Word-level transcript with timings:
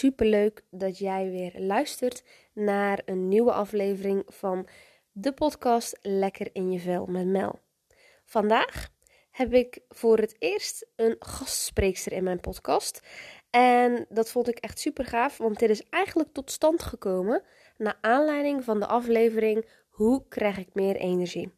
super 0.00 0.26
leuk 0.26 0.62
dat 0.70 0.98
jij 0.98 1.30
weer 1.30 1.52
luistert 1.56 2.24
naar 2.52 3.02
een 3.04 3.28
nieuwe 3.28 3.52
aflevering 3.52 4.22
van 4.26 4.68
de 5.12 5.32
podcast 5.32 5.98
Lekker 6.02 6.48
in 6.52 6.72
je 6.72 6.78
vel 6.78 7.06
met 7.06 7.26
Mel. 7.26 7.58
Vandaag 8.24 8.88
heb 9.30 9.52
ik 9.52 9.80
voor 9.88 10.18
het 10.18 10.36
eerst 10.38 10.86
een 10.96 11.16
gastspreekster 11.18 12.12
in 12.12 12.24
mijn 12.24 12.40
podcast. 12.40 13.00
En 13.50 14.06
dat 14.08 14.30
vond 14.30 14.48
ik 14.48 14.58
echt 14.58 14.78
super 14.78 15.04
gaaf, 15.04 15.38
want 15.38 15.58
dit 15.58 15.70
is 15.70 15.88
eigenlijk 15.88 16.32
tot 16.32 16.50
stand 16.50 16.82
gekomen 16.82 17.42
naar 17.76 17.98
aanleiding 18.00 18.64
van 18.64 18.80
de 18.80 18.86
aflevering 18.86 19.66
Hoe 19.88 20.24
krijg 20.28 20.58
ik 20.58 20.74
meer 20.74 20.96
energie? 20.96 21.52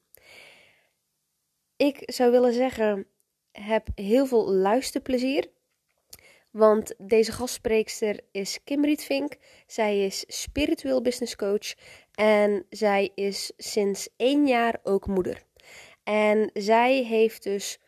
Ik 1.77 2.03
zou 2.05 2.31
willen 2.31 2.53
zeggen, 2.53 3.07
heb 3.53 3.89
heel 3.95 4.27
veel 4.27 4.53
luisterplezier. 4.53 5.51
Want 6.53 6.95
deze 6.99 7.33
gastspreekster 7.33 8.21
is 8.31 8.59
Kim 8.65 8.85
Rietvink. 8.85 9.37
Zij 9.67 10.05
is 10.05 10.25
spiritueel 10.27 11.03
business 11.03 11.37
coach 11.37 11.75
en 12.15 12.67
zij 12.71 13.11
is 13.15 13.53
sinds 13.57 14.09
één 14.17 14.47
jaar 14.47 14.79
ook 14.83 15.07
moeder. 15.07 15.43
En 16.05 16.51
zij 16.53 17.03
heeft 17.03 17.43
dus, 17.43 17.79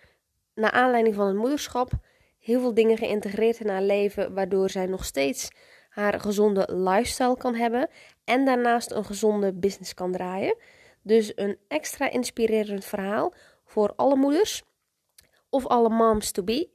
naar 0.54 0.70
aanleiding 0.70 1.14
van 1.14 1.26
het 1.26 1.36
moederschap, 1.36 1.90
heel 2.38 2.60
veel 2.60 2.74
dingen 2.74 2.96
geïntegreerd 2.96 3.60
in 3.60 3.68
haar 3.68 3.82
leven, 3.82 4.34
waardoor 4.34 4.70
zij 4.70 4.86
nog 4.86 5.04
steeds 5.04 5.48
haar 5.88 6.20
gezonde 6.20 6.68
lifestyle 6.74 7.36
kan 7.36 7.54
hebben 7.54 7.88
en 8.24 8.44
daarnaast 8.44 8.90
een 8.90 9.04
gezonde 9.04 9.52
business 9.52 9.94
kan 9.94 10.12
draaien. 10.12 10.56
Dus 11.02 11.32
een 11.34 11.58
extra 11.68 12.10
inspirerend 12.10 12.84
verhaal 12.84 13.34
voor 13.64 13.92
alle 13.96 14.16
moeders 14.16 14.62
of 15.48 15.66
alle 15.66 15.88
moms 15.88 16.30
to 16.30 16.42
be. 16.42 16.68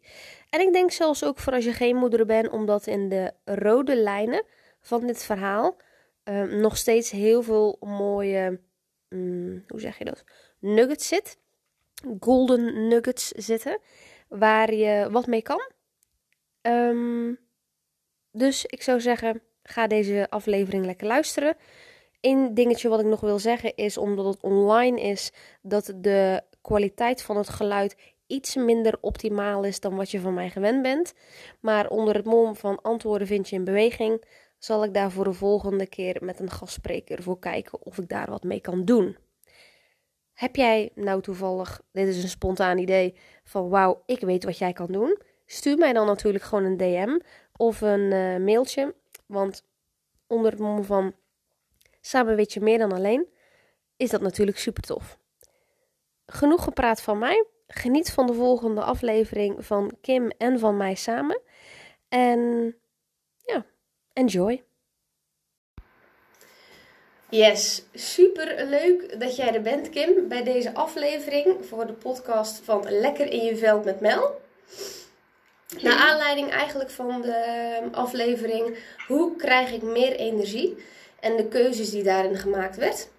En 0.49 0.59
ik 0.59 0.73
denk 0.73 0.91
zelfs 0.91 1.23
ook 1.23 1.39
voor 1.39 1.53
als 1.53 1.65
je 1.65 1.73
geen 1.73 1.95
moeder 1.95 2.25
bent, 2.25 2.49
omdat 2.49 2.87
in 2.87 3.09
de 3.09 3.33
rode 3.45 3.95
lijnen 3.95 4.43
van 4.81 5.07
dit 5.07 5.23
verhaal 5.23 5.77
uh, 6.23 6.43
nog 6.43 6.77
steeds 6.77 7.11
heel 7.11 7.41
veel 7.41 7.77
mooie, 7.79 8.59
um, 9.09 9.63
hoe 9.67 9.79
zeg 9.79 9.97
je 9.97 10.05
dat, 10.05 10.23
nuggets 10.59 11.07
zit. 11.07 11.37
Golden 12.19 12.87
nuggets 12.87 13.27
zitten, 13.27 13.79
waar 14.27 14.73
je 14.73 15.07
wat 15.11 15.27
mee 15.27 15.41
kan. 15.41 15.71
Um, 16.61 17.39
dus 18.31 18.65
ik 18.65 18.81
zou 18.81 19.01
zeggen, 19.01 19.41
ga 19.63 19.87
deze 19.87 20.27
aflevering 20.29 20.85
lekker 20.85 21.07
luisteren. 21.07 21.57
Eén 22.21 22.53
dingetje 22.53 22.89
wat 22.89 22.99
ik 22.99 23.05
nog 23.05 23.19
wil 23.19 23.39
zeggen 23.39 23.75
is, 23.75 23.97
omdat 23.97 24.25
het 24.25 24.41
online 24.41 25.01
is, 25.01 25.31
dat 25.61 25.93
de 25.95 26.43
kwaliteit 26.61 27.21
van 27.21 27.37
het 27.37 27.49
geluid 27.49 27.95
iets 28.29 28.55
minder 28.55 28.97
optimaal 29.01 29.63
is 29.63 29.79
dan 29.79 29.95
wat 29.95 30.11
je 30.11 30.19
van 30.19 30.33
mij 30.33 30.49
gewend 30.49 30.81
bent. 30.81 31.13
Maar 31.59 31.89
onder 31.89 32.15
het 32.15 32.25
mom 32.25 32.55
van 32.55 32.81
antwoorden 32.81 33.27
vind 33.27 33.49
je 33.49 33.55
in 33.55 33.63
beweging, 33.63 34.23
zal 34.57 34.83
ik 34.83 34.93
daar 34.93 35.11
voor 35.11 35.23
de 35.23 35.33
volgende 35.33 35.87
keer 35.87 36.17
met 36.21 36.39
een 36.39 36.49
gastspreker 36.49 37.23
voor 37.23 37.39
kijken 37.39 37.85
of 37.85 37.97
ik 37.97 38.09
daar 38.09 38.29
wat 38.29 38.43
mee 38.43 38.61
kan 38.61 38.85
doen. 38.85 39.17
Heb 40.33 40.55
jij 40.55 40.91
nou 40.95 41.21
toevallig, 41.21 41.81
dit 41.91 42.07
is 42.07 42.23
een 42.23 42.29
spontaan 42.29 42.77
idee, 42.77 43.15
van 43.43 43.69
wauw, 43.69 44.03
ik 44.05 44.19
weet 44.19 44.43
wat 44.43 44.57
jij 44.57 44.73
kan 44.73 44.91
doen? 44.91 45.17
Stuur 45.45 45.77
mij 45.77 45.93
dan 45.93 46.05
natuurlijk 46.05 46.43
gewoon 46.43 46.63
een 46.63 46.77
DM 46.77 47.19
of 47.55 47.81
een 47.81 48.11
uh, 48.11 48.37
mailtje. 48.37 48.95
Want 49.25 49.65
onder 50.27 50.51
het 50.51 50.59
mom 50.59 50.83
van 50.83 51.13
samen 52.01 52.35
weet 52.35 52.53
je 52.53 52.61
meer 52.61 52.77
dan 52.77 52.91
alleen, 52.91 53.27
is 53.97 54.09
dat 54.09 54.21
natuurlijk 54.21 54.57
super 54.57 54.83
tof. 54.83 55.17
Genoeg 56.25 56.63
gepraat 56.63 57.01
van 57.01 57.17
mij. 57.17 57.45
Geniet 57.71 58.11
van 58.11 58.27
de 58.27 58.33
volgende 58.33 58.81
aflevering 58.81 59.65
van 59.65 59.91
Kim 60.01 60.31
en 60.37 60.59
van 60.59 60.77
mij 60.77 60.95
samen. 60.95 61.41
En 62.09 62.75
ja, 63.45 63.65
enjoy. 64.13 64.63
Yes, 67.29 67.83
super 67.93 68.65
leuk 68.65 69.19
dat 69.19 69.35
jij 69.35 69.53
er 69.53 69.61
bent, 69.61 69.89
Kim, 69.89 70.27
bij 70.27 70.43
deze 70.43 70.73
aflevering 70.73 71.65
voor 71.65 71.87
de 71.87 71.93
podcast 71.93 72.61
van 72.63 72.85
Lekker 72.89 73.31
in 73.31 73.43
je 73.43 73.57
veld 73.57 73.85
met 73.85 73.99
Mel. 73.99 74.41
Naar 75.81 75.97
aanleiding 75.97 76.49
eigenlijk 76.49 76.89
van 76.89 77.21
de 77.21 77.81
aflevering 77.91 78.77
Hoe 79.07 79.35
krijg 79.35 79.71
ik 79.71 79.81
meer 79.81 80.15
energie? 80.15 80.77
En 81.19 81.37
de 81.37 81.47
keuzes 81.47 81.89
die 81.89 82.03
daarin 82.03 82.35
gemaakt 82.35 82.75
werd. 82.75 83.09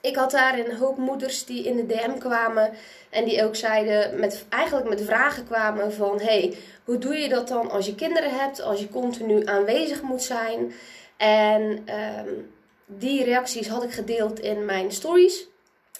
Ik 0.00 0.16
had 0.16 0.30
daar 0.30 0.58
een 0.58 0.76
hoop 0.76 0.96
moeders 0.96 1.44
die 1.44 1.64
in 1.64 1.76
de 1.76 1.86
DM 1.86 2.18
kwamen 2.18 2.70
en 3.10 3.24
die 3.24 3.44
ook 3.44 3.56
zeiden, 3.56 4.20
met, 4.20 4.44
eigenlijk 4.48 4.88
met 4.88 5.02
vragen 5.02 5.44
kwamen 5.44 5.92
van... 5.92 6.20
hey, 6.20 6.56
hoe 6.84 6.98
doe 6.98 7.16
je 7.16 7.28
dat 7.28 7.48
dan 7.48 7.70
als 7.70 7.86
je 7.86 7.94
kinderen 7.94 8.38
hebt, 8.38 8.62
als 8.62 8.80
je 8.80 8.88
continu 8.88 9.46
aanwezig 9.46 10.02
moet 10.02 10.22
zijn? 10.22 10.72
En 11.16 11.62
um, 12.22 12.52
die 12.86 13.24
reacties 13.24 13.68
had 13.68 13.82
ik 13.82 13.92
gedeeld 13.92 14.40
in 14.40 14.64
mijn 14.64 14.92
stories. 14.92 15.46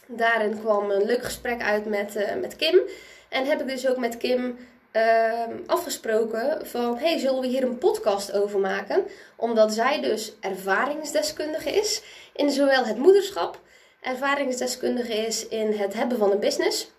Daarin 0.07 0.61
kwam 0.61 0.91
een 0.91 1.05
leuk 1.05 1.25
gesprek 1.25 1.63
uit 1.63 1.87
met, 1.87 2.17
uh, 2.17 2.35
met 2.41 2.57
Kim. 2.57 2.81
En 3.29 3.45
heb 3.45 3.61
ik 3.61 3.69
dus 3.69 3.89
ook 3.89 3.97
met 3.97 4.17
Kim 4.17 4.57
uh, 4.93 5.43
afgesproken 5.67 6.67
van... 6.67 6.99
hey, 6.99 7.19
zullen 7.19 7.41
we 7.41 7.47
hier 7.47 7.63
een 7.63 7.79
podcast 7.79 8.33
over 8.33 8.61
maken? 8.61 9.05
Omdat 9.37 9.73
zij 9.73 10.01
dus 10.01 10.33
ervaringsdeskundige 10.41 11.71
is 11.71 12.03
in 12.33 12.51
zowel 12.51 12.85
het 12.85 12.97
moederschap... 12.97 13.61
ervaringsdeskundige 14.03 15.15
is 15.15 15.49
in 15.49 15.73
het 15.73 15.95
hebben 15.95 16.19
van 16.19 16.31
een 16.31 16.41
business... 16.41 16.91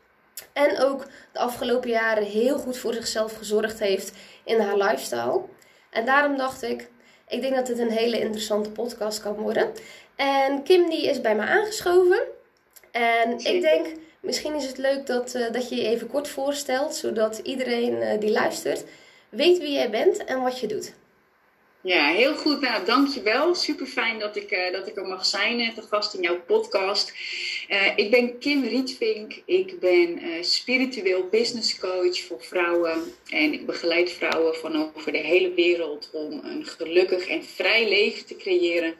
En 0.53 0.80
ook 0.80 1.06
de 1.31 1.40
afgelopen 1.40 1.90
jaren 1.90 2.24
heel 2.24 2.58
goed 2.58 2.78
voor 2.78 2.94
zichzelf 2.94 3.38
gezorgd 3.38 3.80
heeft 3.80 4.12
in 4.44 4.59
haar 4.59 4.78
lifestyle. 4.78 5.42
En 5.90 6.06
daarom 6.06 6.38
dacht 6.38 6.62
ik, 6.62 6.90
ik 7.28 7.42
denk 7.42 7.56
dat 7.56 7.68
dit 7.68 7.80
een 7.80 7.92
hele 7.92 8.19
interessante 8.19 8.69
podcast 8.69 9.22
kan 9.22 9.34
worden. 9.34 9.72
En 10.16 10.63
Kim 10.63 10.90
die 10.90 11.09
is 11.09 11.22
bij 11.22 11.36
me 11.36 11.42
aangeschoven. 11.42 12.19
En 12.92 13.31
ik 13.31 13.62
denk, 13.62 13.88
misschien 14.19 14.56
is 14.56 14.66
het 14.66 14.78
leuk 14.78 15.06
dat, 15.06 15.36
uh, 15.36 15.52
dat 15.52 15.69
je 15.69 15.75
je 15.75 15.88
even 15.88 16.08
kort 16.08 16.28
voorstelt, 16.28 16.96
zodat 16.96 17.38
iedereen 17.38 17.94
uh, 17.94 18.19
die 18.19 18.31
luistert 18.31 18.84
weet 19.30 19.58
wie 19.58 19.72
jij 19.72 19.90
bent 19.90 20.24
en 20.24 20.42
wat 20.42 20.59
je 20.59 20.68
doet. 20.68 20.94
Ja, 21.85 22.07
heel 22.07 22.35
goed. 22.35 22.61
Nou, 22.61 22.85
dankjewel. 22.85 23.55
Super 23.55 23.85
fijn 23.85 24.19
dat 24.19 24.35
ik, 24.35 24.51
uh, 24.51 24.71
dat 24.71 24.88
ik 24.88 24.97
er 24.97 25.07
mag 25.07 25.25
zijn, 25.25 25.73
te 25.73 25.81
gast 25.81 26.13
in 26.13 26.21
jouw 26.21 26.41
podcast. 26.41 27.13
Uh, 27.69 27.97
ik 27.97 28.11
ben 28.11 28.39
Kim 28.39 28.63
Rietvink. 28.63 29.41
Ik 29.45 29.79
ben 29.79 30.19
spiritueel 30.41 31.27
business 31.29 31.79
coach 31.79 32.19
voor 32.19 32.41
vrouwen. 32.41 33.03
En 33.29 33.53
ik 33.53 33.66
begeleid 33.66 34.11
vrouwen 34.11 34.55
van 34.55 34.75
over 34.95 35.11
de 35.11 35.17
hele 35.17 35.53
wereld 35.53 36.09
om 36.13 36.41
een 36.44 36.66
gelukkig 36.66 37.27
en 37.27 37.44
vrij 37.44 37.89
leven 37.89 38.25
te 38.25 38.35
creëren 38.35 38.94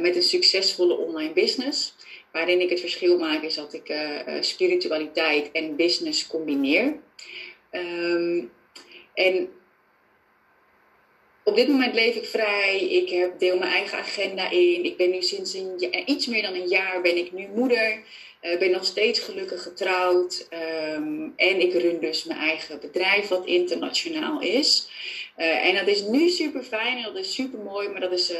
met 0.00 0.16
een 0.16 0.22
succesvolle 0.22 0.96
online 0.96 1.32
business. 1.32 1.94
Waarin 2.32 2.60
ik 2.60 2.70
het 2.70 2.80
verschil 2.80 3.18
maak 3.18 3.42
is 3.42 3.54
dat 3.54 3.74
ik 3.74 3.94
spiritualiteit 4.40 5.50
en 5.52 5.76
business 5.76 6.26
combineer. 6.26 6.96
Um, 7.70 8.50
en 9.14 9.48
op 11.44 11.56
dit 11.56 11.68
moment 11.68 11.94
leef 11.94 12.14
ik 12.14 12.26
vrij. 12.26 12.80
Ik 12.80 13.08
heb, 13.08 13.38
deel 13.38 13.58
mijn 13.58 13.72
eigen 13.72 13.98
agenda 13.98 14.50
in. 14.50 14.84
Ik 14.84 14.96
ben 14.96 15.10
nu 15.10 15.22
sinds 15.22 15.54
een, 15.54 16.02
iets 16.06 16.26
meer 16.26 16.42
dan 16.42 16.54
een 16.54 16.68
jaar 16.68 17.00
ben 17.02 17.16
ik 17.16 17.32
nu 17.32 17.48
moeder. 17.54 18.02
Uh, 18.42 18.58
ben 18.58 18.70
nog 18.70 18.84
steeds 18.84 19.18
gelukkig 19.18 19.62
getrouwd. 19.62 20.48
Um, 20.94 21.32
en 21.36 21.60
ik 21.60 21.72
run 21.72 22.00
dus 22.00 22.24
mijn 22.24 22.38
eigen 22.38 22.80
bedrijf 22.80 23.28
wat 23.28 23.46
internationaal 23.46 24.40
is. 24.40 24.88
Uh, 25.38 25.66
en 25.66 25.74
dat 25.74 25.86
is 25.86 26.02
nu 26.02 26.28
super 26.28 26.62
fijn 26.62 26.96
en 26.96 27.02
dat 27.02 27.16
is 27.16 27.34
super 27.34 27.58
mooi. 27.58 27.88
Maar 27.88 28.00
dat 28.00 28.12
is 28.12 28.32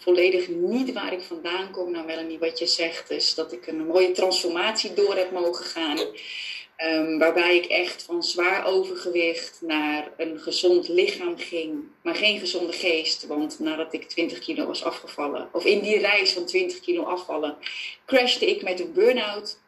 volledig 0.00 0.48
niet 0.48 0.92
waar 0.92 1.12
ik 1.12 1.20
vandaan 1.20 1.70
kom. 1.70 1.90
Nou 1.90 2.06
Melanie, 2.06 2.38
wat 2.38 2.58
je 2.58 2.66
zegt 2.66 3.10
is 3.10 3.34
dat 3.34 3.52
ik 3.52 3.66
een 3.66 3.86
mooie 3.86 4.12
transformatie 4.12 4.92
door 4.92 5.16
heb 5.16 5.30
mogen 5.30 5.64
gaan. 5.64 5.98
Um, 6.86 7.18
waarbij 7.18 7.56
ik 7.56 7.64
echt 7.64 8.02
van 8.02 8.22
zwaar 8.22 8.66
overgewicht 8.66 9.60
naar 9.60 10.10
een 10.16 10.40
gezond 10.40 10.88
lichaam 10.88 11.38
ging, 11.38 11.84
maar 12.02 12.14
geen 12.14 12.38
gezonde 12.38 12.72
geest. 12.72 13.26
Want 13.26 13.58
nadat 13.58 13.92
ik 13.92 14.04
20 14.04 14.38
kilo 14.38 14.66
was 14.66 14.84
afgevallen, 14.84 15.48
of 15.52 15.64
in 15.64 15.80
die 15.80 15.98
reis 15.98 16.32
van 16.32 16.46
20 16.46 16.80
kilo 16.80 17.02
afvallen, 17.02 17.56
crashte 18.06 18.46
ik 18.46 18.62
met 18.62 18.80
een 18.80 18.92
burn-out. 18.92 19.60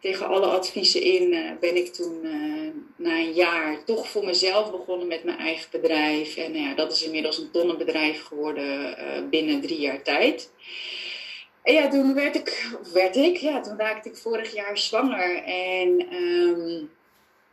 Tegen 0.00 0.26
alle 0.26 0.46
adviezen 0.46 1.02
in 1.02 1.32
uh, 1.32 1.50
ben 1.60 1.76
ik 1.76 1.92
toen 1.92 2.20
uh, 2.24 2.70
na 2.96 3.18
een 3.18 3.32
jaar 3.32 3.84
toch 3.84 4.08
voor 4.08 4.24
mezelf 4.24 4.70
begonnen 4.70 5.06
met 5.06 5.24
mijn 5.24 5.38
eigen 5.38 5.70
bedrijf. 5.70 6.36
En 6.36 6.54
uh, 6.54 6.62
ja, 6.62 6.74
dat 6.74 6.92
is 6.92 7.02
inmiddels 7.02 7.38
een 7.38 7.50
tonnenbedrijf 7.50 8.22
geworden 8.22 8.96
binnen 9.30 9.60
drie 9.60 9.80
jaar 9.80 10.02
tijd. 10.02 10.50
Ja, 11.72 11.88
toen 11.88 12.14
werd 12.14 12.36
ik, 12.36 12.76
werd 12.92 13.16
ik, 13.16 13.36
ja, 13.36 13.60
toen 13.60 13.78
raakte 13.78 14.08
ik 14.08 14.16
vorig 14.16 14.54
jaar 14.54 14.78
zwanger. 14.78 15.42
En 15.44 16.08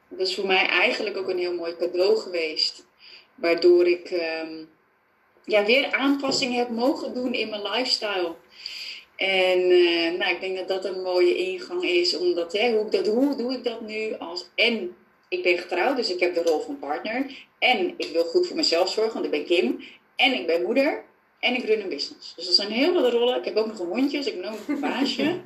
dat 0.09 0.27
is 0.27 0.35
voor 0.35 0.47
mij 0.47 0.65
eigenlijk 0.67 1.17
ook 1.17 1.27
een 1.27 1.37
heel 1.37 1.53
mooi 1.53 1.75
cadeau 1.75 2.17
geweest. 2.17 2.85
Waardoor 3.35 3.87
ik 3.87 4.11
um, 4.11 4.69
ja, 5.45 5.65
weer 5.65 5.91
aanpassingen 5.91 6.57
heb 6.57 6.69
mogen 6.69 7.13
doen 7.13 7.33
in 7.33 7.49
mijn 7.49 7.61
lifestyle. 7.61 8.35
En 9.15 9.59
uh, 9.59 10.17
nou, 10.17 10.33
ik 10.33 10.39
denk 10.39 10.57
dat 10.57 10.67
dat 10.67 10.85
een 10.85 11.01
mooie 11.01 11.35
ingang 11.35 11.83
is. 11.83 12.17
Omdat, 12.17 12.53
hè, 12.53 12.77
hoe, 12.77 12.89
dat, 12.89 13.07
hoe 13.07 13.35
doe 13.35 13.53
ik 13.53 13.63
dat 13.63 13.81
nu 13.81 14.13
als... 14.17 14.49
En 14.55 14.95
ik 15.29 15.43
ben 15.43 15.57
getrouwd, 15.57 15.95
dus 15.95 16.13
ik 16.13 16.19
heb 16.19 16.33
de 16.33 16.43
rol 16.43 16.59
van 16.59 16.79
partner. 16.79 17.45
En 17.59 17.93
ik 17.97 18.09
wil 18.13 18.23
goed 18.23 18.47
voor 18.47 18.55
mezelf 18.55 18.89
zorgen, 18.89 19.13
want 19.13 19.25
ik 19.25 19.31
ben 19.31 19.45
Kim. 19.45 19.83
En 20.15 20.33
ik 20.33 20.47
ben 20.47 20.61
moeder. 20.61 21.03
En 21.45 21.53
ik 21.53 21.65
run 21.65 21.81
een 21.81 21.89
business. 21.89 22.33
Dus 22.35 22.45
dat 22.45 22.55
zijn 22.55 22.71
heel 22.71 22.93
wat 22.93 23.11
rollen. 23.11 23.37
Ik 23.37 23.45
heb 23.45 23.55
ook 23.55 23.67
nog 23.67 23.79
een 23.79 23.87
hondje, 23.87 24.17
dus 24.17 24.27
ik 24.27 24.41
ben 24.41 24.51
ook 24.51 24.57
nog 24.57 24.67
een 24.67 24.79
baasje. 24.79 25.23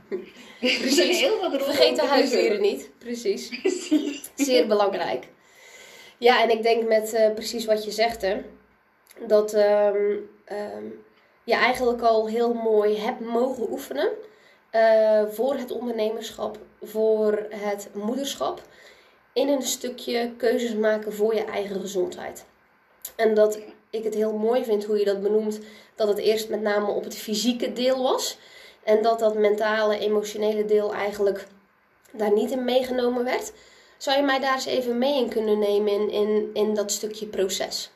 er 0.62 0.90
zijn 0.90 1.10
heel 1.10 1.40
wat 1.42 1.52
rollen. 1.52 1.66
Vergeet 1.66 1.96
de 1.96 2.06
huisdieren 2.06 2.62
niet. 2.62 2.90
Precies. 2.98 3.60
precies. 3.62 4.30
Zeer 4.36 4.68
belangrijk. 4.68 5.28
Ja, 6.18 6.44
en 6.44 6.50
ik 6.50 6.64
denk 6.64 6.88
met 6.88 7.14
uh, 7.14 7.34
precies 7.34 7.66
wat 7.66 7.84
je 7.84 7.92
zegt, 7.92 8.22
hè, 8.22 8.42
dat 9.28 9.54
um, 9.54 10.30
um, 10.52 11.04
je 11.44 11.54
eigenlijk 11.54 12.02
al 12.02 12.28
heel 12.28 12.54
mooi 12.54 12.98
hebt 12.98 13.20
mogen 13.20 13.72
oefenen 13.72 14.10
uh, 14.72 15.24
voor 15.28 15.56
het 15.56 15.72
ondernemerschap, 15.72 16.58
voor 16.82 17.48
het 17.50 17.90
moederschap, 17.94 18.62
in 19.34 19.48
een 19.48 19.62
stukje 19.62 20.32
keuzes 20.38 20.74
maken 20.74 21.14
voor 21.14 21.36
je 21.36 21.44
eigen 21.44 21.82
gezondheid. 21.82 22.46
En 23.16 23.34
dat 23.34 23.60
ik 23.90 24.04
het 24.04 24.14
heel 24.14 24.34
mooi 24.34 24.64
vind 24.64 24.86
hoe 24.86 25.00
je 25.00 25.06
dat 25.06 25.22
benoemt, 25.22 25.60
dat 25.96 26.08
het 26.08 26.18
eerst 26.18 26.50
met 26.50 26.62
name 26.62 26.92
op 26.92 27.04
het 27.04 27.18
fysieke 27.18 27.74
deel 27.74 28.04
was. 28.04 28.38
En 28.84 29.02
dat 29.02 29.20
dat 29.20 29.36
mentale, 29.36 30.00
emotionele 30.00 30.66
deel 30.66 30.94
eigenlijk 30.94 31.48
daar 32.12 32.34
niet 32.34 32.52
in 32.52 32.66
meegenomen 32.66 33.24
werd. 33.24 33.52
Zou 33.98 34.18
je 34.18 34.24
mij 34.24 34.40
daar 34.40 34.54
eens 34.54 34.66
even 34.66 34.98
mee 34.98 35.18
in 35.18 35.30
kunnen 35.30 35.60
nemen 35.60 35.94
in, 35.94 36.10
in, 36.12 36.50
in 36.54 36.74
dat 36.74 36.92
stukje 36.92 37.26
proces? 37.26 37.90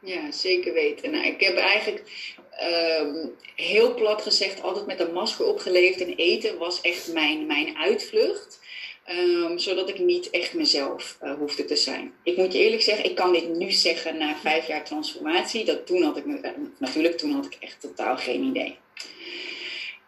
Ja, 0.00 0.32
zeker 0.32 0.72
weten. 0.72 1.10
Nou, 1.10 1.26
ik 1.26 1.40
heb 1.40 1.56
eigenlijk 1.56 2.02
ehm, 2.50 3.26
heel 3.54 3.94
plat 3.94 4.22
gezegd 4.22 4.62
altijd 4.62 4.86
met 4.86 5.00
een 5.00 5.12
masker 5.12 5.46
opgeleefd. 5.46 6.00
En 6.00 6.14
eten 6.16 6.58
was 6.58 6.80
echt 6.80 7.12
mijn, 7.12 7.46
mijn 7.46 7.76
uitvlucht. 7.76 8.60
Ehm, 9.08 9.58
zodat 9.58 9.88
ik 9.88 9.98
niet 9.98 10.30
echt 10.30 10.54
mezelf 10.54 11.18
uh, 11.22 11.34
hoefde 11.34 11.64
te 11.64 11.76
zijn. 11.76 12.12
Ik 12.22 12.36
moet 12.36 12.52
je 12.52 12.58
eerlijk 12.58 12.82
zeggen, 12.82 13.04
ik 13.04 13.14
kan 13.14 13.32
dit 13.32 13.56
nu 13.56 13.70
zeggen 13.70 14.18
na 14.18 14.36
vijf 14.36 14.66
jaar 14.66 14.84
transformatie. 14.84 15.64
Dat 15.64 15.86
toen 15.86 16.02
had 16.02 16.16
ik, 16.16 16.24
uh, 16.24 16.50
natuurlijk, 16.78 17.18
toen 17.18 17.32
had 17.32 17.44
ik 17.44 17.56
echt 17.60 17.80
totaal 17.80 18.16
geen 18.16 18.42
idee. 18.42 18.76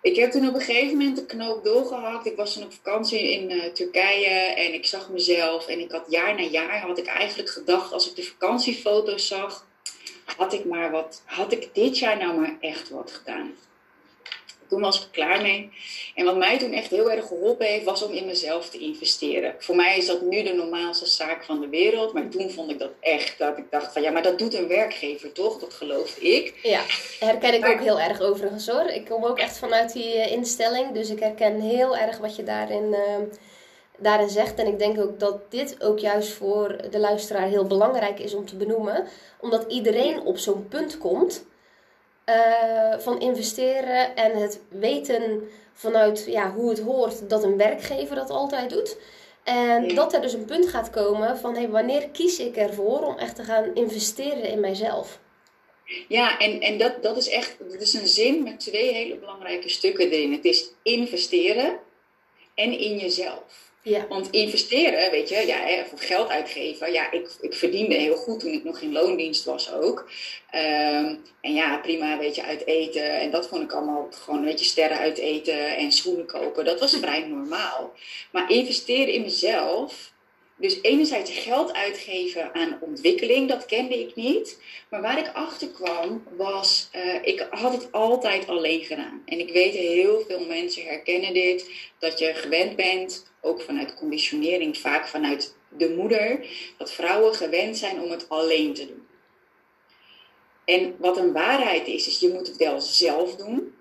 Ik 0.03 0.17
heb 0.17 0.31
toen 0.31 0.49
op 0.49 0.55
een 0.55 0.61
gegeven 0.61 0.97
moment 0.97 1.17
de 1.17 1.27
knoop 1.27 1.65
doorgehakt. 1.65 2.27
Ik 2.27 2.37
was 2.37 2.55
toen 2.55 2.63
op 2.63 2.73
vakantie 2.73 3.31
in 3.31 3.51
uh, 3.51 3.65
Turkije 3.65 4.55
en 4.55 4.75
ik 4.75 4.87
zag 4.87 5.11
mezelf. 5.11 5.67
En 5.67 5.81
ik 5.81 5.91
had 5.91 6.07
jaar 6.09 6.35
na 6.35 6.43
jaar 6.43 6.81
had 6.81 6.99
ik 6.99 7.07
eigenlijk 7.07 7.51
gedacht, 7.51 7.93
als 7.93 8.11
ik 8.11 8.17
de 8.17 8.23
vakantiefoto's 8.23 9.27
zag, 9.27 9.67
had 10.37 10.53
ik 10.53 10.65
maar 10.65 10.91
wat, 10.91 11.23
had 11.25 11.53
ik 11.53 11.75
dit 11.75 11.99
jaar 11.99 12.17
nou 12.17 12.41
maar 12.41 12.57
echt 12.61 12.89
wat 12.89 13.11
gedaan 13.11 13.55
toen 14.71 14.81
was 14.81 15.01
ik 15.01 15.09
klaar 15.11 15.43
mee. 15.43 15.71
En 16.15 16.25
wat 16.25 16.37
mij 16.37 16.59
toen 16.59 16.73
echt 16.73 16.91
heel 16.91 17.11
erg 17.11 17.27
geholpen 17.27 17.67
heeft, 17.67 17.85
was 17.85 18.03
om 18.03 18.13
in 18.13 18.27
mezelf 18.27 18.71
te 18.71 18.79
investeren. 18.79 19.55
Voor 19.59 19.77
mij 19.77 19.97
is 19.97 20.07
dat 20.07 20.23
nu 20.23 20.43
de 20.43 20.55
normaalste 20.55 21.07
zaak 21.07 21.45
van 21.45 21.61
de 21.61 21.69
wereld. 21.69 22.13
Maar 22.13 22.29
toen 22.29 22.51
vond 22.51 22.71
ik 22.71 22.79
dat 22.79 22.91
echt, 23.01 23.39
dat 23.39 23.59
ik 23.59 23.65
dacht 23.71 23.93
van 23.93 24.03
ja, 24.03 24.11
maar 24.11 24.23
dat 24.23 24.39
doet 24.39 24.55
een 24.55 24.69
werkgever 24.69 25.33
toch? 25.33 25.59
Dat 25.59 25.75
geloofde 25.75 26.21
ik. 26.21 26.55
Ja, 26.63 26.81
herken 27.21 27.55
ik 27.55 27.67
ook 27.67 27.81
heel 27.81 28.01
erg 28.01 28.21
overigens 28.21 28.67
hoor. 28.67 28.87
Ik 28.87 29.05
kom 29.05 29.25
ook 29.25 29.39
echt 29.39 29.59
vanuit 29.59 29.93
die 29.93 30.15
eh, 30.15 30.33
instelling. 30.33 30.93
Dus 30.93 31.11
ik 31.11 31.21
herken 31.21 31.61
heel 31.61 31.97
erg 31.97 32.19
wat 32.19 32.37
je 32.37 32.43
daarin... 32.43 32.85
Uh, 32.91 33.17
daarin 34.03 34.29
zegt. 34.29 34.59
En 34.59 34.67
ik 34.67 34.79
denk 34.79 35.01
ook 35.01 35.21
dat 35.21 35.51
dit 35.51 35.83
ook 35.83 35.99
juist 35.99 36.33
voor 36.33 36.77
de 36.91 36.99
luisteraar 36.99 37.47
heel 37.47 37.67
belangrijk 37.67 38.19
is 38.19 38.35
om 38.35 38.47
te 38.47 38.57
benoemen. 38.57 39.07
Omdat 39.41 39.73
iedereen 39.73 40.21
op 40.21 40.39
zo'n 40.39 40.69
punt 40.69 40.99
komt 40.99 41.45
uh, 42.27 42.99
van 42.99 43.21
investeren 43.21 44.17
en 44.17 44.37
het 44.37 44.61
weten 44.69 45.49
vanuit 45.73 46.25
ja, 46.27 46.53
hoe 46.53 46.71
het 46.71 46.81
hoort 46.81 47.29
dat 47.29 47.45
een 47.45 47.57
werkgever 47.57 48.17
dat 48.17 48.31
altijd 48.31 48.71
doet. 48.71 48.97
En 49.45 49.95
dat 49.95 50.13
er 50.13 50.21
dus 50.21 50.33
een 50.33 50.45
punt 50.45 50.69
gaat 50.69 50.91
komen 50.91 51.39
van 51.39 51.55
hey, 51.55 51.69
wanneer 51.69 52.09
kies 52.09 52.39
ik 52.39 52.57
ervoor 52.57 53.01
om 53.01 53.19
echt 53.19 53.37
te 53.37 53.45
gaan 53.45 53.75
investeren 53.75 54.45
in 54.45 54.61
mijzelf? 54.61 55.21
Ja, 56.09 56.39
en, 56.39 56.61
en 56.61 56.79
dat, 56.79 57.03
dat 57.03 57.17
is 57.17 57.29
echt 57.29 57.57
dat 57.59 57.81
is 57.81 57.95
een 57.95 58.07
zin 58.07 58.43
met 58.43 58.61
twee 58.61 58.93
hele 58.93 59.17
belangrijke 59.17 59.69
stukken 59.69 60.11
erin. 60.11 60.33
Het 60.33 60.45
is 60.45 60.71
investeren 60.83 61.79
en 62.55 62.79
in 62.79 62.99
jezelf. 62.99 63.70
Ja. 63.83 64.07
Want 64.09 64.31
investeren, 64.31 65.11
weet 65.11 65.29
je, 65.29 65.47
ja, 65.47 65.85
of 65.93 66.01
geld 66.07 66.29
uitgeven. 66.29 66.93
Ja, 66.93 67.11
ik, 67.11 67.31
ik 67.41 67.55
verdiende 67.55 67.95
heel 67.95 68.17
goed 68.17 68.41
toen 68.41 68.53
ik 68.53 68.65
nog 68.65 68.81
in 68.81 68.93
loondienst 68.93 69.45
was 69.45 69.73
ook. 69.73 70.11
Ehm, 70.51 71.15
en 71.41 71.55
ja, 71.55 71.77
prima, 71.77 72.19
weet 72.19 72.35
je, 72.35 72.43
uit 72.43 72.67
eten. 72.67 73.21
En 73.21 73.31
dat 73.31 73.49
vond 73.49 73.63
ik 73.63 73.73
allemaal 73.73 74.09
gewoon, 74.11 74.45
weet 74.45 74.59
je, 74.59 74.65
sterren 74.65 74.99
uit 74.99 75.19
eten 75.19 75.77
en 75.77 75.93
schoenen 75.93 76.27
kopen. 76.27 76.65
Dat 76.65 76.81
was 76.81 76.97
vrij 76.97 77.27
normaal. 77.27 77.93
Maar 78.31 78.51
investeren 78.51 79.15
in 79.15 79.23
mezelf, 79.23 80.10
dus 80.61 80.79
enerzijds 80.83 81.31
geld 81.31 81.73
uitgeven 81.73 82.55
aan 82.55 82.79
ontwikkeling, 82.81 83.49
dat 83.49 83.67
kende 83.67 83.99
ik 84.01 84.15
niet. 84.15 84.59
Maar 84.89 85.03
waar 85.03 85.19
ik 85.19 85.31
achter 85.33 85.69
kwam 85.69 86.23
was, 86.37 86.89
uh, 86.97 87.15
ik 87.23 87.47
had 87.51 87.73
het 87.73 87.93
altijd 87.93 88.47
alleen 88.47 88.85
gedaan. 88.85 89.23
En 89.25 89.39
ik 89.39 89.53
weet 89.53 89.75
heel 89.75 90.25
veel 90.29 90.47
mensen 90.47 90.85
herkennen 90.85 91.35
dit, 91.35 91.71
dat 91.99 92.19
je 92.19 92.35
gewend 92.35 92.77
bent 92.77 93.27
ook 93.41 93.61
vanuit 93.61 93.95
conditionering, 93.95 94.79
vaak 94.79 95.09
vanuit 95.09 95.55
de 95.69 95.95
moeder, 95.97 96.47
dat 96.79 96.93
vrouwen 96.93 97.35
gewend 97.35 97.79
zijn 97.79 98.03
om 98.03 98.11
het 98.11 98.29
alleen 98.29 98.75
te 98.75 98.87
doen. 98.87 99.07
En 100.65 100.95
wat 100.99 101.17
een 101.17 101.33
waarheid 101.33 101.87
is, 101.87 102.07
is 102.07 102.19
je 102.19 102.29
moet 102.29 102.47
het 102.47 102.57
wel 102.57 102.81
zelf 102.81 103.37
doen. 103.37 103.75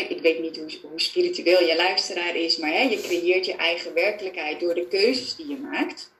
Ik 0.00 0.20
weet 0.22 0.40
niet 0.40 0.56
hoe, 0.56 0.90
hoe, 0.90 1.00
spiritueel 1.00 1.62
je 1.62 1.76
luisteraar 1.76 2.36
is, 2.36 2.56
maar 2.56 2.70
je 2.70 3.00
creëert 3.00 3.46
je 3.46 3.56
eigen 3.56 3.94
werkelijkheid 3.94 4.60
door 4.60 4.74
de 4.74 4.88
keuzes 4.88 5.36
die 5.36 5.48
je 5.48 5.56
maakt. 5.56 6.12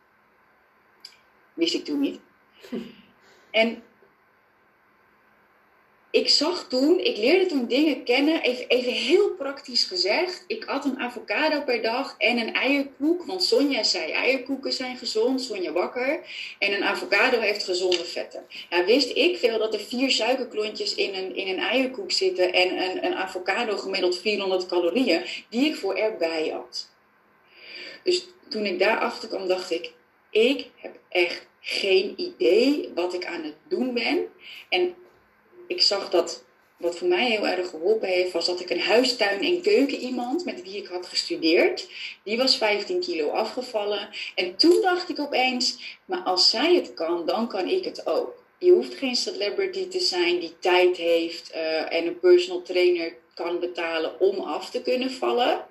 Wist 1.54 1.74
ik 1.74 1.84
toen 1.84 2.00
niet. 2.00 2.20
En 3.50 3.82
ik 6.12 6.28
zag 6.28 6.68
toen, 6.68 6.98
ik 6.98 7.16
leerde 7.16 7.46
toen 7.46 7.66
dingen 7.66 8.04
kennen, 8.04 8.42
even, 8.42 8.68
even 8.68 8.92
heel 8.92 9.30
praktisch 9.30 9.84
gezegd. 9.84 10.44
Ik 10.46 10.64
at 10.64 10.84
een 10.84 10.98
avocado 10.98 11.60
per 11.60 11.82
dag 11.82 12.14
en 12.18 12.38
een 12.38 12.54
eierkoek, 12.54 13.24
want 13.24 13.44
Sonja 13.44 13.82
zei 13.82 14.10
eierkoeken 14.10 14.72
zijn 14.72 14.96
gezond, 14.96 15.42
Sonja 15.42 15.72
wakker. 15.72 16.20
En 16.58 16.72
een 16.72 16.84
avocado 16.84 17.40
heeft 17.40 17.64
gezonde 17.64 18.04
vetten. 18.04 18.44
Nou 18.70 18.84
wist 18.84 19.16
ik 19.16 19.38
veel 19.38 19.58
dat 19.58 19.74
er 19.74 19.80
vier 19.80 20.10
suikerklontjes 20.10 20.94
in 20.94 21.14
een, 21.14 21.36
in 21.36 21.48
een 21.48 21.58
eierkoek 21.58 22.12
zitten 22.12 22.52
en 22.52 22.82
een, 22.82 23.04
een 23.04 23.14
avocado 23.14 23.76
gemiddeld 23.76 24.18
400 24.18 24.66
calorieën, 24.66 25.22
die 25.48 25.66
ik 25.66 25.76
voor 25.76 25.94
erbij 25.94 26.48
had. 26.48 26.88
Dus 28.04 28.26
toen 28.48 28.66
ik 28.66 28.78
daarachter 28.78 29.28
kwam, 29.28 29.48
dacht 29.48 29.70
ik, 29.70 29.92
ik 30.30 30.66
heb 30.74 30.98
echt 31.08 31.46
geen 31.60 32.14
idee 32.16 32.90
wat 32.94 33.14
ik 33.14 33.26
aan 33.26 33.42
het 33.42 33.56
doen 33.68 33.94
ben. 33.94 34.26
En 34.68 34.94
ik 35.72 35.82
zag 35.82 36.10
dat 36.10 36.44
wat 36.82 36.98
voor 36.98 37.08
mij 37.08 37.30
heel 37.30 37.46
erg 37.46 37.68
geholpen 37.68 38.08
heeft, 38.08 38.32
was 38.32 38.46
dat 38.46 38.60
ik 38.60 38.70
een 38.70 38.80
huistuin- 38.80 39.44
en 39.44 39.62
keuken 39.62 39.98
iemand 39.98 40.44
met 40.44 40.62
wie 40.62 40.76
ik 40.76 40.86
had 40.86 41.06
gestudeerd, 41.06 41.88
die 42.24 42.36
was 42.36 42.56
15 42.56 43.00
kilo 43.00 43.28
afgevallen. 43.28 44.08
En 44.34 44.56
toen 44.56 44.80
dacht 44.82 45.08
ik 45.08 45.18
opeens, 45.18 45.98
maar 46.04 46.20
als 46.20 46.50
zij 46.50 46.74
het 46.74 46.94
kan, 46.94 47.26
dan 47.26 47.48
kan 47.48 47.68
ik 47.68 47.84
het 47.84 48.06
ook. 48.06 48.42
Je 48.58 48.70
hoeft 48.70 48.94
geen 48.94 49.16
celebrity 49.16 49.88
te 49.88 50.00
zijn 50.00 50.38
die 50.38 50.54
tijd 50.58 50.96
heeft 50.96 51.50
uh, 51.54 51.92
en 51.92 52.06
een 52.06 52.18
personal 52.18 52.62
trainer 52.62 53.14
kan 53.34 53.60
betalen 53.60 54.20
om 54.20 54.40
af 54.40 54.70
te 54.70 54.82
kunnen 54.82 55.10
vallen. 55.10 55.66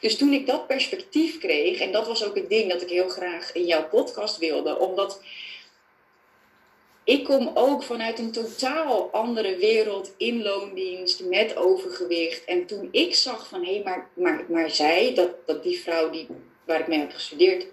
Dus 0.00 0.16
toen 0.16 0.32
ik 0.32 0.46
dat 0.46 0.66
perspectief 0.66 1.38
kreeg, 1.38 1.80
en 1.80 1.92
dat 1.92 2.06
was 2.06 2.24
ook 2.24 2.34
het 2.34 2.48
ding 2.48 2.70
dat 2.70 2.82
ik 2.82 2.88
heel 2.88 3.08
graag 3.08 3.52
in 3.52 3.66
jouw 3.66 3.88
podcast 3.88 4.38
wilde, 4.38 4.78
omdat 4.78 5.20
ik 7.06 7.24
kom 7.24 7.50
ook 7.54 7.82
vanuit 7.82 8.18
een 8.18 8.32
totaal 8.32 9.10
andere 9.12 9.56
wereld 9.56 10.14
in 10.16 10.42
loondienst 10.42 11.24
met 11.24 11.56
overgewicht. 11.56 12.44
En 12.44 12.66
toen 12.66 12.88
ik 12.90 13.14
zag 13.14 13.48
van 13.48 13.64
hé, 13.64 13.72
hey, 13.72 13.82
maar, 13.84 14.10
maar, 14.14 14.44
maar 14.48 14.70
zij, 14.70 15.14
dat, 15.14 15.46
dat 15.46 15.62
die 15.62 15.80
vrouw 15.80 16.10
die, 16.10 16.26
waar 16.64 16.80
ik 16.80 16.86
mee 16.86 16.98
heb 16.98 17.12
gestudeerd. 17.12 17.66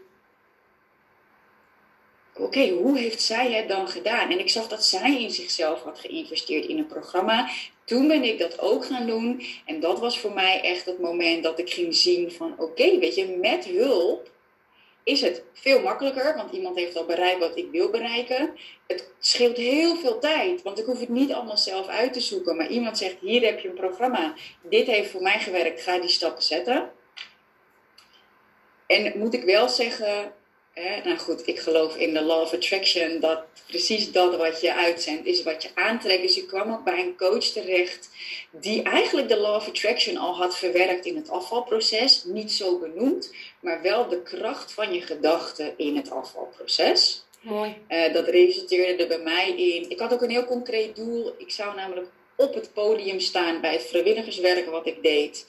Oké, 2.35 2.69
hoe 2.69 2.97
heeft 2.97 3.21
zij 3.21 3.51
het 3.51 3.67
dan 3.67 3.87
gedaan? 3.87 4.31
En 4.31 4.39
ik 4.39 4.49
zag 4.49 4.67
dat 4.67 4.85
zij 4.85 5.21
in 5.21 5.31
zichzelf 5.31 5.81
had 5.81 5.99
geïnvesteerd 5.99 6.65
in 6.65 6.77
een 6.77 6.87
programma. 6.87 7.49
Toen 7.85 8.07
ben 8.07 8.23
ik 8.23 8.39
dat 8.39 8.59
ook 8.59 8.85
gaan 8.85 9.07
doen. 9.07 9.43
En 9.65 9.79
dat 9.79 9.99
was 9.99 10.19
voor 10.19 10.33
mij 10.33 10.61
echt 10.61 10.85
het 10.85 10.99
moment 10.99 11.43
dat 11.43 11.59
ik 11.59 11.69
ging 11.69 11.95
zien 11.95 12.31
van 12.31 12.55
oké, 12.57 12.99
weet 12.99 13.15
je, 13.15 13.37
met 13.41 13.65
hulp 13.65 14.31
is 15.03 15.21
het 15.21 15.43
veel 15.53 15.81
makkelijker, 15.81 16.35
want 16.35 16.51
iemand 16.51 16.75
heeft 16.75 16.95
al 16.95 17.05
bereikt 17.05 17.39
wat 17.39 17.57
ik 17.57 17.71
wil 17.71 17.89
bereiken. 17.89 18.57
Het 18.87 19.11
scheelt 19.19 19.57
heel 19.57 19.95
veel 19.95 20.19
tijd, 20.19 20.61
want 20.61 20.79
ik 20.79 20.85
hoef 20.85 20.99
het 20.99 21.09
niet 21.09 21.33
allemaal 21.33 21.57
zelf 21.57 21.87
uit 21.87 22.13
te 22.13 22.21
zoeken. 22.21 22.55
Maar 22.55 22.67
iemand 22.67 22.97
zegt, 22.97 23.15
hier 23.19 23.45
heb 23.45 23.59
je 23.59 23.67
een 23.67 23.73
programma, 23.73 24.33
dit 24.61 24.87
heeft 24.87 25.11
voor 25.11 25.21
mij 25.21 25.39
gewerkt, 25.39 25.81
ga 25.81 25.99
die 25.99 26.09
stappen 26.09 26.43
zetten. 26.43 26.91
En 28.87 29.19
moet 29.19 29.33
ik 29.33 29.43
wel 29.43 29.69
zeggen, 29.69 30.33
hè, 30.73 31.01
nou 31.03 31.17
goed, 31.17 31.47
ik 31.47 31.59
geloof 31.59 31.95
in 31.95 32.13
de 32.13 32.21
law 32.21 32.41
of 32.41 32.53
attraction, 32.53 33.19
dat 33.19 33.43
precies 33.67 34.11
dat 34.11 34.37
wat 34.37 34.61
je 34.61 34.73
uitzendt 34.73 35.25
is 35.25 35.43
wat 35.43 35.63
je 35.63 35.69
aantrekt. 35.73 36.21
Dus 36.21 36.37
ik 36.37 36.47
kwam 36.47 36.71
ook 36.71 36.83
bij 36.83 36.99
een 36.99 37.17
coach 37.17 37.43
terecht 37.43 38.09
die 38.51 38.81
eigenlijk 38.81 39.27
de 39.27 39.37
law 39.37 39.55
of 39.55 39.67
attraction 39.67 40.17
al 40.17 40.35
had 40.35 40.57
verwerkt 40.57 41.05
in 41.05 41.15
het 41.15 41.29
afvalproces. 41.29 42.23
Niet 42.23 42.51
zo 42.51 42.79
benoemd, 42.79 43.33
maar 43.59 43.81
wel 43.81 44.07
de 44.07 44.21
kracht 44.21 44.73
van 44.73 44.93
je 44.93 45.01
gedachten 45.01 45.73
in 45.77 45.95
het 45.95 46.11
afvalproces. 46.11 47.25
Mooi. 47.41 47.75
Uh, 47.89 48.13
dat 48.13 48.27
resulteerde 48.27 49.03
er 49.03 49.07
bij 49.07 49.19
mij 49.19 49.49
in. 49.49 49.89
Ik 49.89 49.99
had 49.99 50.13
ook 50.13 50.21
een 50.21 50.29
heel 50.29 50.45
concreet 50.45 50.95
doel. 50.95 51.33
Ik 51.37 51.51
zou 51.51 51.75
namelijk 51.75 52.07
op 52.35 52.53
het 52.53 52.73
podium 52.73 53.19
staan 53.19 53.61
bij 53.61 53.71
het 53.73 53.83
vrijwilligerswerk 53.83 54.69
wat 54.69 54.87
ik 54.87 55.03
deed. 55.03 55.45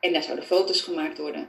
En 0.00 0.12
daar 0.12 0.22
zouden 0.22 0.44
foto's 0.44 0.80
gemaakt 0.80 1.18
worden. 1.18 1.48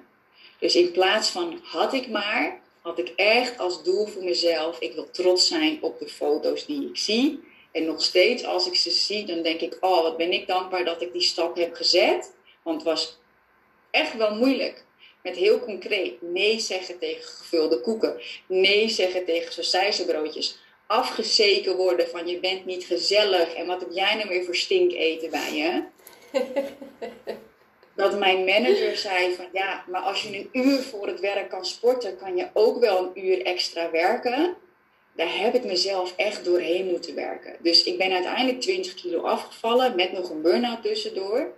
Dus 0.60 0.76
in 0.76 0.92
plaats 0.92 1.30
van 1.30 1.60
had 1.64 1.94
ik 1.94 2.08
maar, 2.08 2.62
had 2.88 3.00
ik 3.00 3.14
echt 3.16 3.58
als 3.58 3.84
doel 3.84 4.06
voor 4.06 4.24
mezelf: 4.24 4.80
ik 4.80 4.94
wil 4.94 5.10
trots 5.12 5.48
zijn 5.48 5.78
op 5.82 6.00
de 6.00 6.08
foto's 6.08 6.66
die 6.66 6.90
ik 6.90 6.98
zie. 6.98 7.40
En 7.72 7.86
nog 7.86 8.02
steeds, 8.02 8.44
als 8.44 8.68
ik 8.68 8.76
ze 8.76 8.90
zie, 8.90 9.26
dan 9.26 9.42
denk 9.42 9.62
ik: 9.62 9.78
oh, 9.80 10.02
wat 10.02 10.18
ben 10.18 10.32
ik 10.32 10.48
dankbaar 10.48 10.86
dat 10.86 11.02
ik 11.02 11.14
die 11.14 11.22
stap 11.22 11.56
heb 11.56 11.76
gezet. 11.76 12.34
Want 12.64 12.76
het 12.76 12.86
was 12.86 13.20
echt 13.92 14.18
wel 14.18 14.36
moeilijk. 14.36 14.86
Met 15.24 15.36
heel 15.36 15.60
concreet 15.60 16.22
nee 16.22 16.60
zeggen 16.60 17.00
tegen 17.00 17.24
gevulde 17.24 17.82
koeken. 17.82 18.22
Nee 18.48 18.90
zeggen 18.90 19.26
tegen 19.26 19.54
sausijzenbroodjes. 19.54 20.58
Afgezeken 20.88 21.76
worden 21.76 22.08
van 22.08 22.28
je 22.28 22.40
bent 22.40 22.66
niet 22.66 22.86
gezellig. 22.86 23.54
En 23.54 23.66
wat 23.66 23.80
heb 23.80 23.90
jij 23.92 24.16
nou 24.16 24.30
weer 24.30 24.44
voor 24.44 24.56
stinketen 24.56 25.30
bij 25.30 25.54
je? 25.54 25.84
dat 27.98 28.20
mijn 28.20 28.46
manager 28.46 28.96
zei 28.98 29.36
van 29.36 29.46
ja, 29.52 29.84
maar 29.88 30.02
als 30.02 30.22
je 30.22 30.38
een 30.38 30.50
uur 30.52 30.82
voor 30.82 31.08
het 31.08 31.20
werk 31.20 31.50
kan 31.50 31.66
sporten, 31.66 32.18
kan 32.18 32.36
je 32.36 32.50
ook 32.54 32.80
wel 32.80 33.04
een 33.04 33.26
uur 33.26 33.46
extra 33.46 33.92
werken. 33.92 34.56
Daar 35.16 35.40
heb 35.40 35.54
ik 35.54 35.64
mezelf 35.66 36.14
echt 36.16 36.46
doorheen 36.46 36.86
moeten 36.86 37.16
werken. 37.16 37.56
Dus 37.60 37.84
ik 37.84 37.98
ben 37.98 38.12
uiteindelijk 38.12 38.62
20 38.62 38.94
kilo 38.94 39.22
afgevallen 39.22 39.96
met 39.96 40.12
nog 40.12 40.30
een 40.30 40.42
burn-out 40.42 40.84
tussendoor. 40.84 41.54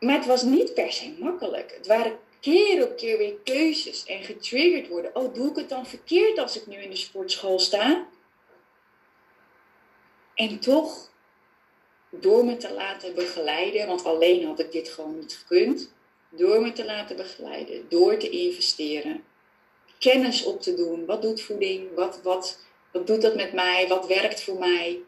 Maar 0.00 0.16
het 0.16 0.26
was 0.26 0.42
niet 0.42 0.74
per 0.74 0.92
se 0.92 1.14
makkelijk. 1.18 1.74
Het 1.76 1.86
waren 1.86 2.18
keer 2.40 2.84
op 2.84 2.96
keer 2.96 3.18
weer 3.18 3.34
keuzes 3.44 4.04
en 4.04 4.22
getriggerd 4.24 4.88
worden. 4.88 5.16
Oh, 5.16 5.34
doe 5.34 5.50
ik 5.50 5.56
het 5.56 5.68
dan 5.68 5.86
verkeerd 5.86 6.38
als 6.38 6.56
ik 6.56 6.66
nu 6.66 6.76
in 6.76 6.90
de 6.90 6.96
sportschool 6.96 7.58
sta? 7.58 8.06
En 10.34 10.60
toch, 10.60 11.10
door 12.20 12.44
me 12.44 12.56
te 12.56 12.72
laten 12.72 13.14
begeleiden, 13.14 13.86
want 13.86 14.04
alleen 14.04 14.46
had 14.46 14.58
ik 14.58 14.72
dit 14.72 14.88
gewoon 14.88 15.18
niet 15.18 15.36
gekund. 15.36 15.92
Door 16.28 16.62
me 16.62 16.72
te 16.72 16.84
laten 16.84 17.16
begeleiden, 17.16 17.86
door 17.88 18.16
te 18.16 18.30
investeren, 18.30 19.24
kennis 19.98 20.44
op 20.44 20.62
te 20.62 20.74
doen. 20.74 21.06
Wat 21.06 21.22
doet 21.22 21.42
voeding? 21.42 21.94
Wat, 21.94 22.20
wat, 22.22 22.58
wat 22.92 23.06
doet 23.06 23.22
dat 23.22 23.34
met 23.34 23.52
mij? 23.52 23.88
Wat 23.88 24.06
werkt 24.06 24.42
voor 24.42 24.58
mij? 24.58 25.00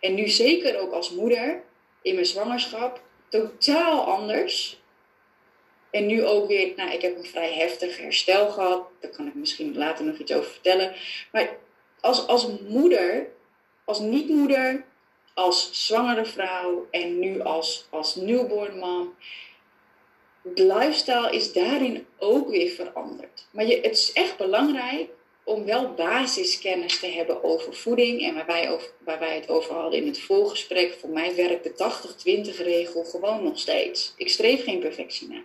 En 0.00 0.14
nu 0.14 0.28
zeker 0.28 0.80
ook 0.80 0.92
als 0.92 1.10
moeder 1.10 1.62
in 2.02 2.14
mijn 2.14 2.26
zwangerschap 2.26 3.02
totaal 3.28 4.04
anders. 4.04 4.80
En 5.90 6.06
nu 6.06 6.24
ook 6.24 6.48
weer, 6.48 6.72
nou, 6.76 6.90
ik 6.90 7.02
heb 7.02 7.16
een 7.16 7.24
vrij 7.24 7.52
heftig 7.52 7.98
herstel 7.98 8.50
gehad. 8.50 8.88
Daar 9.00 9.10
kan 9.10 9.26
ik 9.26 9.34
misschien 9.34 9.76
later 9.76 10.04
nog 10.04 10.18
iets 10.18 10.32
over 10.32 10.50
vertellen. 10.50 10.94
Maar 11.32 11.56
als, 12.00 12.26
als 12.26 12.46
moeder, 12.68 13.26
als 13.84 13.98
niet-moeder, 14.00 14.84
als 15.38 15.86
zwangere 15.86 16.24
vrouw 16.24 16.86
en 16.90 17.18
nu 17.18 17.40
als, 17.40 17.86
als 17.90 18.14
newborn 18.14 18.78
mom. 18.78 19.14
De 20.42 20.64
lifestyle 20.64 21.30
is 21.32 21.52
daarin 21.52 22.06
ook 22.18 22.48
weer 22.48 22.70
veranderd. 22.70 23.46
Maar 23.50 23.66
je, 23.66 23.80
het 23.80 23.92
is 23.92 24.12
echt 24.12 24.36
belangrijk 24.36 25.08
om 25.44 25.64
wel 25.64 25.94
basiskennis 25.94 27.00
te 27.00 27.06
hebben 27.06 27.44
over 27.44 27.74
voeding. 27.74 28.22
En 28.22 28.34
waar 28.34 28.46
wij, 28.46 28.70
over, 28.70 28.90
waar 29.04 29.18
wij 29.18 29.34
het 29.34 29.48
over 29.48 29.74
hadden 29.74 30.00
in 30.00 30.06
het 30.06 30.20
voorgesprek, 30.20 30.96
voor 31.00 31.10
mij 31.10 31.34
werkt 31.34 31.64
de 31.64 32.44
80-20 32.54 32.56
regel 32.56 33.04
gewoon 33.04 33.44
nog 33.44 33.58
steeds. 33.58 34.14
Ik 34.16 34.28
streef 34.28 34.64
geen 34.64 34.80
perfectie 34.80 35.28
na. 35.28 35.42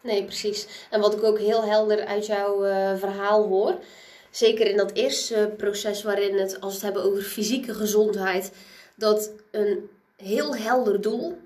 Nee, 0.00 0.24
precies. 0.24 0.66
En 0.90 1.00
wat 1.00 1.14
ik 1.14 1.22
ook 1.22 1.38
heel 1.38 1.64
helder 1.64 2.04
uit 2.04 2.26
jouw 2.26 2.64
uh, 2.66 2.98
verhaal 2.98 3.48
hoor, 3.48 3.78
zeker 4.30 4.66
in 4.66 4.76
dat 4.76 4.92
eerste 4.94 5.54
proces 5.56 6.02
waarin 6.02 6.38
het, 6.38 6.60
als 6.60 6.72
we 6.72 6.86
het 6.86 6.94
hebben 6.94 7.02
over 7.12 7.22
fysieke 7.22 7.74
gezondheid, 7.74 8.52
dat 8.96 9.30
een 9.50 9.90
heel 10.16 10.56
helder 10.56 11.00
doel 11.00 11.38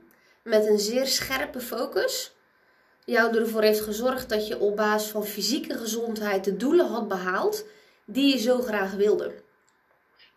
met 0.43 0.67
een 0.67 0.79
zeer 0.79 1.07
scherpe 1.07 1.61
focus 1.61 2.33
jou 3.05 3.37
ervoor 3.37 3.63
heeft 3.63 3.81
gezorgd 3.81 4.29
dat 4.29 4.47
je 4.47 4.59
op 4.59 4.77
basis 4.77 5.11
van 5.11 5.27
fysieke 5.27 5.75
gezondheid 5.75 6.45
de 6.45 6.57
doelen 6.57 6.87
had 6.87 7.09
behaald 7.09 7.65
die 8.05 8.33
je 8.33 8.39
zo 8.39 8.61
graag 8.61 8.93
wilde? 8.93 9.35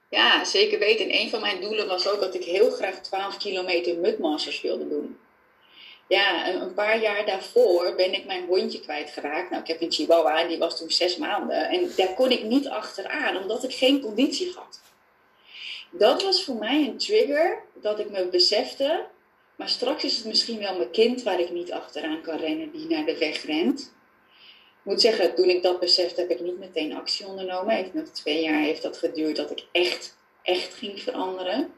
Ja, 0.09 0.43
zeker 0.45 0.79
weten. 0.79 1.05
En 1.05 1.19
een 1.19 1.29
van 1.29 1.41
mijn 1.41 1.61
doelen 1.61 1.87
was 1.87 2.07
ook 2.07 2.19
dat 2.19 2.35
ik 2.35 2.43
heel 2.43 2.71
graag 2.71 3.01
12 3.01 3.37
kilometer 3.37 3.97
mudmasters 3.97 4.61
wilde 4.61 4.87
doen. 4.87 5.17
Ja, 6.07 6.53
een 6.53 6.73
paar 6.73 7.01
jaar 7.01 7.25
daarvoor 7.25 7.95
ben 7.95 8.13
ik 8.13 8.25
mijn 8.25 8.45
hondje 8.45 8.79
kwijtgeraakt. 8.79 9.49
Nou, 9.49 9.61
ik 9.61 9.67
heb 9.67 9.81
een 9.81 9.91
chihuahua 9.91 10.41
en 10.41 10.47
die 10.47 10.57
was 10.57 10.77
toen 10.77 10.91
zes 10.91 11.17
maanden. 11.17 11.69
En 11.69 11.91
daar 11.95 12.13
kon 12.13 12.31
ik 12.31 12.43
niet 12.43 12.67
achteraan, 12.67 13.37
omdat 13.37 13.63
ik 13.63 13.73
geen 13.73 14.01
conditie 14.01 14.53
had. 14.55 14.79
Dat 15.91 16.23
was 16.23 16.43
voor 16.43 16.55
mij 16.55 16.87
een 16.87 16.97
trigger 16.97 17.63
dat 17.73 17.99
ik 17.99 18.09
me 18.09 18.27
besefte. 18.27 19.05
Maar 19.55 19.69
straks 19.69 20.03
is 20.03 20.17
het 20.17 20.25
misschien 20.25 20.59
wel 20.59 20.77
mijn 20.77 20.91
kind 20.91 21.23
waar 21.23 21.39
ik 21.39 21.51
niet 21.51 21.71
achteraan 21.71 22.21
kan 22.21 22.37
rennen, 22.37 22.71
die 22.71 22.87
naar 22.87 23.05
de 23.05 23.17
weg 23.17 23.45
rent. 23.45 23.79
Ik 23.79 24.91
moet 24.91 25.01
zeggen, 25.01 25.35
toen 25.35 25.49
ik 25.49 25.63
dat 25.63 25.79
besefte, 25.79 26.21
heb 26.21 26.29
ik 26.29 26.39
niet 26.39 26.59
meteen 26.59 26.95
actie 26.95 27.27
ondernomen. 27.27 27.75
Heeft 27.75 27.93
nog 27.93 28.07
twee 28.07 28.41
jaar 28.43 28.61
heeft 28.61 28.81
dat 28.81 28.97
geduurd 28.97 29.35
dat 29.35 29.51
ik 29.51 29.65
echt, 29.71 30.17
echt 30.43 30.73
ging 30.73 31.01
veranderen. 31.01 31.73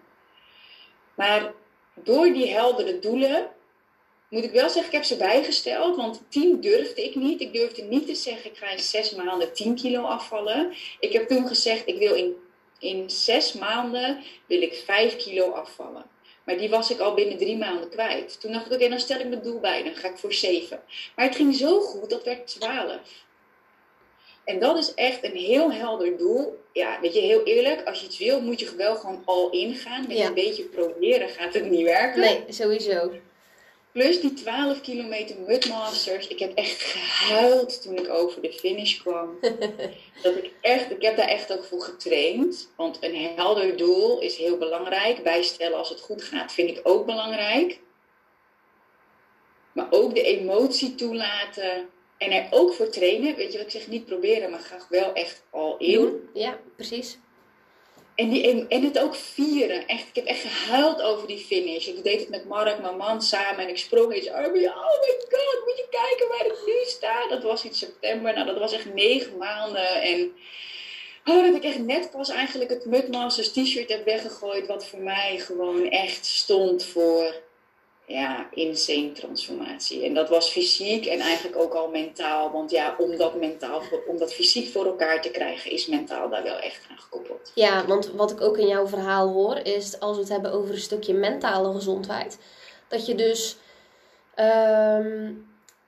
Maar 1.15 1.53
door 1.93 2.34
die 2.34 2.48
heldere 2.48 3.00
doelen, 3.00 3.50
moet 4.29 4.43
ik 4.43 4.51
wel 4.51 4.70
zeggen, 4.70 4.86
ik 4.86 4.91
heb 4.91 5.03
ze 5.03 5.17
bijgesteld. 5.17 5.96
Want 5.96 6.22
tien 6.29 6.62
durfde 6.62 7.03
ik 7.03 7.15
niet. 7.15 7.41
Ik 7.41 7.53
durfde 7.53 7.82
niet 7.82 8.08
te 8.08 8.15
zeggen, 8.15 8.51
ik 8.51 8.58
ga 8.58 8.70
in 8.70 8.79
zes 8.79 9.15
maanden 9.15 9.53
10 9.53 9.75
kilo 9.75 10.01
afvallen. 10.01 10.74
Ik 11.00 11.13
heb 11.13 11.27
toen 11.27 11.48
gezegd, 11.48 11.88
ik 11.88 11.98
wil 11.98 12.13
in, 12.15 12.36
in 12.83 13.09
zes 13.09 13.53
maanden 13.53 14.23
wil 14.45 14.61
ik 14.61 14.73
5 14.73 15.15
kilo 15.15 15.49
afvallen. 15.49 16.05
Maar 16.43 16.57
die 16.57 16.69
was 16.69 16.91
ik 16.91 16.99
al 16.99 17.13
binnen 17.13 17.37
drie 17.37 17.57
maanden 17.57 17.89
kwijt. 17.89 18.39
Toen 18.39 18.51
dacht 18.51 18.65
ik, 18.65 18.71
oké, 18.71 18.89
dan 18.89 18.99
stel 18.99 19.19
ik 19.19 19.27
mijn 19.27 19.41
doel 19.41 19.59
bij. 19.59 19.83
Dan 19.83 19.95
ga 19.95 20.07
ik 20.07 20.17
voor 20.17 20.33
zeven. 20.33 20.81
Maar 21.15 21.25
het 21.25 21.35
ging 21.35 21.55
zo 21.55 21.79
goed, 21.79 22.09
dat 22.09 22.23
werd 22.23 22.47
twaalf. 22.47 23.25
En 24.43 24.59
dat 24.59 24.77
is 24.77 24.93
echt 24.93 25.23
een 25.23 25.35
heel 25.35 25.71
helder 25.71 26.17
doel. 26.17 26.61
Ja, 26.73 26.99
weet 27.01 27.13
je, 27.13 27.19
heel 27.19 27.43
eerlijk, 27.43 27.87
als 27.87 27.99
je 27.99 28.05
iets 28.05 28.17
wil, 28.17 28.41
moet 28.41 28.59
je 28.59 28.75
wel 28.75 28.95
gewoon 28.95 29.21
al 29.25 29.49
ingaan. 29.49 30.05
Met 30.07 30.19
een 30.19 30.33
beetje 30.33 30.63
proberen 30.63 31.29
gaat 31.29 31.53
het 31.53 31.69
niet 31.69 31.85
werken. 31.85 32.21
Nee, 32.21 32.43
sowieso. 32.47 33.11
Plus 33.93 34.21
die 34.21 34.33
12 34.33 34.81
kilometer 34.81 35.35
Mudmasters. 35.47 36.27
Ik 36.27 36.39
heb 36.39 36.53
echt 36.57 36.81
gehuild 36.81 37.81
toen 37.81 37.97
ik 37.97 38.09
over 38.09 38.41
de 38.41 38.53
finish 38.53 39.01
kwam. 39.01 39.38
dat 40.23 40.35
ik, 40.35 40.51
echt, 40.62 40.91
ik 40.91 41.01
heb 41.01 41.17
daar 41.17 41.27
echt 41.27 41.53
ook 41.53 41.63
voor 41.63 41.81
getraind. 41.81 42.71
Want 42.75 42.97
een 43.01 43.15
helder 43.35 43.77
doel 43.77 44.19
is 44.21 44.38
heel 44.38 44.57
belangrijk. 44.57 45.23
Bijstellen 45.23 45.77
als 45.77 45.89
het 45.89 46.00
goed 46.00 46.23
gaat 46.23 46.53
vind 46.53 46.69
ik 46.69 46.79
ook 46.83 47.05
belangrijk. 47.05 47.79
Maar 49.71 49.88
ook 49.89 50.15
de 50.15 50.23
emotie 50.23 50.95
toelaten. 50.95 51.89
En 52.17 52.31
er 52.31 52.47
ook 52.51 52.73
voor 52.73 52.89
trainen. 52.89 53.35
Weet 53.35 53.51
je 53.51 53.57
wat 53.57 53.67
ik 53.67 53.73
zeg? 53.73 53.88
Niet 53.88 54.05
proberen, 54.05 54.50
maar 54.51 54.59
ga 54.59 54.77
wel 54.89 55.13
echt 55.13 55.43
al 55.50 55.77
in. 55.77 56.29
Ja, 56.33 56.59
precies. 56.75 57.17
En, 58.15 58.29
die, 58.29 58.67
en 58.67 58.84
het 58.84 59.00
ook 59.00 59.15
vieren. 59.15 59.88
Echt, 59.88 60.08
ik 60.08 60.15
heb 60.15 60.25
echt 60.25 60.41
gehuild 60.41 61.01
over 61.01 61.27
die 61.27 61.46
finish. 61.46 61.88
Ik 61.88 62.03
deed 62.03 62.20
het 62.20 62.29
met 62.29 62.46
Mark, 62.46 62.82
mijn 62.82 62.98
man, 62.98 63.22
samen. 63.22 63.63
En 63.63 63.70
ik 63.70 63.77
sprong 63.77 64.13
in 64.13 64.22
zijn 64.22 64.36
armen. 64.36 64.50
Oh 64.50 65.00
my 65.01 65.15
god, 65.29 65.65
moet 65.65 65.77
je 65.77 65.88
kijken 65.89 66.27
waar 66.27 66.46
ik 66.46 66.63
nu 66.65 66.74
sta. 66.86 67.27
Dat 67.27 67.43
was 67.43 67.63
in 67.63 67.74
september. 67.74 68.34
Nou, 68.34 68.46
dat 68.46 68.60
was 68.60 68.74
echt 68.74 68.93
negen 68.93 69.38
maanden. 69.38 70.01
En 70.01 70.32
oh, 71.25 71.46
dat 71.46 71.55
ik 71.55 71.63
echt 71.63 71.79
net 71.79 72.12
pas 72.12 72.29
eigenlijk 72.29 72.70
het 72.70 72.86
Mudmasters 72.86 73.51
t-shirt 73.51 73.89
heb 73.89 74.05
weggegooid. 74.05 74.67
Wat 74.67 74.86
voor 74.86 75.00
mij 75.00 75.39
gewoon 75.39 75.89
echt 75.89 76.25
stond 76.25 76.86
voor 76.86 77.41
ja, 78.13 78.48
insane 78.51 79.12
transformatie. 79.12 80.05
En 80.05 80.13
dat 80.13 80.29
was 80.29 80.50
fysiek 80.50 81.05
en 81.05 81.20
eigenlijk 81.20 81.58
ook 81.58 81.74
al 81.74 81.89
mentaal. 81.89 82.51
Want 82.51 82.72
ja, 82.72 82.96
om 82.98 83.17
dat, 83.17 83.36
mentaal, 83.36 83.82
om 84.08 84.17
dat 84.17 84.34
fysiek 84.34 84.72
voor 84.72 84.86
elkaar 84.86 85.22
te 85.22 85.29
krijgen, 85.29 85.72
is 85.72 85.88
mentaal 85.88 86.29
daar 86.29 86.43
wel 86.43 86.58
echt 86.58 86.86
aan 86.89 86.98
gekoppeld. 86.98 87.51
Ja, 87.55 87.86
want 87.86 88.12
wat 88.12 88.32
ik 88.32 88.41
ook 88.41 88.58
in 88.58 88.67
jouw 88.67 88.88
verhaal 88.88 89.29
hoor, 89.29 89.55
is 89.55 90.00
als 90.00 90.15
we 90.15 90.22
het 90.22 90.32
hebben 90.32 90.51
over 90.51 90.74
een 90.74 90.79
stukje 90.79 91.13
mentale 91.13 91.74
gezondheid. 91.74 92.38
Dat 92.88 93.05
je 93.05 93.15
dus 93.15 93.58
ehm, 94.36 95.32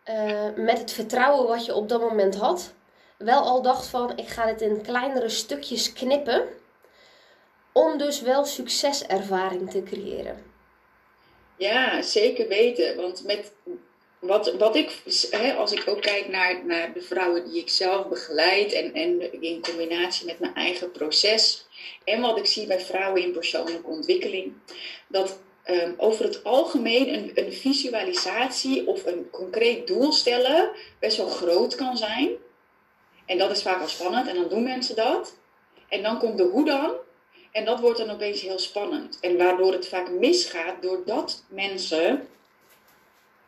eh, 0.03 0.48
met 0.55 0.79
het 0.79 0.91
vertrouwen 0.91 1.48
wat 1.48 1.65
je 1.65 1.75
op 1.75 1.89
dat 1.89 2.01
moment 2.01 2.36
had, 2.36 2.74
wel 3.17 3.41
al 3.41 3.62
dacht 3.62 3.88
van 3.88 4.17
ik 4.17 4.27
ga 4.27 4.46
dit 4.46 4.62
in 4.62 4.82
kleinere 4.82 5.29
stukjes 5.29 5.94
knippen. 5.94 6.44
Om 7.72 7.98
dus 7.98 8.22
wel 8.22 8.46
succeservaring 8.46 9.72
te 9.72 9.84
creëren. 9.84 10.54
Ja, 11.57 12.01
zeker 12.01 12.47
weten. 12.47 12.95
Want 12.95 13.24
met 13.25 13.51
wat, 14.19 14.53
wat 14.57 14.75
ik, 14.75 15.01
hè, 15.29 15.53
als 15.53 15.71
ik 15.71 15.83
ook 15.88 16.01
kijk 16.01 16.27
naar, 16.27 16.65
naar 16.65 16.93
de 16.93 17.01
vrouwen 17.01 17.50
die 17.50 17.62
ik 17.62 17.69
zelf 17.69 18.07
begeleid 18.07 18.74
en, 18.74 18.93
en 18.93 19.41
in 19.41 19.62
combinatie 19.62 20.25
met 20.25 20.39
mijn 20.39 20.55
eigen 20.55 20.91
proces 20.91 21.65
en 22.03 22.21
wat 22.21 22.38
ik 22.38 22.45
zie 22.45 22.67
bij 22.67 22.79
vrouwen 22.79 23.21
in 23.21 23.31
persoonlijke 23.31 23.88
ontwikkeling, 23.88 24.53
dat 25.07 25.39
um, 25.69 25.93
over 25.97 26.25
het 26.25 26.43
algemeen 26.43 27.13
een, 27.13 27.31
een 27.35 27.53
visualisatie 27.53 28.88
of 28.88 29.05
een 29.05 29.29
concreet 29.29 29.88
doel 29.88 30.12
stellen 30.12 30.71
best 31.00 31.17
wel 31.17 31.29
groot 31.29 31.75
kan 31.75 31.97
zijn. 31.97 32.29
En 33.25 33.38
dat 33.38 33.51
is 33.51 33.62
vaak 33.62 33.81
al 33.81 33.88
spannend 33.88 34.27
en 34.27 34.35
dan 34.35 34.50
doen 34.50 34.63
mensen 34.63 34.95
dat. 34.95 35.35
En 35.89 36.03
dan 36.03 36.19
komt 36.19 36.38
de 36.38 36.43
hoe 36.43 36.65
dan. 36.65 36.91
En 37.55 37.65
dat 37.65 37.79
wordt 37.79 37.97
dan 37.97 38.09
opeens 38.09 38.41
heel 38.41 38.59
spannend. 38.59 39.17
En 39.21 39.38
waardoor 39.38 39.71
het 39.71 39.88
vaak 39.88 40.09
misgaat, 40.09 40.81
doordat 40.81 41.43
mensen 41.47 42.27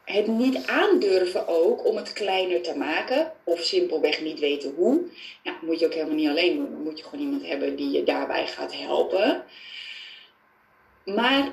het 0.04 0.28
niet 0.28 0.68
aandurven 0.68 1.48
ook 1.48 1.86
om 1.86 1.96
het 1.96 2.14
kleiner 2.14 2.62
te 2.62 2.78
maken. 2.78 3.32
Of 3.44 3.62
simpelweg 3.62 4.22
niet 4.22 4.40
weten 4.40 4.74
hoe. 4.76 5.02
Nou, 5.44 5.58
moet 5.62 5.80
je 5.80 5.86
ook 5.86 5.94
helemaal 5.94 6.16
niet 6.16 6.30
alleen 6.30 6.56
doen. 6.56 6.72
Dan 6.72 6.84
moet 6.84 6.98
je 6.98 7.04
gewoon 7.04 7.26
iemand 7.26 7.46
hebben 7.46 7.76
die 7.76 7.92
je 7.92 8.04
daarbij 8.04 8.48
gaat 8.48 8.74
helpen. 8.74 9.44
Maar 11.06 11.52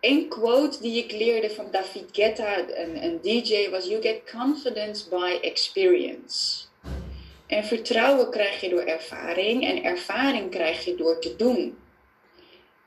een 0.00 0.28
quote 0.28 0.80
die 0.80 1.04
ik 1.04 1.12
leerde 1.12 1.50
van 1.50 1.70
David 1.70 2.08
Guetta, 2.12 2.58
een, 2.68 3.04
een 3.04 3.20
DJ, 3.20 3.70
was: 3.70 3.86
You 3.86 4.02
get 4.02 4.30
confidence 4.30 5.08
by 5.08 5.38
experience. 5.40 6.68
En 7.50 7.64
vertrouwen 7.64 8.30
krijg 8.30 8.60
je 8.60 8.68
door 8.68 8.82
ervaring 8.82 9.64
en 9.64 9.82
ervaring 9.82 10.50
krijg 10.50 10.84
je 10.84 10.94
door 10.94 11.18
te 11.18 11.36
doen. 11.36 11.78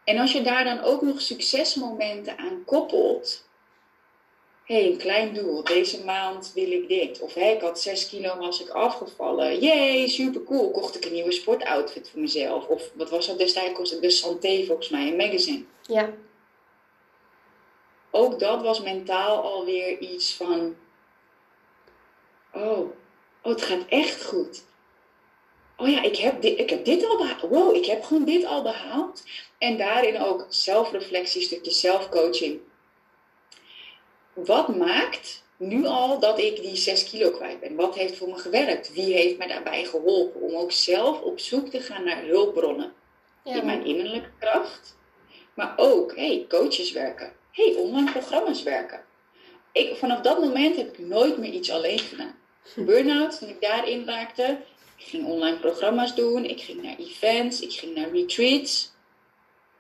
En 0.04 0.18
als 0.18 0.32
je 0.32 0.42
daar 0.42 0.64
dan 0.64 0.80
ook 0.80 1.02
nog 1.02 1.22
succesmomenten 1.22 2.38
aan 2.38 2.64
koppelt. 2.66 3.48
Hé, 4.66 4.76
hey, 4.76 4.92
een 4.92 4.98
klein 4.98 5.34
doel. 5.34 5.64
Deze 5.64 6.04
maand 6.04 6.52
wil 6.56 6.72
ik 6.72 6.88
dit. 6.88 7.20
Of 7.20 7.34
hey, 7.34 7.54
ik 7.54 7.62
had 7.62 7.80
6 7.80 8.10
kilo 8.10 8.38
was 8.38 8.62
ik 8.62 8.70
afgevallen. 8.70 9.60
Jee, 9.60 10.08
super 10.08 10.44
cool. 10.44 10.72
Kocht 10.72 10.96
ik 10.96 11.06
een 11.06 11.14
nieuwe 11.14 11.32
sportoutfit 11.32 12.10
voor 12.10 12.22
mezelf. 12.22 12.68
Of 12.68 12.90
wat 12.94 13.10
was 13.10 13.28
dat 13.28 13.38
destijds? 13.38 13.74
Kostte 13.74 14.00
de 14.00 14.10
Santé 14.10 14.66
volgens 14.66 14.90
mij, 14.90 15.08
een 15.08 15.16
magazine. 15.16 15.64
Ja. 15.82 16.14
Ook 18.12 18.40
dat 18.40 18.62
was 18.62 18.82
mentaal 18.82 19.42
alweer 19.42 20.00
iets 20.00 20.34
van... 20.34 20.76
Oh, 22.54 22.90
oh, 23.44 23.52
het 23.52 23.62
gaat 23.62 23.86
echt 23.88 24.26
goed. 24.26 24.64
Oh 25.78 25.90
ja, 25.90 26.02
ik 26.02 26.18
heb 26.18 26.42
dit, 26.42 26.60
ik 26.60 26.70
heb 26.70 26.86
dit 26.86 27.06
al 27.06 27.18
behaald. 27.18 27.42
Wow, 27.42 27.76
ik 27.76 27.86
heb 27.86 28.04
gewoon 28.04 28.26
dit 28.26 28.46
al 28.46 28.62
behaald. 28.62 29.24
En 29.58 29.78
daarin 29.78 30.20
ook 30.20 30.46
zelfreflectie, 30.50 31.42
stukje 31.42 31.72
zelfcoaching. 31.72 32.60
Wat 34.34 34.76
maakt 34.76 35.44
nu 35.58 35.86
al 35.86 36.20
dat 36.20 36.40
ik 36.40 36.62
die 36.62 36.76
6 36.76 37.10
kilo 37.10 37.32
kwijt 37.32 37.60
ben? 37.60 37.76
Wat 37.76 37.96
heeft 37.96 38.18
voor 38.18 38.30
me 38.30 38.38
gewerkt? 38.38 38.94
Wie 38.94 39.14
heeft 39.14 39.38
me 39.38 39.48
daarbij 39.48 39.86
geholpen? 39.86 40.42
Om 40.42 40.56
ook 40.56 40.72
zelf 40.72 41.22
op 41.22 41.40
zoek 41.40 41.68
te 41.68 41.80
gaan 41.82 42.04
naar 42.04 42.24
hulpbronnen. 42.24 42.94
Ja. 43.44 43.56
In 43.56 43.66
mijn 43.66 43.86
innerlijke 43.86 44.30
kracht. 44.40 44.98
Maar 45.54 45.74
ook, 45.76 46.16
hey, 46.16 46.46
coaches 46.50 46.92
werken. 46.92 47.34
hey, 47.52 47.76
online 47.78 48.12
programma's 48.12 48.64
werken. 48.64 49.04
Ik, 49.72 49.96
vanaf 49.96 50.22
dat 50.22 50.40
moment 50.40 50.76
heb 50.76 50.88
ik 50.88 51.00
nooit 51.00 51.38
meer 51.38 51.52
iets 51.52 51.72
alleen 51.72 52.00
gedaan. 52.00 52.36
Burnout, 52.76 53.40
toen 53.40 53.50
ik 53.50 53.62
daarin 53.62 54.06
raakte, 54.06 54.58
ik 54.98 55.06
ging 55.06 55.26
online 55.26 55.58
programma's 55.58 56.16
doen, 56.16 56.46
ik 56.46 56.62
ging 56.62 56.82
naar 56.82 56.96
events, 56.98 57.60
ik 57.60 57.72
ging 57.72 57.96
naar 57.96 58.10
retreats. 58.10 58.92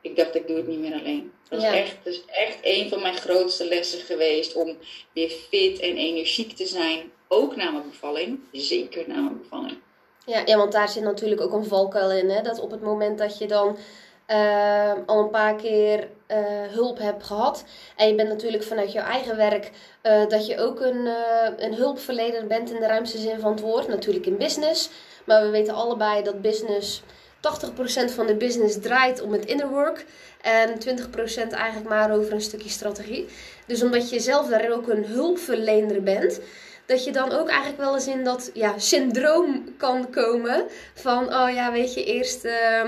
Ik 0.01 0.15
dacht, 0.15 0.35
ik 0.35 0.47
doe 0.47 0.57
het 0.57 0.67
niet 0.67 0.79
meer 0.79 0.93
alleen. 0.93 1.31
Dat 1.49 1.61
is, 1.61 1.67
echt, 1.67 1.95
dat 2.03 2.13
is 2.13 2.25
echt 2.25 2.57
een 2.61 2.89
van 2.89 3.01
mijn 3.01 3.15
grootste 3.15 3.67
lessen 3.67 3.99
geweest 3.99 4.55
om 4.55 4.77
weer 5.13 5.29
fit 5.29 5.79
en 5.79 5.97
energiek 5.97 6.55
te 6.55 6.65
zijn. 6.65 7.11
Ook 7.27 7.55
na 7.55 7.71
mijn 7.71 7.89
bevalling, 7.89 8.39
zeker 8.51 9.07
na 9.07 9.21
mijn 9.21 9.37
bevalling. 9.37 9.77
Ja, 10.25 10.41
ja, 10.45 10.57
want 10.57 10.71
daar 10.71 10.89
zit 10.89 11.03
natuurlijk 11.03 11.41
ook 11.41 11.53
een 11.53 11.65
valkuil 11.65 12.11
in. 12.11 12.29
Hè? 12.29 12.41
Dat 12.41 12.59
op 12.59 12.71
het 12.71 12.81
moment 12.81 13.17
dat 13.17 13.37
je 13.37 13.47
dan 13.47 13.77
uh, 14.27 14.91
al 15.05 15.19
een 15.19 15.29
paar 15.29 15.55
keer 15.55 15.99
uh, 15.99 16.37
hulp 16.69 16.97
hebt 16.97 17.23
gehad. 17.23 17.63
En 17.95 18.07
je 18.07 18.15
bent 18.15 18.29
natuurlijk 18.29 18.63
vanuit 18.63 18.91
jouw 18.91 19.05
eigen 19.05 19.37
werk 19.37 19.71
uh, 20.03 20.27
dat 20.27 20.47
je 20.47 20.57
ook 20.57 20.79
een, 20.79 21.09
een 21.57 21.73
hulpverlener 21.73 22.47
bent 22.47 22.71
in 22.71 22.79
de 22.79 22.87
ruimste 22.87 23.17
zin 23.17 23.39
van 23.39 23.51
het 23.51 23.61
woord. 23.61 23.87
Natuurlijk 23.87 24.25
in 24.25 24.37
business. 24.37 24.89
Maar 25.25 25.41
we 25.43 25.49
weten 25.49 25.73
allebei 25.73 26.23
dat 26.23 26.41
business 26.41 27.01
80% 27.43 28.13
van 28.13 28.27
de 28.27 28.35
business 28.35 28.79
draait 28.79 29.21
om 29.21 29.31
het 29.31 29.45
inner 29.45 29.69
work. 29.69 30.05
En 30.41 30.69
20% 30.69 31.49
eigenlijk 31.49 31.89
maar 31.89 32.15
over 32.15 32.33
een 32.33 32.41
stukje 32.41 32.69
strategie. 32.69 33.27
Dus 33.67 33.83
omdat 33.83 34.09
je 34.09 34.19
zelf 34.19 34.47
daar 34.47 34.71
ook 34.71 34.87
een 34.87 35.05
hulpverlener 35.05 36.03
bent 36.03 36.39
dat 36.85 37.03
je 37.03 37.11
dan 37.11 37.31
ook 37.31 37.47
eigenlijk 37.47 37.81
wel 37.81 37.93
eens 37.93 38.07
in 38.07 38.23
dat 38.23 38.51
ja, 38.53 38.79
syndroom 38.79 39.75
kan 39.77 40.09
komen 40.09 40.65
van, 40.93 41.33
oh 41.33 41.49
ja, 41.53 41.71
weet 41.71 41.93
je, 41.93 42.03
eerst 42.03 42.45
uh, 42.45 42.81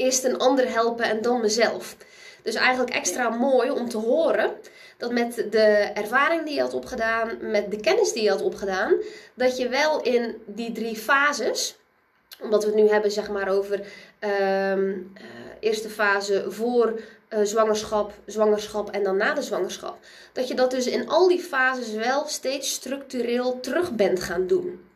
eerst 0.00 0.24
een 0.24 0.38
ander 0.38 0.72
helpen 0.72 1.04
en 1.04 1.22
dan 1.22 1.40
mezelf. 1.40 1.96
Dus 2.42 2.54
eigenlijk 2.54 2.94
extra 2.94 3.28
mooi 3.28 3.70
om 3.70 3.88
te 3.88 3.96
horen 3.96 4.50
dat 4.96 5.12
met 5.12 5.34
de 5.50 5.90
ervaring 5.94 6.44
die 6.44 6.54
je 6.54 6.60
had 6.60 6.74
opgedaan, 6.74 7.30
met 7.40 7.70
de 7.70 7.80
kennis 7.80 8.12
die 8.12 8.22
je 8.22 8.30
had 8.30 8.42
opgedaan, 8.42 8.94
dat 9.34 9.56
je 9.56 9.68
wel 9.68 10.02
in 10.02 10.42
die 10.46 10.72
drie 10.72 10.96
fases, 10.96 11.76
omdat 12.40 12.64
we 12.64 12.70
het 12.70 12.78
nu 12.78 12.88
hebben 12.88 13.10
zeg 13.10 13.30
maar 13.30 13.48
over 13.48 13.80
uh, 14.20 14.96
eerste 15.60 15.88
fase 15.88 16.44
voor 16.48 17.00
uh, 17.30 17.38
zwangerschap, 17.42 18.12
zwangerschap 18.26 18.90
en 18.90 19.02
dan 19.02 19.16
na 19.16 19.34
de 19.34 19.42
zwangerschap, 19.42 19.98
dat 20.32 20.48
je 20.48 20.54
dat 20.54 20.70
dus 20.70 20.86
in 20.86 21.08
al 21.08 21.28
die 21.28 21.40
fases 21.40 21.92
wel 21.92 22.26
steeds 22.26 22.72
structureel 22.72 23.60
terug 23.60 23.92
bent 23.92 24.20
gaan 24.20 24.46
doen. 24.46 24.89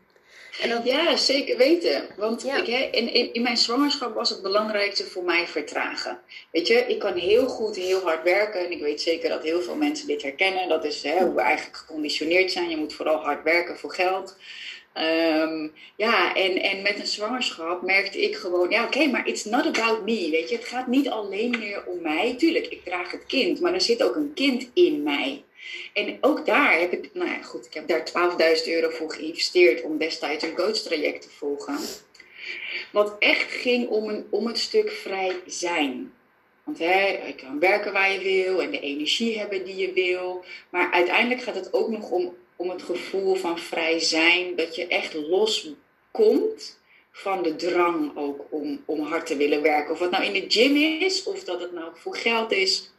Ja, 0.85 1.17
zeker 1.17 1.57
weten. 1.57 2.07
Want 2.17 2.45
ik, 2.45 2.67
hè, 2.67 2.89
in, 2.91 3.35
in, 3.35 3.43
mijn 3.43 3.57
zwangerschap 3.57 4.15
was 4.15 4.31
het 4.31 4.43
belangrijkste 4.43 5.05
voor 5.05 5.25
mij 5.25 5.47
vertragen. 5.47 6.19
Weet 6.51 6.67
je, 6.67 6.75
ik 6.75 6.99
kan 6.99 7.17
heel 7.17 7.47
goed, 7.47 7.77
heel 7.77 8.01
hard 8.01 8.23
werken. 8.23 8.65
En 8.65 8.71
ik 8.71 8.81
weet 8.81 9.01
zeker 9.01 9.29
dat 9.29 9.43
heel 9.43 9.63
veel 9.63 9.77
mensen 9.77 10.07
dit 10.07 10.23
herkennen. 10.23 10.69
Dat 10.69 10.85
is 10.85 11.03
hè, 11.03 11.19
hoe 11.25 11.35
we 11.35 11.41
eigenlijk 11.41 11.77
geconditioneerd 11.77 12.53
zijn. 12.53 12.71
Je 12.71 12.77
moet 12.77 12.95
vooral 12.95 13.17
hard 13.17 13.43
werken 13.43 13.79
voor 13.79 13.93
geld. 13.93 14.37
Um, 14.99 15.73
ja, 15.97 16.35
en, 16.35 16.63
en 16.63 16.83
met 16.83 16.99
een 16.99 17.07
zwangerschap 17.07 17.83
merkte 17.83 18.23
ik 18.23 18.37
gewoon, 18.37 18.71
ja 18.71 18.85
oké, 18.85 19.07
maar 19.07 19.27
it's 19.27 19.45
not 19.45 19.67
about 19.67 20.05
me, 20.05 20.29
weet 20.31 20.49
je. 20.49 20.57
Het 20.57 20.65
gaat 20.65 20.87
niet 20.87 21.09
alleen 21.09 21.51
meer 21.59 21.87
om 21.87 22.03
mij. 22.03 22.35
Tuurlijk, 22.39 22.67
ik 22.67 22.85
draag 22.85 23.11
het 23.11 23.27
kind, 23.27 23.61
maar 23.61 23.75
er 23.75 23.81
zit 23.81 24.03
ook 24.03 24.15
een 24.15 24.33
kind 24.35 24.71
in 24.75 25.03
mij. 25.03 25.43
En 25.93 26.19
ook 26.21 26.47
daar 26.47 26.79
heb 26.79 26.93
ik, 26.93 27.11
nou 27.13 27.31
ja, 27.31 27.43
goed, 27.43 27.67
ik 27.67 27.75
heb 27.75 27.89
daar 27.89 28.59
12.000 28.59 28.69
euro 28.69 28.91
voor 28.91 29.13
geïnvesteerd 29.13 29.83
om 29.83 29.99
destijds 29.99 30.45
een 30.45 30.55
coachtraject 30.55 31.23
te 31.23 31.31
volgen. 31.31 31.79
Wat 32.93 33.17
echt 33.19 33.53
ging 33.53 33.89
om, 33.89 34.09
een, 34.09 34.27
om 34.31 34.47
het 34.47 34.59
stuk 34.59 34.91
vrij 34.91 35.37
zijn. 35.47 36.13
Want 36.65 36.79
hè, 36.79 37.07
je 37.27 37.35
kan 37.35 37.59
werken 37.59 37.93
waar 37.93 38.13
je 38.13 38.19
wil 38.19 38.63
en 38.63 38.71
de 38.71 38.81
energie 38.81 39.39
hebben 39.39 39.65
die 39.65 39.77
je 39.77 39.93
wil. 39.93 40.45
Maar 40.71 40.93
uiteindelijk 40.93 41.43
gaat 41.43 41.55
het 41.55 41.73
ook 41.73 41.89
nog 41.89 42.11
om, 42.11 42.35
om 42.57 42.71
het 42.71 42.83
gevoel 42.83 43.35
van 43.35 43.59
vrij 43.59 43.99
zijn. 43.99 44.57
Dat 44.57 44.75
je 44.75 44.87
echt 44.87 45.15
loskomt 45.15 46.79
van 47.11 47.43
de 47.43 47.57
drang 47.57 48.17
ook 48.17 48.45
om, 48.51 48.83
om 48.85 49.01
hard 49.01 49.27
te 49.27 49.37
willen 49.37 49.63
werken. 49.63 49.93
Of 49.93 49.99
het 49.99 50.11
nou 50.11 50.25
in 50.25 50.33
de 50.33 50.45
gym 50.49 50.77
is, 50.77 51.23
of 51.23 51.45
dat 51.45 51.61
het 51.61 51.73
nou 51.73 51.91
voor 51.95 52.17
geld 52.17 52.53
is. 52.53 52.91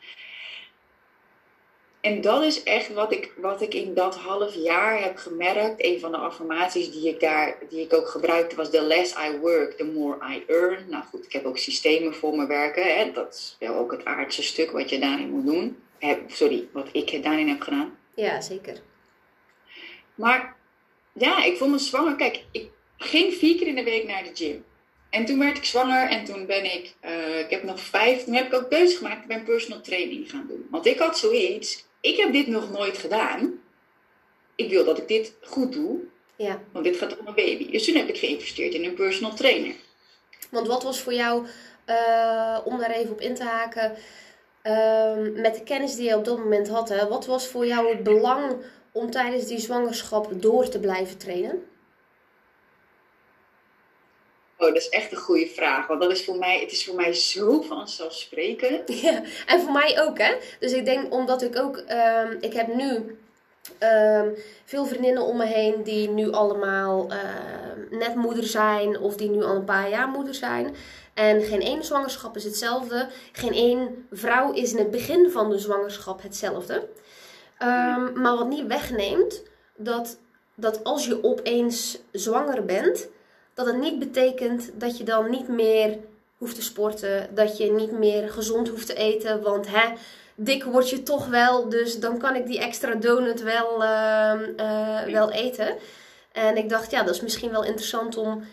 En 2.06 2.22
dat 2.22 2.44
is 2.44 2.64
echt 2.64 2.94
wat 2.94 3.12
ik, 3.12 3.32
wat 3.38 3.62
ik 3.62 3.74
in 3.74 3.94
dat 3.94 4.16
half 4.16 4.56
jaar 4.56 5.02
heb 5.02 5.18
gemerkt. 5.18 5.84
Een 5.86 6.00
van 6.00 6.12
de 6.12 6.18
affirmaties 6.18 6.92
die 6.92 7.10
ik 7.10 7.20
daar, 7.20 7.58
die 7.70 7.82
ik 7.82 7.94
ook 7.94 8.08
gebruikte, 8.08 8.56
was: 8.56 8.70
The 8.70 8.82
less 8.82 9.14
I 9.14 9.38
work, 9.38 9.78
the 9.78 9.84
more 9.84 10.18
I 10.34 10.44
earn. 10.48 10.90
Nou 10.90 11.04
goed, 11.04 11.26
ik 11.26 11.32
heb 11.32 11.46
ook 11.46 11.58
systemen 11.58 12.16
voor 12.16 12.36
mijn 12.36 12.48
werken. 12.48 12.98
Hè. 12.98 13.12
Dat 13.12 13.34
is 13.34 13.56
wel 13.60 13.76
ook 13.76 13.92
het 13.92 14.06
aardse 14.06 14.44
stuk 14.44 14.72
wat 14.72 14.90
je 14.90 15.00
daarin 15.00 15.30
moet 15.30 15.46
doen. 15.46 15.78
sorry, 16.28 16.68
wat 16.72 16.88
ik 16.92 17.24
daarin 17.24 17.48
heb 17.48 17.62
gedaan. 17.62 17.98
Ja, 18.16 18.42
zeker. 18.42 18.82
Maar 20.16 20.56
ja, 21.14 21.44
ik 21.44 21.58
vond 21.58 21.72
me 21.72 21.78
zwanger. 21.78 22.16
Kijk, 22.16 22.44
ik 22.52 22.70
ging 22.98 23.34
vier 23.34 23.58
keer 23.58 23.68
in 23.68 23.76
de 23.76 23.84
week 23.84 24.08
naar 24.08 24.24
de 24.24 24.32
gym. 24.34 24.66
En 25.10 25.26
toen 25.26 25.40
werd 25.40 25.58
ik 25.58 25.66
zwanger 25.66 26.10
en 26.10 26.26
toen 26.26 26.46
ben 26.46 26.66
ik, 26.66 26.94
uh, 27.06 27.40
ik 27.40 27.50
heb 27.50 27.64
nog 27.64 27.80
vijf, 27.80 28.24
toen 28.24 28.34
heb 28.34 28.46
ik 28.46 28.54
ook 28.54 28.70
keuze 28.70 28.98
gemaakt, 28.98 29.22
ik 29.22 29.28
ben 29.28 29.44
personal 29.44 29.82
training 29.82 30.30
gaan 30.30 30.46
doen. 30.48 30.68
Want 30.70 30.86
ik 30.86 31.00
had 31.00 31.18
zoiets, 31.18 31.86
ik 32.06 32.18
heb 32.18 32.32
dit 32.32 32.48
nog 32.48 32.72
nooit 32.72 32.98
gedaan. 32.98 33.60
Ik 34.56 34.70
wil 34.70 34.86
dat 34.86 34.98
ik 34.98 35.08
dit 35.08 35.34
goed 35.42 35.74
doe. 35.74 36.00
Ja. 36.36 36.62
Want 36.72 36.86
dit 36.86 36.98
gaat 36.98 37.18
om 37.18 37.24
mijn 37.24 37.36
baby. 37.36 37.72
Dus 37.72 37.86
toen 37.86 37.96
heb 37.96 38.08
ik 38.08 38.18
geïnvesteerd 38.18 38.74
in 38.74 38.84
een 38.84 38.94
personal 38.94 39.34
trainer. 39.34 39.76
Want 40.50 40.68
wat 40.68 40.84
was 40.84 41.00
voor 41.00 41.14
jou, 41.14 41.46
uh, 41.90 42.60
om 42.64 42.78
daar 42.78 42.92
even 42.92 43.12
op 43.12 43.22
in 43.22 43.36
te 43.36 43.44
haken, 43.44 43.96
uh, 44.64 45.42
met 45.42 45.56
de 45.56 45.64
kennis 45.64 45.96
die 45.96 46.08
je 46.08 46.18
op 46.18 46.26
dat 46.26 46.38
moment 46.38 46.68
had, 46.68 46.90
hè, 46.90 47.08
wat 47.08 47.26
was 47.26 47.48
voor 47.48 47.66
jou 47.66 47.90
het 47.90 48.04
belang 48.04 48.56
om 48.92 49.12
tijdens 49.12 49.46
die 49.46 49.60
zwangerschap 49.60 50.42
door 50.42 50.70
te 50.70 50.80
blijven 50.80 51.18
trainen? 51.18 51.64
Oh, 54.66 54.74
dat 54.74 54.82
is 54.82 54.90
echt 54.90 55.12
een 55.12 55.18
goede 55.18 55.48
vraag. 55.48 55.88
Want 55.88 56.02
dat 56.02 56.12
is 56.12 56.26
voor 56.26 56.38
mij, 56.38 56.60
het 56.60 56.72
is 56.72 56.86
voor 56.86 56.96
mij 56.96 57.14
zo 57.14 57.62
vanzelfsprekend. 57.62 58.94
Ja, 59.02 59.22
en 59.46 59.62
voor 59.62 59.72
mij 59.72 60.02
ook, 60.02 60.18
hè. 60.18 60.36
Dus 60.60 60.72
ik 60.72 60.86
denk, 60.86 61.14
omdat 61.14 61.42
ik 61.42 61.60
ook, 61.60 61.78
um, 61.78 62.38
ik 62.40 62.54
heb 62.54 62.76
nu 62.76 63.18
um, 63.80 64.36
veel 64.66 64.86
vriendinnen 64.86 65.24
om 65.24 65.38
me 65.38 65.46
heen 65.46 65.84
die 65.84 66.10
nu 66.10 66.32
allemaal 66.32 67.12
uh, 67.12 67.18
net 68.00 68.16
moeder 68.16 68.44
zijn 68.44 69.00
of 69.00 69.16
die 69.16 69.30
nu 69.30 69.44
al 69.44 69.56
een 69.56 69.66
paar 69.66 69.90
jaar 69.90 70.08
moeder 70.08 70.34
zijn. 70.36 70.76
En 71.14 71.42
geen 71.42 71.62
één 71.62 71.84
zwangerschap 71.84 72.36
is 72.36 72.44
hetzelfde. 72.44 73.08
Geen 73.32 73.54
één 73.54 74.08
vrouw 74.12 74.52
is 74.52 74.72
in 74.72 74.78
het 74.78 74.92
begin 74.92 75.32
van 75.32 75.50
de 75.50 75.58
zwangerschap 75.58 76.22
hetzelfde. 76.22 76.88
Maar 78.14 78.36
wat 78.36 78.48
niet 78.48 78.68
wegneemt 78.68 79.44
dat, 79.78 80.18
dat 80.56 80.84
als 80.84 81.06
je 81.06 81.24
opeens 81.24 82.00
zwanger 82.12 82.66
bent, 82.66 83.10
dat 83.56 83.66
het 83.66 83.78
niet 83.78 84.00
betekent 84.00 84.72
dat 84.74 84.98
je 84.98 85.04
dan 85.04 85.30
niet 85.30 85.48
meer 85.48 85.98
hoeft 86.38 86.56
te 86.56 86.62
sporten, 86.62 87.36
dat 87.36 87.58
je 87.58 87.72
niet 87.72 87.92
meer 87.92 88.30
gezond 88.30 88.70
hoeft 88.70 88.88
te 88.88 88.96
eten, 88.96 89.42
want 89.42 89.68
hè, 89.68 89.94
dik 90.36 90.64
word 90.64 90.90
je 90.90 91.04
toch 91.04 91.28
wel, 91.28 91.70
dus 91.70 92.00
dan 92.00 92.18
kan 92.18 92.36
ik 92.36 92.46
die 92.46 92.60
extra 92.60 92.94
donut 92.94 93.42
wel, 93.42 93.84
ehm, 93.84 94.44
eh, 94.58 95.04
wel 95.04 95.32
eten. 95.32 95.78
En 96.32 96.58
ik 96.58 96.70
dacht, 96.70 96.92
ja, 96.92 97.04
dat 97.04 97.16
is 97.16 97.22
misschien 97.22 97.52
wel 97.52 97.64
interessant 97.64 98.18
om 98.18 98.44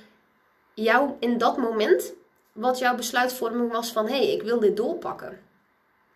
jou 0.74 1.10
in 1.18 1.38
dat 1.38 1.56
moment, 1.56 2.12
wat 2.52 2.78
jouw 2.78 2.94
besluitvorming 2.94 3.72
was 3.72 3.92
van, 3.92 4.08
hé, 4.08 4.16
hey, 4.16 4.32
ik 4.32 4.42
wil 4.42 4.60
dit 4.60 4.76
doorpakken. 4.76 5.40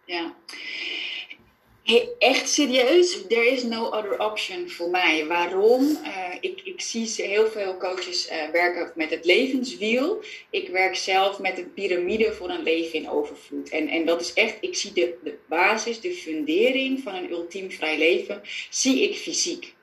Ja. 0.05 0.33
Hey, 1.87 2.09
echt 2.19 2.49
serieus, 2.49 3.27
there 3.29 3.47
is 3.47 3.63
no 3.63 3.91
other 3.91 4.19
option 4.19 4.71
voor 4.71 4.91
mij. 4.91 5.27
Waarom? 5.27 5.83
Uh, 5.83 6.35
ik, 6.41 6.61
ik 6.65 6.81
zie 6.81 7.27
heel 7.27 7.47
veel 7.47 7.77
coaches 7.77 8.31
uh, 8.31 8.51
werken 8.53 8.93
met 8.95 9.11
het 9.11 9.25
levenswiel. 9.25 10.23
Ik 10.51 10.69
werk 10.69 10.97
zelf 10.97 11.39
met 11.39 11.59
een 11.59 11.73
piramide 11.73 12.33
voor 12.33 12.51
een 12.51 12.63
leven 12.63 12.99
in 12.99 13.09
overvloed. 13.09 13.69
En, 13.69 13.89
en 13.89 14.07
dat 14.07 14.21
is 14.21 14.33
echt, 14.33 14.57
ik 14.61 14.77
zie 14.77 14.93
de, 14.93 15.15
de 15.25 15.35
basis, 15.49 16.01
de 16.01 16.13
fundering 16.13 17.03
van 17.03 17.15
een 17.15 17.31
ultiem 17.31 17.71
vrij 17.71 17.99
leven, 17.99 18.41
zie 18.71 19.03
ik 19.03 19.17
fysiek. 19.17 19.75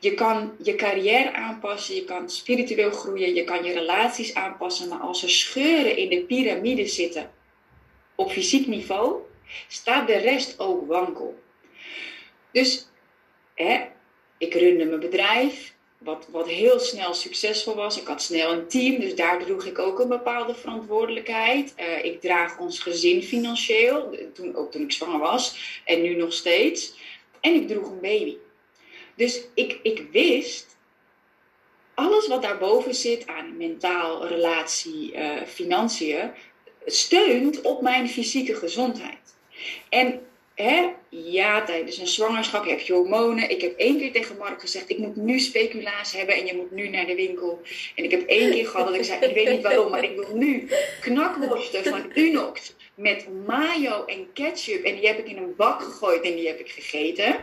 Je 0.00 0.14
kan 0.14 0.52
je 0.62 0.74
carrière 0.74 1.32
aanpassen, 1.32 1.94
je 1.94 2.04
kan 2.04 2.30
spiritueel 2.30 2.90
groeien, 2.90 3.34
je 3.34 3.44
kan 3.44 3.64
je 3.64 3.72
relaties 3.72 4.34
aanpassen. 4.34 4.88
Maar 4.88 5.00
als 5.00 5.22
er 5.22 5.30
scheuren 5.30 5.96
in 5.96 6.08
de 6.08 6.24
piramide 6.24 6.86
zitten 6.86 7.30
op 8.14 8.30
fysiek 8.30 8.66
niveau, 8.66 9.30
staat 9.68 10.06
de 10.06 10.16
rest 10.16 10.58
ook 10.58 10.86
wankel. 10.86 11.42
Dus 12.52 12.86
hè, 13.54 13.80
ik 14.38 14.54
runde 14.54 14.84
mijn 14.84 15.00
bedrijf, 15.00 15.74
wat, 15.98 16.28
wat 16.30 16.48
heel 16.48 16.78
snel 16.78 17.14
succesvol 17.14 17.74
was. 17.74 18.00
Ik 18.00 18.06
had 18.06 18.22
snel 18.22 18.52
een 18.52 18.68
team, 18.68 19.00
dus 19.00 19.14
daar 19.14 19.44
droeg 19.44 19.64
ik 19.64 19.78
ook 19.78 19.98
een 19.98 20.08
bepaalde 20.08 20.54
verantwoordelijkheid. 20.54 21.74
Uh, 21.80 22.04
ik 22.04 22.20
draag 22.20 22.58
ons 22.58 22.78
gezin 22.78 23.22
financieel, 23.22 24.16
toen, 24.34 24.56
ook 24.56 24.70
toen 24.70 24.82
ik 24.82 24.92
zwanger 24.92 25.18
was 25.18 25.80
en 25.84 26.02
nu 26.02 26.14
nog 26.14 26.32
steeds. 26.32 26.94
En 27.40 27.54
ik 27.54 27.68
droeg 27.68 27.90
een 27.90 28.00
baby. 28.00 28.36
Dus 29.14 29.40
ik, 29.54 29.78
ik 29.82 30.06
wist, 30.10 30.76
alles 31.94 32.26
wat 32.26 32.42
daarboven 32.42 32.94
zit 32.94 33.26
aan 33.26 33.56
mentaal, 33.56 34.26
relatie, 34.26 35.12
uh, 35.12 35.42
financiën, 35.42 36.30
steunt 36.86 37.60
op 37.60 37.82
mijn 37.82 38.08
fysieke 38.08 38.54
gezondheid. 38.54 39.31
En 39.88 40.20
hè, 40.54 40.88
ja, 41.08 41.64
tijdens 41.64 41.98
een 41.98 42.06
zwangerschap 42.06 42.66
heb 42.66 42.80
je 42.80 42.92
hormonen. 42.92 43.50
Ik 43.50 43.60
heb 43.60 43.76
één 43.76 43.98
keer 43.98 44.12
tegen 44.12 44.36
Mark 44.36 44.60
gezegd, 44.60 44.90
ik 44.90 44.98
moet 44.98 45.16
nu 45.16 45.40
speculaas 45.40 46.12
hebben 46.12 46.34
en 46.34 46.46
je 46.46 46.54
moet 46.54 46.70
nu 46.70 46.88
naar 46.88 47.06
de 47.06 47.14
winkel. 47.14 47.60
En 47.94 48.04
ik 48.04 48.10
heb 48.10 48.26
één 48.26 48.50
keer 48.50 48.66
gehad 48.66 48.86
dat 48.86 48.96
ik 48.96 49.04
zei, 49.04 49.20
ik 49.20 49.34
weet 49.34 49.50
niet 49.50 49.62
waarom, 49.62 49.90
maar 49.90 50.04
ik 50.04 50.16
wil 50.16 50.36
nu 50.36 50.68
knakworsten 51.00 51.84
van 51.84 52.10
Unox 52.14 52.74
met 52.94 53.26
mayo 53.46 54.04
en 54.04 54.32
ketchup. 54.32 54.84
En 54.84 54.94
die 54.94 55.06
heb 55.06 55.18
ik 55.18 55.28
in 55.28 55.36
een 55.36 55.56
bak 55.56 55.82
gegooid 55.82 56.22
en 56.22 56.34
die 56.34 56.46
heb 56.46 56.58
ik 56.58 56.70
gegeten. 56.70 57.36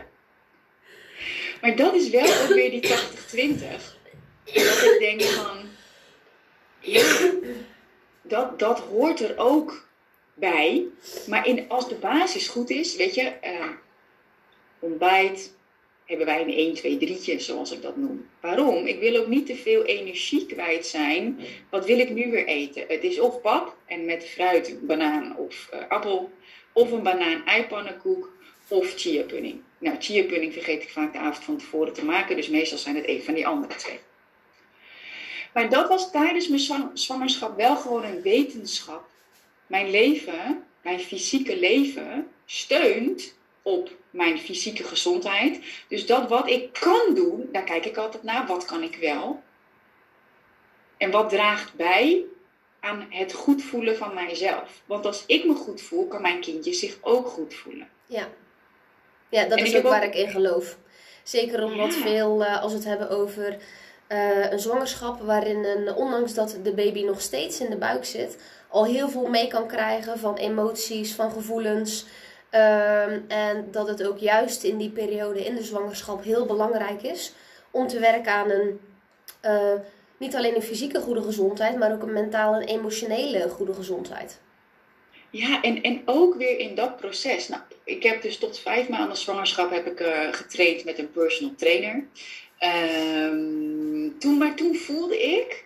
Maar 1.60 1.76
dat 1.76 1.94
is 1.94 2.10
wel 2.10 2.42
ook 2.42 2.48
weer 2.48 2.70
die 2.70 2.86
80-20. 2.86 2.88
Dat 4.44 4.82
ik 4.82 4.96
denk 4.98 5.22
van, 5.22 5.58
ja, 6.80 7.30
dat, 8.22 8.58
dat 8.58 8.78
hoort 8.78 9.20
er 9.20 9.38
ook 9.38 9.88
bij. 10.40 10.86
Maar 11.26 11.46
in, 11.46 11.68
als 11.68 11.88
de 11.88 11.94
basis 11.94 12.48
goed 12.48 12.70
is, 12.70 12.96
weet 12.96 13.14
je, 13.14 13.32
uh, 13.44 13.66
ontbijt 14.78 15.52
hebben 16.10 16.26
wij 16.26 16.40
een 16.40 16.52
1, 16.52 16.74
2, 16.74 16.98
3'tje, 16.98 17.36
zoals 17.36 17.72
ik 17.72 17.82
dat 17.82 17.96
noem. 17.96 18.28
Waarom? 18.40 18.86
Ik 18.86 19.00
wil 19.00 19.16
ook 19.16 19.26
niet 19.26 19.46
te 19.46 19.56
veel 19.56 19.84
energie 19.84 20.46
kwijt 20.46 20.86
zijn. 20.86 21.40
Wat 21.70 21.86
wil 21.86 21.98
ik 21.98 22.10
nu 22.10 22.30
weer 22.30 22.46
eten? 22.46 22.84
Het 22.88 23.04
is 23.04 23.20
of 23.20 23.40
pap 23.40 23.76
en 23.86 24.04
met 24.04 24.24
fruit, 24.24 24.86
banaan 24.86 25.36
of 25.36 25.70
uh, 25.74 25.80
appel, 25.88 26.30
of 26.72 26.90
een 26.90 27.02
banaan-eipannenkoek 27.02 28.32
of 28.68 28.94
chia 28.96 29.22
pudding. 29.22 29.60
Nou, 29.78 29.96
chia 29.98 30.24
pudding 30.24 30.52
vergeet 30.52 30.82
ik 30.82 30.90
vaak 30.90 31.12
de 31.12 31.18
avond 31.18 31.44
van 31.44 31.56
tevoren 31.56 31.92
te 31.92 32.04
maken, 32.04 32.36
dus 32.36 32.48
meestal 32.48 32.78
zijn 32.78 32.96
het 32.96 33.08
een 33.08 33.22
van 33.22 33.34
die 33.34 33.46
andere 33.46 33.74
twee. 33.74 33.98
Maar 35.52 35.68
dat 35.68 35.88
was 35.88 36.10
tijdens 36.10 36.48
mijn 36.48 36.90
zwangerschap 36.94 37.56
wel 37.56 37.76
gewoon 37.76 38.04
een 38.04 38.22
wetenschap 38.22 39.08
mijn 39.70 39.90
leven, 39.90 40.64
mijn 40.82 41.00
fysieke 41.00 41.58
leven, 41.58 42.28
steunt 42.46 43.34
op 43.62 43.90
mijn 44.10 44.38
fysieke 44.38 44.84
gezondheid. 44.84 45.60
Dus 45.88 46.06
dat 46.06 46.28
wat 46.28 46.48
ik 46.48 46.72
kan 46.72 47.14
doen, 47.14 47.48
daar 47.52 47.64
kijk 47.64 47.84
ik 47.84 47.96
altijd 47.96 48.22
naar. 48.22 48.46
Wat 48.46 48.64
kan 48.64 48.82
ik 48.82 48.96
wel? 48.96 49.42
En 50.96 51.10
wat 51.10 51.28
draagt 51.28 51.74
bij 51.74 52.24
aan 52.80 53.06
het 53.10 53.32
goed 53.32 53.62
voelen 53.62 53.96
van 53.96 54.14
mijzelf? 54.14 54.82
Want 54.86 55.06
als 55.06 55.24
ik 55.26 55.44
me 55.44 55.54
goed 55.54 55.82
voel, 55.82 56.06
kan 56.06 56.22
mijn 56.22 56.40
kindje 56.40 56.72
zich 56.72 56.98
ook 57.00 57.26
goed 57.26 57.54
voelen. 57.54 57.88
Ja, 58.06 58.28
ja 59.28 59.44
dat 59.44 59.60
is 59.60 59.76
ook 59.76 59.82
waar 59.82 60.04
ik 60.04 60.14
in 60.14 60.30
geloof. 60.30 60.78
Zeker 61.22 61.64
omdat 61.64 61.94
veel, 61.94 62.42
uh, 62.42 62.62
als 62.62 62.72
we 62.72 62.78
het 62.78 62.86
hebben 62.86 63.10
over 63.10 63.56
uh, 64.08 64.50
een 64.50 64.58
zwangerschap, 64.58 65.20
waarin 65.20 65.64
een, 65.64 65.94
ondanks 65.94 66.34
dat 66.34 66.58
de 66.62 66.74
baby 66.74 67.02
nog 67.02 67.20
steeds 67.20 67.60
in 67.60 67.70
de 67.70 67.76
buik 67.76 68.04
zit, 68.04 68.38
al 68.70 68.84
heel 68.84 69.08
veel 69.08 69.26
mee 69.26 69.48
kan 69.48 69.66
krijgen 69.66 70.18
van 70.18 70.36
emoties, 70.36 71.14
van 71.14 71.30
gevoelens. 71.30 72.06
Um, 72.54 73.24
en 73.28 73.68
dat 73.70 73.88
het 73.88 74.06
ook 74.06 74.18
juist 74.18 74.62
in 74.62 74.76
die 74.76 74.90
periode 74.90 75.44
in 75.44 75.54
de 75.54 75.64
zwangerschap 75.64 76.24
heel 76.24 76.46
belangrijk 76.46 77.02
is 77.02 77.32
om 77.70 77.86
te 77.86 77.98
werken 77.98 78.32
aan 78.32 78.50
een, 78.50 78.80
uh, 79.44 79.80
niet 80.16 80.36
alleen 80.36 80.54
een 80.54 80.62
fysieke 80.62 81.00
goede 81.00 81.22
gezondheid, 81.22 81.78
maar 81.78 81.92
ook 81.92 82.02
een 82.02 82.12
mentale 82.12 82.60
en 82.60 82.68
emotionele 82.68 83.48
goede 83.48 83.74
gezondheid. 83.74 84.40
Ja, 85.30 85.62
en, 85.62 85.82
en 85.82 86.02
ook 86.04 86.34
weer 86.34 86.58
in 86.58 86.74
dat 86.74 86.96
proces. 86.96 87.48
Nou, 87.48 87.62
ik 87.84 88.02
heb 88.02 88.22
dus 88.22 88.38
tot 88.38 88.58
vijf 88.58 88.88
maanden 88.88 89.16
zwangerschap 89.16 89.70
heb 89.70 89.86
ik, 89.86 90.00
uh, 90.00 90.32
getraind 90.32 90.84
met 90.84 90.98
een 90.98 91.10
personal 91.10 91.54
trainer. 91.56 92.04
Um, 93.32 94.18
toen, 94.18 94.38
maar 94.38 94.54
toen 94.54 94.74
voelde 94.74 95.22
ik, 95.22 95.64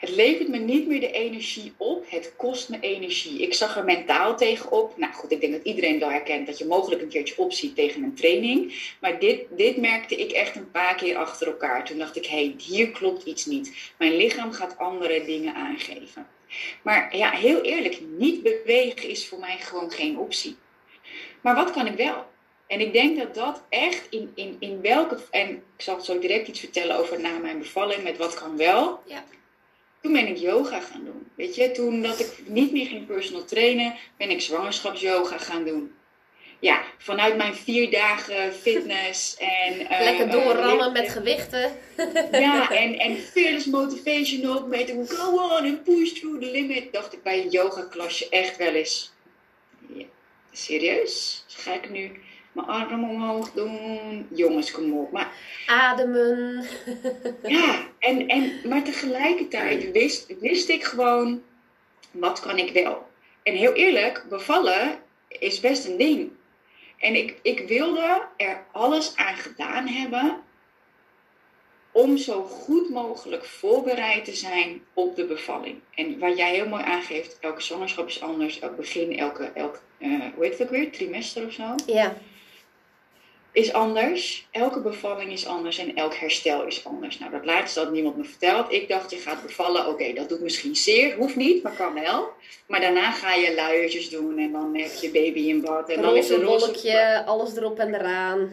het 0.00 0.10
levert 0.10 0.48
me 0.48 0.58
niet 0.58 0.86
meer 0.86 1.00
de 1.00 1.10
energie 1.10 1.72
op, 1.76 2.10
het 2.10 2.32
kost 2.36 2.68
me 2.68 2.80
energie. 2.80 3.42
Ik 3.42 3.54
zag 3.54 3.76
er 3.76 3.84
mentaal 3.84 4.36
tegenop. 4.36 4.98
Nou 4.98 5.12
goed, 5.12 5.32
ik 5.32 5.40
denk 5.40 5.52
dat 5.52 5.64
iedereen 5.64 5.98
wel 5.98 6.10
herkent 6.10 6.46
dat 6.46 6.58
je 6.58 6.66
mogelijk 6.66 7.02
een 7.02 7.08
keertje 7.08 7.38
opziet 7.38 7.74
tegen 7.74 8.02
een 8.02 8.14
training. 8.14 8.74
Maar 9.00 9.18
dit, 9.18 9.42
dit 9.50 9.76
merkte 9.76 10.16
ik 10.16 10.30
echt 10.30 10.56
een 10.56 10.70
paar 10.70 10.94
keer 10.94 11.16
achter 11.16 11.46
elkaar. 11.46 11.84
Toen 11.84 11.98
dacht 11.98 12.16
ik, 12.16 12.26
hé, 12.26 12.44
hey, 12.44 12.54
hier 12.58 12.90
klopt 12.90 13.24
iets 13.24 13.46
niet. 13.46 13.92
Mijn 13.98 14.16
lichaam 14.16 14.52
gaat 14.52 14.78
andere 14.78 15.24
dingen 15.24 15.54
aangeven. 15.54 16.26
Maar 16.82 17.16
ja, 17.16 17.30
heel 17.30 17.60
eerlijk, 17.60 18.00
niet 18.00 18.42
bewegen 18.42 19.08
is 19.08 19.28
voor 19.28 19.38
mij 19.38 19.56
gewoon 19.58 19.90
geen 19.90 20.18
optie. 20.18 20.56
Maar 21.40 21.54
wat 21.54 21.70
kan 21.70 21.86
ik 21.86 21.96
wel? 21.96 22.26
En 22.66 22.80
ik 22.80 22.92
denk 22.92 23.18
dat 23.18 23.34
dat 23.34 23.62
echt 23.68 24.06
in, 24.10 24.32
in, 24.34 24.56
in 24.58 24.80
welke. 24.80 25.18
En 25.30 25.48
ik 25.50 25.62
zal 25.76 26.00
zo 26.00 26.18
direct 26.18 26.48
iets 26.48 26.60
vertellen 26.60 26.96
over 26.96 27.20
na 27.20 27.38
mijn 27.38 27.58
bevalling 27.58 28.02
met 28.02 28.16
wat 28.16 28.34
kan 28.34 28.56
wel. 28.56 29.02
Ja. 29.06 29.24
Toen 30.02 30.12
ben 30.12 30.26
ik 30.26 30.36
yoga 30.36 30.80
gaan 30.80 31.04
doen. 31.04 31.30
Weet 31.34 31.54
je, 31.54 31.70
toen 31.70 32.02
dat 32.02 32.20
ik 32.20 32.42
niet 32.46 32.72
meer 32.72 32.86
ging 32.86 33.06
personal 33.06 33.44
trainen, 33.44 33.94
ben 34.16 34.30
ik 34.30 34.40
zwangerschapsyoga 34.40 35.38
gaan 35.38 35.64
doen. 35.64 35.92
Ja, 36.58 36.82
vanuit 36.98 37.36
mijn 37.36 37.54
vier 37.54 37.90
dagen 37.90 38.52
fitness 38.52 39.36
en... 39.64 39.80
Uh, 39.80 40.00
Lekker 40.00 40.30
doorrammen 40.30 40.86
uh, 40.86 40.92
met 40.92 41.08
gewichten. 41.08 41.76
ja, 42.32 42.70
en, 42.82 42.98
en 42.98 43.16
fearless 43.16 43.66
motivation 43.66 44.56
ook 44.56 44.66
met 44.66 44.88
een 44.88 45.08
go 45.08 45.32
on 45.32 45.64
and 45.64 45.84
push 45.84 46.12
through 46.12 46.40
the 46.40 46.50
limit. 46.50 46.92
Dacht 46.92 47.12
ik 47.12 47.22
bij 47.22 47.42
een 47.42 47.50
yoga 47.50 47.82
klasje 47.82 48.28
echt 48.28 48.56
wel 48.56 48.72
eens. 48.72 49.12
Ja, 49.86 50.04
serieus? 50.52 51.44
Ga 51.48 51.74
ik 51.74 51.90
nu 51.90 52.20
mijn 52.52 52.66
arm 52.66 53.10
omhoog 53.10 53.52
doen. 53.52 54.26
Jongens, 54.30 54.70
kom 54.70 54.98
op. 54.98 55.12
Maar, 55.12 55.32
Ademen. 55.66 56.64
ja, 57.42 57.86
en, 57.98 58.28
en, 58.28 58.60
maar 58.64 58.82
tegelijkertijd 58.82 59.92
wist, 59.92 60.38
wist 60.40 60.68
ik 60.68 60.84
gewoon, 60.84 61.42
wat 62.10 62.40
kan 62.40 62.58
ik 62.58 62.72
wel? 62.72 63.08
En 63.42 63.54
heel 63.54 63.72
eerlijk, 63.72 64.26
bevallen 64.28 64.98
is 65.28 65.60
best 65.60 65.86
een 65.86 65.96
ding. 65.96 66.30
En 66.98 67.14
ik, 67.14 67.38
ik 67.42 67.68
wilde 67.68 68.26
er 68.36 68.64
alles 68.72 69.16
aan 69.16 69.36
gedaan 69.36 69.86
hebben 69.86 70.38
om 71.92 72.16
zo 72.16 72.42
goed 72.42 72.90
mogelijk 72.90 73.44
voorbereid 73.44 74.24
te 74.24 74.34
zijn 74.34 74.82
op 74.94 75.16
de 75.16 75.24
bevalling. 75.24 75.78
En 75.94 76.18
wat 76.18 76.36
jij 76.36 76.54
heel 76.54 76.68
mooi 76.68 76.82
aangeeft, 76.82 77.38
elke 77.40 77.62
zwangerschap 77.62 78.08
is 78.08 78.20
anders, 78.20 78.58
elk 78.58 78.76
begin, 78.76 79.18
elke, 79.18 79.44
elk, 79.44 79.82
uh, 79.98 80.24
hoe 80.34 80.44
heet 80.44 80.58
het 80.58 80.62
ook 80.62 80.74
weer, 80.74 80.92
trimester 80.92 81.46
of 81.46 81.52
zo. 81.52 81.74
Ja 81.86 82.16
is 83.52 83.72
anders. 83.72 84.48
Elke 84.50 84.80
bevalling 84.80 85.32
is 85.32 85.46
anders 85.46 85.78
en 85.78 85.96
elk 85.96 86.14
herstel 86.14 86.66
is 86.66 86.84
anders. 86.84 87.18
Nou, 87.18 87.32
dat 87.32 87.44
laatste 87.44 87.80
had 87.80 87.92
niemand 87.92 88.16
me 88.16 88.24
verteld. 88.24 88.72
Ik 88.72 88.88
dacht, 88.88 89.10
je 89.10 89.16
gaat 89.16 89.42
bevallen. 89.42 89.86
Oké, 89.86 90.12
dat 90.12 90.28
doet 90.28 90.40
misschien 90.40 90.76
zeer. 90.76 91.16
Hoeft 91.16 91.36
niet, 91.36 91.62
maar 91.62 91.76
kan 91.76 91.94
wel. 91.94 92.28
Maar 92.66 92.80
daarna 92.80 93.10
ga 93.10 93.34
je 93.34 93.54
luiertjes 93.54 94.10
doen 94.10 94.38
en 94.38 94.52
dan 94.52 94.76
heb 94.76 94.92
je 95.00 95.10
baby 95.10 95.40
in 95.40 95.60
bad. 95.60 95.88
En 95.88 96.02
dan 96.02 96.16
is 96.16 96.28
een 96.28 96.44
wolkje, 96.44 97.22
alles 97.26 97.56
erop 97.56 97.78
en 97.78 97.94
eraan. 97.94 98.50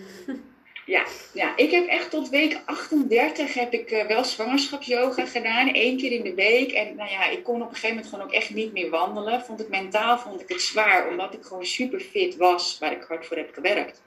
Ja, 0.87 1.05
ja, 1.33 1.57
ik 1.57 1.71
heb 1.71 1.87
echt 1.87 2.09
tot 2.09 2.29
week 2.29 2.61
38 2.65 3.53
heb 3.53 3.73
ik 3.73 3.91
uh, 3.91 4.05
wel 4.05 4.23
zwangerschapsyoga 4.23 5.25
gedaan. 5.25 5.73
één 5.73 5.97
keer 5.97 6.11
in 6.11 6.23
de 6.23 6.33
week. 6.33 6.71
En 6.71 6.95
nou 6.95 7.09
ja, 7.09 7.29
ik 7.29 7.43
kon 7.43 7.61
op 7.61 7.69
een 7.69 7.75
gegeven 7.75 7.95
moment 7.95 8.07
gewoon 8.07 8.25
ook 8.25 8.33
echt 8.33 8.53
niet 8.53 8.73
meer 8.73 8.89
wandelen. 8.89 9.41
Vond 9.41 9.59
ik 9.59 9.69
mentaal 9.69 10.17
vond 10.17 10.41
ik 10.41 10.49
het 10.49 10.61
zwaar. 10.61 11.09
Omdat 11.09 11.33
ik 11.33 11.43
gewoon 11.43 11.65
super 11.65 11.99
fit 11.99 12.35
was. 12.35 12.77
Waar 12.79 12.91
ik 12.91 13.05
hard 13.07 13.25
voor 13.25 13.37
heb 13.37 13.53
gewerkt. 13.53 14.01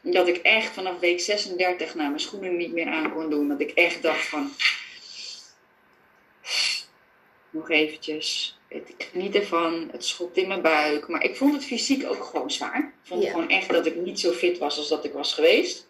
Dat 0.00 0.28
ik 0.28 0.36
echt 0.36 0.72
vanaf 0.72 0.98
week 0.98 1.20
36 1.20 1.94
nou, 1.94 2.08
mijn 2.08 2.20
schoenen 2.20 2.56
niet 2.56 2.72
meer 2.72 2.86
aan 2.86 3.12
kon 3.12 3.30
doen. 3.30 3.48
Dat 3.48 3.60
ik 3.60 3.70
echt 3.70 4.02
dacht 4.02 4.28
van... 4.28 4.50
Nog 7.50 7.70
eventjes. 7.70 8.58
Ik 8.68 8.94
geniet 8.98 9.34
ervan. 9.34 9.88
Het 9.92 10.04
schopt 10.04 10.36
in 10.36 10.48
mijn 10.48 10.62
buik. 10.62 11.08
Maar 11.08 11.24
ik 11.24 11.36
vond 11.36 11.54
het 11.54 11.64
fysiek 11.64 12.06
ook 12.06 12.24
gewoon 12.24 12.50
zwaar. 12.50 12.78
Ik 12.78 13.08
vond 13.08 13.24
gewoon 13.24 13.48
echt 13.48 13.68
dat 13.68 13.86
ik 13.86 13.96
niet 13.96 14.20
zo 14.20 14.32
fit 14.32 14.58
was 14.58 14.78
als 14.78 14.88
dat 14.88 15.04
ik 15.04 15.12
was 15.12 15.34
geweest. 15.34 15.88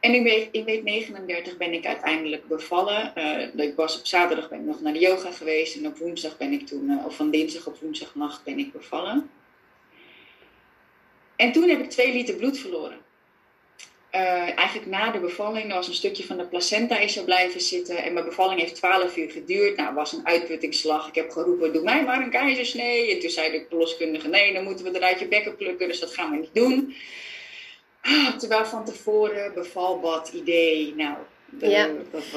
En 0.00 0.14
in 0.14 0.22
week, 0.22 0.48
in 0.52 0.64
week 0.64 0.82
39 0.82 1.56
ben 1.56 1.72
ik 1.72 1.86
uiteindelijk 1.86 2.48
bevallen. 2.48 3.12
Uh, 3.16 3.66
ik 3.66 3.76
was 3.76 3.98
op 3.98 4.06
zaterdag 4.06 4.48
ben 4.48 4.58
ik 4.58 4.64
nog 4.64 4.80
naar 4.80 4.92
de 4.92 4.98
yoga 4.98 5.30
geweest. 5.30 5.76
En 5.76 5.86
op 5.86 5.98
woensdag 5.98 6.36
ben 6.36 6.52
ik 6.52 6.66
toen, 6.66 6.90
uh, 6.90 7.06
of 7.06 7.16
van 7.16 7.30
dinsdag 7.30 7.66
op 7.66 7.80
woensdagnacht 7.80 8.44
ben 8.44 8.58
ik 8.58 8.72
bevallen. 8.72 9.30
En 11.42 11.52
toen 11.52 11.68
heb 11.68 11.80
ik 11.80 11.90
twee 11.90 12.12
liter 12.12 12.34
bloed 12.34 12.58
verloren. 12.58 12.98
Uh, 14.14 14.58
eigenlijk 14.58 14.86
na 14.86 15.10
de 15.10 15.18
bevalling, 15.18 15.68
er 15.68 15.74
was 15.74 15.88
een 15.88 15.94
stukje 15.94 16.24
van 16.24 16.36
de 16.36 16.46
placenta 16.46 16.98
is 16.98 17.16
er 17.16 17.24
blijven 17.24 17.60
zitten. 17.60 17.96
En 17.96 18.12
mijn 18.12 18.24
bevalling 18.24 18.60
heeft 18.60 18.74
12 18.74 19.16
uur 19.16 19.30
geduurd. 19.30 19.76
Nou, 19.76 19.94
was 19.94 20.12
een 20.12 20.26
uitputtingsslag. 20.26 21.08
Ik 21.08 21.14
heb 21.14 21.30
geroepen, 21.30 21.72
doe 21.72 21.82
mij 21.82 22.04
maar 22.04 22.22
een 22.22 22.30
keizersnee. 22.30 23.14
En 23.14 23.20
toen 23.20 23.30
zei 23.30 23.50
de 23.50 23.64
verloskundige, 23.68 24.28
nee, 24.28 24.52
dan 24.52 24.64
moeten 24.64 24.84
we 24.84 24.96
eruit 24.96 25.18
je 25.18 25.28
bekken 25.28 25.56
plukken. 25.56 25.88
Dus 25.88 26.00
dat 26.00 26.14
gaan 26.14 26.30
we 26.30 26.36
niet 26.36 26.54
doen. 26.54 26.94
Ah, 28.00 28.36
terwijl 28.36 28.64
van 28.64 28.84
tevoren 28.84 29.54
bevalbad, 29.54 30.32
idee, 30.34 30.94
nou... 30.96 31.16
ja. 31.58 31.88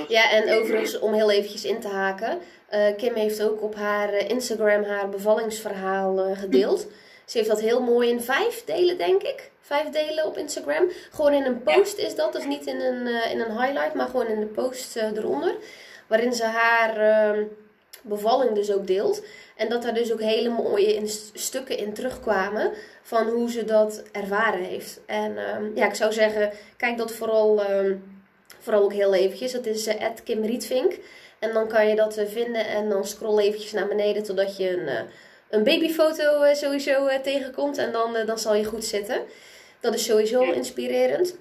ja, 0.07 0.31
en 0.31 0.57
overigens, 0.57 0.99
om 0.99 1.13
heel 1.13 1.31
eventjes 1.31 1.65
in 1.65 1.79
te 1.79 1.87
haken. 1.87 2.39
Uh, 2.73 2.95
Kim 2.97 3.15
heeft 3.15 3.43
ook 3.43 3.61
op 3.61 3.75
haar 3.75 4.13
eh, 4.13 4.29
Instagram 4.29 4.83
haar 4.83 5.09
bevallingsverhaal 5.09 6.29
uh, 6.29 6.39
gedeeld. 6.39 6.87
Ze 7.25 7.37
heeft 7.37 7.49
dat 7.49 7.61
heel 7.61 7.81
mooi 7.81 8.09
in 8.09 8.21
vijf 8.21 8.63
delen, 8.65 8.97
denk 8.97 9.21
ik. 9.23 9.51
Vijf 9.61 9.89
delen 9.89 10.25
op 10.25 10.37
Instagram. 10.37 10.89
Gewoon 11.11 11.33
in 11.33 11.45
een 11.45 11.63
post 11.63 11.97
is 11.97 12.15
dat, 12.15 12.33
dus 12.33 12.45
niet 12.45 12.65
in 12.65 12.79
een, 12.79 13.07
in 13.31 13.39
een 13.39 13.61
highlight, 13.61 13.93
maar 13.93 14.07
gewoon 14.07 14.27
in 14.27 14.39
de 14.39 14.45
post 14.45 14.95
eronder. 14.95 15.55
Waarin 16.07 16.33
ze 16.33 16.43
haar 16.43 16.97
ehm, 16.97 17.43
bevalling 18.01 18.55
dus 18.55 18.71
ook 18.71 18.87
deelt. 18.87 19.23
En 19.55 19.69
dat 19.69 19.81
daar 19.81 19.93
dus 19.93 20.13
ook 20.13 20.21
hele 20.21 20.49
mooie 20.49 20.95
in 20.95 21.07
stukken 21.33 21.77
in 21.77 21.93
terugkwamen 21.93 22.71
van 23.01 23.27
hoe 23.27 23.51
ze 23.51 23.65
dat 23.65 24.03
ervaren 24.11 24.63
heeft. 24.63 24.99
En 25.05 25.37
um, 25.55 25.71
ja, 25.75 25.87
ik 25.87 25.95
zou 25.95 26.13
zeggen, 26.13 26.51
kijk 26.77 26.97
dat 26.97 27.11
vooral, 27.11 27.71
um, 27.71 28.23
vooral 28.59 28.83
ook 28.83 28.93
heel 28.93 29.13
eventjes. 29.13 29.51
Dat 29.51 29.65
is 29.65 29.87
uh, 29.87 29.93
Kim 30.23 30.43
Rietvink. 30.43 30.97
En 31.39 31.53
dan 31.53 31.67
kan 31.67 31.87
je 31.87 31.95
dat 31.95 32.17
uh, 32.17 32.25
vinden 32.27 32.67
en 32.67 32.89
dan 32.89 33.05
scroll 33.05 33.39
eventjes 33.39 33.71
naar 33.71 33.87
beneden 33.87 34.23
totdat 34.23 34.57
je 34.57 34.69
een, 34.69 34.87
uh, 34.87 34.99
een 35.49 35.63
babyfoto 35.63 36.53
sowieso 36.53 37.07
tegenkomt. 37.23 37.77
En 37.77 37.91
dan, 37.91 38.15
dan 38.25 38.39
zal 38.39 38.55
je 38.55 38.65
goed 38.65 38.85
zitten. 38.85 39.21
Dat 39.79 39.93
is 39.93 40.05
sowieso 40.05 40.41
inspirerend. 40.41 41.35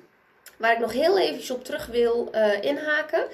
Waar 0.56 0.72
ik 0.72 0.78
nog 0.78 0.92
heel 0.92 1.18
eventjes 1.18 1.50
op 1.50 1.64
terug 1.64 1.86
wil 1.86 2.30
inhaken. 2.60 3.24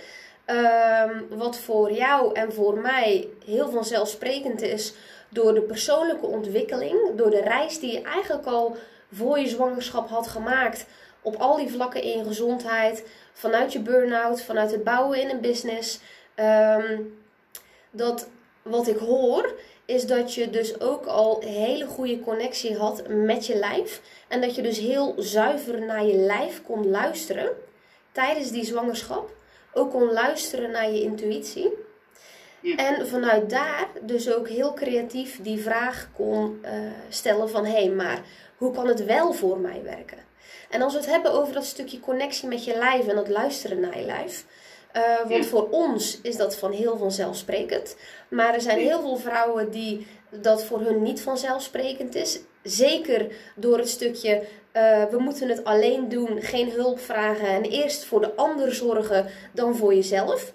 Um, 0.46 1.38
wat 1.38 1.58
voor 1.58 1.92
jou 1.92 2.34
en 2.34 2.52
voor 2.52 2.78
mij 2.78 3.28
heel 3.44 3.70
vanzelfsprekend 3.70 4.62
is 4.62 4.94
door 5.28 5.54
de 5.54 5.60
persoonlijke 5.60 6.26
ontwikkeling, 6.26 6.98
door 7.16 7.30
de 7.30 7.40
reis 7.40 7.80
die 7.80 7.92
je 7.92 8.02
eigenlijk 8.02 8.46
al 8.46 8.76
voor 9.12 9.38
je 9.38 9.48
zwangerschap 9.48 10.08
had 10.08 10.28
gemaakt 10.28 10.86
op 11.22 11.36
al 11.36 11.56
die 11.56 11.70
vlakken 11.70 12.02
in 12.02 12.18
je 12.18 12.24
gezondheid, 12.24 13.04
vanuit 13.32 13.72
je 13.72 13.80
burn-out, 13.80 14.42
vanuit 14.42 14.70
het 14.70 14.84
bouwen 14.84 15.20
in 15.20 15.30
een 15.30 15.40
business. 15.40 16.00
Um, 16.36 17.18
dat 17.90 18.28
wat 18.62 18.88
ik 18.88 18.98
hoor 18.98 19.54
is 19.90 20.06
dat 20.06 20.34
je 20.34 20.50
dus 20.50 20.80
ook 20.80 21.06
al 21.06 21.42
een 21.42 21.48
hele 21.48 21.86
goede 21.86 22.20
connectie 22.20 22.76
had 22.76 23.02
met 23.08 23.46
je 23.46 23.54
lijf 23.54 24.00
en 24.28 24.40
dat 24.40 24.54
je 24.54 24.62
dus 24.62 24.78
heel 24.78 25.14
zuiver 25.16 25.80
naar 25.80 26.04
je 26.04 26.14
lijf 26.14 26.62
kon 26.62 26.90
luisteren 26.90 27.50
tijdens 28.12 28.50
die 28.50 28.64
zwangerschap 28.64 29.30
ook 29.72 29.90
kon 29.90 30.12
luisteren 30.12 30.70
naar 30.70 30.90
je 30.90 31.02
intuïtie. 31.02 31.70
Ja. 32.60 32.76
En 32.76 33.08
vanuit 33.08 33.50
daar 33.50 33.88
dus 34.02 34.32
ook 34.34 34.48
heel 34.48 34.72
creatief 34.72 35.42
die 35.42 35.60
vraag 35.60 36.08
kon 36.14 36.60
uh, 36.64 36.70
stellen 37.08 37.50
van 37.50 37.64
hé, 37.64 37.84
hey, 37.84 37.88
maar 37.88 38.22
hoe 38.56 38.72
kan 38.72 38.86
het 38.86 39.04
wel 39.04 39.32
voor 39.32 39.58
mij 39.58 39.82
werken? 39.82 40.18
En 40.70 40.82
als 40.82 40.92
we 40.92 40.98
het 40.98 41.08
hebben 41.08 41.32
over 41.32 41.54
dat 41.54 41.64
stukje 41.64 42.00
connectie 42.00 42.48
met 42.48 42.64
je 42.64 42.76
lijf 42.76 43.06
en 43.06 43.16
het 43.16 43.28
luisteren 43.28 43.80
naar 43.80 43.98
je 43.98 44.04
lijf. 44.04 44.44
Uh, 44.96 45.28
want 45.28 45.46
voor 45.46 45.68
ons 45.70 46.20
is 46.20 46.36
dat 46.36 46.56
van 46.56 46.72
heel 46.72 46.96
vanzelfsprekend. 46.96 47.96
Maar 48.28 48.54
er 48.54 48.60
zijn 48.60 48.78
heel 48.78 49.00
veel 49.00 49.16
vrouwen 49.16 49.70
die 49.70 50.06
dat 50.30 50.64
voor 50.64 50.80
hun 50.80 51.02
niet 51.02 51.22
vanzelfsprekend 51.22 52.14
is. 52.14 52.40
Zeker 52.62 53.32
door 53.56 53.78
het 53.78 53.88
stukje 53.88 54.46
uh, 54.72 55.04
we 55.04 55.18
moeten 55.18 55.48
het 55.48 55.64
alleen 55.64 56.08
doen, 56.08 56.42
geen 56.42 56.70
hulp 56.70 57.00
vragen 57.00 57.48
en 57.48 57.62
eerst 57.62 58.04
voor 58.04 58.20
de 58.20 58.34
ander 58.34 58.74
zorgen 58.74 59.26
dan 59.52 59.76
voor 59.76 59.94
jezelf. 59.94 60.52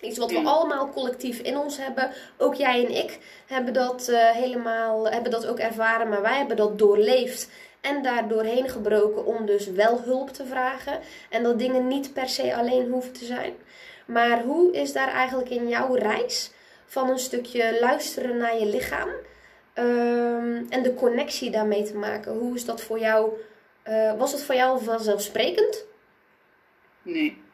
Iets 0.00 0.18
wat 0.18 0.30
we 0.30 0.38
allemaal 0.38 0.90
collectief 0.90 1.40
in 1.40 1.56
ons 1.56 1.76
hebben. 1.76 2.10
Ook 2.38 2.54
jij 2.54 2.84
en 2.84 2.94
ik 2.94 3.18
hebben 3.46 3.72
dat 3.72 4.08
uh, 4.08 4.30
helemaal 4.30 5.08
hebben 5.08 5.30
dat 5.30 5.46
ook 5.46 5.58
ervaren, 5.58 6.08
maar 6.08 6.22
wij 6.22 6.36
hebben 6.36 6.56
dat 6.56 6.78
doorleefd 6.78 7.48
en 7.80 8.02
daar 8.02 8.28
doorheen 8.28 8.68
gebroken 8.68 9.26
om 9.26 9.46
dus 9.46 9.66
wel 9.66 10.00
hulp 10.00 10.30
te 10.30 10.44
vragen 10.44 11.00
en 11.30 11.42
dat 11.42 11.58
dingen 11.58 11.88
niet 11.88 12.12
per 12.12 12.28
se 12.28 12.54
alleen 12.54 12.90
hoeven 12.90 13.12
te 13.12 13.24
zijn. 13.24 13.52
Maar 14.06 14.42
hoe 14.42 14.72
is 14.72 14.92
daar 14.92 15.08
eigenlijk 15.08 15.50
in 15.50 15.68
jouw 15.68 15.94
reis 15.94 16.50
van 16.86 17.08
een 17.08 17.18
stukje 17.18 17.78
luisteren 17.80 18.36
naar 18.36 18.58
je 18.58 18.66
lichaam 18.66 19.08
um, 19.74 20.66
en 20.68 20.82
de 20.82 20.94
connectie 20.94 21.50
daarmee 21.50 21.82
te 21.82 21.96
maken? 21.96 22.32
Hoe 22.32 22.54
is 22.54 22.64
dat 22.64 22.82
voor 22.82 22.98
jou? 22.98 23.32
Uh, 23.88 24.18
was 24.18 24.32
het 24.32 24.42
voor 24.42 24.54
jou 24.54 24.84
vanzelfsprekend? 24.84 25.84
Nee. 27.02 27.44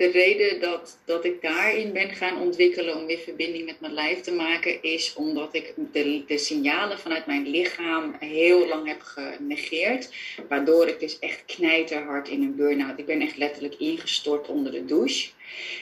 De 0.00 0.10
reden 0.10 0.60
dat, 0.60 0.98
dat 1.04 1.24
ik 1.24 1.42
daarin 1.42 1.92
ben 1.92 2.10
gaan 2.10 2.40
ontwikkelen 2.40 2.96
om 2.96 3.06
weer 3.06 3.18
verbinding 3.18 3.66
met 3.66 3.80
mijn 3.80 3.92
lijf 3.92 4.20
te 4.20 4.32
maken, 4.32 4.82
is 4.82 5.14
omdat 5.14 5.54
ik 5.54 5.74
de, 5.92 6.38
signalen 6.38 6.98
vanuit 6.98 7.26
mijn 7.26 7.48
lichaam 7.48 8.16
heel 8.18 8.66
lang 8.66 8.86
heb 8.86 9.00
genegeerd. 9.00 10.14
Waardoor 10.48 10.88
ik 10.88 11.00
dus 11.00 11.18
echt 11.18 11.44
knijterhard 11.44 12.28
in 12.28 12.42
een 12.42 12.56
burn-out. 12.56 12.98
Ik 12.98 13.06
ben 13.06 13.20
echt 13.20 13.36
letterlijk 13.36 13.74
ingestort 13.74 14.48
onder 14.48 14.72
de 14.72 14.84
douche. 14.84 15.30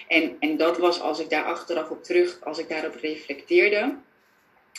En, 0.09 0.37
en 0.38 0.57
dat 0.57 0.78
was 0.78 1.00
als 1.00 1.20
ik 1.20 1.31
daar 1.31 1.44
achteraf 1.44 1.90
op 1.90 2.04
terug, 2.04 2.38
als 2.44 2.59
ik 2.59 2.68
daarop 2.68 2.94
reflecteerde. 2.94 3.96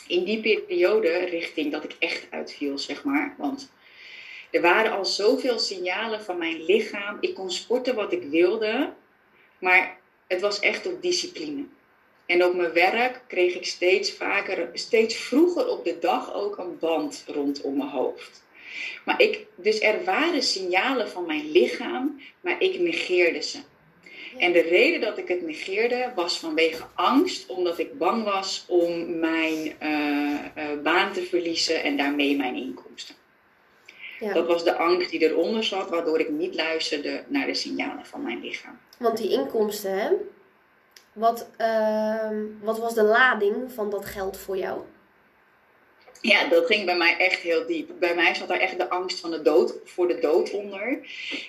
In 0.06 0.24
die 0.24 0.40
periode 0.40 1.18
richting 1.18 1.72
dat 1.72 1.84
ik 1.84 1.96
echt 1.98 2.26
uitviel, 2.30 2.78
zeg 2.78 3.04
maar. 3.04 3.34
Want 3.38 3.70
er 4.50 4.60
waren 4.60 4.92
al 4.92 5.04
zoveel 5.04 5.58
signalen 5.58 6.22
van 6.22 6.38
mijn 6.38 6.64
lichaam. 6.64 7.16
Ik 7.20 7.34
kon 7.34 7.50
sporten 7.50 7.94
wat 7.94 8.12
ik 8.12 8.22
wilde, 8.22 8.92
maar 9.60 9.98
het 10.26 10.40
was 10.40 10.60
echt 10.60 10.86
op 10.86 11.02
discipline. 11.02 11.64
En 12.26 12.44
op 12.44 12.54
mijn 12.54 12.72
werk 12.72 13.20
kreeg 13.26 13.54
ik 13.54 13.66
steeds 13.66 14.12
vaker, 14.12 14.68
steeds 14.72 15.16
vroeger 15.16 15.68
op 15.68 15.84
de 15.84 15.98
dag 15.98 16.34
ook 16.34 16.58
een 16.58 16.78
band 16.78 17.24
rondom 17.26 17.76
mijn 17.76 17.88
hoofd. 17.88 18.42
Maar 19.04 19.20
ik, 19.20 19.46
dus 19.54 19.80
er 19.80 20.04
waren 20.04 20.42
signalen 20.42 21.08
van 21.08 21.26
mijn 21.26 21.50
lichaam, 21.50 22.20
maar 22.40 22.60
ik 22.62 22.80
negeerde 22.80 23.42
ze. 23.42 23.58
En 24.38 24.52
de 24.52 24.60
reden 24.60 25.00
dat 25.00 25.18
ik 25.18 25.28
het 25.28 25.42
negeerde 25.42 26.12
was 26.14 26.38
vanwege 26.38 26.84
angst, 26.94 27.46
omdat 27.46 27.78
ik 27.78 27.98
bang 27.98 28.24
was 28.24 28.64
om 28.68 29.18
mijn 29.18 29.74
uh, 29.82 30.38
uh, 30.56 30.82
baan 30.82 31.12
te 31.12 31.22
verliezen 31.22 31.82
en 31.82 31.96
daarmee 31.96 32.36
mijn 32.36 32.54
inkomsten. 32.54 33.14
Ja. 34.20 34.32
Dat 34.32 34.46
was 34.46 34.64
de 34.64 34.76
angst 34.76 35.10
die 35.10 35.20
eronder 35.20 35.64
zat, 35.64 35.88
waardoor 35.88 36.20
ik 36.20 36.30
niet 36.30 36.54
luisterde 36.54 37.24
naar 37.26 37.46
de 37.46 37.54
signalen 37.54 38.06
van 38.06 38.22
mijn 38.22 38.40
lichaam. 38.40 38.78
Want 38.98 39.16
die 39.16 39.30
inkomsten, 39.30 39.98
hè? 39.98 40.10
Wat, 41.12 41.48
uh, 41.58 42.30
wat 42.62 42.78
was 42.78 42.94
de 42.94 43.02
lading 43.02 43.72
van 43.72 43.90
dat 43.90 44.04
geld 44.04 44.36
voor 44.36 44.56
jou? 44.56 44.80
Ja, 46.20 46.48
dat 46.48 46.66
ging 46.66 46.84
bij 46.84 46.96
mij 46.96 47.16
echt 47.16 47.40
heel 47.40 47.66
diep. 47.66 47.90
Bij 47.98 48.14
mij 48.14 48.34
zat 48.34 48.48
daar 48.48 48.58
echt 48.58 48.78
de 48.78 48.90
angst 48.90 49.20
van 49.20 49.30
de 49.30 49.42
dood, 49.42 49.74
voor 49.84 50.08
de 50.08 50.18
dood 50.18 50.50
onder. 50.50 50.98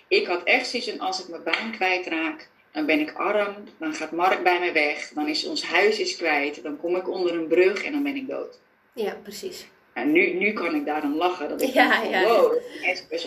Ik 0.07 0.27
had 0.27 0.43
echt 0.43 0.67
zoiets 0.67 0.99
als 0.99 1.21
ik 1.21 1.27
mijn 1.27 1.43
baan 1.43 1.71
kwijtraak, 1.71 2.49
dan 2.71 2.85
ben 2.85 2.99
ik 2.99 3.13
arm, 3.13 3.55
dan 3.77 3.93
gaat 3.93 4.11
Mark 4.11 4.43
bij 4.43 4.59
mij 4.59 4.73
weg, 4.73 5.09
dan 5.09 5.27
is 5.27 5.45
ons 5.45 5.63
huis 5.63 5.99
is 5.99 6.15
kwijt, 6.15 6.63
dan 6.63 6.77
kom 6.77 6.95
ik 6.95 7.09
onder 7.09 7.33
een 7.33 7.47
brug 7.47 7.83
en 7.83 7.91
dan 7.91 8.03
ben 8.03 8.15
ik 8.15 8.27
dood. 8.27 8.59
Ja, 8.93 9.17
precies. 9.23 9.67
En 9.93 10.11
nu, 10.11 10.33
nu 10.33 10.53
kan 10.53 10.75
ik 10.75 10.85
daar 10.85 11.01
dan 11.01 11.15
lachen. 11.15 11.49
Dat 11.49 11.61
ik 11.61 11.73
ja, 11.73 12.03
ja, 12.03 12.23
wow, 12.23 12.57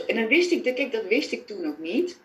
En 0.07 0.17
dan 0.17 0.27
wist 0.27 0.51
ik, 0.51 0.63
kijk, 0.63 0.93
dat 0.93 1.07
wist 1.07 1.33
ik 1.33 1.47
toen 1.47 1.67
ook 1.67 1.79
niet. 1.79 2.21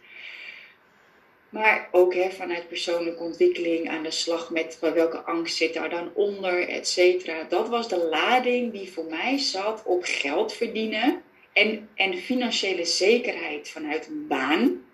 Maar 1.49 1.88
ook 1.91 2.13
hè, 2.13 2.30
vanuit 2.30 2.67
persoonlijke 2.67 3.23
ontwikkeling 3.23 3.89
aan 3.89 4.04
de 4.04 4.12
slag 4.12 4.49
met 4.49 4.80
welke 4.80 5.17
angst 5.17 5.56
zit 5.56 5.73
daar 5.73 5.89
dan 5.89 6.12
onder, 6.13 6.69
et 6.69 6.88
cetera. 6.88 7.43
Dat 7.43 7.69
was 7.69 7.89
de 7.89 7.97
lading 7.97 8.71
die 8.71 8.91
voor 8.91 9.06
mij 9.06 9.38
zat 9.38 9.84
op 9.86 10.04
geld 10.04 10.54
verdienen 10.54 11.21
En, 11.54 11.89
en 11.95 12.17
financiële 12.17 12.86
zekerheid 12.86 13.69
vanuit 13.69 14.08
een 14.08 14.28
baan. 14.28 14.86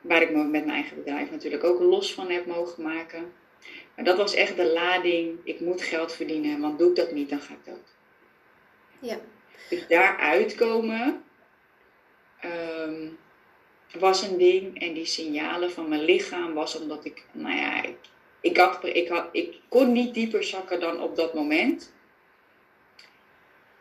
Waar 0.00 0.22
ik 0.22 0.30
me 0.30 0.42
met 0.42 0.50
mijn 0.50 0.70
eigen 0.70 0.96
bedrijf 0.96 1.30
natuurlijk 1.30 1.64
ook 1.64 1.80
los 1.80 2.14
van 2.14 2.30
heb 2.30 2.46
mogen 2.46 2.82
maken. 2.82 3.32
Maar 3.96 4.04
dat 4.04 4.16
was 4.16 4.34
echt 4.34 4.56
de 4.56 4.72
lading. 4.72 5.38
Ik 5.44 5.60
moet 5.60 5.82
geld 5.82 6.12
verdienen, 6.12 6.60
want 6.60 6.78
doe 6.78 6.88
ik 6.88 6.96
dat 6.96 7.12
niet, 7.12 7.28
dan 7.28 7.40
ga 7.40 7.52
ik 7.52 7.64
dood. 7.64 7.94
Ja. 8.98 9.20
Dus 9.68 9.88
daar 9.88 10.16
uitkomen 10.16 11.24
ehm, 12.40 13.08
was 13.92 14.22
een 14.22 14.38
ding. 14.38 14.80
En 14.80 14.92
die 14.92 15.04
signalen 15.04 15.70
van 15.70 15.88
mijn 15.88 16.04
lichaam 16.04 16.54
was 16.54 16.80
omdat 16.80 17.04
ik, 17.04 17.24
nou 17.32 17.56
ja, 17.56 17.82
ik, 17.82 17.96
ik, 18.40 18.56
had, 18.56 18.84
ik, 18.84 19.08
had, 19.08 19.28
ik 19.32 19.60
kon 19.68 19.92
niet 19.92 20.14
dieper 20.14 20.44
zakken 20.44 20.80
dan 20.80 21.00
op 21.00 21.16
dat 21.16 21.34
moment. 21.34 21.94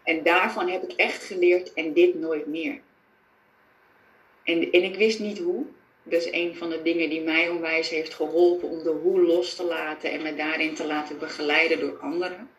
En 0.04 0.24
daarvan 0.24 0.70
heb 0.70 0.84
ik 0.84 0.92
echt 0.92 1.24
geleerd 1.24 1.74
en 1.74 1.94
dit 1.94 2.16
nooit 2.16 2.48
meer. 2.48 2.82
En, 4.44 4.72
en 4.72 4.84
ik 4.84 4.96
wist 4.96 5.20
niet 5.20 5.40
hoe. 5.40 5.66
Is 6.10 6.32
een 6.32 6.56
van 6.56 6.70
de 6.70 6.82
dingen 6.82 7.10
die 7.10 7.22
mij 7.22 7.50
onwijs 7.50 7.90
heeft 7.90 8.14
geholpen 8.14 8.70
om 8.70 8.84
de 8.84 8.90
hoe 8.90 9.22
los 9.22 9.56
te 9.56 9.64
laten 9.64 10.12
en 10.12 10.22
me 10.22 10.36
daarin 10.36 10.74
te 10.74 10.86
laten 10.86 11.20
begeleiden 11.20 11.80
door 11.80 11.98
anderen. 12.00 12.50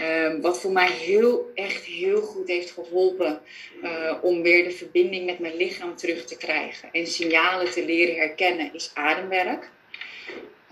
Ehm, 0.00 0.40
wat 0.40 0.60
voor 0.60 0.72
mij 0.72 0.90
heel, 0.90 1.50
echt 1.54 1.84
heel 1.84 2.20
goed 2.20 2.48
heeft 2.48 2.70
geholpen 2.70 3.40
uh, 3.82 4.14
om 4.22 4.42
weer 4.42 4.64
de 4.64 4.70
verbinding 4.70 5.26
met 5.26 5.38
mijn 5.38 5.56
lichaam 5.56 5.96
terug 5.96 6.24
te 6.24 6.36
krijgen 6.36 6.88
en 6.92 7.06
signalen 7.06 7.70
te 7.70 7.84
leren 7.84 8.16
herkennen, 8.16 8.74
is 8.74 8.90
ademwerk. 8.94 9.70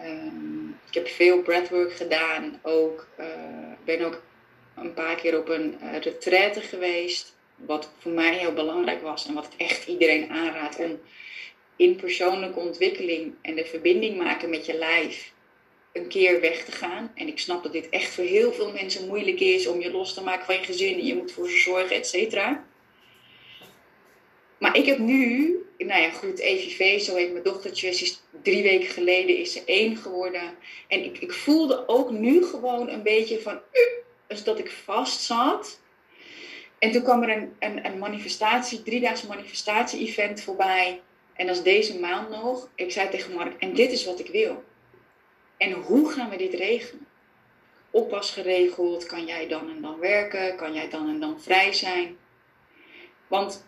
Um, 0.00 0.78
ik 0.88 0.94
heb 0.94 1.08
veel 1.08 1.42
breathwork 1.42 1.92
gedaan, 1.92 2.58
ook, 2.62 3.06
uh, 3.20 3.26
ben 3.84 4.00
ook 4.00 4.22
een 4.76 4.94
paar 4.94 5.14
keer 5.14 5.38
op 5.38 5.48
een 5.48 5.78
uh, 5.82 5.98
retraite 5.98 6.60
geweest, 6.60 7.36
wat 7.56 7.92
voor 7.98 8.12
mij 8.12 8.34
heel 8.34 8.52
belangrijk 8.52 9.02
was 9.02 9.26
en 9.26 9.34
wat 9.34 9.48
echt 9.56 9.86
iedereen 9.86 10.30
aanraad 10.30 10.76
om 10.76 11.00
in 11.76 11.96
persoonlijke 11.96 12.58
ontwikkeling 12.58 13.34
en 13.42 13.54
de 13.54 13.64
verbinding 13.64 14.16
maken 14.16 14.50
met 14.50 14.66
je 14.66 14.74
lijf 14.74 15.32
een 15.92 16.08
keer 16.08 16.40
weg 16.40 16.64
te 16.64 16.72
gaan. 16.72 17.12
En 17.14 17.28
ik 17.28 17.38
snap 17.38 17.62
dat 17.62 17.72
dit 17.72 17.88
echt 17.88 18.10
voor 18.10 18.24
heel 18.24 18.52
veel 18.52 18.72
mensen 18.72 19.06
moeilijk 19.06 19.40
is 19.40 19.66
om 19.66 19.80
je 19.80 19.90
los 19.90 20.14
te 20.14 20.22
maken 20.22 20.44
van 20.44 20.54
je 20.54 20.62
gezin 20.62 20.94
en 20.94 21.06
je 21.06 21.14
moet 21.14 21.32
voor 21.32 21.48
ze 21.48 21.58
zorgen, 21.58 21.96
et 21.96 22.06
cetera. 22.06 22.64
Maar 24.58 24.76
ik 24.76 24.86
heb 24.86 24.98
nu, 24.98 25.56
nou 25.78 26.02
ja 26.02 26.10
goed, 26.10 26.38
EVV, 26.38 27.00
zo 27.00 27.14
heet 27.14 27.32
mijn 27.32 27.44
dochtertje, 27.44 27.88
is 27.88 28.22
drie 28.42 28.62
weken 28.62 28.88
geleden 28.88 29.36
is 29.36 29.52
ze 29.52 29.62
één 29.64 29.96
geworden. 29.96 30.54
En 30.88 31.04
ik, 31.04 31.18
ik 31.18 31.32
voelde 31.32 31.88
ook 31.88 32.10
nu 32.10 32.44
gewoon 32.44 32.88
een 32.88 33.02
beetje 33.02 33.40
van, 33.40 33.60
dus 34.26 34.44
dat 34.44 34.58
ik 34.58 34.70
vast 34.70 35.20
zat. 35.20 35.80
En 36.78 36.92
toen 36.92 37.02
kwam 37.02 37.22
er 37.22 37.36
een, 37.36 37.54
een, 37.58 37.86
een 37.86 37.98
manifestatie, 37.98 38.82
driedaagse 38.82 39.26
manifestatie-event 39.26 40.42
voorbij. 40.42 41.00
En 41.34 41.46
dat 41.46 41.56
is 41.56 41.62
deze 41.62 41.98
maand 41.98 42.30
nog. 42.30 42.68
Ik 42.74 42.92
zei 42.92 43.08
tegen 43.08 43.34
Mark, 43.34 43.60
en 43.60 43.74
dit 43.74 43.92
is 43.92 44.04
wat 44.04 44.18
ik 44.18 44.28
wil. 44.28 44.62
En 45.56 45.72
hoe 45.72 46.10
gaan 46.10 46.30
we 46.30 46.36
dit 46.36 46.54
regelen? 46.54 47.06
Oppas 47.90 48.30
geregeld, 48.30 49.06
kan 49.06 49.24
jij 49.24 49.48
dan 49.48 49.70
en 49.70 49.82
dan 49.82 49.98
werken? 49.98 50.56
Kan 50.56 50.74
jij 50.74 50.88
dan 50.88 51.08
en 51.08 51.20
dan 51.20 51.40
vrij 51.40 51.72
zijn? 51.72 52.16
Want... 53.26 53.64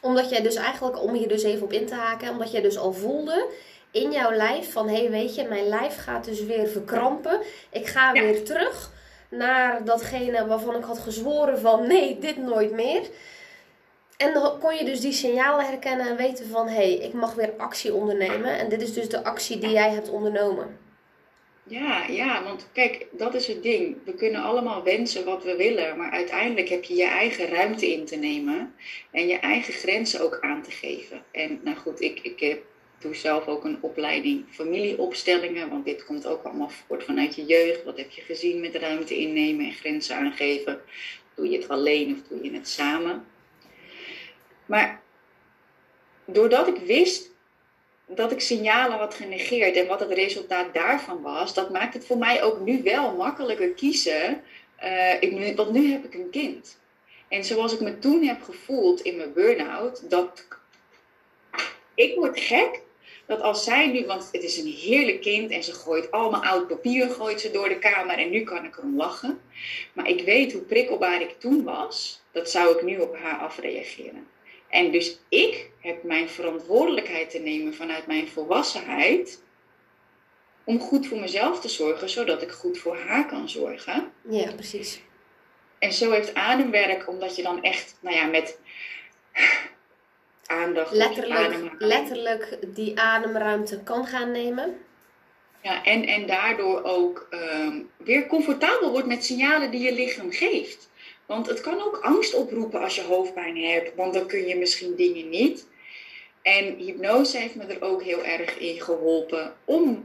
Omdat 0.00 0.30
jij 0.30 0.42
dus 0.42 0.54
eigenlijk, 0.54 1.02
om 1.02 1.14
hier 1.14 1.28
dus 1.28 1.42
even 1.42 1.62
op 1.62 1.72
in 1.72 1.86
te 1.86 1.94
haken, 1.94 2.30
omdat 2.30 2.52
jij 2.52 2.60
dus 2.60 2.78
al 2.78 2.92
voelde 2.92 3.48
in 3.90 4.12
jouw 4.12 4.32
lijf 4.32 4.72
van, 4.72 4.88
hé 4.88 4.96
hey, 4.96 5.10
weet 5.10 5.34
je, 5.34 5.48
mijn 5.48 5.68
lijf 5.68 5.96
gaat 5.96 6.24
dus 6.24 6.44
weer 6.44 6.68
verkrampen. 6.68 7.40
Ik 7.70 7.86
ga 7.86 8.14
ja. 8.14 8.22
weer 8.22 8.44
terug 8.44 8.90
naar 9.28 9.84
datgene 9.84 10.46
waarvan 10.46 10.76
ik 10.76 10.84
had 10.84 10.98
gezworen 10.98 11.58
van, 11.58 11.86
nee, 11.86 12.18
dit 12.18 12.36
nooit 12.36 12.72
meer. 12.72 13.02
En 14.20 14.32
dan 14.32 14.58
kon 14.58 14.74
je 14.76 14.84
dus 14.84 15.00
die 15.00 15.12
signalen 15.12 15.66
herkennen 15.66 16.06
en 16.06 16.16
weten 16.16 16.48
van 16.48 16.68
hé, 16.68 16.74
hey, 16.74 16.92
ik 16.92 17.12
mag 17.12 17.34
weer 17.34 17.52
actie 17.56 17.94
ondernemen. 17.94 18.58
En 18.58 18.68
dit 18.68 18.82
is 18.82 18.92
dus 18.92 19.08
de 19.08 19.24
actie 19.24 19.58
die 19.58 19.70
jij 19.70 19.90
hebt 19.90 20.08
ondernomen. 20.08 20.78
Ja, 21.62 22.06
ja, 22.06 22.42
want 22.42 22.68
kijk, 22.72 23.06
dat 23.12 23.34
is 23.34 23.46
het 23.46 23.62
ding. 23.62 23.96
We 24.04 24.14
kunnen 24.14 24.42
allemaal 24.42 24.82
wensen 24.82 25.24
wat 25.24 25.44
we 25.44 25.56
willen, 25.56 25.96
maar 25.96 26.10
uiteindelijk 26.10 26.68
heb 26.68 26.84
je 26.84 26.94
je 26.94 27.04
eigen 27.04 27.48
ruimte 27.48 27.92
in 27.92 28.04
te 28.04 28.16
nemen 28.16 28.74
en 29.10 29.26
je 29.26 29.38
eigen 29.38 29.72
grenzen 29.72 30.20
ook 30.20 30.38
aan 30.40 30.62
te 30.62 30.70
geven. 30.70 31.22
En 31.30 31.60
nou 31.64 31.76
goed, 31.76 32.00
ik, 32.00 32.20
ik 32.22 32.40
heb, 32.40 32.62
doe 32.98 33.14
zelf 33.14 33.46
ook 33.46 33.64
een 33.64 33.78
opleiding 33.80 34.44
familieopstellingen, 34.50 35.68
want 35.68 35.84
dit 35.84 36.04
komt 36.04 36.26
ook 36.26 36.42
allemaal 36.42 36.70
voort 36.70 37.04
vanuit 37.04 37.34
je 37.34 37.44
jeugd. 37.44 37.84
Wat 37.84 37.96
heb 37.96 38.10
je 38.10 38.22
gezien 38.22 38.60
met 38.60 38.74
ruimte 38.74 39.16
innemen 39.16 39.66
en 39.66 39.72
grenzen 39.72 40.16
aangeven? 40.16 40.80
Doe 41.34 41.48
je 41.48 41.58
het 41.58 41.68
alleen 41.68 42.12
of 42.12 42.28
doe 42.28 42.44
je 42.44 42.52
het 42.52 42.68
samen? 42.68 43.29
Maar 44.70 45.00
doordat 46.24 46.68
ik 46.68 46.76
wist 46.76 47.30
dat 48.06 48.32
ik 48.32 48.40
signalen 48.40 48.98
had 48.98 49.14
genegeerd 49.14 49.76
en 49.76 49.86
wat 49.86 50.00
het 50.00 50.10
resultaat 50.10 50.74
daarvan 50.74 51.22
was, 51.22 51.54
dat 51.54 51.70
maakt 51.70 51.94
het 51.94 52.06
voor 52.06 52.18
mij 52.18 52.42
ook 52.42 52.60
nu 52.60 52.82
wel 52.82 53.16
makkelijker 53.16 53.68
kiezen. 53.68 54.42
Uh, 54.82 55.22
ik, 55.22 55.56
want 55.56 55.70
nu 55.70 55.92
heb 55.92 56.04
ik 56.04 56.14
een 56.14 56.30
kind. 56.30 56.78
En 57.28 57.44
zoals 57.44 57.72
ik 57.72 57.80
me 57.80 57.98
toen 57.98 58.22
heb 58.22 58.42
gevoeld 58.42 59.00
in 59.00 59.16
mijn 59.16 59.32
burn-out, 59.32 60.10
dat 60.10 60.46
ik 61.94 62.14
word 62.14 62.40
gek 62.40 62.80
dat 63.26 63.40
als 63.40 63.64
zij 63.64 63.86
nu, 63.86 64.06
want 64.06 64.28
het 64.32 64.42
is 64.42 64.58
een 64.58 64.72
heerlijk 64.72 65.20
kind 65.20 65.50
en 65.50 65.62
ze 65.62 65.72
gooit 65.72 66.10
allemaal 66.10 66.44
oud 66.44 66.68
papier 66.68 67.10
gooit 67.10 67.40
ze 67.40 67.50
door 67.50 67.68
de 67.68 67.78
kamer 67.78 68.18
en 68.18 68.30
nu 68.30 68.42
kan 68.42 68.64
ik 68.64 68.76
erom 68.76 68.96
lachen. 68.96 69.40
Maar 69.92 70.08
ik 70.08 70.24
weet 70.24 70.52
hoe 70.52 70.62
prikkelbaar 70.62 71.20
ik 71.20 71.40
toen 71.40 71.64
was, 71.64 72.22
dat 72.32 72.50
zou 72.50 72.76
ik 72.76 72.82
nu 72.82 72.98
op 72.98 73.16
haar 73.16 73.38
afreageren. 73.38 74.26
En 74.70 74.90
dus 74.90 75.18
ik 75.28 75.70
heb 75.80 76.02
mijn 76.02 76.28
verantwoordelijkheid 76.28 77.30
te 77.30 77.38
nemen 77.38 77.74
vanuit 77.74 78.06
mijn 78.06 78.28
volwassenheid. 78.28 79.42
Om 80.64 80.80
goed 80.80 81.06
voor 81.06 81.18
mezelf 81.18 81.60
te 81.60 81.68
zorgen, 81.68 82.10
zodat 82.10 82.42
ik 82.42 82.50
goed 82.50 82.78
voor 82.78 82.96
haar 82.96 83.26
kan 83.26 83.48
zorgen. 83.48 84.12
Ja, 84.28 84.52
precies. 84.52 85.00
En 85.78 85.92
zo 85.92 86.10
heeft 86.10 86.34
ademwerk, 86.34 87.08
omdat 87.08 87.36
je 87.36 87.42
dan 87.42 87.62
echt, 87.62 87.96
nou 88.00 88.16
ja, 88.16 88.26
met 88.26 88.58
aandacht. 90.46 90.92
Letterlijk, 90.92 91.74
letterlijk 91.78 92.58
die 92.74 93.00
ademruimte 93.00 93.82
kan 93.82 94.06
gaan 94.06 94.30
nemen. 94.32 94.78
Ja, 95.62 95.84
en, 95.84 96.04
en 96.04 96.26
daardoor 96.26 96.82
ook 96.82 97.28
um, 97.30 97.90
weer 97.96 98.26
comfortabel 98.26 98.90
wordt 98.90 99.06
met 99.06 99.24
signalen 99.24 99.70
die 99.70 99.80
je 99.80 99.92
lichaam 99.92 100.32
geeft. 100.32 100.89
Want 101.30 101.46
het 101.46 101.60
kan 101.60 101.82
ook 101.82 101.96
angst 102.02 102.34
oproepen 102.34 102.80
als 102.80 102.94
je 102.94 103.02
hoofdpijn 103.02 103.56
hebt, 103.56 103.94
want 103.94 104.14
dan 104.14 104.26
kun 104.26 104.46
je 104.46 104.56
misschien 104.56 104.94
dingen 104.96 105.28
niet. 105.28 105.66
En 106.42 106.76
hypnose 106.76 107.38
heeft 107.38 107.54
me 107.54 107.64
er 107.64 107.82
ook 107.82 108.02
heel 108.02 108.24
erg 108.24 108.58
in 108.58 108.80
geholpen 108.80 109.54
om 109.64 110.04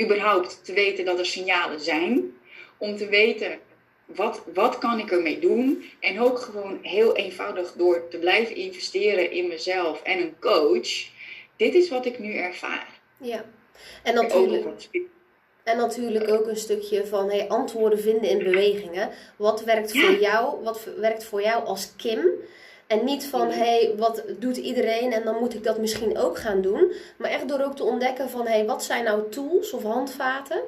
überhaupt 0.00 0.64
te 0.64 0.72
weten 0.72 1.04
dat 1.04 1.18
er 1.18 1.26
signalen 1.26 1.80
zijn. 1.80 2.36
Om 2.76 2.96
te 2.96 3.06
weten 3.08 3.58
wat, 4.04 4.42
wat 4.54 4.78
kan 4.78 4.98
ik 4.98 5.10
ermee 5.10 5.38
doen. 5.38 5.84
En 6.00 6.20
ook 6.20 6.38
gewoon 6.38 6.78
heel 6.82 7.16
eenvoudig 7.16 7.72
door 7.72 8.08
te 8.08 8.18
blijven 8.18 8.56
investeren 8.56 9.30
in 9.30 9.48
mezelf 9.48 10.02
en 10.02 10.20
een 10.20 10.38
coach. 10.40 11.08
Dit 11.56 11.74
is 11.74 11.88
wat 11.88 12.06
ik 12.06 12.18
nu 12.18 12.34
ervaar. 12.34 13.00
Ja, 13.20 13.44
en 14.02 14.14
natuurlijk. 14.14 14.88
En 15.66 15.76
natuurlijk 15.76 16.28
ook 16.30 16.46
een 16.46 16.56
stukje 16.56 17.06
van 17.06 17.30
hey, 17.30 17.48
antwoorden 17.48 18.00
vinden 18.00 18.30
in 18.30 18.38
bewegingen. 18.38 19.10
Wat 19.36 19.64
werkt 19.64 19.98
voor 19.98 20.20
jou? 20.20 20.62
Wat 20.62 20.80
werkt 20.96 21.24
voor 21.24 21.42
jou 21.42 21.64
als 21.64 21.92
Kim? 21.96 22.28
En 22.86 23.04
niet 23.04 23.26
van 23.26 23.50
hey, 23.50 23.94
wat 23.96 24.22
doet 24.38 24.56
iedereen 24.56 25.12
en 25.12 25.24
dan 25.24 25.36
moet 25.38 25.54
ik 25.54 25.64
dat 25.64 25.78
misschien 25.78 26.18
ook 26.18 26.38
gaan 26.38 26.60
doen. 26.60 26.92
Maar 27.16 27.30
echt 27.30 27.48
door 27.48 27.60
ook 27.60 27.76
te 27.76 27.84
ontdekken 27.84 28.30
van 28.30 28.46
hey, 28.46 28.66
wat 28.66 28.84
zijn 28.84 29.04
nou 29.04 29.30
tools 29.30 29.72
of 29.72 29.82
handvaten? 29.82 30.60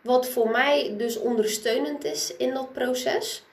Wat 0.00 0.28
voor 0.28 0.50
mij 0.50 0.94
dus 0.96 1.18
ondersteunend 1.18 2.04
is 2.04 2.36
in 2.36 2.54
dat 2.54 2.72
proces. 2.72 3.44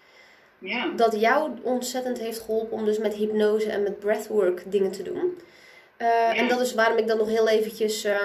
Ja. 0.60 0.92
Dat 0.96 1.20
jou 1.20 1.52
ontzettend 1.62 2.20
heeft 2.20 2.40
geholpen 2.40 2.78
om 2.78 2.86
dus 2.86 2.98
met 2.98 3.14
hypnose 3.14 3.70
en 3.70 3.84
met 3.84 4.00
breathwork 4.00 4.64
dingen 4.66 4.92
te 4.92 5.04
doen. 5.04 5.38
Uh, 5.98 6.08
ja. 6.08 6.36
En 6.36 6.48
dat 6.48 6.62
is 6.62 6.74
waarom 6.74 6.98
ik 6.98 7.08
dan 7.08 7.18
nog 7.18 7.28
heel 7.28 7.48
eventjes 7.48 8.06
uh, 8.06 8.16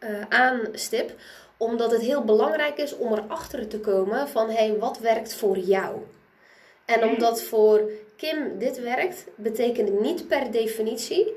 uh, 0.00 0.20
aanstip 0.28 1.12
omdat 1.58 1.90
het 1.90 2.00
heel 2.00 2.24
belangrijk 2.24 2.78
is 2.78 2.96
om 2.96 3.12
erachter 3.12 3.68
te 3.68 3.80
komen 3.80 4.28
van 4.28 4.48
hé, 4.48 4.66
hey, 4.66 4.78
wat 4.78 4.98
werkt 4.98 5.34
voor 5.34 5.58
jou? 5.58 5.96
En 6.84 7.04
omdat 7.04 7.42
voor 7.42 7.90
Kim 8.16 8.58
dit 8.58 8.80
werkt, 8.80 9.24
betekent 9.34 9.88
het 9.88 10.00
niet 10.00 10.28
per 10.28 10.50
definitie 10.50 11.34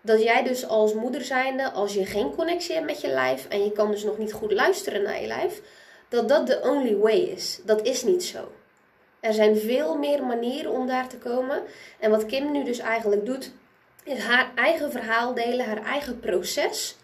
dat 0.00 0.22
jij 0.22 0.42
dus 0.42 0.66
als 0.66 0.94
moeder 0.94 1.24
zijnde, 1.24 1.70
als 1.70 1.94
je 1.94 2.06
geen 2.06 2.34
connectie 2.34 2.74
hebt 2.74 2.86
met 2.86 3.00
je 3.00 3.08
lijf 3.08 3.46
en 3.48 3.64
je 3.64 3.72
kan 3.72 3.90
dus 3.90 4.04
nog 4.04 4.18
niet 4.18 4.32
goed 4.32 4.52
luisteren 4.52 5.02
naar 5.02 5.20
je 5.20 5.26
lijf, 5.26 5.60
dat 6.08 6.28
dat 6.28 6.46
de 6.46 6.60
only 6.62 6.96
way 6.96 7.18
is. 7.18 7.60
Dat 7.64 7.86
is 7.86 8.02
niet 8.02 8.24
zo. 8.24 8.52
Er 9.20 9.32
zijn 9.32 9.56
veel 9.56 9.96
meer 9.96 10.24
manieren 10.24 10.70
om 10.70 10.86
daar 10.86 11.08
te 11.08 11.18
komen. 11.18 11.62
En 11.98 12.10
wat 12.10 12.26
Kim 12.26 12.50
nu 12.52 12.64
dus 12.64 12.78
eigenlijk 12.78 13.26
doet, 13.26 13.52
is 14.04 14.18
haar 14.18 14.52
eigen 14.54 14.90
verhaal 14.90 15.34
delen, 15.34 15.66
haar 15.66 15.82
eigen 15.82 16.20
proces 16.20 16.96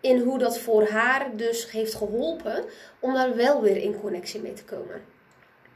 in 0.00 0.18
hoe 0.18 0.38
dat 0.38 0.58
voor 0.58 0.88
haar 0.88 1.36
dus 1.36 1.70
heeft 1.70 1.94
geholpen 1.94 2.64
om 2.98 3.14
daar 3.14 3.36
wel 3.36 3.62
weer 3.62 3.76
in 3.76 4.00
connectie 4.00 4.40
mee 4.40 4.52
te 4.52 4.64
komen. 4.64 5.04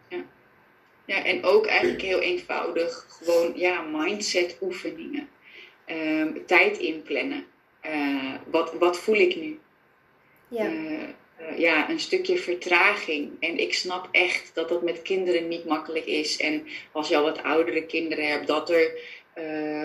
Ja, 0.09 0.25
Ja, 1.05 1.25
en 1.25 1.45
ook 1.45 1.66
eigenlijk 1.66 2.03
heel 2.03 2.20
eenvoudig, 2.20 3.07
gewoon 3.09 3.53
ja, 3.55 3.83
mindset 3.83 4.57
oefeningen. 4.61 5.29
Ehm, 5.85 6.33
tijd 6.47 6.79
inplannen. 6.79 7.47
Uh, 7.87 8.35
wat, 8.47 8.75
wat 8.75 8.99
voel 8.99 9.16
ik 9.16 9.37
nu? 9.37 9.59
Ja. 10.49 10.66
Uh, 10.66 11.03
uh, 11.41 11.59
ja, 11.59 11.91
een 11.91 12.01
stukje 12.01 12.39
vertraging. 12.39 13.31
En 13.41 13.59
ik 13.59 13.75
snap 13.75 14.09
echt 14.11 14.51
dat 14.55 14.68
dat 14.68 14.83
met 14.83 15.03
kinderen 15.03 15.49
niet 15.49 15.64
makkelijk 15.64 16.07
is. 16.07 16.37
En 16.37 16.66
als 16.93 17.09
je 17.09 17.16
al 17.16 17.22
wat 17.22 17.43
oudere 17.43 17.87
kinderen 17.87 18.29
hebt, 18.29 18.47
dat 18.47 18.70
er 18.70 18.93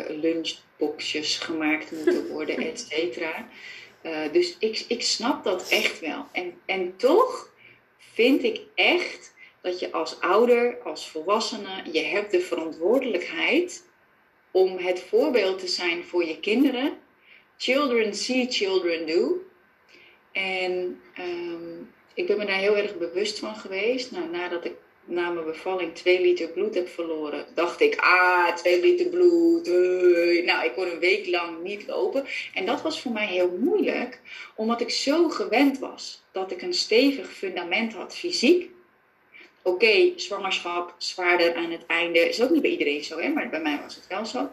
lunchboxjes 0.08 1.38
gemaakt 1.38 1.92
moeten 1.92 2.28
worden, 2.28 2.58
et 2.58 2.80
cetera. 2.90 3.48
dus 4.32 4.56
ik, 4.60 4.86
ik 4.88 5.02
snap 5.02 5.44
dat 5.44 5.70
echt 5.70 6.00
wel. 6.00 6.26
En, 6.32 6.54
en 6.66 6.98
toch 6.98 7.52
vind 7.98 8.44
ik 8.44 8.62
echt 8.76 9.34
dat 9.62 9.80
je 9.80 9.92
als 9.92 10.20
ouder, 10.22 10.78
als 10.84 11.10
volwassene, 11.10 11.84
je 11.92 12.00
hebt 12.00 12.32
de 12.32 12.40
verantwoordelijkheid 12.40 13.88
om 14.52 14.78
het 14.78 15.00
voorbeeld 15.00 15.60
te 15.60 15.68
zijn 15.68 16.04
voor 16.04 16.26
je 16.26 16.40
kinderen. 16.40 16.98
Children 17.58 18.16
see, 18.16 18.48
children 18.50 19.08
do. 19.08 19.44
En 20.32 21.02
um, 21.20 21.94
ik 22.14 22.28
ben 22.28 22.38
me 22.38 22.46
daar 22.46 22.60
heel 22.60 22.78
erg 22.78 22.98
bewust 22.98 23.40
van 23.40 23.56
geweest. 23.56 24.12
Nou, 24.12 24.30
nadat 24.30 24.66
ik 24.66 24.74
na 25.10 25.30
mijn 25.30 25.46
bevalling 25.46 25.96
twee 25.96 26.22
liter 26.22 26.48
bloed 26.48 26.76
heb 26.76 26.90
verloren, 26.90 27.46
dacht 27.56 27.82
ik, 27.82 27.96
ah, 28.00 28.56
twee 28.56 28.82
liter 28.82 29.08
bloed. 29.08 29.68
Nou, 30.46 30.66
ik 30.66 30.72
kon 30.76 30.92
een 30.92 31.00
week 31.00 31.28
lang 31.28 31.64
niet 31.64 31.88
lopen. 31.88 32.26
En 32.54 32.66
dat 32.66 32.82
was 32.82 33.02
voor 33.02 33.12
mij 33.12 33.28
heel 33.28 33.58
moeilijk, 33.60 34.20
omdat 34.56 34.82
ik 34.82 34.90
zo 34.90 35.30
gewend 35.30 35.80
was 35.80 36.24
dat 36.32 36.52
ik 36.52 36.62
een 36.62 36.74
stevig 36.74 37.32
fundament 37.32 37.94
had 37.94 38.16
fysiek 38.16 38.70
oké, 39.62 40.14
zwangerschap, 40.16 40.96
zwaarder 40.98 41.56
aan 41.56 41.72
het 41.72 41.86
einde. 41.86 42.20
Is 42.20 42.42
ook 42.42 42.50
niet 42.50 42.62
bij 42.62 42.72
iedereen 42.72 43.04
zo, 43.04 43.20
hè? 43.20 43.30
maar 43.30 43.50
bij 43.50 43.62
mij 43.62 43.80
was 43.84 43.96
het 43.96 44.08
wel 44.08 44.26
zo. 44.26 44.50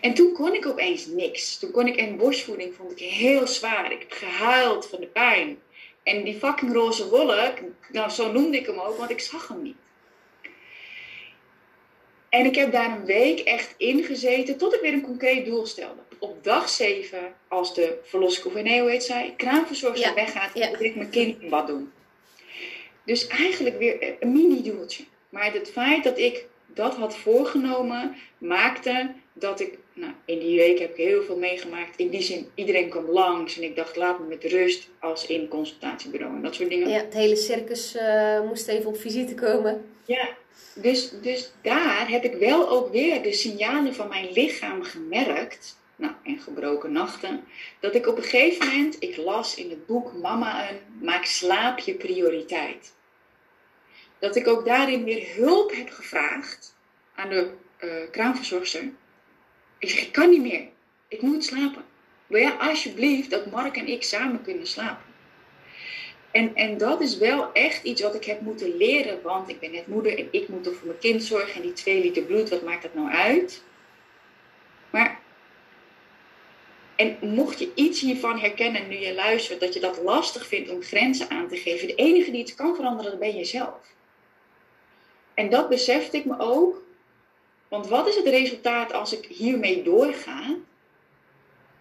En 0.00 0.14
toen 0.14 0.32
kon 0.32 0.54
ik 0.54 0.66
opeens 0.66 1.06
niks. 1.06 1.58
Toen 1.58 1.70
kon 1.70 1.86
ik 1.86 1.96
een 2.00 2.16
borstvoeding, 2.16 2.74
vond 2.74 2.90
ik 2.90 2.98
heel 2.98 3.46
zwaar. 3.46 3.92
Ik 3.92 4.00
heb 4.00 4.12
gehuild 4.12 4.86
van 4.86 5.00
de 5.00 5.06
pijn. 5.06 5.58
En 6.08 6.24
die 6.24 6.38
fucking 6.38 6.72
roze 6.72 7.08
wolk, 7.08 7.58
nou 7.92 8.10
zo 8.10 8.32
noemde 8.32 8.56
ik 8.56 8.66
hem 8.66 8.78
ook, 8.78 8.98
want 8.98 9.10
ik 9.10 9.20
zag 9.20 9.48
hem 9.48 9.62
niet. 9.62 9.76
En 12.28 12.44
ik 12.44 12.54
heb 12.54 12.72
daar 12.72 12.96
een 12.96 13.04
week 13.04 13.40
echt 13.40 13.74
ingezeten 13.76 14.58
tot 14.58 14.74
ik 14.74 14.80
weer 14.80 14.92
een 14.92 15.02
concreet 15.02 15.44
doel 15.44 15.66
stelde. 15.66 16.00
Op 16.18 16.44
dag 16.44 16.68
7, 16.68 17.34
als 17.48 17.74
de 17.74 17.98
verlossing, 18.04 18.46
of 18.46 18.62
nee, 18.62 18.80
hoe 18.80 18.90
heet 18.90 19.02
zij, 19.04 19.34
kraamverzorgster 19.36 20.14
weggaat, 20.14 20.50
ja. 20.54 20.70
wil 20.70 20.80
ik 20.80 20.96
mijn 20.96 21.10
kind 21.10 21.36
wat 21.48 21.66
doen. 21.66 21.92
Dus 23.04 23.26
eigenlijk 23.26 23.78
weer 23.78 24.16
een 24.20 24.32
mini-doeltje. 24.32 25.04
Maar 25.28 25.52
het 25.52 25.70
feit 25.70 26.04
dat 26.04 26.18
ik 26.18 26.46
dat 26.78 26.94
had 26.94 27.16
voorgenomen, 27.16 28.16
maakte 28.38 29.10
dat 29.32 29.60
ik, 29.60 29.78
nou, 29.92 30.12
in 30.24 30.38
die 30.38 30.56
week 30.56 30.78
heb 30.78 30.90
ik 30.90 30.96
heel 30.96 31.22
veel 31.22 31.38
meegemaakt. 31.38 31.98
In 31.98 32.08
die 32.08 32.22
zin, 32.22 32.46
iedereen 32.54 32.88
kwam 32.88 33.10
langs 33.10 33.56
en 33.56 33.62
ik 33.62 33.76
dacht, 33.76 33.96
laat 33.96 34.18
me 34.18 34.26
met 34.26 34.44
rust 34.44 34.88
als 35.00 35.26
in 35.26 35.48
consultatiebureau 35.48 36.34
en 36.34 36.42
dat 36.42 36.54
soort 36.54 36.68
dingen. 36.68 36.88
Ja, 36.88 36.98
het 36.98 37.14
hele 37.14 37.36
circus 37.36 37.96
uh, 37.96 38.40
moest 38.40 38.68
even 38.68 38.90
op 38.90 38.96
visite 38.96 39.34
komen. 39.34 39.84
Ja, 40.04 40.28
dus, 40.74 41.12
dus 41.22 41.52
daar 41.62 42.08
heb 42.08 42.24
ik 42.24 42.34
wel 42.34 42.68
ook 42.68 42.92
weer 42.92 43.22
de 43.22 43.32
signalen 43.32 43.94
van 43.94 44.08
mijn 44.08 44.32
lichaam 44.32 44.82
gemerkt. 44.82 45.76
Nou, 45.96 46.12
en 46.24 46.38
gebroken 46.38 46.92
nachten. 46.92 47.44
Dat 47.80 47.94
ik 47.94 48.06
op 48.06 48.16
een 48.16 48.22
gegeven 48.22 48.66
moment, 48.66 48.96
ik 48.98 49.16
las 49.16 49.54
in 49.54 49.70
het 49.70 49.86
boek 49.86 50.12
Mama 50.12 50.70
een, 50.70 50.78
maak 51.00 51.24
slaap 51.24 51.78
je 51.78 51.94
prioriteit 51.94 52.92
dat 54.18 54.36
ik 54.36 54.48
ook 54.48 54.64
daarin 54.64 55.04
weer 55.04 55.26
hulp 55.36 55.74
heb 55.74 55.90
gevraagd 55.90 56.74
aan 57.14 57.28
de 57.28 57.50
uh, 57.80 57.92
kraamverzorgster. 58.10 58.82
Ik 59.78 59.90
zeg, 59.90 60.02
ik 60.02 60.12
kan 60.12 60.30
niet 60.30 60.42
meer. 60.42 60.68
Ik 61.08 61.22
moet 61.22 61.44
slapen. 61.44 61.84
Wil 62.26 62.40
jij 62.40 62.52
alsjeblieft 62.52 63.30
dat 63.30 63.50
Mark 63.50 63.76
en 63.76 63.88
ik 63.88 64.02
samen 64.02 64.42
kunnen 64.42 64.66
slapen? 64.66 65.04
En, 66.30 66.54
en 66.54 66.78
dat 66.78 67.00
is 67.00 67.18
wel 67.18 67.52
echt 67.52 67.84
iets 67.84 68.02
wat 68.02 68.14
ik 68.14 68.24
heb 68.24 68.40
moeten 68.40 68.76
leren, 68.76 69.22
want 69.22 69.48
ik 69.48 69.60
ben 69.60 69.70
net 69.70 69.86
moeder 69.86 70.18
en 70.18 70.28
ik 70.30 70.48
moet 70.48 70.64
toch 70.64 70.74
voor 70.74 70.86
mijn 70.86 70.98
kind 70.98 71.22
zorgen. 71.22 71.54
En 71.54 71.62
die 71.62 71.72
twee 71.72 72.02
liter 72.02 72.22
bloed, 72.22 72.48
wat 72.48 72.62
maakt 72.62 72.82
dat 72.82 72.94
nou 72.94 73.10
uit? 73.10 73.62
Maar, 74.90 75.20
en 76.96 77.16
mocht 77.20 77.58
je 77.58 77.70
iets 77.74 78.00
hiervan 78.00 78.38
herkennen 78.38 78.88
nu 78.88 78.96
je 78.96 79.14
luistert, 79.14 79.60
dat 79.60 79.74
je 79.74 79.80
dat 79.80 80.02
lastig 80.02 80.46
vindt 80.46 80.70
om 80.70 80.82
grenzen 80.82 81.30
aan 81.30 81.48
te 81.48 81.56
geven, 81.56 81.86
de 81.86 81.94
enige 81.94 82.30
die 82.30 82.40
het 82.40 82.54
kan 82.54 82.74
veranderen, 82.74 83.10
dat 83.10 83.20
ben 83.20 83.36
jezelf. 83.36 83.96
En 85.38 85.50
dat 85.50 85.68
besefte 85.68 86.16
ik 86.16 86.24
me 86.24 86.34
ook. 86.38 86.82
Want 87.68 87.88
wat 87.88 88.08
is 88.08 88.16
het 88.16 88.26
resultaat 88.26 88.92
als 88.92 89.12
ik 89.12 89.24
hiermee 89.24 89.82
doorga? 89.82 90.56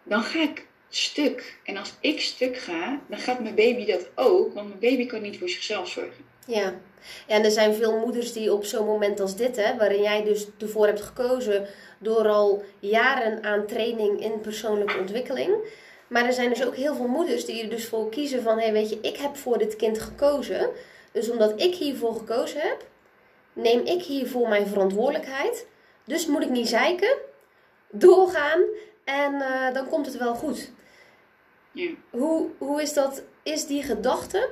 Dan 0.04 0.22
ga 0.22 0.42
ik 0.42 0.68
stuk. 0.90 1.60
En 1.64 1.78
als 1.78 1.94
ik 2.00 2.22
stuk 2.22 2.58
ga, 2.58 3.00
dan 3.08 3.20
gaat 3.20 3.40
mijn 3.40 3.56
baby 3.56 3.86
dat 3.86 4.10
ook. 4.16 4.54
Want 4.54 4.68
mijn 4.68 4.80
baby 4.80 5.06
kan 5.06 5.22
niet 5.22 5.38
voor 5.38 5.50
zichzelf 5.50 5.88
zorgen. 5.88 6.26
Ja, 6.46 6.74
en 7.28 7.44
er 7.44 7.52
zijn 7.52 7.74
veel 7.74 8.00
moeders 8.00 8.34
die 8.34 8.54
op 8.54 8.66
zo'n 8.66 8.86
moment 8.86 9.20
als 9.20 9.36
dit, 9.36 9.56
hè, 9.56 9.78
waarin 9.78 10.02
jij 10.02 10.24
dus 10.24 10.48
ervoor 10.60 10.86
hebt 10.86 11.02
gekozen 11.02 11.68
door 12.00 12.28
al 12.28 12.64
jaren 12.80 13.44
aan 13.44 13.66
training 13.66 14.22
in 14.22 14.42
persoonlijke 14.42 15.00
ontwikkeling. 15.00 15.56
Maar 16.08 16.26
er 16.26 16.34
zijn 16.34 16.50
dus 16.50 16.66
ook 16.66 16.76
heel 16.76 16.96
veel 16.96 17.08
moeders 17.08 17.46
die 17.46 17.64
er 17.64 17.70
dus 17.70 17.88
voor 17.88 18.10
kiezen 18.10 18.42
van, 18.42 18.58
hé 18.58 18.64
hey, 18.64 18.74
weet 18.74 18.90
je, 18.90 19.00
ik 19.02 19.18
heb 19.18 19.36
voor 19.38 19.58
dit 19.58 19.76
kind 19.76 20.00
gekozen. 20.00 20.70
Dus 21.12 21.30
omdat 21.30 21.62
ik 21.62 21.76
hiervoor 21.76 22.16
gekozen 22.16 22.62
heb, 22.62 22.86
neem 23.58 23.80
ik 23.86 24.04
hiervoor 24.04 24.48
mijn 24.48 24.68
verantwoordelijkheid. 24.68 25.68
Dus 26.04 26.26
moet 26.26 26.44
ik 26.44 26.50
niet 26.50 26.68
zeiken, 26.68 27.18
doorgaan 27.90 28.62
en 29.04 29.34
uh, 29.34 29.74
dan 29.74 29.88
komt 29.88 30.06
het 30.06 30.18
wel 30.18 30.36
goed. 30.36 30.72
Ja. 31.72 31.90
Hoe, 32.10 32.48
hoe 32.58 32.82
is 32.82 32.94
dat? 32.94 33.24
Is 33.44 33.66
die 33.66 33.84
gedachte? 33.84 34.50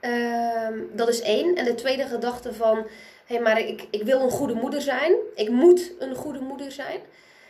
Uh, 0.00 0.68
dat 0.92 1.08
is 1.08 1.20
één. 1.20 1.54
En 1.54 1.64
de 1.64 1.74
tweede 1.74 2.06
gedachte 2.06 2.54
van, 2.54 2.76
hé, 2.76 2.86
hey, 3.34 3.40
maar 3.40 3.60
ik, 3.60 3.86
ik 3.90 4.02
wil 4.02 4.20
een 4.20 4.30
goede 4.30 4.54
moeder 4.54 4.80
zijn. 4.80 5.14
Ik 5.34 5.48
moet 5.48 5.92
een 5.98 6.14
goede 6.14 6.40
moeder 6.40 6.72
zijn. 6.72 7.00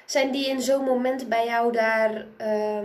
Zijn 0.05 0.31
die 0.31 0.49
in 0.49 0.61
zo'n 0.61 0.85
moment 0.85 1.29
bij 1.29 1.47
jou 1.47 1.72
daar 1.72 2.27
uh, 2.41 2.79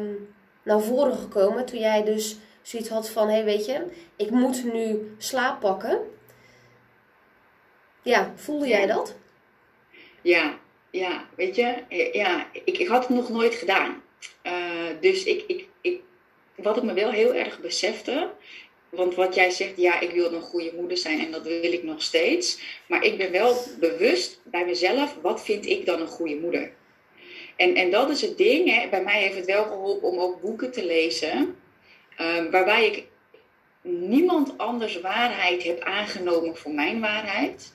naar 0.63 0.81
voren 0.81 1.17
gekomen? 1.17 1.65
Toen 1.65 1.79
jij 1.79 2.03
dus 2.03 2.37
zoiets 2.61 2.89
had 2.89 3.09
van, 3.09 3.27
hé, 3.27 3.33
hey, 3.33 3.43
weet 3.43 3.65
je, 3.65 3.85
ik 4.15 4.29
moet 4.29 4.73
nu 4.73 5.15
slaap 5.17 5.59
pakken. 5.59 5.99
Ja, 8.01 8.33
voelde 8.35 8.67
jij 8.67 8.85
dat? 8.85 9.15
Ja, 10.21 10.59
ja, 10.91 11.27
weet 11.35 11.55
je, 11.55 11.75
ja, 12.11 12.47
ik, 12.51 12.77
ik 12.77 12.87
had 12.87 13.07
het 13.07 13.17
nog 13.17 13.29
nooit 13.29 13.55
gedaan. 13.55 14.03
Uh, 14.43 14.51
dus 14.99 15.23
ik, 15.23 15.43
ik, 15.47 15.67
ik, 15.81 16.01
wat 16.55 16.77
ik 16.77 16.83
me 16.83 16.93
wel 16.93 17.11
heel 17.11 17.33
erg 17.33 17.59
besefte, 17.59 18.29
want 18.89 19.15
wat 19.15 19.35
jij 19.35 19.49
zegt, 19.49 19.77
ja, 19.77 19.99
ik 19.99 20.11
wil 20.11 20.33
een 20.33 20.41
goede 20.41 20.71
moeder 20.75 20.97
zijn 20.97 21.19
en 21.19 21.31
dat 21.31 21.43
wil 21.43 21.73
ik 21.73 21.83
nog 21.83 22.01
steeds. 22.01 22.59
Maar 22.87 23.03
ik 23.03 23.17
ben 23.17 23.31
wel 23.31 23.55
bewust 23.79 24.41
bij 24.43 24.65
mezelf, 24.65 25.17
wat 25.21 25.43
vind 25.43 25.65
ik 25.65 25.85
dan 25.85 26.01
een 26.01 26.07
goede 26.07 26.35
moeder? 26.35 26.71
En, 27.55 27.75
en 27.75 27.91
dat 27.91 28.09
is 28.09 28.21
het 28.21 28.37
ding, 28.37 28.69
hè. 28.73 28.89
bij 28.89 29.03
mij 29.03 29.21
heeft 29.21 29.35
het 29.35 29.45
wel 29.45 29.63
geholpen 29.63 30.07
om 30.07 30.19
ook 30.19 30.41
boeken 30.41 30.71
te 30.71 30.85
lezen, 30.85 31.55
uh, 32.21 32.51
waarbij 32.51 32.85
ik 32.85 33.03
niemand 33.81 34.57
anders 34.57 35.01
waarheid 35.01 35.63
heb 35.63 35.79
aangenomen 35.79 36.57
voor 36.57 36.71
mijn 36.71 36.99
waarheid 36.99 37.73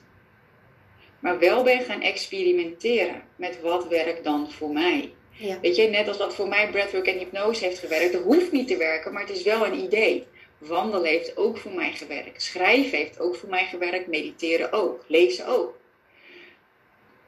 maar 1.19 1.39
wel 1.39 1.63
ben 1.63 1.81
gaan 1.81 2.01
experimenteren 2.01 3.23
met 3.35 3.61
wat 3.61 3.87
werkt 3.87 4.23
dan 4.23 4.51
voor 4.51 4.71
mij. 4.71 5.13
Ja. 5.31 5.59
Weet 5.59 5.75
je, 5.75 5.87
net 5.87 6.07
als 6.07 6.17
dat 6.17 6.35
voor 6.35 6.47
mij 6.47 6.69
breathwork 6.69 7.07
en 7.07 7.17
hypnose 7.17 7.63
heeft 7.63 7.79
gewerkt, 7.79 8.13
dat 8.13 8.23
hoeft 8.23 8.51
niet 8.51 8.67
te 8.67 8.77
werken, 8.77 9.13
maar 9.13 9.21
het 9.21 9.37
is 9.37 9.43
wel 9.43 9.65
een 9.65 9.79
idee. 9.79 10.27
Wandelen 10.57 11.09
heeft 11.09 11.37
ook 11.37 11.57
voor 11.57 11.71
mij 11.71 11.91
gewerkt. 11.91 12.41
Schrijven 12.41 12.97
heeft 12.97 13.19
ook 13.19 13.35
voor 13.35 13.49
mij 13.49 13.65
gewerkt. 13.65 14.07
Mediteren 14.07 14.71
ook. 14.71 15.03
Lezen 15.07 15.47
ook. 15.47 15.77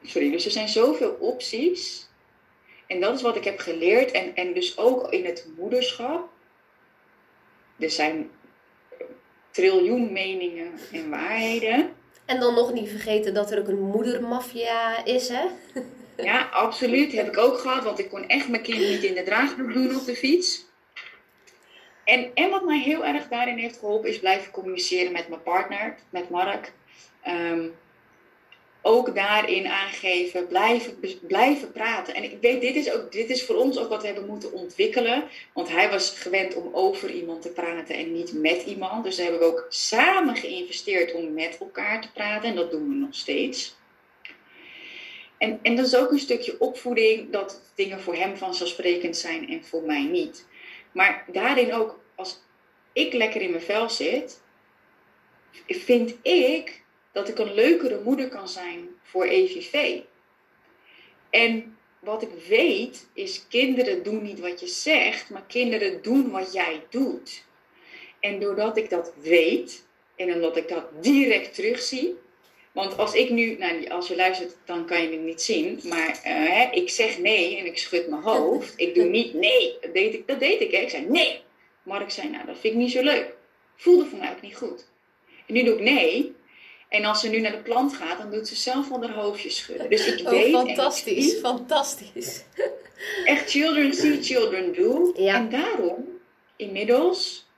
Sorry, 0.02 0.30
dus 0.30 0.44
er 0.44 0.50
zijn 0.50 0.68
zoveel 0.68 1.10
opties. 1.10 2.08
En 2.86 3.00
dat 3.00 3.14
is 3.14 3.22
wat 3.22 3.36
ik 3.36 3.44
heb 3.44 3.58
geleerd. 3.58 4.10
En, 4.10 4.34
en 4.34 4.52
dus 4.52 4.78
ook 4.78 5.12
in 5.12 5.24
het 5.24 5.48
moederschap. 5.56 6.28
Er 7.78 7.90
zijn 7.90 8.30
triljoen 9.50 10.12
meningen 10.12 10.72
en 10.92 11.10
waarheden. 11.10 11.94
En 12.30 12.40
dan 12.40 12.54
nog 12.54 12.72
niet 12.72 12.88
vergeten 12.88 13.34
dat 13.34 13.50
er 13.50 13.58
ook 13.58 13.68
een 13.68 13.80
moedermafia 13.80 15.04
is, 15.04 15.28
hè? 15.28 15.44
Ja, 16.16 16.48
absoluut. 16.52 17.12
Heb 17.12 17.26
ik 17.26 17.38
ook 17.38 17.58
gehad, 17.58 17.84
want 17.84 17.98
ik 17.98 18.08
kon 18.08 18.28
echt 18.28 18.48
mijn 18.48 18.62
kind 18.62 18.78
niet 18.78 19.02
in 19.02 19.14
de 19.14 19.22
draagdoek 19.22 19.72
doen 19.72 19.96
op 19.96 20.04
de 20.04 20.16
fiets. 20.16 20.64
En, 22.04 22.30
en 22.34 22.50
wat 22.50 22.64
mij 22.64 22.78
heel 22.78 23.04
erg 23.04 23.28
daarin 23.28 23.58
heeft 23.58 23.78
geholpen, 23.78 24.08
is 24.08 24.18
blijven 24.18 24.52
communiceren 24.52 25.12
met 25.12 25.28
mijn 25.28 25.42
partner, 25.42 25.96
met 26.10 26.30
Mark. 26.30 26.72
Ehm, 27.22 27.68
ook 28.82 29.14
daarin 29.14 29.66
aangeven, 29.66 30.46
blijven, 30.46 30.98
blijven 31.26 31.72
praten. 31.72 32.14
En 32.14 32.24
ik 32.24 32.36
weet, 32.40 32.60
dit 32.60 32.74
is, 32.74 32.92
ook, 32.92 33.12
dit 33.12 33.30
is 33.30 33.44
voor 33.44 33.56
ons 33.56 33.78
ook 33.78 33.88
wat 33.88 34.00
we 34.00 34.06
hebben 34.06 34.26
moeten 34.26 34.52
ontwikkelen. 34.52 35.24
Want 35.52 35.68
hij 35.68 35.90
was 35.90 36.10
gewend 36.10 36.54
om 36.54 36.70
over 36.72 37.10
iemand 37.10 37.42
te 37.42 37.48
praten 37.48 37.94
en 37.94 38.12
niet 38.12 38.32
met 38.32 38.62
iemand. 38.62 39.04
Dus 39.04 39.16
daar 39.16 39.26
hebben 39.26 39.48
we 39.48 39.52
ook 39.52 39.66
samen 39.68 40.36
geïnvesteerd 40.36 41.12
om 41.12 41.32
met 41.32 41.58
elkaar 41.60 42.00
te 42.02 42.12
praten. 42.12 42.48
En 42.48 42.56
dat 42.56 42.70
doen 42.70 42.88
we 42.88 42.94
nog 42.94 43.14
steeds. 43.14 43.78
En, 45.38 45.58
en 45.62 45.76
dat 45.76 45.86
is 45.86 45.96
ook 45.96 46.10
een 46.10 46.18
stukje 46.18 46.60
opvoeding, 46.60 47.32
dat 47.32 47.62
dingen 47.74 48.00
voor 48.00 48.14
hem 48.14 48.36
vanzelfsprekend 48.36 49.16
zijn 49.16 49.48
en 49.48 49.64
voor 49.64 49.82
mij 49.82 50.02
niet. 50.02 50.46
Maar 50.92 51.24
daarin 51.32 51.72
ook, 51.72 52.00
als 52.14 52.42
ik 52.92 53.12
lekker 53.12 53.40
in 53.40 53.50
mijn 53.50 53.62
vel 53.62 53.90
zit, 53.90 54.42
vind 55.66 56.14
ik 56.22 56.82
dat 57.12 57.28
ik 57.28 57.38
een 57.38 57.54
leukere 57.54 58.00
moeder 58.04 58.28
kan 58.28 58.48
zijn 58.48 58.88
voor 59.02 59.24
EVV. 59.24 60.00
En 61.30 61.76
wat 61.98 62.22
ik 62.22 62.30
weet 62.48 63.08
is, 63.12 63.46
kinderen 63.48 64.02
doen 64.02 64.22
niet 64.22 64.40
wat 64.40 64.60
je 64.60 64.66
zegt, 64.66 65.30
maar 65.30 65.44
kinderen 65.46 66.02
doen 66.02 66.30
wat 66.30 66.52
jij 66.52 66.82
doet. 66.90 67.44
En 68.20 68.40
doordat 68.40 68.76
ik 68.76 68.90
dat 68.90 69.12
weet 69.20 69.86
en 70.16 70.34
omdat 70.34 70.56
ik 70.56 70.68
dat 70.68 71.02
direct 71.02 71.54
terugzie, 71.54 72.16
want 72.72 72.98
als 72.98 73.14
ik 73.14 73.30
nu, 73.30 73.56
nou, 73.56 73.88
als 73.88 74.08
je 74.08 74.16
luistert, 74.16 74.56
dan 74.64 74.86
kan 74.86 75.02
je 75.02 75.10
het 75.10 75.20
niet 75.20 75.42
zien. 75.42 75.80
Maar 75.84 76.20
uh, 76.26 76.72
ik 76.72 76.90
zeg 76.90 77.18
nee 77.18 77.58
en 77.58 77.66
ik 77.66 77.78
schud 77.78 78.08
mijn 78.08 78.22
hoofd. 78.22 78.72
Ik 78.76 78.94
doe 78.94 79.04
niet 79.04 79.34
nee. 79.34 79.76
Dat 79.80 79.94
deed 79.94 80.14
ik. 80.14 80.26
Dat 80.26 80.40
deed 80.40 80.60
ik. 80.60 80.70
Hè. 80.70 80.78
Ik 80.78 80.90
zei 80.90 81.06
nee. 81.08 81.42
Mark 81.82 82.10
zei, 82.10 82.28
nou, 82.28 82.46
dat 82.46 82.58
vind 82.58 82.74
ik 82.74 82.80
niet 82.80 82.90
zo 82.90 83.02
leuk. 83.02 83.34
Voelde 83.76 84.06
voor 84.06 84.18
mij 84.18 84.30
ook 84.30 84.40
niet 84.40 84.56
goed. 84.56 84.88
En 85.46 85.54
nu 85.54 85.62
doe 85.62 85.74
ik 85.74 85.80
nee. 85.80 86.34
En 86.90 87.04
als 87.04 87.20
ze 87.20 87.28
nu 87.28 87.40
naar 87.40 87.52
de 87.52 87.62
plant 87.62 87.94
gaat, 87.94 88.18
dan 88.18 88.30
doet 88.30 88.48
ze 88.48 88.56
zelf 88.56 88.86
van 88.86 89.04
haar 89.04 89.14
hoofdje 89.14 89.50
schudden. 89.50 89.90
Dus 89.90 90.06
ik 90.06 90.26
oh, 90.26 90.30
weet. 90.30 90.52
Fantastisch, 90.52 91.38
fantastisch. 91.38 92.44
Echt 93.24 93.50
children 93.50 93.94
see, 93.94 94.22
children 94.22 94.74
do. 94.74 95.12
Ja. 95.16 95.34
En 95.34 95.50
daarom, 95.50 96.04
inmiddels, 96.56 97.48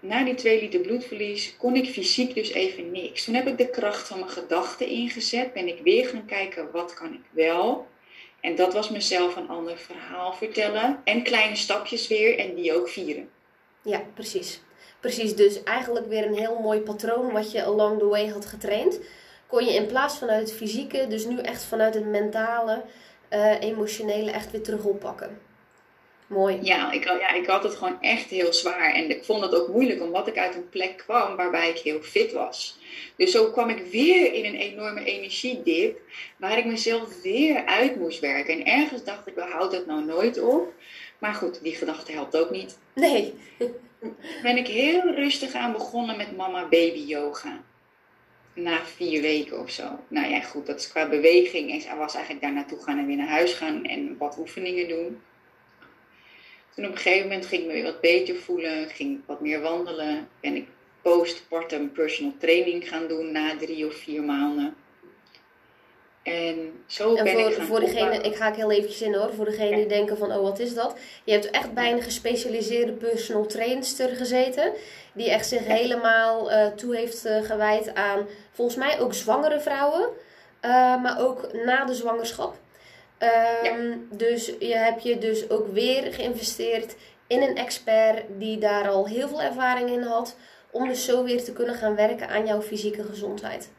na 0.00 0.24
die 0.24 0.34
twee 0.34 0.60
liter 0.60 0.80
bloedverlies 0.80 1.56
kon 1.56 1.76
ik 1.76 1.88
fysiek 1.88 2.34
dus 2.34 2.52
even 2.52 2.90
niks. 2.90 3.24
Toen 3.24 3.34
heb 3.34 3.46
ik 3.46 3.58
de 3.58 3.70
kracht 3.70 4.08
van 4.08 4.18
mijn 4.18 4.30
gedachten 4.30 4.86
ingezet. 4.86 5.52
Ben 5.52 5.68
ik 5.68 5.80
weer 5.82 6.06
gaan 6.06 6.26
kijken, 6.26 6.70
wat 6.72 6.94
kan 6.94 7.12
ik 7.12 7.24
wel? 7.30 7.86
En 8.40 8.54
dat 8.54 8.72
was 8.72 8.90
mezelf 8.90 9.36
een 9.36 9.48
ander 9.48 9.78
verhaal 9.78 10.32
vertellen. 10.32 11.00
En 11.04 11.22
kleine 11.22 11.56
stapjes 11.56 12.08
weer 12.08 12.38
en 12.38 12.54
die 12.54 12.74
ook 12.74 12.88
vieren. 12.88 13.28
Ja, 13.82 14.02
precies. 14.14 14.60
Precies, 15.04 15.36
dus 15.36 15.62
eigenlijk 15.62 16.06
weer 16.06 16.26
een 16.26 16.36
heel 16.36 16.58
mooi 16.62 16.80
patroon 16.80 17.32
wat 17.32 17.52
je 17.52 17.64
along 17.64 17.98
the 17.98 18.06
way 18.06 18.28
had 18.28 18.46
getraind. 18.46 19.00
Kon 19.46 19.64
je 19.64 19.74
in 19.74 19.86
plaats 19.86 20.18
vanuit 20.18 20.48
het 20.48 20.56
fysieke, 20.56 21.06
dus 21.08 21.24
nu 21.24 21.38
echt 21.38 21.64
vanuit 21.64 21.94
het 21.94 22.06
mentale, 22.06 22.82
uh, 23.30 23.60
emotionele 23.60 24.30
echt 24.30 24.50
weer 24.50 24.62
terug 24.62 24.84
oppakken. 24.84 25.38
Mooi. 26.26 26.58
Ja 26.62 26.92
ik, 26.92 27.04
ja, 27.04 27.32
ik 27.32 27.46
had 27.46 27.62
het 27.62 27.74
gewoon 27.74 28.02
echt 28.02 28.30
heel 28.30 28.52
zwaar. 28.52 28.92
En 28.92 29.10
ik 29.10 29.24
vond 29.24 29.42
het 29.42 29.54
ook 29.54 29.68
moeilijk 29.68 30.02
omdat 30.02 30.26
ik 30.26 30.38
uit 30.38 30.54
een 30.54 30.68
plek 30.68 30.96
kwam 30.96 31.36
waarbij 31.36 31.68
ik 31.68 31.78
heel 31.78 32.02
fit 32.02 32.32
was. 32.32 32.78
Dus 33.16 33.30
zo 33.30 33.50
kwam 33.50 33.68
ik 33.68 33.86
weer 33.90 34.32
in 34.32 34.44
een 34.44 34.60
enorme 34.60 35.04
energiedip 35.04 35.98
waar 36.36 36.58
ik 36.58 36.64
mezelf 36.64 37.22
weer 37.22 37.64
uit 37.64 37.96
moest 37.96 38.20
werken. 38.20 38.54
En 38.54 38.66
ergens 38.66 39.04
dacht 39.04 39.26
ik, 39.26 39.34
we 39.34 39.42
houden 39.42 39.78
het 39.78 39.86
nou 39.86 40.04
nooit 40.04 40.40
op. 40.40 40.72
Maar 41.24 41.34
goed, 41.34 41.62
die 41.62 41.74
gedachte 41.74 42.12
helpt 42.12 42.36
ook 42.36 42.50
niet. 42.50 42.78
Nee. 42.94 43.34
ben 44.42 44.56
ik 44.56 44.66
heel 44.66 45.14
rustig 45.14 45.54
aan 45.54 45.72
begonnen 45.72 46.16
met 46.16 46.36
mama 46.36 46.62
baby 46.62 46.98
yoga. 46.98 47.60
Na 48.54 48.84
vier 48.84 49.20
weken 49.20 49.60
of 49.60 49.70
zo. 49.70 50.00
Nou 50.08 50.28
ja, 50.28 50.40
goed, 50.40 50.66
dat 50.66 50.80
is 50.80 50.88
qua 50.88 51.08
beweging. 51.08 51.84
En 51.84 51.96
was 51.98 52.14
eigenlijk 52.14 52.44
daar 52.44 52.52
naartoe 52.54 52.82
gaan 52.82 52.98
en 52.98 53.06
weer 53.06 53.16
naar 53.16 53.28
huis 53.28 53.52
gaan 53.52 53.84
en 53.84 54.16
wat 54.18 54.38
oefeningen 54.38 54.88
doen. 54.88 55.20
Toen 56.74 56.84
op 56.84 56.90
een 56.90 56.96
gegeven 56.96 57.28
moment 57.28 57.46
ging 57.46 57.60
ik 57.60 57.66
me 57.66 57.72
weer 57.72 57.82
wat 57.82 58.00
beter 58.00 58.36
voelen, 58.36 58.88
ging 58.88 59.18
ik 59.18 59.22
wat 59.26 59.40
meer 59.40 59.60
wandelen. 59.60 60.28
Ben 60.40 60.56
ik 60.56 60.68
postpartum 61.02 61.92
personal 61.92 62.34
training 62.38 62.88
gaan 62.88 63.08
doen 63.08 63.32
na 63.32 63.56
drie 63.56 63.86
of 63.86 63.94
vier 63.94 64.22
maanden. 64.22 64.74
En 66.24 66.84
zo 66.86 67.14
ben 67.14 67.28
voor, 67.28 67.50
ik 67.50 67.62
voor 67.62 67.80
degene, 67.80 68.16
ik 68.16 68.36
ga 68.36 68.48
ik 68.48 68.54
heel 68.54 68.70
eventjes 68.70 69.02
in 69.02 69.14
hoor, 69.14 69.34
voor 69.34 69.44
degene 69.44 69.76
die 69.76 69.86
denken 69.86 70.16
van, 70.16 70.32
oh 70.32 70.42
wat 70.42 70.58
is 70.58 70.74
dat? 70.74 70.96
Je 71.24 71.32
hebt 71.32 71.50
echt 71.50 71.72
bij 71.72 71.92
een 71.92 72.02
gespecialiseerde 72.02 72.92
personal 72.92 73.46
trainster 73.46 74.08
gezeten, 74.08 74.72
die 75.12 75.30
echt 75.30 75.48
zich 75.48 75.64
helemaal 75.64 76.50
uh, 76.50 76.66
toe 76.66 76.96
heeft 76.96 77.26
uh, 77.26 77.42
gewijd 77.42 77.94
aan, 77.94 78.26
volgens 78.52 78.76
mij 78.76 79.00
ook 79.00 79.14
zwangere 79.14 79.60
vrouwen, 79.60 80.08
uh, 80.62 81.02
maar 81.02 81.20
ook 81.20 81.52
na 81.52 81.84
de 81.84 81.94
zwangerschap. 81.94 82.56
Um, 83.64 84.08
Dus 84.10 84.52
je 84.58 84.74
hebt 84.74 85.02
je 85.02 85.18
dus 85.18 85.50
ook 85.50 85.72
weer 85.72 86.12
geïnvesteerd 86.12 86.94
in 87.26 87.42
een 87.42 87.56
expert 87.56 88.24
die 88.38 88.58
daar 88.58 88.88
al 88.88 89.06
heel 89.06 89.28
veel 89.28 89.42
ervaring 89.42 89.90
in 89.90 90.02
had. 90.02 90.36
Om 90.70 90.88
dus 90.88 91.04
zo 91.04 91.24
weer 91.24 91.44
te 91.44 91.52
kunnen 91.52 91.74
gaan 91.74 91.94
werken 91.94 92.28
aan 92.28 92.46
jouw 92.46 92.62
fysieke 92.62 93.04
gezondheid. 93.04 93.70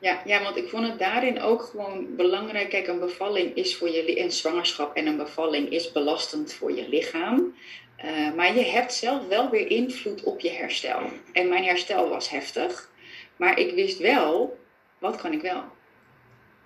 Ja, 0.00 0.22
ja, 0.24 0.42
want 0.42 0.56
ik 0.56 0.68
vond 0.68 0.86
het 0.86 0.98
daarin 0.98 1.40
ook 1.40 1.62
gewoon 1.62 2.16
belangrijk. 2.16 2.68
Kijk, 2.68 2.86
een 2.86 2.98
bevalling 2.98 3.54
is 3.54 3.76
voor 3.76 3.88
je 3.88 4.20
een 4.20 4.32
zwangerschap 4.32 4.96
en 4.96 5.06
een 5.06 5.16
bevalling 5.16 5.70
is 5.70 5.92
belastend 5.92 6.52
voor 6.52 6.72
je 6.72 6.88
lichaam. 6.88 7.54
Uh, 8.04 8.34
maar 8.34 8.54
je 8.54 8.64
hebt 8.64 8.92
zelf 8.92 9.26
wel 9.26 9.50
weer 9.50 9.70
invloed 9.70 10.22
op 10.22 10.40
je 10.40 10.50
herstel. 10.50 11.00
En 11.32 11.48
mijn 11.48 11.64
herstel 11.64 12.08
was 12.08 12.28
heftig. 12.30 12.90
Maar 13.36 13.58
ik 13.58 13.74
wist 13.74 13.98
wel, 13.98 14.58
wat 14.98 15.16
kan 15.16 15.32
ik 15.32 15.40
wel? 15.40 15.64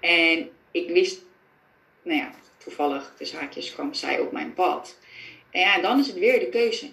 En 0.00 0.50
ik 0.70 0.88
wist 0.88 1.20
nou 2.02 2.18
ja, 2.18 2.30
toevallig 2.56 3.14
de 3.18 3.30
haakjes 3.36 3.72
kwam 3.72 3.94
zij 3.94 4.18
op 4.18 4.32
mijn 4.32 4.54
pad. 4.54 4.98
En 5.50 5.60
ja, 5.60 5.80
dan 5.80 5.98
is 5.98 6.06
het 6.06 6.18
weer 6.18 6.38
de 6.38 6.48
keuze. 6.48 6.90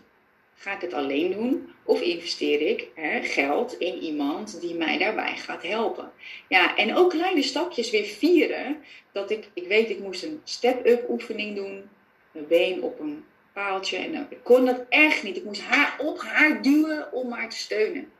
Ga 0.61 0.75
ik 0.75 0.81
het 0.81 0.93
alleen 0.93 1.31
doen 1.31 1.73
of 1.83 2.01
investeer 2.01 2.61
ik 2.61 2.87
hè, 2.95 3.21
geld 3.21 3.77
in 3.77 3.97
iemand 3.97 4.61
die 4.61 4.75
mij 4.75 4.97
daarbij 4.97 5.37
gaat 5.37 5.63
helpen? 5.63 6.11
Ja, 6.47 6.77
en 6.77 6.95
ook 6.95 7.09
kleine 7.09 7.41
stapjes 7.41 7.89
weer 7.89 8.05
vieren. 8.05 8.83
Dat 9.11 9.31
ik, 9.31 9.49
ik 9.53 9.67
weet, 9.67 9.89
ik 9.89 9.99
moest 9.99 10.23
een 10.23 10.41
step-up 10.43 11.09
oefening 11.09 11.55
doen. 11.55 11.89
Mijn 12.31 12.47
been 12.47 12.81
op 12.81 12.99
een 12.99 13.25
paaltje. 13.53 13.97
En 13.97 14.27
ik 14.29 14.43
kon 14.43 14.65
dat 14.65 14.85
echt 14.89 15.23
niet. 15.23 15.37
Ik 15.37 15.43
moest 15.43 15.61
haar 15.61 15.99
op 15.99 16.19
haar 16.19 16.61
duwen 16.61 17.13
om 17.13 17.31
haar 17.31 17.49
te 17.49 17.57
steunen. 17.57 18.11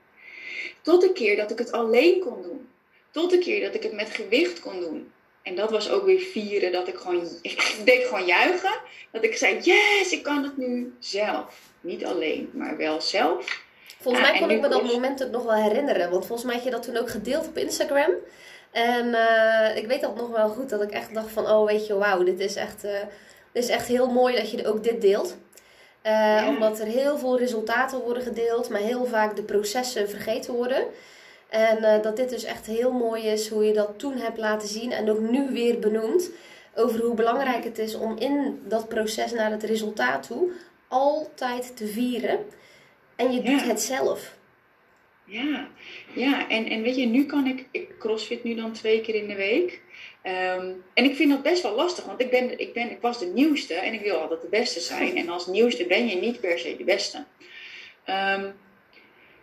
Tot 0.82 1.04
een 1.04 1.14
keer 1.14 1.36
dat 1.36 1.52
ik 1.52 1.58
het 1.58 1.72
alleen 1.72 2.20
kon 2.20 2.42
doen. 2.42 2.68
Tot 3.12 3.34
een 3.34 3.40
keer 3.40 3.62
dat 3.62 3.76
ik 3.76 3.84
het 3.84 3.94
met 3.94 4.10
gewicht 4.10 4.60
kon 4.60 4.80
doen. 4.80 5.12
En 5.42 5.56
dat 5.56 5.72
was 5.72 5.90
ook 5.90 6.06
weer 6.06 6.20
vieren, 6.20 6.72
dat 6.72 6.88
ik 6.88 6.96
gewoon, 6.96 7.28
ik 7.42 7.76
deed 7.86 8.06
gewoon 8.06 8.26
juichen. 8.26 8.80
Dat 9.12 9.24
ik 9.24 9.38
zei, 9.38 9.60
yes, 9.62 10.12
ik 10.12 10.24
kan 10.24 10.44
het 10.44 10.58
nu 10.58 10.94
zelf. 11.00 11.69
Niet 11.82 12.06
alleen, 12.06 12.50
maar 12.54 12.78
wel 12.78 13.02
zelf. 13.02 13.68
Volgens 14.00 14.30
mij 14.30 14.40
kon 14.40 14.50
ik 14.50 14.62
me 14.62 14.68
dat 14.68 14.84
moment 14.84 15.24
ook 15.24 15.32
nog 15.32 15.44
wel 15.44 15.56
herinneren. 15.56 16.10
Want 16.10 16.26
volgens 16.26 16.48
mij 16.48 16.56
had 16.56 16.64
je 16.64 16.72
dat 16.72 16.84
toen 16.84 16.98
ook 16.98 17.10
gedeeld 17.10 17.48
op 17.48 17.58
Instagram. 17.58 18.12
En 18.72 19.08
uh, 19.08 19.76
ik 19.76 19.88
weet 19.88 20.02
dat 20.02 20.16
nog 20.16 20.30
wel 20.30 20.50
goed, 20.50 20.70
dat 20.70 20.82
ik 20.82 20.92
echt 20.92 21.14
dacht 21.14 21.32
van, 21.32 21.48
oh 21.48 21.66
weet 21.66 21.88
je, 21.88 21.98
wauw, 21.98 22.24
dit 22.24 22.40
is 22.40 22.56
echt, 22.56 22.86
uh, 22.86 22.92
dit 23.52 23.64
is 23.64 23.70
echt 23.70 23.88
heel 23.88 24.08
mooi 24.08 24.36
dat 24.36 24.52
je 24.52 24.68
ook 24.68 24.84
dit 24.84 25.02
deelt. 25.02 25.38
Uh, 26.04 26.12
ja. 26.12 26.48
Omdat 26.48 26.80
er 26.80 26.86
heel 26.86 27.18
veel 27.18 27.38
resultaten 27.38 28.00
worden 28.00 28.24
gedeeld, 28.24 28.70
maar 28.70 28.80
heel 28.80 29.06
vaak 29.06 29.36
de 29.36 29.44
processen 29.44 30.10
vergeten 30.10 30.54
worden. 30.54 30.84
En 31.50 32.02
dat 32.02 32.16
dit 32.16 32.30
dus 32.30 32.44
echt 32.44 32.66
heel 32.66 32.92
mooi 32.92 33.24
is 33.24 33.50
hoe 33.50 33.66
je 33.66 33.74
dat 33.74 34.00
toen 34.00 34.18
hebt 34.18 34.38
laten 34.38 34.68
zien 34.68 34.92
en 34.92 35.10
ook 35.10 35.20
nu 35.20 35.52
weer 35.52 35.80
benoemd. 35.80 36.30
Over 36.76 37.00
hoe 37.00 37.14
belangrijk 37.16 37.64
het 37.64 37.78
is 37.80 37.96
om 37.96 38.18
in 38.18 38.62
dat 38.68 38.88
proces 38.88 39.32
naar 39.32 39.52
het 39.52 39.64
resultaat 39.64 40.28
toe 40.28 40.52
altijd 40.90 41.78
te 41.78 41.88
vieren. 41.88 42.46
En 43.16 43.32
je 43.32 43.42
doet 43.42 43.64
het 43.64 43.82
zelf. 43.82 44.38
Ja, 45.26 45.68
ja. 46.14 46.50
En, 46.50 46.66
en 46.66 46.82
weet 46.82 46.96
je, 46.96 47.06
nu 47.06 47.26
kan 47.26 47.48
ik, 47.48 47.66
ik 47.72 47.98
crossfit 48.00 48.44
nu 48.44 48.56
dan 48.56 48.72
twee 48.72 49.02
keer 49.02 49.16
in 49.16 49.28
de 49.28 49.36
week. 49.36 49.82
Um, 50.24 50.84
en 50.94 51.04
ik 51.04 51.16
vind 51.16 51.32
dat 51.32 51.42
best 51.42 51.62
wel 51.62 51.76
lastig, 51.76 52.06
want 52.06 52.22
ik, 52.22 52.30
ben, 52.30 52.60
ik, 52.60 52.74
ben, 52.74 52.92
ik 52.92 53.02
was 53.02 53.20
de 53.20 53.26
nieuwste 53.26 53.74
en 53.74 53.94
ik 53.94 54.02
wil 54.02 54.18
altijd 54.18 54.42
de 54.42 54.48
beste 54.48 54.80
zijn. 54.80 55.18
En 55.22 55.30
als 55.30 55.48
nieuwste 55.48 55.86
ben 55.86 56.08
je 56.08 56.16
niet 56.16 56.40
per 56.40 56.60
se 56.60 56.78
de 56.78 56.84
beste. 56.84 57.26
Um, 58.06 58.54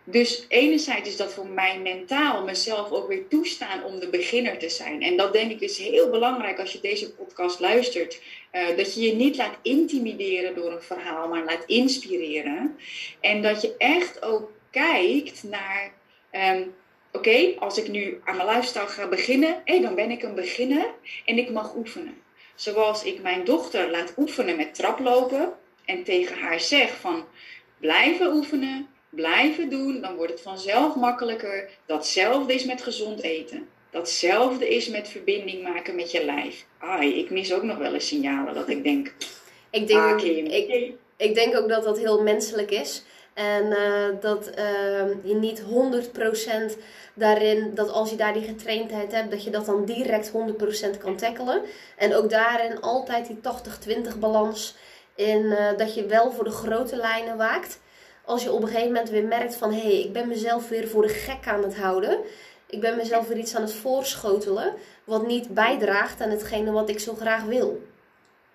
dus 0.09 0.45
enerzijds 0.47 1.09
is 1.09 1.17
dat 1.17 1.33
voor 1.33 1.47
mij 1.47 1.79
mentaal 1.79 2.43
mezelf 2.43 2.91
ook 2.91 3.07
weer 3.07 3.27
toestaan 3.27 3.83
om 3.83 3.99
de 3.99 4.09
beginner 4.09 4.57
te 4.57 4.69
zijn. 4.69 5.01
En 5.01 5.17
dat 5.17 5.33
denk 5.33 5.51
ik 5.51 5.61
is 5.61 5.77
heel 5.77 6.09
belangrijk 6.09 6.59
als 6.59 6.71
je 6.71 6.79
deze 6.79 7.13
podcast 7.13 7.59
luistert. 7.59 8.21
Uh, 8.51 8.77
dat 8.77 8.93
je 8.93 9.01
je 9.01 9.13
niet 9.13 9.35
laat 9.35 9.57
intimideren 9.61 10.55
door 10.55 10.71
een 10.71 10.81
verhaal, 10.81 11.27
maar 11.27 11.43
laat 11.43 11.63
inspireren. 11.65 12.77
En 13.19 13.41
dat 13.41 13.61
je 13.61 13.75
echt 13.77 14.23
ook 14.23 14.51
kijkt 14.71 15.43
naar, 15.43 15.91
um, 16.31 16.73
oké, 17.11 17.53
als 17.59 17.77
ik 17.77 17.87
nu 17.87 18.21
aan 18.23 18.35
mijn 18.35 18.47
lifestyle 18.47 18.87
ga 18.87 19.07
beginnen, 19.07 19.61
hey, 19.65 19.81
dan 19.81 19.95
ben 19.95 20.11
ik 20.11 20.23
een 20.23 20.35
beginner 20.35 20.85
en 21.25 21.37
ik 21.37 21.51
mag 21.51 21.75
oefenen. 21.75 22.21
Zoals 22.55 23.03
ik 23.03 23.21
mijn 23.21 23.45
dochter 23.45 23.91
laat 23.91 24.13
oefenen 24.17 24.55
met 24.55 24.75
traplopen 24.75 25.53
en 25.85 26.03
tegen 26.03 26.37
haar 26.37 26.59
zeg 26.59 26.99
van 26.99 27.25
blijven 27.79 28.33
oefenen 28.33 28.95
blijven 29.09 29.69
doen, 29.69 30.01
dan 30.01 30.15
wordt 30.15 30.31
het 30.31 30.41
vanzelf 30.41 30.95
makkelijker. 30.95 31.69
Datzelfde 31.85 32.53
is 32.53 32.65
met 32.65 32.81
gezond 32.81 33.21
eten. 33.21 33.67
Datzelfde 33.89 34.75
is 34.75 34.87
met 34.87 35.07
verbinding 35.07 35.63
maken 35.63 35.95
met 35.95 36.11
je 36.11 36.25
lijf. 36.25 36.65
Ai, 36.77 37.19
ik 37.19 37.29
mis 37.29 37.53
ook 37.53 37.63
nog 37.63 37.77
wel 37.77 37.93
eens 37.93 38.07
signalen 38.07 38.53
dat 38.53 38.69
ik 38.69 38.83
denk. 38.83 39.13
Ik 39.69 39.87
denk, 39.87 40.19
ah, 40.19 40.25
ik, 40.25 40.93
ik 41.17 41.35
denk 41.35 41.55
ook 41.55 41.69
dat 41.69 41.83
dat 41.83 41.97
heel 41.97 42.21
menselijk 42.21 42.71
is. 42.71 43.03
En 43.33 43.65
uh, 43.65 44.21
dat 44.21 44.49
uh, 44.57 45.23
je 45.23 45.35
niet 45.35 45.63
100% 46.75 46.79
daarin, 47.13 47.71
dat 47.75 47.89
als 47.89 48.09
je 48.09 48.15
daar 48.15 48.33
die 48.33 48.43
getraindheid 48.43 49.11
hebt, 49.11 49.31
dat 49.31 49.43
je 49.43 49.49
dat 49.49 49.65
dan 49.65 49.85
direct 49.85 50.31
100% 50.31 50.97
kan 50.97 51.15
tackelen. 51.15 51.61
En 51.97 52.15
ook 52.15 52.29
daarin 52.29 52.81
altijd 52.81 53.27
die 53.27 53.39
80-20 54.13 54.19
balans 54.19 54.75
in 55.15 55.41
uh, 55.41 55.77
dat 55.77 55.95
je 55.95 56.05
wel 56.05 56.31
voor 56.31 56.43
de 56.43 56.51
grote 56.51 56.95
lijnen 56.95 57.37
waakt. 57.37 57.79
Als 58.27 58.43
je 58.43 58.51
op 58.51 58.61
een 58.61 58.67
gegeven 58.67 58.91
moment 58.91 59.09
weer 59.09 59.23
merkt 59.23 59.55
van 59.55 59.73
hé, 59.73 59.81
hey, 59.81 59.99
ik 59.99 60.13
ben 60.13 60.27
mezelf 60.27 60.69
weer 60.69 60.87
voor 60.87 61.01
de 61.01 61.13
gek 61.13 61.47
aan 61.47 61.63
het 61.63 61.75
houden. 61.75 62.19
Ik 62.69 62.79
ben 62.79 62.95
mezelf 62.95 63.27
weer 63.27 63.37
iets 63.37 63.55
aan 63.55 63.61
het 63.61 63.73
voorschotelen, 63.73 64.73
wat 65.03 65.27
niet 65.27 65.53
bijdraagt 65.53 66.21
aan 66.21 66.29
hetgene 66.29 66.71
wat 66.71 66.89
ik 66.89 66.99
zo 66.99 67.13
graag 67.13 67.43
wil. 67.43 67.81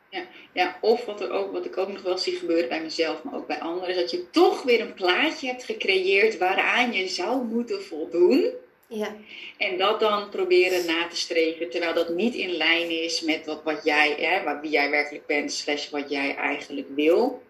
Ja, 0.08 0.22
ja, 0.52 0.76
of 0.80 1.04
wat, 1.04 1.20
er 1.20 1.30
ook, 1.30 1.52
wat 1.52 1.64
ik 1.64 1.76
ook 1.76 1.88
nog 1.88 2.02
wel 2.02 2.18
zie 2.18 2.36
gebeuren 2.36 2.68
bij 2.68 2.82
mezelf, 2.82 3.22
maar 3.22 3.34
ook 3.34 3.46
bij 3.46 3.60
anderen, 3.60 3.88
is 3.88 3.96
dat 3.96 4.10
je 4.10 4.30
toch 4.30 4.62
weer 4.62 4.80
een 4.80 4.94
plaatje 4.94 5.46
hebt 5.46 5.64
gecreëerd 5.64 6.38
waaraan 6.38 6.92
je 6.92 7.08
zou 7.08 7.44
moeten 7.44 7.82
voldoen. 7.82 8.50
Ja. 8.86 9.16
En 9.58 9.78
dat 9.78 10.00
dan 10.00 10.28
proberen 10.28 10.86
na 10.86 11.06
te 11.08 11.16
streven, 11.16 11.70
terwijl 11.70 11.94
dat 11.94 12.08
niet 12.08 12.34
in 12.34 12.50
lijn 12.50 12.90
is 12.90 13.20
met 13.20 13.46
wat, 13.46 13.62
wat 13.62 13.84
jij, 13.84 14.14
hè, 14.18 14.44
wat, 14.44 14.60
wie 14.60 14.70
jij 14.70 14.90
werkelijk 14.90 15.26
bent, 15.26 15.52
slash 15.52 15.90
wat 15.90 16.10
jij 16.10 16.34
eigenlijk 16.34 16.88
wil. 16.94 17.41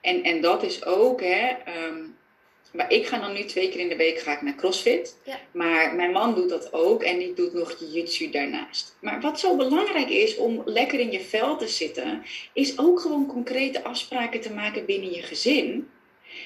En, 0.00 0.22
en 0.22 0.40
dat 0.40 0.62
is 0.62 0.84
ook, 0.84 1.20
hè, 1.20 1.48
ehm, 1.64 2.02
maar 2.72 2.92
ik 2.92 3.06
ga 3.06 3.18
dan 3.18 3.32
nu 3.32 3.44
twee 3.44 3.68
keer 3.68 3.80
in 3.80 3.88
de 3.88 3.96
week 3.96 4.18
ga 4.18 4.32
ik 4.32 4.42
naar 4.42 4.54
CrossFit. 4.54 5.16
Ja. 5.24 5.40
Maar 5.52 5.94
mijn 5.94 6.10
man 6.10 6.34
doet 6.34 6.48
dat 6.48 6.72
ook 6.72 7.02
en 7.02 7.18
die 7.18 7.34
doet 7.34 7.52
nog 7.52 7.78
jiu-jitsu 7.78 8.30
daarnaast. 8.30 8.96
Maar 9.00 9.20
wat 9.20 9.40
zo 9.40 9.56
belangrijk 9.56 10.08
is 10.08 10.36
om 10.36 10.62
lekker 10.64 11.00
in 11.00 11.12
je 11.12 11.20
vel 11.20 11.56
te 11.56 11.68
zitten, 11.68 12.22
is 12.52 12.78
ook 12.78 13.00
gewoon 13.00 13.26
concrete 13.26 13.84
afspraken 13.84 14.40
te 14.40 14.52
maken 14.52 14.84
binnen 14.84 15.12
je 15.12 15.22
gezin. 15.22 15.88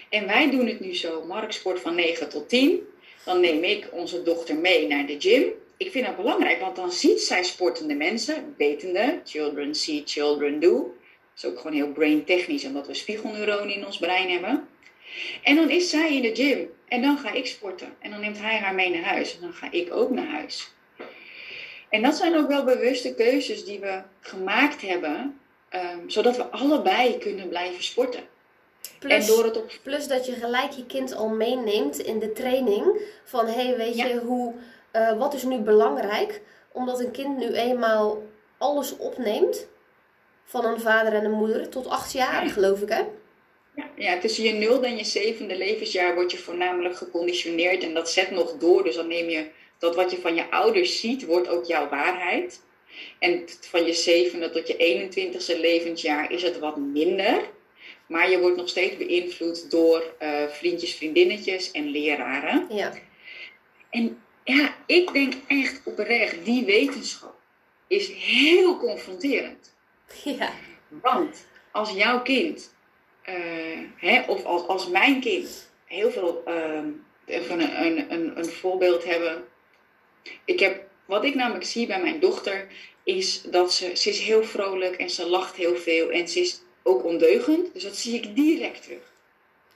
En 0.08 0.26
wij 0.26 0.50
doen 0.50 0.66
het 0.66 0.80
nu 0.80 0.94
zo, 0.94 1.24
Mark 1.24 1.52
sport 1.52 1.80
van 1.80 1.94
9 1.94 2.28
tot 2.28 2.48
10. 2.48 2.88
Dan 3.24 3.40
neem 3.40 3.64
ik 3.64 3.88
onze 3.92 4.22
dochter 4.22 4.56
mee 4.56 4.86
naar 4.86 5.06
de 5.06 5.16
gym. 5.18 5.52
Ik 5.76 5.90
vind 5.90 6.06
dat 6.06 6.16
belangrijk, 6.16 6.60
want 6.60 6.76
dan 6.76 6.92
ziet 6.92 7.20
zij 7.20 7.44
sportende 7.44 7.94
mensen, 7.94 8.54
wetende, 8.56 9.20
children 9.24 9.74
see, 9.74 10.02
children 10.04 10.60
do. 10.60 10.94
Is 11.40 11.46
ook 11.46 11.56
gewoon 11.56 11.72
heel 11.72 11.92
brain 11.92 12.24
technisch, 12.24 12.64
omdat 12.64 12.86
we 12.86 12.94
spiegelneuronen 12.94 13.74
in 13.74 13.86
ons 13.86 13.98
brein 13.98 14.30
hebben. 14.30 14.68
En 15.42 15.56
dan 15.56 15.70
is 15.70 15.90
zij 15.90 16.16
in 16.16 16.22
de 16.22 16.34
gym. 16.34 16.70
En 16.88 17.02
dan 17.02 17.18
ga 17.18 17.32
ik 17.32 17.46
sporten. 17.46 17.96
En 17.98 18.10
dan 18.10 18.20
neemt 18.20 18.40
hij 18.40 18.58
haar 18.58 18.74
mee 18.74 18.90
naar 18.90 19.02
huis. 19.02 19.34
En 19.34 19.40
dan 19.40 19.52
ga 19.52 19.68
ik 19.70 19.92
ook 19.92 20.10
naar 20.10 20.26
huis. 20.26 20.72
En 21.88 22.02
dat 22.02 22.16
zijn 22.16 22.36
ook 22.36 22.48
wel 22.48 22.64
bewuste 22.64 23.14
keuzes 23.14 23.64
die 23.64 23.80
we 23.80 24.02
gemaakt 24.20 24.82
hebben. 24.82 25.40
Um, 25.74 26.10
zodat 26.10 26.36
we 26.36 26.44
allebei 26.44 27.18
kunnen 27.18 27.48
blijven 27.48 27.84
sporten. 27.84 28.22
Plus, 28.98 29.12
en 29.12 29.34
door 29.34 29.44
het 29.44 29.56
op... 29.56 29.72
plus 29.82 30.08
dat 30.08 30.26
je 30.26 30.32
gelijk 30.32 30.70
je 30.70 30.86
kind 30.86 31.14
al 31.14 31.28
meeneemt 31.28 31.98
in 31.98 32.18
de 32.18 32.32
training. 32.32 33.00
Van 33.24 33.46
hé, 33.46 33.52
hey, 33.52 33.76
weet 33.76 33.96
je, 33.96 34.18
hoe, 34.18 34.54
uh, 34.92 35.18
wat 35.18 35.34
is 35.34 35.42
nu 35.42 35.58
belangrijk? 35.58 36.40
Omdat 36.72 37.00
een 37.00 37.10
kind 37.10 37.38
nu 37.38 37.52
eenmaal 37.52 38.22
alles 38.58 38.96
opneemt. 38.96 39.68
Van 40.50 40.64
een 40.64 40.80
vader 40.80 41.12
en 41.12 41.24
een 41.24 41.30
moeder 41.30 41.68
tot 41.68 41.86
acht 41.86 42.12
jaar, 42.12 42.48
geloof 42.48 42.80
ik 42.80 42.88
hè? 42.88 43.02
Ja, 43.96 44.18
tussen 44.18 44.44
je 44.44 44.52
nulde 44.52 44.86
en 44.86 44.96
je 44.96 45.04
zevende 45.04 45.56
levensjaar 45.56 46.14
word 46.14 46.30
je 46.30 46.38
voornamelijk 46.38 46.96
geconditioneerd 46.96 47.82
en 47.82 47.94
dat 47.94 48.10
zet 48.10 48.30
nog 48.30 48.56
door. 48.56 48.84
Dus 48.84 48.94
dan 48.94 49.06
neem 49.06 49.28
je 49.28 49.46
dat 49.78 49.94
wat 49.94 50.10
je 50.10 50.20
van 50.20 50.34
je 50.34 50.50
ouders 50.50 51.00
ziet, 51.00 51.26
wordt 51.26 51.48
ook 51.48 51.64
jouw 51.64 51.88
waarheid. 51.88 52.62
En 53.18 53.44
van 53.60 53.84
je 53.84 53.92
zevende 53.92 54.50
tot 54.50 54.68
je 54.68 55.08
21ste 55.10 55.60
levensjaar 55.60 56.32
is 56.32 56.42
het 56.42 56.58
wat 56.58 56.76
minder. 56.76 57.48
Maar 58.06 58.30
je 58.30 58.40
wordt 58.40 58.56
nog 58.56 58.68
steeds 58.68 58.96
beïnvloed 58.96 59.70
door 59.70 60.14
uh, 60.22 60.46
vriendjes, 60.48 60.94
vriendinnetjes 60.94 61.70
en 61.70 61.90
leraren. 61.90 62.66
Ja. 62.70 62.92
En 63.90 64.22
ja, 64.44 64.74
ik 64.86 65.12
denk 65.12 65.34
echt 65.46 65.80
oprecht, 65.84 66.44
die 66.44 66.64
wetenschap 66.64 67.34
is 67.86 68.08
heel 68.08 68.76
confronterend. 68.76 69.78
Ja. 70.24 70.52
Want 70.88 71.46
als 71.70 71.90
jouw 71.90 72.22
kind 72.22 72.74
uh, 73.28 73.78
hè, 73.96 74.22
of 74.22 74.44
als, 74.44 74.66
als 74.66 74.88
mijn 74.88 75.20
kind 75.20 75.70
heel 75.84 76.10
veel, 76.10 76.42
uh, 76.48 76.82
een, 77.26 77.84
een, 77.84 78.12
een, 78.12 78.38
een 78.38 78.44
voorbeeld 78.44 79.04
hebben. 79.04 79.44
Ik 80.44 80.60
heb, 80.60 80.82
wat 81.04 81.24
ik 81.24 81.34
namelijk 81.34 81.64
zie 81.64 81.86
bij 81.86 82.00
mijn 82.00 82.20
dochter, 82.20 82.66
is 83.02 83.42
dat 83.42 83.72
ze, 83.72 83.96
ze 83.96 84.08
is 84.08 84.20
heel 84.20 84.44
vrolijk 84.44 84.96
en 84.96 85.10
ze 85.10 85.28
lacht 85.28 85.56
heel 85.56 85.76
veel 85.76 86.10
en 86.10 86.28
ze 86.28 86.40
is 86.40 86.60
ook 86.82 87.04
ondeugend. 87.04 87.72
Dus 87.72 87.82
dat 87.82 87.96
zie 87.96 88.14
ik 88.14 88.36
direct 88.36 88.82
terug. 88.82 89.12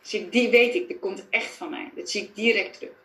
Dus 0.03 0.31
die 0.31 0.49
weet 0.49 0.75
ik, 0.75 0.89
dat 0.89 0.99
komt 0.99 1.27
echt 1.31 1.51
van 1.51 1.71
mij. 1.71 1.91
Dat 1.95 2.11
zie 2.11 2.23
ik 2.23 2.35
direct 2.35 2.79
terug. 2.79 3.03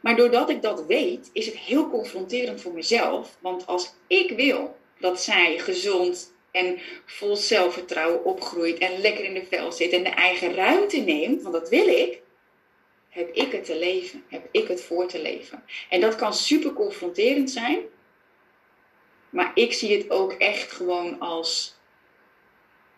Maar 0.00 0.16
doordat 0.16 0.50
ik 0.50 0.62
dat 0.62 0.86
weet, 0.86 1.30
is 1.32 1.46
het 1.46 1.56
heel 1.56 1.90
confronterend 1.90 2.60
voor 2.60 2.72
mezelf. 2.72 3.36
Want 3.40 3.66
als 3.66 3.94
ik 4.06 4.30
wil 4.30 4.76
dat 5.00 5.22
zij 5.22 5.58
gezond 5.58 6.32
en 6.50 6.78
vol 7.06 7.36
zelfvertrouwen 7.36 8.24
opgroeit 8.24 8.78
en 8.78 9.00
lekker 9.00 9.24
in 9.24 9.34
de 9.34 9.46
vel 9.50 9.72
zit 9.72 9.92
en 9.92 10.02
de 10.02 10.08
eigen 10.08 10.54
ruimte 10.54 10.96
neemt, 10.96 11.42
want 11.42 11.54
dat 11.54 11.68
wil 11.68 11.86
ik, 11.86 12.20
heb 13.08 13.34
ik 13.34 13.52
het 13.52 13.64
te 13.64 13.78
leven, 13.78 14.24
heb 14.28 14.48
ik 14.50 14.68
het 14.68 14.82
voor 14.82 15.06
te 15.06 15.22
leven. 15.22 15.64
En 15.88 16.00
dat 16.00 16.14
kan 16.14 16.34
super 16.34 16.72
confronterend 16.72 17.50
zijn, 17.50 17.78
maar 19.30 19.50
ik 19.54 19.72
zie 19.72 19.98
het 19.98 20.10
ook 20.10 20.32
echt 20.32 20.72
gewoon 20.72 21.20
als, 21.20 21.74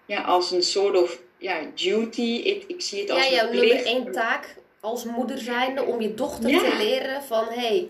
ja, 0.06 0.22
als 0.22 0.50
een 0.50 0.62
soort 0.62 0.96
of 0.96 1.20
ja, 1.38 1.70
duty. 1.74 2.40
Ik, 2.44 2.64
ik 2.66 2.80
zie 2.80 3.00
het 3.00 3.10
als 3.10 3.28
ja, 3.28 3.34
jouw 3.34 3.52
nummer 3.52 3.84
één 3.84 4.12
taak 4.12 4.56
als 4.80 5.04
moeder 5.04 5.38
zijnde 5.38 5.82
om 5.82 6.00
je 6.00 6.14
dochter 6.14 6.50
te 6.50 6.76
leren 6.76 7.22
van 7.22 7.44
hé, 7.44 7.54
hey, 7.54 7.88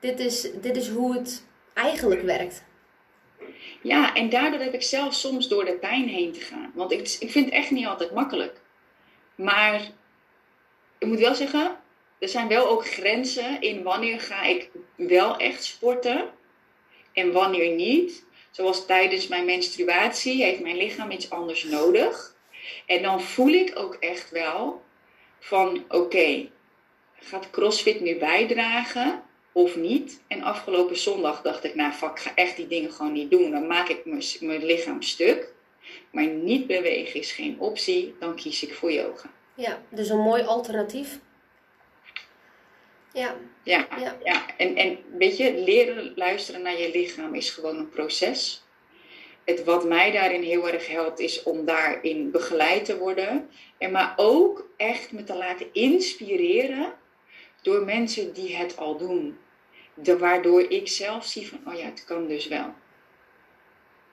dit, 0.00 0.20
is, 0.20 0.48
dit 0.60 0.76
is 0.76 0.88
hoe 0.88 1.14
het 1.14 1.44
eigenlijk 1.74 2.22
werkt. 2.22 2.64
Ja, 3.82 4.14
en 4.14 4.28
daardoor 4.28 4.60
heb 4.60 4.74
ik 4.74 4.82
zelf 4.82 5.14
soms 5.14 5.48
door 5.48 5.64
de 5.64 5.76
pijn 5.76 6.08
heen 6.08 6.32
te 6.32 6.40
gaan. 6.40 6.72
Want 6.74 6.92
ik, 6.92 7.16
ik 7.18 7.30
vind 7.30 7.44
het 7.44 7.54
echt 7.54 7.70
niet 7.70 7.86
altijd 7.86 8.14
makkelijk. 8.14 8.60
Maar 9.34 9.80
ik 10.98 11.06
moet 11.06 11.18
wel 11.18 11.34
zeggen, 11.34 11.80
er 12.18 12.28
zijn 12.28 12.48
wel 12.48 12.68
ook 12.68 12.86
grenzen 12.86 13.60
in 13.60 13.82
wanneer 13.82 14.20
ga 14.20 14.42
ik 14.42 14.70
wel 14.96 15.36
echt 15.36 15.64
sporten 15.64 16.30
en 17.12 17.32
wanneer 17.32 17.74
niet. 17.74 18.24
Zoals 18.50 18.86
tijdens 18.86 19.28
mijn 19.28 19.44
menstruatie 19.44 20.42
heeft 20.42 20.60
mijn 20.60 20.76
lichaam 20.76 21.10
iets 21.10 21.30
anders 21.30 21.64
nodig. 21.64 22.34
En 22.86 23.02
dan 23.02 23.20
voel 23.20 23.52
ik 23.52 23.78
ook 23.78 23.94
echt 23.94 24.30
wel 24.30 24.84
van 25.38 25.84
oké, 25.88 26.48
gaat 27.14 27.50
CrossFit 27.50 28.00
nu 28.00 28.18
bijdragen 28.18 29.22
of 29.56 29.76
niet. 29.76 30.22
En 30.28 30.42
afgelopen 30.42 30.96
zondag 30.96 31.42
dacht 31.42 31.64
ik, 31.64 31.74
nou 31.74 31.92
fuck, 31.92 32.10
ik 32.10 32.18
ga 32.18 32.34
echt 32.34 32.56
die 32.56 32.66
dingen 32.66 32.92
gewoon 32.92 33.12
niet 33.12 33.30
doen. 33.30 33.50
Dan 33.50 33.66
maak 33.66 33.88
ik 33.88 34.04
mijn 34.40 34.64
lichaam 34.64 35.02
stuk. 35.02 35.52
Maar 36.10 36.26
niet 36.26 36.66
bewegen 36.66 37.20
is 37.20 37.32
geen 37.32 37.60
optie, 37.60 38.14
dan 38.18 38.34
kies 38.34 38.62
ik 38.62 38.74
voor 38.74 38.92
yoga. 38.92 39.30
Ja, 39.54 39.82
dus 39.88 40.08
een 40.08 40.20
mooi 40.20 40.42
alternatief. 40.42 41.18
Ja. 43.12 43.36
Ja, 43.62 43.86
ja. 43.98 44.16
ja. 44.24 44.56
En, 44.56 44.76
en 44.76 44.98
weet 45.18 45.36
je, 45.36 45.54
leren 45.54 46.12
luisteren 46.16 46.62
naar 46.62 46.80
je 46.80 46.90
lichaam 46.90 47.34
is 47.34 47.50
gewoon 47.50 47.76
een 47.76 47.88
proces. 47.88 48.64
Het 49.44 49.64
wat 49.64 49.84
mij 49.84 50.10
daarin 50.10 50.42
heel 50.42 50.68
erg 50.68 50.88
helpt, 50.88 51.18
is 51.18 51.42
om 51.42 51.64
daarin 51.64 52.30
begeleid 52.30 52.84
te 52.84 52.98
worden. 52.98 53.48
En 53.78 53.90
maar 53.90 54.14
ook 54.16 54.68
echt 54.76 55.12
me 55.12 55.24
te 55.24 55.34
laten 55.34 55.66
inspireren 55.72 56.92
door 57.62 57.84
mensen 57.84 58.32
die 58.32 58.56
het 58.56 58.76
al 58.76 58.96
doen 58.96 59.38
de, 59.96 60.18
waardoor 60.18 60.60
ik 60.60 60.88
zelf 60.88 61.24
zie 61.24 61.48
van, 61.48 61.60
oh 61.66 61.78
ja, 61.78 61.84
het 61.84 62.04
kan 62.04 62.26
dus 62.26 62.48
wel. 62.48 62.74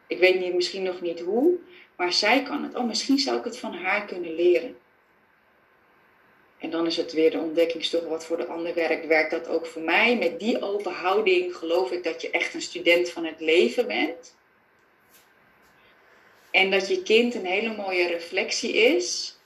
Ik 0.08 0.20
weet 0.20 0.40
niet, 0.40 0.54
misschien 0.54 0.84
nog 0.84 1.02
niet 1.02 1.20
hoe, 1.20 1.58
maar 1.96 2.14
zij 2.14 2.44
kan 2.44 2.64
het. 2.64 2.76
Oh, 2.76 2.86
misschien 2.86 3.20
zou 3.20 3.38
ik 3.38 3.44
het 3.44 3.58
van 3.58 3.74
haar 3.74 4.06
kunnen 4.06 4.36
leren. 4.36 4.78
En 6.58 6.70
dan 6.70 6.86
is 6.86 6.98
het 6.98 7.14
weer 7.14 7.32
de 7.32 7.40
ontdekkingstocht 7.40 8.08
wat 8.08 8.26
voor 8.26 8.38
de 8.38 8.46
ander 8.46 8.74
werkt. 8.74 9.08
Werkt 9.08 9.32
dat 9.32 9.48
ook 9.48 9.66
voor 9.66 9.82
mij? 9.82 10.18
Met 10.18 10.40
die 10.40 10.62
open 10.62 10.92
houding 10.92 11.56
geloof 11.56 11.92
ik 11.92 12.04
dat 12.04 12.22
je 12.22 12.30
echt 12.30 12.54
een 12.54 12.62
student 12.62 13.10
van 13.10 13.26
het 13.26 13.40
leven 13.40 13.88
bent. 13.88 14.36
En 16.52 16.72
dat 16.72 16.88
je 16.88 17.04
kind 17.04 17.36
een 17.36 17.46
hele 17.46 17.76
mooie 17.76 18.08
reflectie 18.08 18.74
is 18.74 19.38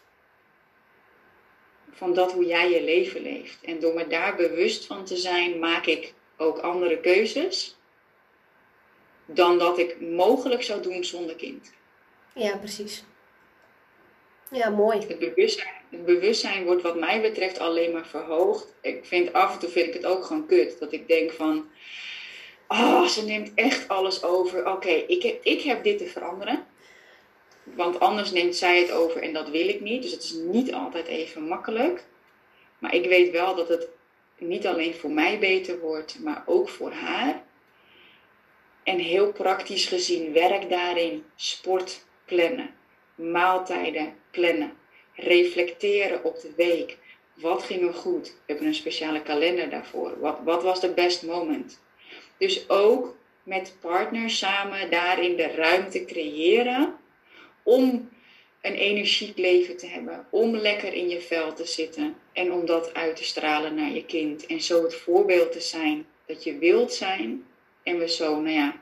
van 1.91 2.13
dat 2.13 2.31
hoe 2.31 2.45
jij 2.45 2.69
je 2.69 2.83
leven 2.83 3.21
leeft. 3.21 3.57
En 3.63 3.79
door 3.79 3.93
me 3.93 4.07
daar 4.07 4.35
bewust 4.35 4.85
van 4.85 5.05
te 5.05 5.17
zijn, 5.17 5.59
maak 5.59 5.85
ik 5.85 6.13
ook 6.37 6.57
andere 6.57 6.99
keuzes 6.99 7.77
dan 9.25 9.57
dat 9.57 9.77
ik 9.77 10.01
mogelijk 10.01 10.63
zou 10.63 10.81
doen 10.81 11.03
zonder 11.03 11.35
kind. 11.35 11.73
Ja, 12.33 12.57
precies. 12.57 13.03
Ja, 14.51 14.69
mooi. 14.69 14.99
Het 15.07 15.19
bewustzijn, 15.19 15.73
Het 15.89 16.05
bewustzijn 16.05 16.65
wordt 16.65 16.81
wat 16.81 16.99
mij 16.99 17.21
betreft 17.21 17.59
alleen 17.59 17.91
maar 17.91 18.07
verhoogd. 18.07 18.73
Ik 18.81 19.05
vind 19.05 19.33
af 19.33 19.53
en 19.53 19.59
toe 19.59 19.69
vind 19.69 19.87
ik 19.87 19.93
het 19.93 20.05
ook 20.05 20.25
gewoon 20.25 20.45
kut. 20.45 20.79
Dat 20.79 20.91
ik 20.91 21.07
denk 21.07 21.31
van, 21.31 21.69
oh, 22.67 23.05
ze 23.05 23.25
neemt 23.25 23.51
echt 23.55 23.87
alles 23.87 24.23
over. 24.23 24.71
Oké, 24.71 24.89
ik, 24.89 25.23
heb, 25.23 25.43
ik 25.43 25.61
heb 25.61 25.83
dit 25.83 25.97
te 25.97 26.05
veranderen. 26.05 26.65
Want 27.63 27.99
anders 27.99 28.31
neemt 28.31 28.55
zij 28.55 28.79
het 28.79 28.91
over 28.91 29.21
en 29.21 29.33
dat 29.33 29.49
wil 29.49 29.67
ik 29.67 29.81
niet. 29.81 30.01
Dus 30.01 30.11
het 30.11 30.23
is 30.23 30.31
niet 30.31 30.73
altijd 30.73 31.07
even 31.07 31.41
makkelijk. 31.47 32.03
Maar 32.79 32.93
ik 32.93 33.05
weet 33.05 33.31
wel 33.31 33.55
dat 33.55 33.67
het 33.67 33.87
niet 34.37 34.67
alleen 34.67 34.95
voor 34.95 35.11
mij 35.11 35.39
beter 35.39 35.79
wordt, 35.79 36.19
maar 36.19 36.43
ook 36.45 36.69
voor 36.69 36.91
haar. 36.91 37.43
En 38.83 38.99
heel 38.99 39.31
praktisch 39.31 39.85
gezien 39.85 40.33
werk 40.33 40.69
daarin 40.69 41.23
sport 41.35 42.05
plannen, 42.25 42.69
maaltijden 43.15 44.13
plannen, 44.31 44.77
reflecteren 45.13 46.23
op 46.23 46.41
de 46.41 46.53
week. 46.55 46.97
Wat 47.33 47.63
ging 47.63 47.87
er 47.87 47.93
goed? 47.93 48.27
We 48.27 48.33
hebben 48.45 48.67
een 48.67 48.75
speciale 48.75 49.21
kalender 49.21 49.69
daarvoor. 49.69 50.19
Wat, 50.19 50.39
wat 50.43 50.63
was 50.63 50.81
de 50.81 50.93
best 50.93 51.23
moment? 51.23 51.81
Dus 52.37 52.69
ook 52.69 53.15
met 53.43 53.75
partners 53.81 54.37
samen 54.37 54.91
daarin 54.91 55.35
de 55.35 55.47
ruimte 55.47 56.05
creëren 56.05 56.95
om 57.63 58.09
een 58.67 58.75
energiek 58.75 59.37
leven 59.37 59.77
te 59.77 59.87
hebben, 59.87 60.27
om 60.29 60.55
lekker 60.55 60.93
in 60.93 61.09
je 61.09 61.21
vel 61.21 61.53
te 61.53 61.65
zitten 61.65 62.15
en 62.33 62.51
om 62.51 62.65
dat 62.65 62.93
uit 62.93 63.15
te 63.15 63.23
stralen 63.23 63.75
naar 63.75 63.91
je 63.91 64.05
kind. 64.05 64.45
En 64.45 64.61
zo 64.61 64.83
het 64.83 64.95
voorbeeld 64.95 65.51
te 65.51 65.61
zijn 65.61 66.05
dat 66.25 66.43
je 66.43 66.57
wilt 66.57 66.93
zijn 66.93 67.45
en 67.83 67.99
we 67.99 68.09
zo, 68.09 68.39
nou 68.39 68.55
ja, 68.55 68.81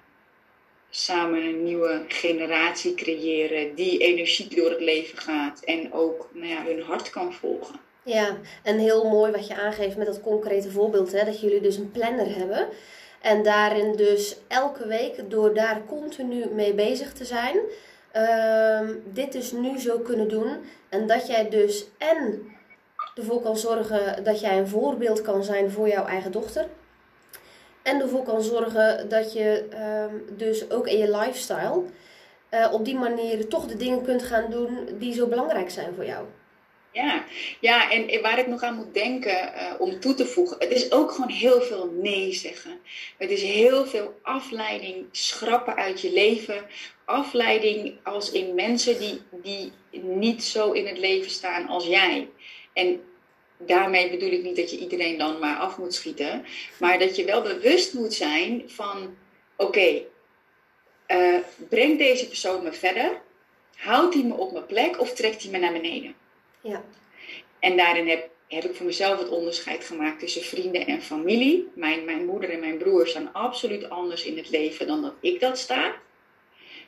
samen 0.90 1.44
een 1.44 1.64
nieuwe 1.64 2.04
generatie 2.08 2.96
creëren 2.96 3.76
die 3.76 3.98
energiek 4.00 4.56
door 4.56 4.70
het 4.70 4.82
leven 4.82 5.18
gaat 5.18 5.64
en 5.64 5.94
ook 5.94 6.30
nou 6.34 6.48
ja, 6.48 6.64
hun 6.64 6.82
hart 6.82 7.10
kan 7.10 7.34
volgen. 7.34 7.80
Ja, 8.04 8.38
en 8.64 8.78
heel 8.78 9.10
mooi 9.10 9.32
wat 9.32 9.48
je 9.48 9.56
aangeeft 9.56 9.98
met 9.98 10.06
dat 10.06 10.22
concrete 10.22 10.72
voorbeeld, 10.72 11.12
hè, 11.12 11.26
dat 11.26 11.42
jullie 11.42 11.62
dus 11.62 11.78
een 11.78 11.92
planner 11.92 12.36
hebben. 12.36 12.68
En 13.22 13.44
daarin 13.44 13.96
dus 13.96 14.38
elke 14.48 14.88
week, 14.88 15.30
door 15.30 15.54
daar 15.54 15.82
continu 15.88 16.46
mee 16.52 16.74
bezig 16.74 17.14
te 17.14 17.26
zijn, 17.26 17.58
uh, 18.16 18.90
dit 19.14 19.32
dus 19.32 19.52
nu 19.52 19.80
zo 19.80 20.00
kunnen 20.00 20.28
doen. 20.28 20.58
En 20.90 21.08
dat 21.08 21.28
jij 21.28 21.50
dus 21.50 21.86
en 21.98 22.44
ervoor 23.16 23.42
kan 23.42 23.58
zorgen 23.58 24.24
dat 24.24 24.40
jij 24.40 24.58
een 24.58 24.68
voorbeeld 24.68 25.22
kan 25.22 25.44
zijn 25.44 25.72
voor 25.72 25.88
jouw 25.88 26.06
eigen 26.06 26.32
dochter. 26.32 26.68
En 27.82 28.02
ervoor 28.02 28.24
kan 28.24 28.42
zorgen 28.42 29.10
dat 29.10 29.34
je 29.34 29.66
uh, 29.74 30.38
dus 30.38 30.72
ook 30.72 30.88
in 30.88 30.98
je 30.98 31.18
lifestyle 31.18 31.84
uh, 32.52 32.74
op 32.74 32.86
die 32.86 32.96
manier 32.96 33.48
toch 33.48 33.66
de 33.66 33.78
dingen 33.78 34.02
kunt 34.02 34.24
gaan 34.24 34.52
doen 34.52 34.90
die 34.98 35.14
zo 35.14 35.28
belangrijk 35.28 35.70
zijn 35.70 35.94
voor 35.96 36.06
jou. 36.06 36.26
Ja, 36.96 37.26
ja 37.60 37.92
en 37.92 38.22
waar 38.22 38.40
ik 38.40 38.48
nog 38.48 38.62
aan 38.64 38.76
moet 38.76 38.94
denken 38.94 39.54
uh, 39.56 39.74
om 39.80 40.00
toe 40.00 40.14
te 40.14 40.26
voegen, 40.26 40.58
het 40.60 40.72
is 40.72 40.92
ook 40.92 41.12
gewoon 41.12 41.30
heel 41.30 41.62
veel 41.62 41.92
nee 42.02 42.34
zeggen. 42.34 42.80
Het 43.18 43.30
is 43.30 43.42
heel 43.42 43.86
veel 43.86 44.20
afleiding 44.22 45.06
schrappen 45.12 45.76
uit 45.76 46.02
je 46.02 46.14
leven. 46.14 46.66
Afleiding 47.06 47.98
als 48.04 48.32
in 48.32 48.56
mensen 48.56 49.00
die, 49.00 49.22
die 49.32 49.72
niet 50.02 50.44
zo 50.44 50.72
in 50.72 50.88
het 50.88 50.98
leven 50.98 51.32
staan 51.32 51.68
als 51.68 51.86
jij. 51.86 52.30
En 52.74 53.02
daarmee 53.58 54.10
bedoel 54.10 54.32
ik 54.32 54.44
niet 54.44 54.56
dat 54.56 54.72
je 54.72 54.78
iedereen 54.78 55.18
dan 55.18 55.40
maar 55.40 55.58
af 55.58 55.78
moet 55.78 55.94
schieten, 55.94 56.46
maar 56.80 57.00
dat 57.00 57.16
je 57.16 57.26
wel 57.26 57.42
bewust 57.42 57.94
moet 57.94 58.14
zijn 58.14 58.64
van: 58.68 59.16
oké, 59.56 59.70
okay, 59.70 60.08
uh, 61.08 61.40
brengt 61.70 61.98
deze 61.98 62.28
persoon 62.28 62.64
me 62.64 62.72
verder? 62.74 63.22
Houdt 63.76 64.14
hij 64.14 64.24
me 64.24 64.34
op 64.34 64.52
mijn 64.52 64.66
plek 64.66 65.00
of 65.00 65.14
trekt 65.14 65.42
hij 65.42 65.52
me 65.52 65.58
naar 65.58 65.74
beneden? 65.74 66.24
Ja. 66.66 66.84
En 67.60 67.78
daarin 67.78 68.08
heb, 68.08 68.30
heb 68.48 68.64
ik 68.64 68.76
voor 68.76 68.86
mezelf 68.86 69.20
het 69.20 69.30
onderscheid 69.30 69.84
gemaakt 69.84 70.20
tussen 70.20 70.42
vrienden 70.42 70.88
en 70.88 71.02
familie. 71.02 71.72
Mijn, 71.76 72.06
mijn 72.06 72.26
moeder 72.26 72.50
en 72.50 72.60
mijn 72.60 72.78
broer 72.78 73.08
staan 73.08 73.34
absoluut 73.34 73.90
anders 73.90 74.24
in 74.26 74.38
het 74.38 74.50
leven 74.50 74.88
dan 74.88 75.02
dat 75.02 75.14
ik 75.20 75.40
dat 75.40 75.58
sta. 75.58 75.96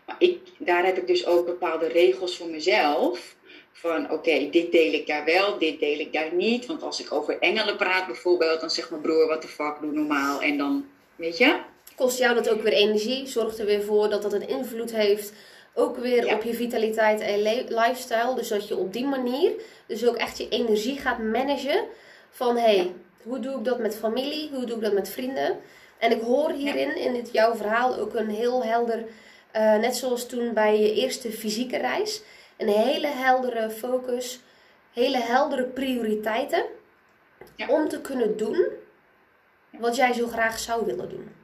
Maar 0.06 0.16
ik, 0.20 0.40
daar 0.58 0.86
heb 0.86 0.98
ik 0.98 1.08
dus 1.08 1.26
ook 1.26 1.46
bepaalde 1.46 1.88
regels 1.88 2.38
voor 2.38 2.48
mezelf. 2.48 3.36
Van 3.72 4.12
oké, 4.12 4.50
dit 4.50 4.72
deel 4.72 4.94
ik 4.94 5.08
daar 5.08 5.26
wel, 5.26 5.58
dit 5.58 5.80
deel 5.80 6.00
ik 6.00 6.14
daar 6.14 6.34
niet. 6.34 6.66
Want 6.66 6.84
als 6.84 7.00
ik 7.00 7.12
over 7.14 7.40
engelen 7.40 7.78
praat 7.78 8.06
bijvoorbeeld, 8.06 8.60
dan 8.60 8.70
zegt 8.70 8.90
mijn 8.90 9.02
broer, 9.02 9.28
wat 9.28 9.42
de 9.42 9.48
fuck, 9.48 9.78
doe 9.82 9.92
normaal. 9.92 10.42
En 10.42 10.58
dan, 10.58 10.86
weet 11.16 11.38
je? 11.38 11.60
Kost 11.96 12.18
jou 12.18 12.36
dat 12.36 12.50
ook 12.50 12.62
weer 12.62 12.74
energie? 12.74 13.28
Zorgt 13.28 13.60
er 13.60 13.66
weer 13.66 13.84
voor 13.84 14.10
dat 14.10 14.22
dat 14.22 14.34
een 14.34 14.48
invloed 14.48 14.92
heeft 14.92 15.34
ook 15.78 15.98
weer 15.98 16.34
op 16.34 16.44
je 16.44 16.54
vitaliteit 16.54 17.20
en 17.20 17.42
lifestyle. 17.68 18.36
Dus 18.36 18.48
dat 18.48 18.68
je 18.68 18.78
op 18.78 18.94
die 18.94 19.06
manier 19.06 19.52
dus 19.86 20.08
ook 20.08 20.16
echt 20.16 20.38
je 20.38 20.50
energie 20.50 21.00
gaat 21.00 21.20
managen. 21.20 21.86
Van 22.30 22.58
hé, 22.58 22.78
hey, 22.78 22.94
hoe 23.24 23.40
doe 23.40 23.58
ik 23.58 23.64
dat 23.64 23.80
met 23.80 23.98
familie? 23.98 24.50
Hoe 24.54 24.66
doe 24.66 24.76
ik 24.76 24.84
dat 24.84 24.94
met 24.94 25.10
vrienden? 25.10 25.60
En 25.98 26.12
ik 26.12 26.22
hoor 26.22 26.52
hierin, 26.52 26.96
in 26.96 27.14
dit, 27.14 27.32
jouw 27.32 27.56
verhaal, 27.56 27.96
ook 27.96 28.14
een 28.14 28.30
heel 28.30 28.64
helder, 28.64 28.98
uh, 28.98 29.76
net 29.76 29.96
zoals 29.96 30.28
toen 30.28 30.54
bij 30.54 30.80
je 30.80 30.94
eerste 30.94 31.32
fysieke 31.32 31.78
reis, 31.78 32.22
een 32.58 32.68
hele 32.68 33.08
heldere 33.08 33.70
focus, 33.70 34.40
hele 34.94 35.18
heldere 35.18 35.64
prioriteiten. 35.64 36.64
Ja. 37.56 37.68
Om 37.68 37.88
te 37.88 38.02
kunnen 38.02 38.38
doen 38.38 38.68
wat 39.72 39.96
jij 39.96 40.14
zo 40.14 40.28
graag 40.28 40.60
zou 40.60 40.86
willen 40.86 41.10
doen. 41.10 41.36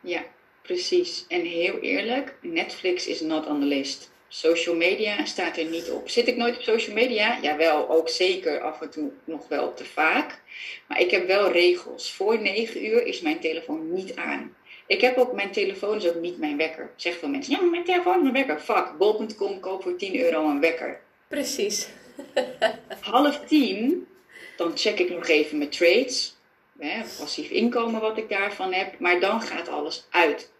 Ja, 0.00 0.22
Precies. 0.66 1.24
En 1.28 1.40
heel 1.40 1.78
eerlijk, 1.78 2.34
Netflix 2.40 3.06
is 3.06 3.20
not 3.20 3.46
on 3.46 3.60
the 3.60 3.66
list. 3.66 4.10
Social 4.28 4.74
media 4.74 5.24
staat 5.24 5.56
er 5.56 5.64
niet 5.64 5.90
op. 5.90 6.08
Zit 6.08 6.28
ik 6.28 6.36
nooit 6.36 6.56
op 6.56 6.62
social 6.62 6.94
media? 6.94 7.38
Jawel, 7.42 7.90
ook 7.90 8.08
zeker 8.08 8.60
af 8.60 8.80
en 8.80 8.90
toe 8.90 9.10
nog 9.24 9.48
wel 9.48 9.74
te 9.74 9.84
vaak. 9.84 10.40
Maar 10.88 11.00
ik 11.00 11.10
heb 11.10 11.26
wel 11.26 11.50
regels. 11.52 12.12
Voor 12.12 12.38
9 12.40 12.86
uur 12.86 13.06
is 13.06 13.20
mijn 13.20 13.40
telefoon 13.40 13.92
niet 13.92 14.16
aan. 14.16 14.56
Ik 14.86 15.00
heb 15.00 15.16
ook, 15.16 15.32
mijn 15.32 15.52
telefoon 15.52 15.96
is 15.96 16.08
ook 16.08 16.20
niet 16.20 16.38
mijn 16.38 16.56
wekker. 16.56 16.90
Zeg 16.96 17.18
veel 17.18 17.28
mensen, 17.28 17.52
ja, 17.52 17.62
mijn 17.62 17.84
telefoon 17.84 18.16
is 18.16 18.22
mijn 18.22 18.46
wekker. 18.46 18.60
Fuck, 18.60 18.92
bol.com, 18.98 19.60
koop 19.60 19.82
voor 19.82 19.96
10 19.96 20.20
euro 20.20 20.48
een 20.48 20.60
wekker. 20.60 21.00
Precies. 21.28 21.88
Half 23.00 23.40
tien, 23.46 24.06
dan 24.56 24.76
check 24.76 24.98
ik 24.98 25.10
nog 25.10 25.28
even 25.28 25.58
mijn 25.58 25.70
trades. 25.70 26.36
Hè, 26.78 27.00
passief 27.18 27.50
inkomen 27.50 28.00
wat 28.00 28.18
ik 28.18 28.28
daarvan 28.28 28.72
heb. 28.72 28.98
Maar 28.98 29.20
dan 29.20 29.42
gaat 29.42 29.68
alles 29.68 30.06
uit 30.10 30.54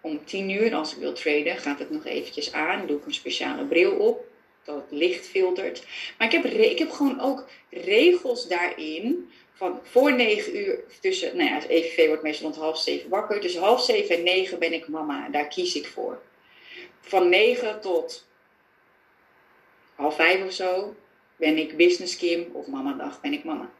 om 0.00 0.24
10 0.24 0.50
uur, 0.50 0.74
als 0.74 0.92
ik 0.92 0.98
wil 0.98 1.12
traden, 1.12 1.56
gaat 1.56 1.78
het 1.78 1.90
nog 1.90 2.04
eventjes 2.04 2.52
aan. 2.52 2.86
Doe 2.86 2.98
ik 2.98 3.06
een 3.06 3.14
speciale 3.14 3.64
bril 3.64 3.92
op, 3.92 4.24
dat 4.64 4.76
het 4.76 4.90
licht 4.90 5.26
filtert. 5.26 5.86
Maar 6.18 6.26
ik 6.26 6.42
heb, 6.42 6.44
ik 6.44 6.78
heb 6.78 6.90
gewoon 6.90 7.20
ook 7.20 7.48
regels 7.70 8.48
daarin. 8.48 9.30
Van 9.52 9.80
voor 9.82 10.12
9 10.12 10.56
uur, 10.56 10.84
tussen, 11.00 11.36
nou 11.36 11.50
ja, 11.50 11.66
EVV 11.68 12.06
wordt 12.06 12.22
meestal 12.22 12.46
rond 12.46 12.60
half 12.60 12.78
7 12.78 13.08
wakker. 13.10 13.40
Tussen 13.40 13.62
half 13.62 13.84
7 13.84 14.16
en 14.16 14.22
9 14.22 14.58
ben 14.58 14.72
ik 14.72 14.88
mama, 14.88 15.28
daar 15.28 15.48
kies 15.48 15.74
ik 15.74 15.86
voor. 15.86 16.22
Van 17.00 17.28
9 17.28 17.80
tot 17.80 18.26
half 19.94 20.14
5 20.14 20.44
of 20.44 20.52
zo 20.52 20.94
ben 21.36 21.58
ik 21.58 21.76
business 21.76 22.16
Kim 22.16 22.50
of 22.52 22.66
mama 22.66 22.92
dag 22.92 23.20
ben 23.20 23.32
ik 23.32 23.44
mama. 23.44 23.70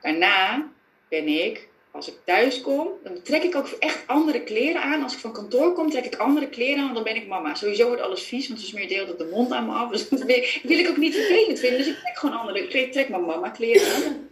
Daarna 0.00 0.72
ben 1.08 1.28
ik 1.28 1.67
als 1.98 2.08
ik 2.08 2.18
thuis 2.24 2.60
kom, 2.60 2.88
dan 3.02 3.22
trek 3.22 3.42
ik 3.42 3.54
ook 3.54 3.66
echt 3.66 4.06
andere 4.06 4.42
kleren 4.42 4.82
aan. 4.82 5.02
Als 5.02 5.12
ik 5.12 5.18
van 5.18 5.32
kantoor 5.32 5.72
kom, 5.72 5.90
trek 5.90 6.04
ik 6.04 6.16
andere 6.16 6.48
kleren 6.48 6.76
aan, 6.78 6.82
want 6.82 6.94
dan 6.94 7.04
ben 7.04 7.16
ik 7.16 7.26
mama. 7.26 7.54
Sowieso 7.54 7.86
wordt 7.86 8.02
alles 8.02 8.22
vies, 8.22 8.48
want 8.48 8.60
ze 8.60 8.66
smeert 8.66 8.88
deel 8.88 9.16
de 9.16 9.28
mond 9.32 9.52
aan 9.52 9.66
me 9.66 9.72
af. 9.72 9.90
Dus 9.90 10.08
dat 10.08 10.22
wil 10.62 10.78
ik 10.78 10.88
ook 10.88 10.96
niet 10.96 11.14
vervelend 11.14 11.58
vinden. 11.58 11.78
Dus 11.78 11.88
ik 11.88 11.98
trek 11.98 12.18
gewoon 12.18 12.38
andere 12.38 12.66
kleren. 12.66 12.90
trek 12.90 13.08
mijn 13.08 13.24
mama 13.24 13.48
kleren 13.48 13.94
aan. 13.94 14.28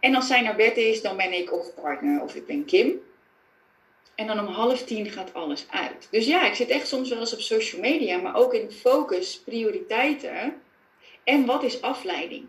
En 0.00 0.14
als 0.14 0.26
zij 0.26 0.42
naar 0.42 0.56
bed 0.56 0.76
is, 0.76 1.02
dan 1.02 1.16
ben 1.16 1.32
ik 1.32 1.52
of 1.52 1.74
partner 1.74 2.22
of 2.22 2.34
ik 2.34 2.46
ben 2.46 2.64
Kim. 2.64 3.00
En 4.14 4.26
dan 4.26 4.40
om 4.40 4.46
half 4.46 4.82
tien 4.82 5.10
gaat 5.10 5.34
alles 5.34 5.66
uit. 5.70 6.08
Dus 6.10 6.26
ja, 6.26 6.46
ik 6.46 6.54
zit 6.54 6.68
echt 6.68 6.88
soms 6.88 7.08
wel 7.08 7.18
eens 7.18 7.32
op 7.32 7.40
social 7.40 7.80
media, 7.80 8.18
maar 8.18 8.36
ook 8.36 8.54
in 8.54 8.70
focus, 8.70 9.40
prioriteiten. 9.44 10.62
En 11.24 11.46
wat 11.46 11.62
is 11.62 11.82
afleiding? 11.82 12.44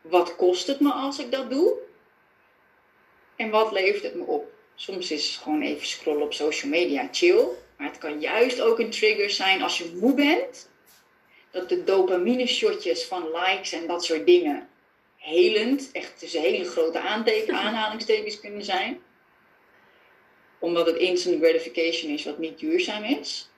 Wat 0.00 0.36
kost 0.36 0.66
het 0.66 0.80
me 0.80 0.92
als 0.92 1.18
ik 1.18 1.32
dat 1.32 1.50
doe? 1.50 1.86
En 3.38 3.50
wat 3.50 3.72
levert 3.72 4.02
het 4.02 4.14
me 4.14 4.24
op? 4.24 4.52
Soms 4.74 5.10
is 5.10 5.26
het 5.26 5.42
gewoon 5.42 5.62
even 5.62 5.86
scrollen 5.86 6.22
op 6.22 6.32
social 6.32 6.70
media 6.70 7.08
chill. 7.12 7.44
Maar 7.76 7.86
het 7.86 7.98
kan 7.98 8.20
juist 8.20 8.60
ook 8.60 8.78
een 8.78 8.90
trigger 8.90 9.30
zijn 9.30 9.62
als 9.62 9.78
je 9.78 9.96
moe 10.00 10.14
bent. 10.14 10.70
Dat 11.50 11.68
de 11.68 11.84
dopamine 11.84 12.46
shotjes 12.46 13.04
van 13.04 13.30
likes 13.30 13.72
en 13.72 13.86
dat 13.86 14.04
soort 14.04 14.26
dingen 14.26 14.68
helend, 15.16 15.88
echt 15.92 16.18
tussen 16.18 16.40
hele 16.40 16.64
grote 16.64 16.98
aanhalingstekens 17.52 18.40
kunnen 18.40 18.64
zijn. 18.64 19.00
Omdat 20.58 20.86
het 20.86 20.96
instant 20.96 21.40
gratification 21.40 22.12
is 22.12 22.24
wat 22.24 22.38
niet 22.38 22.58
duurzaam 22.58 23.04
is. 23.04 23.50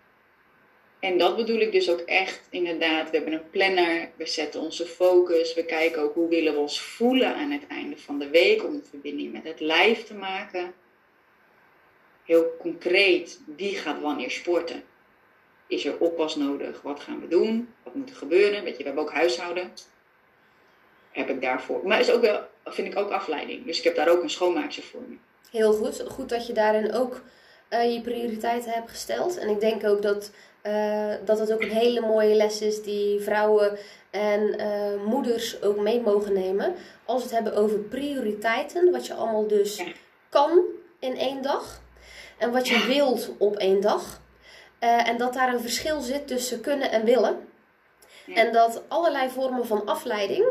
En 1.00 1.18
dat 1.18 1.36
bedoel 1.36 1.60
ik 1.60 1.72
dus 1.72 1.90
ook 1.90 2.00
echt 2.00 2.40
inderdaad. 2.50 3.10
We 3.10 3.16
hebben 3.16 3.34
een 3.34 3.50
planner, 3.50 4.10
we 4.16 4.26
zetten 4.26 4.60
onze 4.60 4.86
focus, 4.86 5.54
we 5.54 5.64
kijken 5.64 6.02
ook 6.02 6.14
hoe 6.14 6.28
willen 6.28 6.52
we 6.52 6.58
ons 6.58 6.80
voelen 6.80 7.34
aan 7.34 7.50
het 7.50 7.66
einde 7.66 7.98
van 7.98 8.18
de 8.18 8.28
week 8.28 8.64
om 8.64 8.74
een 8.74 8.84
verbinding 8.90 9.32
met 9.32 9.44
het 9.44 9.60
lijf 9.60 10.04
te 10.04 10.14
maken. 10.14 10.74
Heel 12.24 12.56
concreet, 12.58 13.40
wie 13.56 13.74
gaat 13.76 14.00
wanneer 14.00 14.30
sporten? 14.30 14.82
Is 15.66 15.84
er 15.84 15.98
oppas 15.98 16.36
nodig? 16.36 16.82
Wat 16.82 17.00
gaan 17.00 17.20
we 17.20 17.28
doen? 17.28 17.74
Wat 17.82 17.94
moet 17.94 18.10
er 18.10 18.16
gebeuren? 18.16 18.64
Weet 18.64 18.72
je, 18.72 18.78
we 18.78 18.84
hebben 18.84 19.02
ook 19.02 19.12
huishouden. 19.12 19.72
Heb 21.10 21.28
ik 21.28 21.40
daarvoor. 21.40 21.86
Maar 21.86 22.00
is 22.00 22.10
ook 22.10 22.20
wel, 22.20 22.40
vind 22.64 22.92
ik 22.92 22.98
ook 22.98 23.10
afleiding. 23.10 23.66
Dus 23.66 23.78
ik 23.78 23.84
heb 23.84 23.96
daar 23.96 24.08
ook 24.08 24.22
een 24.22 24.30
schoonmaakster 24.30 24.82
voor 24.82 25.02
me. 25.08 25.16
Heel 25.50 25.72
goed. 25.72 26.04
Goed 26.08 26.28
dat 26.28 26.46
je 26.46 26.52
daarin 26.52 26.92
ook 26.92 27.22
uh, 27.70 27.92
je 27.92 28.00
prioriteiten 28.00 28.70
hebt 28.70 28.90
gesteld. 28.90 29.38
En 29.38 29.48
ik 29.48 29.60
denk 29.60 29.84
ook 29.84 30.02
dat, 30.02 30.30
uh, 30.62 31.14
dat 31.24 31.38
het 31.38 31.52
ook 31.52 31.62
een 31.62 31.70
hele 31.70 32.00
mooie 32.00 32.34
les 32.34 32.60
is 32.60 32.82
die 32.82 33.20
vrouwen 33.20 33.78
en 34.10 34.60
uh, 34.60 35.04
moeders 35.04 35.62
ook 35.62 35.76
mee 35.76 36.00
mogen 36.00 36.32
nemen. 36.32 36.74
Als 37.04 37.22
we 37.22 37.28
het 37.28 37.34
hebben 37.34 37.62
over 37.62 37.78
prioriteiten, 37.78 38.90
wat 38.90 39.06
je 39.06 39.14
allemaal 39.14 39.46
dus 39.46 39.76
ja. 39.76 39.84
kan 40.28 40.60
in 40.98 41.16
één 41.16 41.42
dag. 41.42 41.80
En 42.38 42.52
wat 42.52 42.68
je 42.68 42.78
ja. 42.78 42.86
wilt 42.86 43.30
op 43.38 43.56
één 43.56 43.80
dag. 43.80 44.20
en 44.78 45.16
dat 45.16 45.34
daar 45.34 45.52
een 45.52 45.60
verschil 45.60 46.00
zit 46.00 46.26
tussen 46.26 46.60
kunnen 46.60 46.90
en 46.90 47.04
willen. 47.04 47.48
Ja. 48.26 48.34
En 48.34 48.52
dat 48.52 48.82
allerlei 48.88 49.30
vormen 49.30 49.66
van 49.66 49.86
afleiding 49.86 50.46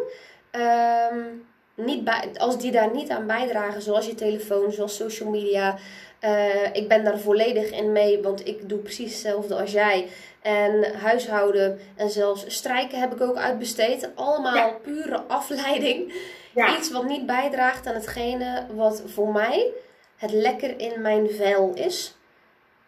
um, 0.51 1.47
niet 1.76 2.03
bij, 2.03 2.30
als 2.38 2.57
die 2.57 2.72
daar 2.72 2.91
niet 2.93 3.10
aan 3.10 3.28
bijdragen, 3.28 3.82
zoals 3.82 4.05
je 4.05 4.16
telefoon, 4.16 4.72
zoals 4.72 4.95
social 4.95 5.30
media. 5.30 5.78
Uh, 6.24 6.76
ik 6.76 6.88
ben 6.88 7.04
daar 7.04 7.20
volledig 7.20 7.72
in 7.72 7.92
mee, 7.92 8.22
want 8.22 8.48
ik 8.48 8.70
doe 8.70 8.80
precies 8.80 9.12
hetzelfde 9.12 9.56
als 9.56 9.72
jij. 9.72 10.08
En 10.42 10.94
huishouden 10.96 11.80
en 11.96 12.10
zelfs 12.10 12.44
strijken 12.48 13.00
heb 13.00 13.14
ik 13.14 13.22
ook 13.22 13.38
uitbesteed. 13.38 14.10
Allemaal 14.16 14.56
ja. 14.56 14.70
pure 14.82 15.18
afleiding. 15.28 16.14
Ja. 16.56 16.78
Iets 16.78 16.92
wat 16.92 17.08
niet 17.08 17.26
bijdraagt 17.26 17.88
aan 17.88 17.94
hetgene 17.94 18.66
wat 18.76 19.04
voor 19.06 19.32
mij 19.32 19.72
het 20.16 20.32
lekker 20.32 20.80
in 20.80 21.02
mijn 21.02 21.30
vel 21.30 21.72
is. 21.74 22.16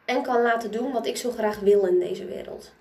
En 0.05 0.21
kan 0.21 0.41
laten 0.41 0.71
doen 0.71 0.91
wat 0.91 1.05
ik 1.05 1.17
zo 1.17 1.31
graag 1.31 1.59
wil 1.59 1.85
in 1.85 1.99
deze 1.99 2.25
wereld. 2.25 2.71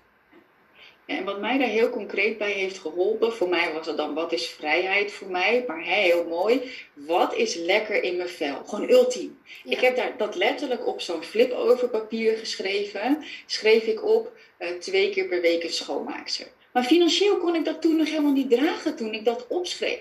En 1.05 1.23
wat 1.23 1.39
mij 1.39 1.57
daar 1.57 1.67
heel 1.67 1.89
concreet 1.89 2.37
bij 2.37 2.51
heeft 2.51 2.79
geholpen, 2.79 3.33
voor 3.33 3.49
mij 3.49 3.73
was 3.73 3.87
het 3.87 3.97
dan 3.97 4.13
wat 4.13 4.31
is 4.31 4.47
vrijheid 4.47 5.11
voor 5.11 5.27
mij, 5.27 5.63
maar 5.67 5.81
heel 5.81 6.25
mooi, 6.27 6.71
wat 6.93 7.35
is 7.35 7.55
lekker 7.55 8.03
in 8.03 8.15
mijn 8.15 8.29
vel? 8.29 8.63
Gewoon 8.65 8.89
ultiem. 8.89 9.39
Ja. 9.63 9.71
Ik 9.71 9.79
heb 9.79 9.95
daar 9.95 10.17
dat 10.17 10.35
letterlijk 10.35 10.87
op 10.87 11.01
zo'n 11.01 11.23
flip 11.23 11.51
over 11.51 11.89
papier 11.89 12.37
geschreven. 12.37 13.23
Schreef 13.45 13.83
ik 13.83 14.05
op 14.05 14.31
uh, 14.59 14.67
twee 14.69 15.09
keer 15.09 15.25
per 15.25 15.41
week 15.41 15.63
een 15.63 15.73
schoonmaakster. 15.73 16.47
Maar 16.71 16.83
financieel 16.83 17.37
kon 17.37 17.55
ik 17.55 17.65
dat 17.65 17.81
toen 17.81 17.95
nog 17.95 18.09
helemaal 18.09 18.31
niet 18.31 18.49
dragen 18.49 18.95
toen 18.95 19.13
ik 19.13 19.25
dat 19.25 19.47
opschreef. 19.47 19.99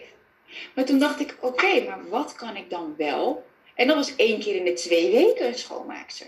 Maar 0.74 0.84
toen 0.84 0.98
dacht 0.98 1.20
ik, 1.20 1.36
oké, 1.40 1.46
okay, 1.46 1.86
maar 1.86 2.08
wat 2.08 2.34
kan 2.34 2.56
ik 2.56 2.70
dan 2.70 2.94
wel? 2.96 3.44
En 3.74 3.86
dat 3.86 3.96
was 3.96 4.16
één 4.16 4.40
keer 4.40 4.54
in 4.54 4.64
de 4.64 4.72
twee 4.72 5.10
weken 5.10 5.46
een 5.46 5.54
schoonmaakster. 5.54 6.26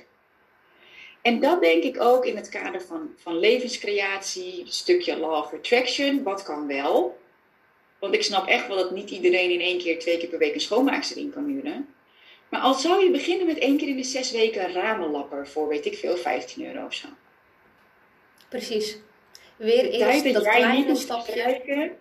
En 1.22 1.40
dat 1.40 1.60
denk 1.60 1.82
ik 1.82 2.00
ook 2.00 2.26
in 2.26 2.36
het 2.36 2.48
kader 2.48 2.82
van, 2.82 3.14
van 3.16 3.38
levenscreatie, 3.38 4.60
een 4.60 4.72
stukje 4.72 5.16
law 5.16 5.32
of 5.32 5.52
attraction. 5.52 6.22
Wat 6.22 6.42
kan 6.42 6.66
wel? 6.66 7.20
Want 7.98 8.14
ik 8.14 8.22
snap 8.22 8.46
echt 8.46 8.66
wel 8.66 8.76
dat 8.76 8.90
niet 8.90 9.10
iedereen 9.10 9.50
in 9.50 9.60
één 9.60 9.78
keer, 9.78 9.98
twee 9.98 10.18
keer 10.18 10.28
per 10.28 10.38
week 10.38 10.54
een 10.54 10.60
schoonmaakster 10.60 11.16
in 11.16 11.32
kan 11.32 11.44
huren. 11.44 11.94
Maar 12.48 12.60
al 12.60 12.74
zou 12.74 13.04
je 13.04 13.10
beginnen 13.10 13.46
met 13.46 13.58
één 13.58 13.76
keer 13.76 13.88
in 13.88 13.96
de 13.96 14.02
zes 14.02 14.30
weken 14.30 14.64
een 14.64 14.72
ramenlapper 14.72 15.48
voor, 15.48 15.68
weet 15.68 15.86
ik 15.86 15.96
veel, 15.96 16.16
15 16.16 16.66
euro 16.66 16.86
of 16.86 16.94
zo. 16.94 17.08
Precies. 18.48 18.96
Weer 19.56 19.90
eerst 19.90 20.32
dat 20.32 20.42
kleine 20.42 20.96
stapje. 20.96 21.92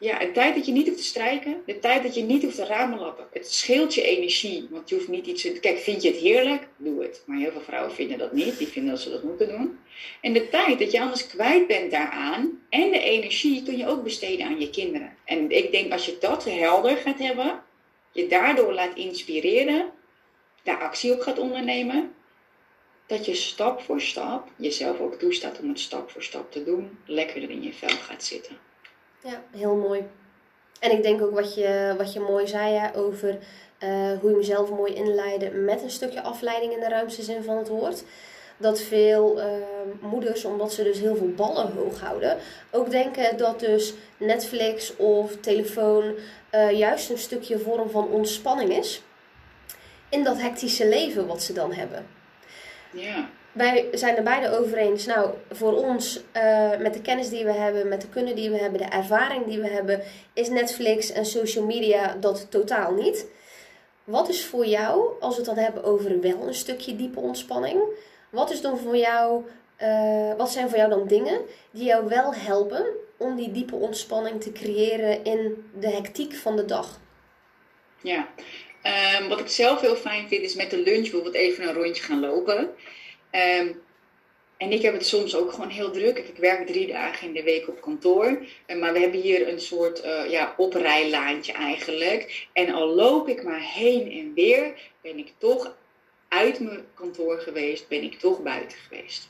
Ja, 0.00 0.18
de 0.18 0.32
tijd 0.32 0.54
dat 0.54 0.66
je 0.66 0.72
niet 0.72 0.86
hoeft 0.86 0.98
te 0.98 1.04
strijken, 1.04 1.62
de 1.66 1.78
tijd 1.78 2.02
dat 2.02 2.14
je 2.14 2.22
niet 2.22 2.42
hoeft 2.42 2.56
te 2.56 2.64
ramenlappen. 2.64 3.26
Het 3.32 3.52
scheelt 3.52 3.94
je 3.94 4.02
energie, 4.02 4.66
want 4.70 4.88
je 4.88 4.94
hoeft 4.94 5.08
niet 5.08 5.26
iets 5.26 5.42
te... 5.42 5.52
Kijk, 5.52 5.78
vind 5.78 6.02
je 6.02 6.08
het 6.08 6.18
heerlijk? 6.18 6.68
Doe 6.76 7.02
het. 7.02 7.22
Maar 7.26 7.38
heel 7.38 7.50
veel 7.50 7.60
vrouwen 7.60 7.94
vinden 7.94 8.18
dat 8.18 8.32
niet, 8.32 8.58
die 8.58 8.66
vinden 8.66 8.90
dat 8.90 9.00
ze 9.00 9.10
dat 9.10 9.22
moeten 9.22 9.48
doen. 9.48 9.78
En 10.20 10.32
de 10.32 10.48
tijd 10.48 10.78
dat 10.78 10.92
je 10.92 11.00
anders 11.00 11.26
kwijt 11.26 11.66
bent 11.66 11.90
daaraan 11.90 12.60
en 12.68 12.90
de 12.90 13.00
energie 13.00 13.62
kun 13.62 13.76
je 13.76 13.86
ook 13.86 14.02
besteden 14.02 14.46
aan 14.46 14.60
je 14.60 14.70
kinderen. 14.70 15.16
En 15.24 15.50
ik 15.50 15.72
denk 15.72 15.92
als 15.92 16.06
je 16.06 16.16
dat 16.20 16.44
helder 16.44 16.96
gaat 16.96 17.18
hebben, 17.18 17.62
je 18.12 18.26
daardoor 18.26 18.72
laat 18.72 18.96
inspireren, 18.96 19.90
daar 20.62 20.78
actie 20.78 21.12
op 21.12 21.20
gaat 21.20 21.38
ondernemen, 21.38 22.14
dat 23.06 23.26
je 23.26 23.34
stap 23.34 23.80
voor 23.80 24.00
stap 24.00 24.48
jezelf 24.56 25.00
ook 25.00 25.14
toestaat 25.14 25.60
om 25.60 25.68
het 25.68 25.80
stap 25.80 26.10
voor 26.10 26.22
stap 26.22 26.52
te 26.52 26.64
doen, 26.64 26.98
lekkerder 27.04 27.50
in 27.50 27.62
je 27.62 27.72
vel 27.72 27.88
gaat 27.88 28.24
zitten. 28.24 28.68
Ja, 29.22 29.42
heel 29.50 29.76
mooi. 29.76 30.08
En 30.80 30.90
ik 30.90 31.02
denk 31.02 31.22
ook 31.22 31.34
wat 31.34 31.54
je, 31.54 31.94
wat 31.98 32.12
je 32.12 32.20
mooi 32.20 32.46
zei 32.46 32.72
ja, 32.72 32.92
over 32.94 33.38
uh, 33.84 34.18
hoe 34.20 34.30
je 34.30 34.36
mezelf 34.36 34.70
mooi 34.70 34.94
inleidde 34.94 35.50
met 35.50 35.82
een 35.82 35.90
stukje 35.90 36.22
afleiding 36.22 36.72
in 36.72 36.80
de 36.80 36.88
ruimste 36.88 37.22
zin 37.22 37.42
van 37.42 37.56
het 37.56 37.68
woord. 37.68 38.04
Dat 38.56 38.80
veel 38.80 39.38
uh, 39.38 39.44
moeders, 40.00 40.44
omdat 40.44 40.72
ze 40.72 40.82
dus 40.82 40.98
heel 40.98 41.16
veel 41.16 41.32
ballen 41.36 41.72
hoog 41.72 42.00
houden, 42.00 42.36
ook 42.70 42.90
denken 42.90 43.36
dat 43.36 43.60
dus 43.60 43.94
Netflix 44.16 44.96
of 44.96 45.36
telefoon 45.36 46.14
uh, 46.54 46.70
juist 46.78 47.10
een 47.10 47.18
stukje 47.18 47.58
vorm 47.58 47.90
van 47.90 48.08
ontspanning 48.08 48.70
is. 48.70 49.02
In 50.08 50.24
dat 50.24 50.40
hectische 50.40 50.88
leven 50.88 51.26
wat 51.26 51.42
ze 51.42 51.52
dan 51.52 51.72
hebben. 51.72 52.06
Ja 52.90 53.28
wij 53.52 53.88
zijn 53.92 54.16
er 54.16 54.22
beide 54.22 54.58
over 54.58 54.78
eens. 54.78 55.06
Nou, 55.06 55.30
voor 55.50 55.72
ons, 55.72 56.20
uh, 56.36 56.76
met 56.78 56.94
de 56.94 57.00
kennis 57.00 57.28
die 57.28 57.44
we 57.44 57.52
hebben, 57.52 57.88
met 57.88 58.00
de 58.00 58.08
kunnen 58.08 58.36
die 58.36 58.50
we 58.50 58.56
hebben, 58.56 58.80
de 58.80 58.96
ervaring 58.96 59.46
die 59.46 59.60
we 59.60 59.68
hebben, 59.68 60.02
is 60.32 60.48
Netflix 60.48 61.12
en 61.12 61.26
social 61.26 61.64
media 61.64 62.16
dat 62.20 62.50
totaal 62.50 62.92
niet. 62.92 63.26
Wat 64.04 64.28
is 64.28 64.44
voor 64.44 64.66
jou, 64.66 65.20
als 65.20 65.36
we 65.36 65.42
het 65.42 65.54
dan 65.54 65.64
hebben 65.64 65.84
over 65.84 66.20
wel 66.20 66.46
een 66.46 66.54
stukje 66.54 66.96
diepe 66.96 67.20
ontspanning, 67.20 67.82
wat 68.30 68.50
is 68.50 68.60
dan 68.60 68.78
voor 68.78 68.96
jou, 68.96 69.44
uh, 69.82 70.34
wat 70.36 70.50
zijn 70.50 70.68
voor 70.68 70.78
jou 70.78 70.90
dan 70.90 71.06
dingen 71.06 71.40
die 71.70 71.84
jou 71.84 72.08
wel 72.08 72.34
helpen 72.34 72.86
om 73.16 73.36
die 73.36 73.52
diepe 73.52 73.74
ontspanning 73.74 74.42
te 74.42 74.52
creëren 74.52 75.24
in 75.24 75.70
de 75.78 75.90
hectiek 75.90 76.34
van 76.34 76.56
de 76.56 76.64
dag? 76.64 77.00
Ja, 78.02 78.28
um, 79.20 79.28
wat 79.28 79.40
ik 79.40 79.48
zelf 79.48 79.80
heel 79.80 79.96
fijn 79.96 80.28
vind 80.28 80.42
is 80.42 80.54
met 80.54 80.70
de 80.70 80.78
lunch 80.78 81.00
bijvoorbeeld 81.00 81.34
even 81.34 81.68
een 81.68 81.74
rondje 81.74 82.02
gaan 82.02 82.20
lopen. 82.20 82.70
Um, 83.32 83.82
en 84.60 84.72
ik 84.72 84.82
heb 84.82 84.92
het 84.92 85.06
soms 85.06 85.36
ook 85.36 85.52
gewoon 85.52 85.68
heel 85.68 85.90
druk. 85.90 86.18
Ik 86.18 86.36
werk 86.36 86.66
drie 86.66 86.86
dagen 86.86 87.26
in 87.26 87.32
de 87.34 87.42
week 87.42 87.68
op 87.68 87.80
kantoor. 87.80 88.38
Eh, 88.66 88.78
maar 88.78 88.92
we 88.92 88.98
hebben 88.98 89.20
hier 89.20 89.48
een 89.48 89.60
soort 89.60 90.04
uh, 90.04 90.30
ja, 90.30 90.54
oprijlaantje 90.56 91.52
eigenlijk. 91.52 92.46
En 92.52 92.74
al 92.74 92.86
loop 92.86 93.28
ik 93.28 93.42
maar 93.42 93.60
heen 93.60 94.12
en 94.12 94.34
weer, 94.34 94.90
ben 95.00 95.18
ik 95.18 95.32
toch 95.38 95.76
uit 96.28 96.60
mijn 96.60 96.86
kantoor 96.94 97.38
geweest, 97.38 97.88
ben 97.88 98.02
ik 98.02 98.18
toch 98.18 98.42
buiten 98.42 98.78
geweest. 98.78 99.28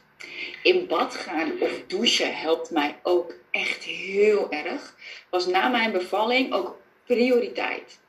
In 0.63 0.87
bad 0.87 1.15
gaan 1.15 1.53
of 1.61 1.71
douchen 1.87 2.37
helpt 2.37 2.71
mij 2.71 2.97
ook 3.03 3.35
echt 3.51 3.85
heel 3.85 4.51
erg. 4.51 4.97
Was 5.31 5.47
na 5.47 5.69
mijn 5.69 5.93
bevalling 5.93 6.53
ook 6.53 6.79
prioriteit. 7.05 8.01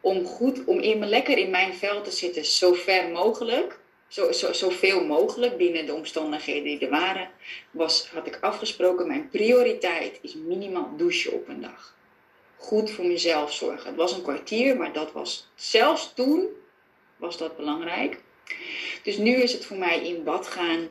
Om 0.00 0.24
goed, 0.24 0.64
om 0.64 0.78
in, 0.78 1.08
lekker 1.08 1.38
in 1.38 1.50
mijn 1.50 1.74
vel 1.74 2.02
te 2.02 2.10
zitten, 2.10 2.44
zo 2.44 2.72
ver 2.72 3.08
mogelijk 3.08 3.79
zo, 4.10 4.32
zo, 4.32 4.52
zoveel 4.52 5.04
mogelijk 5.04 5.56
binnen 5.56 5.86
de 5.86 5.94
omstandigheden 5.94 6.64
die 6.64 6.78
er 6.78 6.90
waren, 6.90 7.30
was, 7.70 8.08
had 8.08 8.26
ik 8.26 8.38
afgesproken, 8.40 9.06
mijn 9.06 9.28
prioriteit 9.28 10.18
is 10.22 10.34
minimaal 10.34 10.92
douchen 10.96 11.32
op 11.32 11.48
een 11.48 11.60
dag. 11.60 11.94
Goed 12.56 12.90
voor 12.90 13.04
mezelf 13.04 13.52
zorgen. 13.52 13.86
Het 13.86 13.96
was 13.96 14.12
een 14.12 14.22
kwartier, 14.22 14.76
maar 14.76 14.92
dat 14.92 15.12
was, 15.12 15.48
zelfs 15.54 16.12
toen 16.14 16.48
was 17.16 17.38
dat 17.38 17.56
belangrijk. 17.56 18.20
Dus 19.02 19.16
nu 19.16 19.34
is 19.34 19.52
het 19.52 19.64
voor 19.64 19.76
mij 19.76 20.06
in 20.06 20.24
bad 20.24 20.46
gaan, 20.46 20.88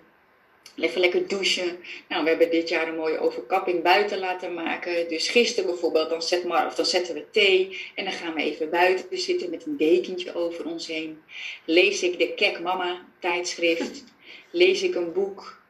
Even 0.76 1.02
lekker 1.02 1.28
douchen. 1.28 1.78
Nou, 2.08 2.24
we 2.24 2.30
hebben 2.30 2.52
dit 2.52 2.70
jaar 2.70 2.88
een 2.88 2.96
mooie 2.96 3.20
overkapping 3.20 3.84
buiten 3.84 4.20
laten 4.20 4.54
maken. 4.54 5.08
Dus 5.08 5.30
gisteren 5.30 5.70
bijvoorbeeld, 5.70 6.10
dan, 6.10 6.22
zet 6.22 6.44
dan 6.76 6.86
zetten 6.86 7.16
we 7.16 7.30
thee. 7.32 7.92
En 7.96 8.04
dan 8.04 8.14
gaan 8.14 8.34
we 8.34 8.42
even 8.42 8.70
buiten 8.70 9.18
zitten 9.18 9.50
met 9.50 9.66
een 9.66 9.78
dekentje 9.78 10.36
over 10.36 10.66
ons 10.66 10.88
heen. 10.88 11.22
Lees 11.66 12.04
ik 12.04 12.20
de 12.20 12.34
Kek 12.34 12.60
Mama 12.60 13.06
tijdschrift. 13.20 14.04
Lees 14.52 14.84
ik 14.84 14.96
een 14.96 15.14
boek. 15.14 15.62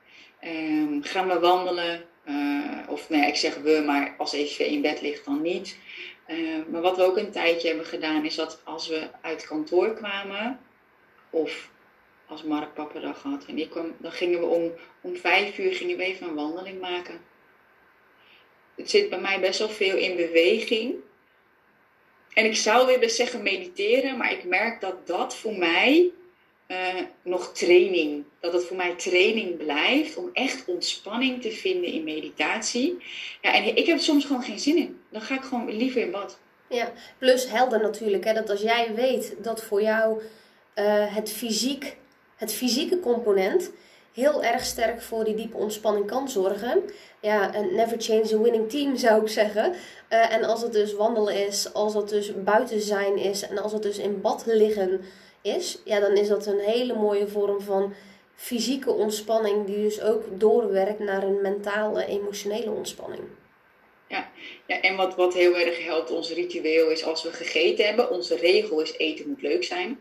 Um, 0.43 1.03
gaan 1.03 1.27
we 1.27 1.39
wandelen. 1.39 2.05
Uh, 2.27 2.77
of 2.87 3.09
nee, 3.09 3.27
ik 3.27 3.35
zeg 3.35 3.55
we, 3.55 3.83
maar 3.85 4.15
als 4.17 4.33
even 4.33 4.65
in 4.65 4.81
bed 4.81 5.01
ligt 5.01 5.25
dan 5.25 5.41
niet. 5.41 5.77
Uh, 6.27 6.65
maar 6.71 6.81
wat 6.81 6.97
we 6.97 7.03
ook 7.03 7.17
een 7.17 7.31
tijdje 7.31 7.67
hebben 7.67 7.85
gedaan, 7.85 8.25
is 8.25 8.35
dat 8.35 8.61
als 8.63 8.87
we 8.87 9.07
uit 9.21 9.47
kantoor 9.47 9.93
kwamen, 9.93 10.59
of 11.29 11.69
als 12.29 12.43
Mark 12.43 12.73
pappendag 12.73 13.21
had. 13.21 13.45
En 13.45 13.57
ik 13.57 13.69
kwam, 13.69 13.95
dan 13.97 14.11
gingen 14.11 14.39
we 14.39 14.45
om, 14.45 14.71
om 15.01 15.15
vijf 15.15 15.57
uur 15.57 15.73
gingen 15.73 15.97
we 15.97 16.03
even 16.03 16.27
een 16.27 16.35
wandeling 16.35 16.79
maken. 16.79 17.21
Het 18.75 18.89
zit 18.89 19.09
bij 19.09 19.19
mij 19.19 19.39
best 19.39 19.59
wel 19.59 19.69
veel 19.69 19.97
in 19.97 20.15
beweging. 20.15 20.95
En 22.33 22.45
ik 22.45 22.55
zou 22.55 22.87
willen 22.87 23.09
zeggen 23.09 23.43
mediteren, 23.43 24.17
maar 24.17 24.31
ik 24.31 24.43
merk 24.43 24.81
dat 24.81 25.07
dat 25.07 25.35
voor 25.35 25.53
mij 25.53 26.11
uh, 26.67 26.77
nog 27.21 27.53
training, 27.53 28.23
dat 28.39 28.53
het 28.53 28.65
voor 28.65 28.77
mij 28.77 28.95
training 28.95 29.57
blijft 29.57 30.17
om 30.17 30.29
echt 30.33 30.65
ontspanning 30.65 31.41
te 31.41 31.51
vinden 31.51 31.91
in 31.91 32.03
meditatie. 32.03 32.97
Ja, 33.41 33.53
en 33.53 33.75
ik 33.75 33.85
heb 33.85 33.99
soms 33.99 34.25
gewoon 34.25 34.43
geen 34.43 34.59
zin 34.59 34.77
in. 34.77 35.01
Dan 35.09 35.21
ga 35.21 35.35
ik 35.35 35.41
gewoon 35.41 35.77
liever 35.77 36.01
in 36.01 36.11
bad. 36.11 36.39
Ja, 36.67 36.93
plus 37.17 37.49
helder 37.49 37.81
natuurlijk, 37.81 38.23
hè, 38.23 38.33
dat 38.33 38.49
als 38.49 38.61
jij 38.61 38.93
weet 38.95 39.35
dat 39.43 39.63
voor 39.63 39.81
jou 39.81 40.21
uh, 40.75 41.15
het 41.15 41.31
fysiek 41.31 41.95
het 42.39 42.53
fysieke 42.53 42.99
component 42.99 43.71
heel 44.13 44.43
erg 44.43 44.63
sterk 44.63 45.01
voor 45.01 45.23
die 45.23 45.35
diepe 45.35 45.57
ontspanning 45.57 46.07
kan 46.07 46.29
zorgen. 46.29 46.83
Ja, 47.21 47.55
een 47.55 47.75
never 47.75 48.01
change 48.01 48.33
a 48.33 48.37
winning 48.37 48.69
team 48.69 48.97
zou 48.97 49.21
ik 49.21 49.27
zeggen. 49.27 49.73
Eh, 50.07 50.33
en 50.33 50.43
als 50.43 50.61
het 50.61 50.73
dus 50.73 50.93
wandelen 50.93 51.47
is, 51.47 51.73
als 51.73 51.93
het 51.93 52.09
dus 52.09 52.43
buiten 52.43 52.81
zijn 52.81 53.17
is 53.17 53.41
en 53.41 53.57
als 53.57 53.71
het 53.71 53.81
dus 53.81 53.97
in 53.97 54.21
bad 54.21 54.45
liggen 54.45 55.01
is, 55.41 55.81
ja, 55.85 55.99
dan 55.99 56.17
is 56.17 56.27
dat 56.27 56.45
een 56.45 56.59
hele 56.59 56.93
mooie 56.93 57.27
vorm 57.27 57.61
van 57.61 57.93
fysieke 58.35 58.91
ontspanning, 58.91 59.65
die 59.65 59.81
dus 59.81 60.01
ook 60.01 60.23
doorwerkt 60.39 60.99
naar 60.99 61.23
een 61.23 61.41
mentale, 61.41 62.05
emotionele 62.05 62.71
ontspanning. 62.71 63.23
Ja, 64.07 64.29
ja 64.65 64.81
en 64.81 64.95
wat, 64.95 65.15
wat 65.15 65.33
heel 65.33 65.55
erg 65.57 65.85
helpt, 65.85 66.11
ons 66.11 66.33
ritueel 66.33 66.89
is 66.89 67.03
als 67.03 67.23
we 67.23 67.31
gegeten 67.31 67.85
hebben, 67.85 68.09
onze 68.09 68.35
regel 68.35 68.81
is 68.81 68.97
eten 68.97 69.29
moet 69.29 69.41
leuk 69.41 69.63
zijn. 69.63 69.99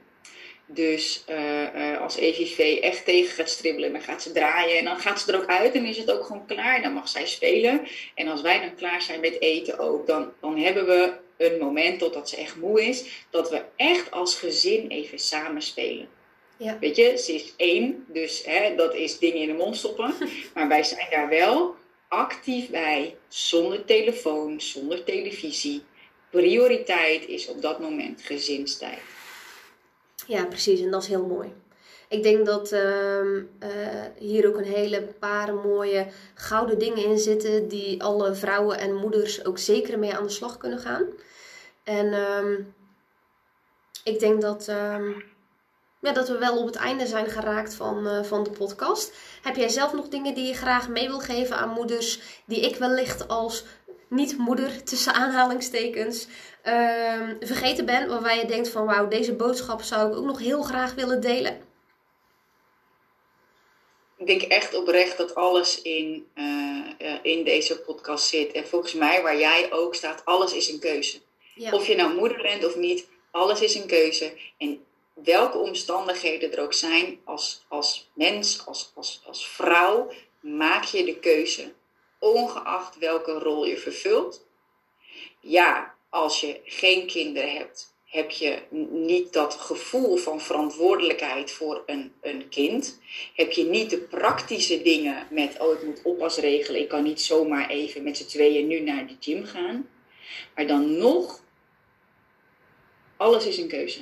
Dus 0.70 1.24
uh, 1.30 1.74
uh, 1.74 2.00
als 2.00 2.16
EVV 2.16 2.78
echt 2.80 3.04
tegen 3.04 3.34
gaat 3.34 3.50
stribbelen, 3.50 3.92
dan 3.92 4.00
gaat 4.00 4.22
ze 4.22 4.32
draaien 4.32 4.78
en 4.78 4.84
dan 4.84 4.98
gaat 4.98 5.20
ze 5.20 5.32
er 5.32 5.38
ook 5.38 5.46
uit 5.46 5.74
en 5.74 5.84
is 5.84 5.96
het 5.96 6.10
ook 6.10 6.24
gewoon 6.24 6.46
klaar. 6.46 6.82
Dan 6.82 6.92
mag 6.92 7.08
zij 7.08 7.26
spelen. 7.26 7.86
En 8.14 8.28
als 8.28 8.40
wij 8.40 8.60
dan 8.60 8.74
klaar 8.74 9.02
zijn 9.02 9.20
met 9.20 9.40
eten 9.40 9.78
ook, 9.78 10.06
dan, 10.06 10.32
dan 10.40 10.58
hebben 10.58 10.86
we 10.86 11.12
een 11.36 11.58
moment 11.58 11.98
totdat 11.98 12.28
ze 12.28 12.36
echt 12.36 12.56
moe 12.56 12.86
is, 12.86 13.24
dat 13.30 13.50
we 13.50 13.62
echt 13.76 14.10
als 14.10 14.34
gezin 14.34 14.88
even 14.88 15.18
samen 15.18 15.62
spelen. 15.62 16.08
Ja. 16.56 16.78
Weet 16.80 16.96
je, 16.96 17.18
ze 17.18 17.34
is 17.34 17.54
één, 17.56 18.04
dus 18.08 18.44
hè, 18.44 18.74
dat 18.74 18.94
is 18.94 19.18
dingen 19.18 19.40
in 19.40 19.46
de 19.46 19.54
mond 19.54 19.76
stoppen. 19.76 20.14
Maar 20.54 20.68
wij 20.68 20.82
zijn 20.82 21.06
daar 21.10 21.28
wel 21.28 21.74
actief 22.08 22.68
bij, 22.68 23.16
zonder 23.28 23.84
telefoon, 23.84 24.60
zonder 24.60 25.04
televisie. 25.04 25.82
Prioriteit 26.30 27.26
is 27.26 27.48
op 27.48 27.62
dat 27.62 27.80
moment 27.80 28.22
gezinstijd. 28.22 28.98
Ja, 30.28 30.44
precies. 30.44 30.80
En 30.80 30.90
dat 30.90 31.02
is 31.02 31.08
heel 31.08 31.26
mooi. 31.26 31.52
Ik 32.08 32.22
denk 32.22 32.46
dat 32.46 32.72
uh, 32.72 33.42
hier 34.18 34.48
ook 34.48 34.56
een 34.56 34.64
hele 34.64 35.02
paar 35.18 35.54
mooie 35.54 36.06
gouden 36.34 36.78
dingen 36.78 37.04
in 37.04 37.18
zitten 37.18 37.68
die 37.68 38.02
alle 38.02 38.34
vrouwen 38.34 38.78
en 38.78 38.94
moeders 38.94 39.44
ook 39.44 39.58
zeker 39.58 39.98
mee 39.98 40.14
aan 40.16 40.22
de 40.22 40.28
slag 40.28 40.56
kunnen 40.56 40.78
gaan. 40.78 41.04
En 41.84 42.06
uh, 42.06 42.58
ik 44.04 44.20
denk 44.20 44.40
dat, 44.40 44.68
ehm, 44.68 45.10
ja, 45.98 46.12
dat 46.12 46.28
we 46.28 46.38
wel 46.38 46.58
op 46.58 46.66
het 46.66 46.76
einde 46.76 47.06
zijn 47.06 47.26
geraakt 47.26 47.74
van, 47.74 48.06
uh, 48.06 48.22
van 48.22 48.42
de 48.42 48.50
podcast. 48.50 49.12
Heb 49.42 49.56
jij 49.56 49.68
zelf 49.68 49.92
nog 49.92 50.08
dingen 50.08 50.34
die 50.34 50.46
je 50.46 50.54
graag 50.54 50.88
mee 50.88 51.08
wil 51.08 51.20
geven 51.20 51.56
aan 51.56 51.68
moeders 51.68 52.20
die 52.46 52.60
ik 52.60 52.76
wellicht 52.76 53.28
als 53.28 53.64
niet-moeder 54.08 54.84
tussen 54.84 55.12
aanhalingstekens 55.14 56.26
uh, 56.64 57.30
vergeten 57.40 57.86
ben, 57.86 58.08
waarbij 58.08 58.38
je 58.38 58.46
denkt 58.46 58.68
van 58.68 58.86
wauw, 58.86 59.08
deze 59.08 59.34
boodschap 59.34 59.82
zou 59.82 60.10
ik 60.10 60.16
ook 60.16 60.24
nog 60.24 60.38
heel 60.38 60.62
graag 60.62 60.94
willen 60.94 61.20
delen? 61.20 61.66
Ik 64.16 64.26
denk 64.26 64.42
echt 64.42 64.74
oprecht 64.74 65.16
dat 65.16 65.34
alles 65.34 65.82
in, 65.82 66.26
uh, 66.34 67.14
in 67.22 67.44
deze 67.44 67.78
podcast 67.78 68.26
zit. 68.26 68.52
En 68.52 68.66
volgens 68.66 68.92
mij, 68.92 69.22
waar 69.22 69.38
jij 69.38 69.72
ook 69.72 69.94
staat, 69.94 70.24
alles 70.24 70.52
is 70.52 70.68
een 70.68 70.78
keuze. 70.78 71.18
Of 71.70 71.86
je 71.86 71.94
nou 71.94 72.14
moeder 72.14 72.42
bent 72.42 72.64
of 72.64 72.76
niet, 72.76 73.06
alles 73.30 73.60
is 73.60 73.74
een 73.74 73.86
keuze. 73.86 74.32
En 74.58 74.84
welke 75.14 75.58
omstandigheden 75.58 76.52
er 76.52 76.62
ook 76.62 76.72
zijn, 76.72 77.20
als, 77.24 77.64
als 77.68 78.10
mens, 78.12 78.66
als, 78.66 78.92
als, 78.94 79.22
als 79.26 79.48
vrouw, 79.48 80.10
maak 80.40 80.84
je 80.84 81.04
de 81.04 81.18
keuze 81.18 81.72
ongeacht 82.18 82.98
welke 82.98 83.32
rol 83.32 83.66
je 83.66 83.76
vervult. 83.76 84.46
Ja, 85.40 85.94
als 86.08 86.40
je 86.40 86.60
geen 86.64 87.06
kinderen 87.06 87.52
hebt, 87.52 87.96
heb 88.04 88.30
je 88.30 88.62
niet 88.90 89.32
dat 89.32 89.54
gevoel 89.54 90.16
van 90.16 90.40
verantwoordelijkheid 90.40 91.50
voor 91.50 91.82
een, 91.86 92.12
een 92.20 92.48
kind. 92.48 93.00
Heb 93.34 93.52
je 93.52 93.64
niet 93.64 93.90
de 93.90 93.98
praktische 93.98 94.82
dingen 94.82 95.26
met, 95.30 95.60
oh 95.60 95.72
ik 95.72 95.82
moet 95.82 96.02
oppas 96.02 96.36
regelen, 96.36 96.80
ik 96.80 96.88
kan 96.88 97.02
niet 97.02 97.20
zomaar 97.20 97.68
even 97.68 98.02
met 98.02 98.16
z'n 98.16 98.26
tweeën 98.26 98.66
nu 98.66 98.80
naar 98.80 99.06
de 99.06 99.16
gym 99.20 99.44
gaan. 99.44 99.88
Maar 100.54 100.66
dan 100.66 100.96
nog, 100.96 101.40
alles 103.16 103.46
is 103.46 103.58
een 103.58 103.68
keuze. 103.68 104.00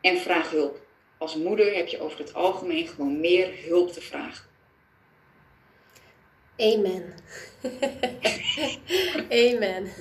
En 0.00 0.18
vraag 0.18 0.50
hulp. 0.50 0.82
Als 1.18 1.36
moeder 1.36 1.74
heb 1.74 1.88
je 1.88 2.00
over 2.00 2.18
het 2.18 2.34
algemeen 2.34 2.86
gewoon 2.86 3.20
meer 3.20 3.54
hulp 3.66 3.92
te 3.92 4.00
vragen. 4.00 4.53
Amen. 6.56 7.14
Amen. 9.44 9.92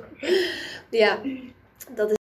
ja, 0.90 1.22
dat 1.90 2.10
is, 2.10 2.16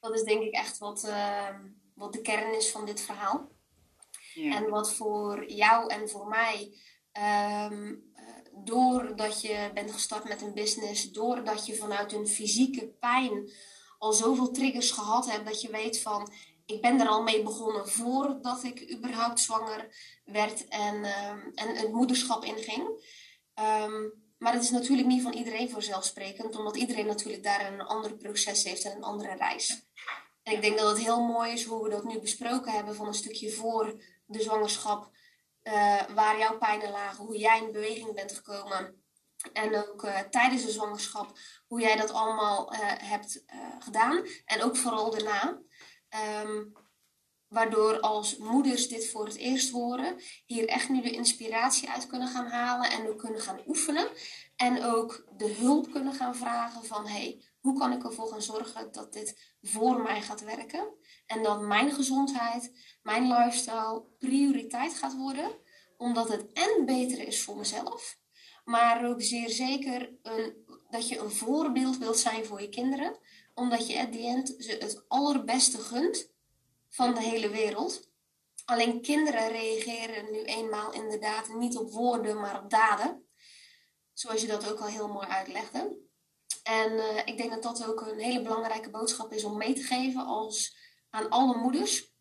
dat 0.00 0.14
is 0.14 0.22
denk 0.22 0.42
ik 0.42 0.54
echt 0.54 0.78
wat, 0.78 1.04
uh, 1.04 1.48
wat 1.94 2.12
de 2.12 2.20
kern 2.20 2.54
is 2.54 2.70
van 2.70 2.86
dit 2.86 3.00
verhaal. 3.00 3.52
Ja. 4.34 4.56
En 4.56 4.70
wat 4.70 4.94
voor 4.94 5.50
jou 5.50 5.88
en 5.88 6.08
voor 6.08 6.28
mij, 6.28 6.78
um, 7.70 8.12
doordat 8.64 9.40
je 9.40 9.70
bent 9.74 9.92
gestart 9.92 10.24
met 10.24 10.42
een 10.42 10.54
business, 10.54 11.12
doordat 11.12 11.66
je 11.66 11.76
vanuit 11.76 12.12
een 12.12 12.28
fysieke 12.28 12.86
pijn 12.88 13.50
al 13.98 14.12
zoveel 14.12 14.50
triggers 14.50 14.90
gehad 14.90 15.30
hebt, 15.30 15.46
dat 15.46 15.60
je 15.60 15.70
weet 15.70 16.00
van 16.00 16.32
ik 16.66 16.82
ben 16.82 17.00
er 17.00 17.08
al 17.08 17.22
mee 17.22 17.42
begonnen 17.42 17.88
voordat 17.88 18.62
ik 18.62 18.92
überhaupt 18.92 19.40
zwanger 19.40 19.96
werd 20.24 20.68
en, 20.68 20.94
uh, 20.94 21.28
en 21.54 21.76
het 21.76 21.92
moederschap 21.92 22.44
inging. 22.44 22.88
Um, 23.54 24.22
maar 24.38 24.52
het 24.52 24.62
is 24.62 24.70
natuurlijk 24.70 25.08
niet 25.08 25.22
van 25.22 25.32
iedereen 25.32 25.70
vanzelfsprekend, 25.70 26.56
omdat 26.56 26.76
iedereen 26.76 27.06
natuurlijk 27.06 27.42
daar 27.42 27.72
een 27.72 27.80
ander 27.80 28.16
proces 28.16 28.64
heeft 28.64 28.84
en 28.84 28.96
een 28.96 29.02
andere 29.02 29.34
reis. 29.34 29.86
En 30.42 30.52
ik 30.52 30.62
denk 30.62 30.78
dat 30.78 30.88
het 30.88 31.04
heel 31.04 31.20
mooi 31.20 31.52
is 31.52 31.64
hoe 31.64 31.82
we 31.82 31.90
dat 31.90 32.04
nu 32.04 32.18
besproken 32.18 32.72
hebben 32.72 32.94
van 32.94 33.06
een 33.06 33.14
stukje 33.14 33.52
voor 33.52 34.02
de 34.26 34.42
zwangerschap, 34.42 35.10
uh, 35.62 36.02
waar 36.14 36.38
jouw 36.38 36.58
pijnen 36.58 36.90
lagen, 36.90 37.24
hoe 37.24 37.38
jij 37.38 37.58
in 37.58 37.72
beweging 37.72 38.14
bent 38.14 38.32
gekomen. 38.32 39.02
En 39.52 39.76
ook 39.76 40.04
uh, 40.04 40.18
tijdens 40.18 40.64
de 40.64 40.70
zwangerschap, 40.70 41.38
hoe 41.66 41.80
jij 41.80 41.96
dat 41.96 42.12
allemaal 42.12 42.72
uh, 42.72 42.78
hebt 42.82 43.44
gedaan. 43.78 44.26
En 44.44 44.62
ook 44.62 44.76
vooral 44.76 45.10
daarna. 45.10 45.58
Um, 46.14 46.72
waardoor 47.48 48.00
als 48.00 48.36
moeders 48.36 48.88
dit 48.88 49.10
voor 49.10 49.26
het 49.26 49.36
eerst 49.36 49.70
horen, 49.70 50.20
hier 50.46 50.68
echt 50.68 50.88
nu 50.88 51.02
de 51.02 51.10
inspiratie 51.10 51.90
uit 51.90 52.06
kunnen 52.06 52.28
gaan 52.28 52.46
halen 52.46 52.90
en 52.90 53.08
ook 53.08 53.18
kunnen 53.18 53.40
gaan 53.40 53.60
oefenen. 53.66 54.08
En 54.56 54.84
ook 54.84 55.26
de 55.36 55.48
hulp 55.48 55.90
kunnen 55.92 56.14
gaan 56.14 56.36
vragen 56.36 56.84
van 56.84 57.06
hey, 57.06 57.44
hoe 57.60 57.78
kan 57.78 57.92
ik 57.92 58.04
ervoor 58.04 58.28
gaan 58.28 58.42
zorgen 58.42 58.92
dat 58.92 59.12
dit 59.12 59.56
voor 59.62 60.02
mij 60.02 60.22
gaat 60.22 60.40
werken? 60.40 60.94
En 61.26 61.42
dat 61.42 61.60
mijn 61.60 61.92
gezondheid, 61.92 62.72
mijn 63.02 63.26
lifestyle 63.26 64.04
prioriteit 64.18 64.94
gaat 64.94 65.16
worden. 65.16 65.62
Omdat 65.96 66.28
het 66.28 66.52
en 66.52 66.86
beter 66.86 67.26
is 67.26 67.42
voor 67.42 67.56
mezelf, 67.56 68.18
maar 68.64 69.08
ook 69.08 69.22
zeer 69.22 69.48
zeker 69.48 70.12
dat 70.90 71.08
je 71.08 71.18
een 71.18 71.30
voorbeeld 71.30 71.98
wilt 71.98 72.18
zijn 72.18 72.44
voor 72.44 72.60
je 72.60 72.68
kinderen 72.68 73.18
omdat 73.54 73.86
je 73.86 74.00
at 74.00 74.12
the 74.12 74.26
end 74.26 74.54
ze 74.58 74.72
het 74.72 75.04
allerbeste 75.08 75.78
gunt 75.78 76.32
van 76.88 77.14
de 77.14 77.22
hele 77.22 77.48
wereld. 77.48 78.08
Alleen 78.64 79.00
kinderen 79.00 79.48
reageren 79.48 80.32
nu 80.32 80.42
eenmaal 80.42 80.92
inderdaad 80.92 81.48
niet 81.48 81.76
op 81.76 81.90
woorden, 81.90 82.40
maar 82.40 82.62
op 82.62 82.70
daden. 82.70 83.26
Zoals 84.12 84.40
je 84.40 84.46
dat 84.46 84.70
ook 84.70 84.80
al 84.80 84.86
heel 84.86 85.08
mooi 85.08 85.26
uitlegde. 85.26 85.96
En 86.62 86.92
uh, 86.92 87.16
ik 87.24 87.36
denk 87.36 87.50
dat 87.50 87.62
dat 87.62 87.86
ook 87.86 88.00
een 88.00 88.18
hele 88.18 88.42
belangrijke 88.42 88.90
boodschap 88.90 89.32
is 89.32 89.44
om 89.44 89.56
mee 89.56 89.72
te 89.72 89.82
geven 89.82 90.26
als, 90.26 90.76
aan 91.10 91.28
alle 91.28 91.56
moeders. 91.56 92.12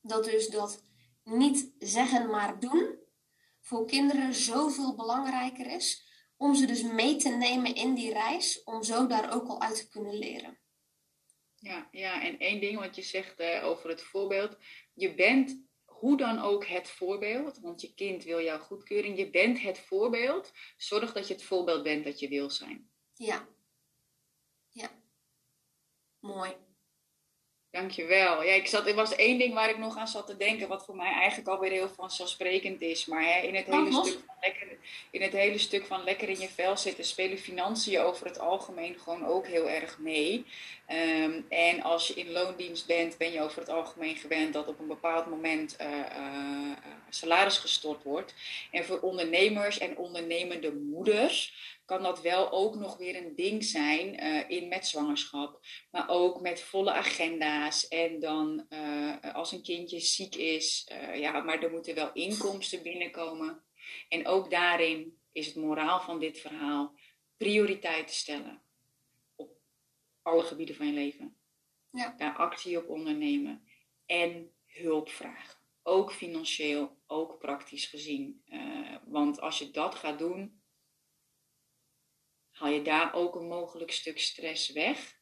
Dat 0.00 0.24
dus 0.24 0.48
dat 0.48 0.82
niet 1.24 1.72
zeggen, 1.78 2.30
maar 2.30 2.60
doen 2.60 2.98
voor 3.60 3.86
kinderen 3.86 4.34
zoveel 4.34 4.94
belangrijker 4.94 5.66
is 5.66 6.05
om 6.36 6.54
ze 6.54 6.66
dus 6.66 6.82
mee 6.82 7.16
te 7.16 7.28
nemen 7.28 7.74
in 7.74 7.94
die 7.94 8.12
reis, 8.12 8.62
om 8.64 8.82
zo 8.82 9.06
daar 9.06 9.34
ook 9.34 9.48
al 9.48 9.60
uit 9.60 9.76
te 9.76 9.88
kunnen 9.88 10.18
leren. 10.18 10.58
Ja, 11.54 11.88
ja 11.90 12.22
en 12.22 12.38
één 12.38 12.60
ding 12.60 12.78
wat 12.78 12.96
je 12.96 13.02
zegt 13.02 13.40
uh, 13.40 13.64
over 13.64 13.88
het 13.88 14.02
voorbeeld. 14.02 14.56
Je 14.94 15.14
bent 15.14 15.64
hoe 15.84 16.16
dan 16.16 16.38
ook 16.38 16.66
het 16.66 16.90
voorbeeld, 16.90 17.58
want 17.58 17.80
je 17.80 17.94
kind 17.94 18.24
wil 18.24 18.40
jouw 18.40 18.58
goedkeuring. 18.58 19.18
Je 19.18 19.30
bent 19.30 19.60
het 19.60 19.78
voorbeeld. 19.78 20.52
Zorg 20.76 21.12
dat 21.12 21.28
je 21.28 21.34
het 21.34 21.42
voorbeeld 21.42 21.82
bent 21.82 22.04
dat 22.04 22.18
je 22.18 22.28
wil 22.28 22.50
zijn. 22.50 22.90
Ja. 23.14 23.48
Ja. 24.70 24.90
Mooi. 26.20 26.65
Dankjewel. 27.76 28.42
Ja, 28.42 28.52
ik 28.52 28.66
zat, 28.66 28.86
er 28.86 28.94
was 28.94 29.14
één 29.14 29.38
ding 29.38 29.54
waar 29.54 29.70
ik 29.70 29.78
nog 29.78 29.96
aan 29.96 30.08
zat 30.08 30.26
te 30.26 30.36
denken, 30.36 30.68
wat 30.68 30.84
voor 30.84 30.96
mij 30.96 31.12
eigenlijk 31.12 31.48
alweer 31.48 31.70
heel 31.70 31.88
vanzelfsprekend 31.88 32.80
is. 32.80 33.06
Maar 33.06 33.22
hè, 33.22 33.40
in, 33.40 33.54
het 33.54 33.66
hele 33.66 33.92
stuk 33.92 34.18
van 34.26 34.36
lekker, 34.40 34.78
in 35.10 35.22
het 35.22 35.32
hele 35.32 35.58
stuk 35.58 35.86
van 35.86 36.04
lekker 36.04 36.28
in 36.28 36.40
je 36.40 36.48
vel 36.48 36.76
zitten, 36.76 37.04
spelen 37.04 37.38
financiën 37.38 38.00
over 38.00 38.26
het 38.26 38.38
algemeen 38.38 38.98
gewoon 38.98 39.26
ook 39.26 39.46
heel 39.46 39.70
erg 39.70 39.98
mee. 39.98 40.44
Ehm, 40.86 41.40
en 41.48 41.82
als 41.82 42.06
je 42.06 42.14
in 42.14 42.30
loondienst 42.30 42.86
bent, 42.86 43.18
ben 43.18 43.32
je 43.32 43.40
over 43.40 43.58
het 43.58 43.68
algemeen 43.68 44.16
gewend 44.16 44.52
dat 44.52 44.68
op 44.68 44.78
een 44.78 44.86
bepaald 44.86 45.26
moment 45.26 45.76
uh, 45.80 45.86
uh, 45.88 46.76
salaris 47.08 47.58
gestort 47.58 48.02
wordt. 48.02 48.34
En 48.70 48.84
voor 48.84 49.00
ondernemers 49.00 49.78
en 49.78 49.96
ondernemende 49.96 50.72
moeders 50.72 51.54
kan 51.86 52.02
dat 52.02 52.20
wel 52.22 52.52
ook 52.52 52.74
nog 52.74 52.96
weer 52.96 53.16
een 53.16 53.34
ding 53.34 53.64
zijn 53.64 54.24
uh, 54.24 54.50
in 54.50 54.68
met 54.68 54.86
zwangerschap. 54.86 55.60
Maar 55.90 56.08
ook 56.08 56.40
met 56.40 56.60
volle 56.60 56.92
agenda's. 56.92 57.88
En 57.88 58.20
dan 58.20 58.68
als 59.32 59.52
een 59.52 59.62
kindje 59.62 60.00
ziek 60.00 60.34
is, 60.34 60.90
ja, 61.14 61.40
maar 61.40 61.62
er 61.62 61.70
moeten 61.70 61.94
wel 61.94 62.12
inkomsten 62.12 62.82
binnenkomen. 62.82 63.62
En 64.08 64.26
ook 64.26 64.50
daarin 64.50 65.18
is 65.32 65.46
het 65.46 65.56
moraal 65.56 66.00
van 66.00 66.20
dit 66.20 66.38
verhaal 66.38 66.94
prioriteiten 67.36 68.14
stellen 68.14 68.64
alle 70.26 70.42
gebieden 70.42 70.74
van 70.74 70.86
je 70.86 70.92
leven. 70.92 71.36
Ja. 71.90 72.14
Daar 72.16 72.36
actie 72.36 72.78
op 72.78 72.88
ondernemen 72.88 73.66
en 74.06 74.50
hulp 74.66 75.08
vragen. 75.08 75.58
Ook 75.82 76.12
financieel, 76.12 76.96
ook 77.06 77.38
praktisch 77.38 77.86
gezien. 77.86 78.42
Want 79.04 79.40
als 79.40 79.58
je 79.58 79.70
dat 79.70 79.94
gaat 79.94 80.18
doen, 80.18 80.55
haal 82.56 82.68
je 82.68 82.82
daar 82.82 83.14
ook 83.14 83.34
een 83.34 83.48
mogelijk 83.48 83.90
stuk 83.90 84.20
stress 84.20 84.72
weg. 84.72 85.14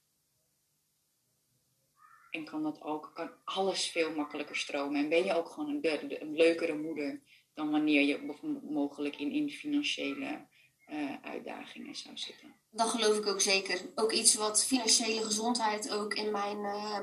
En 2.30 2.44
kan 2.44 2.62
dat 2.62 2.82
ook, 2.82 3.10
kan 3.14 3.30
alles 3.44 3.86
veel 3.90 4.14
makkelijker 4.14 4.56
stromen. 4.56 5.02
En 5.02 5.08
ben 5.08 5.24
je 5.24 5.34
ook 5.34 5.48
gewoon 5.48 5.80
een, 5.82 6.34
leukere 6.34 6.76
moeder 6.76 7.20
dan 7.54 7.70
wanneer 7.70 8.02
je 8.02 8.36
mogelijk 8.62 9.16
in, 9.16 9.30
in 9.30 9.50
financiële 9.50 10.46
uh, 10.86 11.14
uitdagingen 11.22 11.94
zou 11.94 12.16
zitten. 12.16 12.54
Dat 12.70 12.88
geloof 12.88 13.18
ik 13.18 13.26
ook 13.26 13.40
zeker. 13.40 13.80
Ook 13.94 14.12
iets 14.12 14.34
wat 14.34 14.64
financiële 14.64 15.24
gezondheid 15.24 15.90
ook 15.90 16.14
in 16.14 16.30
mijn, 16.30 16.58
uh, 16.58 17.00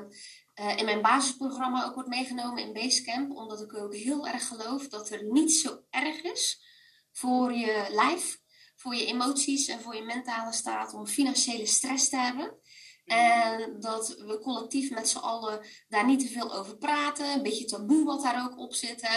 uh, 0.60 0.76
in 0.76 0.84
mijn 0.84 1.02
basisprogramma 1.02 1.84
ook 1.84 1.94
wordt 1.94 2.08
meegenomen 2.08 2.62
in 2.62 2.72
Basecamp. 2.72 3.30
Omdat 3.30 3.60
ik 3.60 3.74
ook 3.74 3.94
heel 3.94 4.26
erg 4.26 4.48
geloof 4.48 4.88
dat 4.88 5.10
er 5.10 5.24
niet 5.24 5.52
zo 5.52 5.82
erg 5.90 6.22
is 6.22 6.70
voor 7.10 7.52
je 7.52 7.86
lijf, 7.90 8.41
voor 8.82 8.94
je 8.94 9.06
emoties 9.06 9.68
en 9.68 9.80
voor 9.80 9.94
je 9.94 10.02
mentale 10.02 10.52
staat 10.52 10.94
om 10.94 11.06
financiële 11.06 11.66
stress 11.66 12.08
te 12.08 12.16
hebben. 12.16 12.58
En 13.04 13.80
dat 13.80 14.08
we 14.08 14.40
collectief 14.42 14.90
met 14.90 15.08
z'n 15.08 15.18
allen 15.18 15.66
daar 15.88 16.06
niet 16.06 16.20
te 16.20 16.28
veel 16.28 16.54
over 16.54 16.76
praten. 16.76 17.32
Een 17.32 17.42
beetje 17.42 17.64
taboe 17.64 18.04
wat 18.04 18.22
daar 18.22 18.44
ook 18.44 18.58
op 18.58 18.74
zit. 18.74 19.08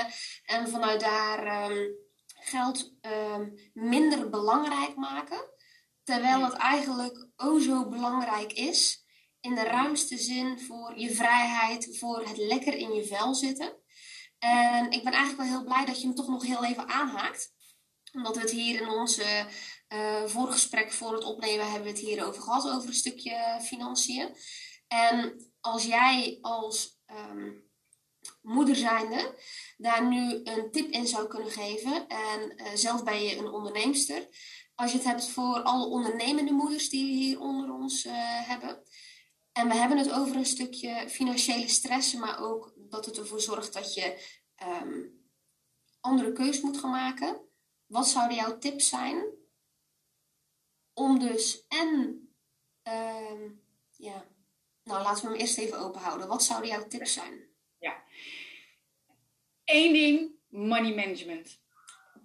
En 0.45 0.70
vanuit 0.70 0.99
daar 0.99 1.72
um, 1.72 1.95
geld 2.26 2.93
um, 3.01 3.53
minder 3.74 4.30
belangrijk 4.30 4.95
maken. 4.95 5.53
Terwijl 6.03 6.43
het 6.43 6.53
eigenlijk 6.53 7.28
o 7.36 7.59
zo 7.59 7.89
belangrijk 7.89 8.53
is. 8.53 9.03
In 9.39 9.55
de 9.55 9.63
ruimste 9.63 10.18
zin 10.18 10.59
voor 10.59 10.99
je 10.99 11.16
vrijheid, 11.16 11.97
voor 11.97 12.28
het 12.28 12.38
lekker 12.38 12.74
in 12.74 12.93
je 12.93 13.05
vel 13.05 13.36
zitten. 13.36 13.84
En 14.39 14.91
ik 14.91 15.03
ben 15.03 15.13
eigenlijk 15.13 15.49
wel 15.49 15.57
heel 15.57 15.66
blij 15.66 15.86
dat 15.86 16.01
je 16.01 16.07
hem 16.07 16.16
toch 16.16 16.28
nog 16.28 16.45
heel 16.45 16.63
even 16.63 16.88
aanhaakt. 16.88 17.55
Omdat 18.16 18.36
we 18.36 18.41
het 18.41 18.51
hier 18.51 18.82
in 18.82 18.89
onze 18.89 19.45
uh, 19.89 20.24
voorgesprek 20.26 20.91
voor 20.91 21.13
het 21.13 21.24
opnemen 21.24 21.66
hebben 21.66 21.84
we 21.84 21.89
het 21.89 22.07
hier 22.07 22.28
over 22.28 22.41
gehad, 22.41 22.70
over 22.70 22.88
een 22.88 22.93
stukje 22.93 23.59
financiën. 23.61 24.36
En 24.88 25.49
als 25.59 25.86
jij 25.86 26.38
als 26.41 26.99
um, 27.11 27.70
moeder 28.41 28.76
zijnde 28.76 29.39
daar 29.78 30.07
nu 30.07 30.41
een 30.43 30.72
tip 30.72 30.89
in 30.91 31.07
zou 31.07 31.28
kunnen 31.28 31.51
geven. 31.51 32.07
En 32.07 32.53
uh, 32.57 32.68
zelf 32.74 33.03
ben 33.03 33.24
je 33.24 33.38
een 33.38 33.49
onderneemster. 33.51 34.28
Als 34.76 34.91
je 34.91 34.97
het 34.97 35.07
hebt 35.07 35.28
voor 35.28 35.61
alle 35.61 35.86
ondernemende 35.86 36.51
moeders 36.51 36.89
die 36.89 37.05
we 37.05 37.11
hier 37.11 37.39
onder 37.39 37.74
ons 37.74 38.05
uh, 38.05 38.13
hebben. 38.47 38.84
En 39.51 39.68
we 39.68 39.76
hebben 39.76 39.97
het 39.97 40.11
over 40.11 40.36
een 40.36 40.45
stukje 40.45 41.09
financiële 41.09 41.68
stress, 41.68 42.13
maar 42.13 42.39
ook 42.39 42.74
dat 42.76 43.05
het 43.05 43.18
ervoor 43.18 43.41
zorgt 43.41 43.74
dat 43.74 43.93
je 43.93 44.26
um, 44.82 45.24
andere 45.99 46.32
keus 46.32 46.61
moet 46.61 46.78
gaan 46.78 46.89
maken. 46.89 47.41
Wat 47.96 48.08
zouden 48.08 48.38
jouw 48.38 48.58
tips 48.58 48.89
zijn 48.89 49.26
om 50.93 51.20
dus 51.20 51.68
en, 51.68 52.20
uh, 52.88 53.50
ja, 53.91 54.26
nou 54.84 55.04
laten 55.04 55.24
we 55.24 55.30
hem 55.30 55.39
eerst 55.39 55.58
even 55.58 55.80
open 55.80 56.02
houden. 56.02 56.28
Wat 56.28 56.43
zouden 56.43 56.70
jouw 56.70 56.88
tips 56.88 57.14
zijn? 57.14 57.48
Ja. 57.80 58.04
Eén 59.64 59.93
ding, 59.93 60.32
money 60.48 60.96
management. 60.96 61.62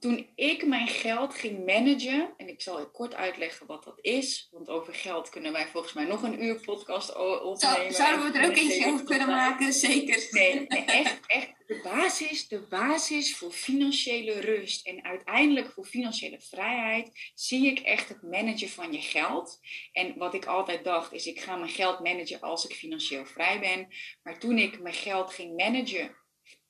Toen 0.01 0.31
ik 0.35 0.67
mijn 0.67 0.89
geld 0.89 1.35
ging 1.35 1.67
managen, 1.67 2.35
en 2.37 2.49
ik 2.49 2.61
zal 2.61 2.91
kort 2.91 3.15
uitleggen 3.15 3.67
wat 3.67 3.85
dat 3.85 3.99
is, 4.01 4.49
want 4.51 4.69
over 4.69 4.95
geld 4.95 5.29
kunnen 5.29 5.53
wij 5.53 5.67
volgens 5.67 5.93
mij 5.93 6.05
nog 6.05 6.23
een 6.23 6.45
uur 6.45 6.61
podcast 6.61 7.17
opnemen. 7.17 7.59
Zo, 7.59 8.03
zouden 8.03 8.33
we 8.33 8.39
er 8.39 8.49
ook 8.49 8.57
eentje 8.57 8.87
over 8.87 9.05
kunnen 9.05 9.27
maken, 9.27 9.73
zeker. 9.89 10.29
Nee, 10.31 10.65
nee, 10.69 10.85
echt, 10.85 11.21
echt 11.27 11.53
de 11.71 11.81
basis, 11.83 12.49
de 12.49 12.67
basis 12.69 13.37
voor 13.37 13.51
financiële 13.51 14.41
rust 14.41 14.87
en 14.87 15.05
uiteindelijk 15.05 15.73
voor 15.73 15.85
financiële 15.85 16.41
vrijheid, 16.41 17.31
zie 17.35 17.67
ik 17.67 17.79
echt 17.79 18.09
het 18.09 18.23
managen 18.23 18.69
van 18.69 18.93
je 18.93 19.01
geld. 19.01 19.59
En 19.93 20.19
wat 20.19 20.35
ik 20.35 20.45
altijd 20.45 20.85
dacht 20.85 21.13
is, 21.13 21.27
ik 21.27 21.41
ga 21.41 21.57
mijn 21.57 21.71
geld 21.71 22.01
managen 22.01 22.41
als 22.41 22.65
ik 22.65 22.77
financieel 22.77 23.27
vrij 23.27 23.61
ben. 23.61 23.89
Maar 24.23 24.39
toen 24.39 24.59
ik 24.59 24.81
mijn 24.81 24.95
geld 24.95 25.33
ging 25.33 25.57
managen, 25.57 26.17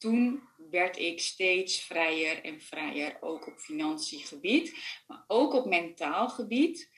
toen 0.00 0.48
werd 0.70 0.98
ik 0.98 1.20
steeds 1.20 1.80
vrijer 1.80 2.44
en 2.44 2.60
vrijer, 2.60 3.16
ook 3.20 3.46
op 3.46 3.58
gebied, 4.06 4.76
maar 5.06 5.24
ook 5.26 5.52
op 5.52 5.66
mentaal 5.66 6.28
gebied. 6.28 6.90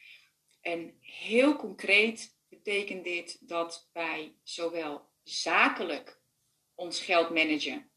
En 0.61 0.97
heel 1.01 1.57
concreet 1.57 2.37
betekent 2.49 3.05
dit 3.05 3.49
dat 3.49 3.89
wij 3.93 4.37
zowel 4.43 5.11
zakelijk 5.23 6.21
ons 6.75 7.01
geld 7.01 7.31
managen, 7.31 7.91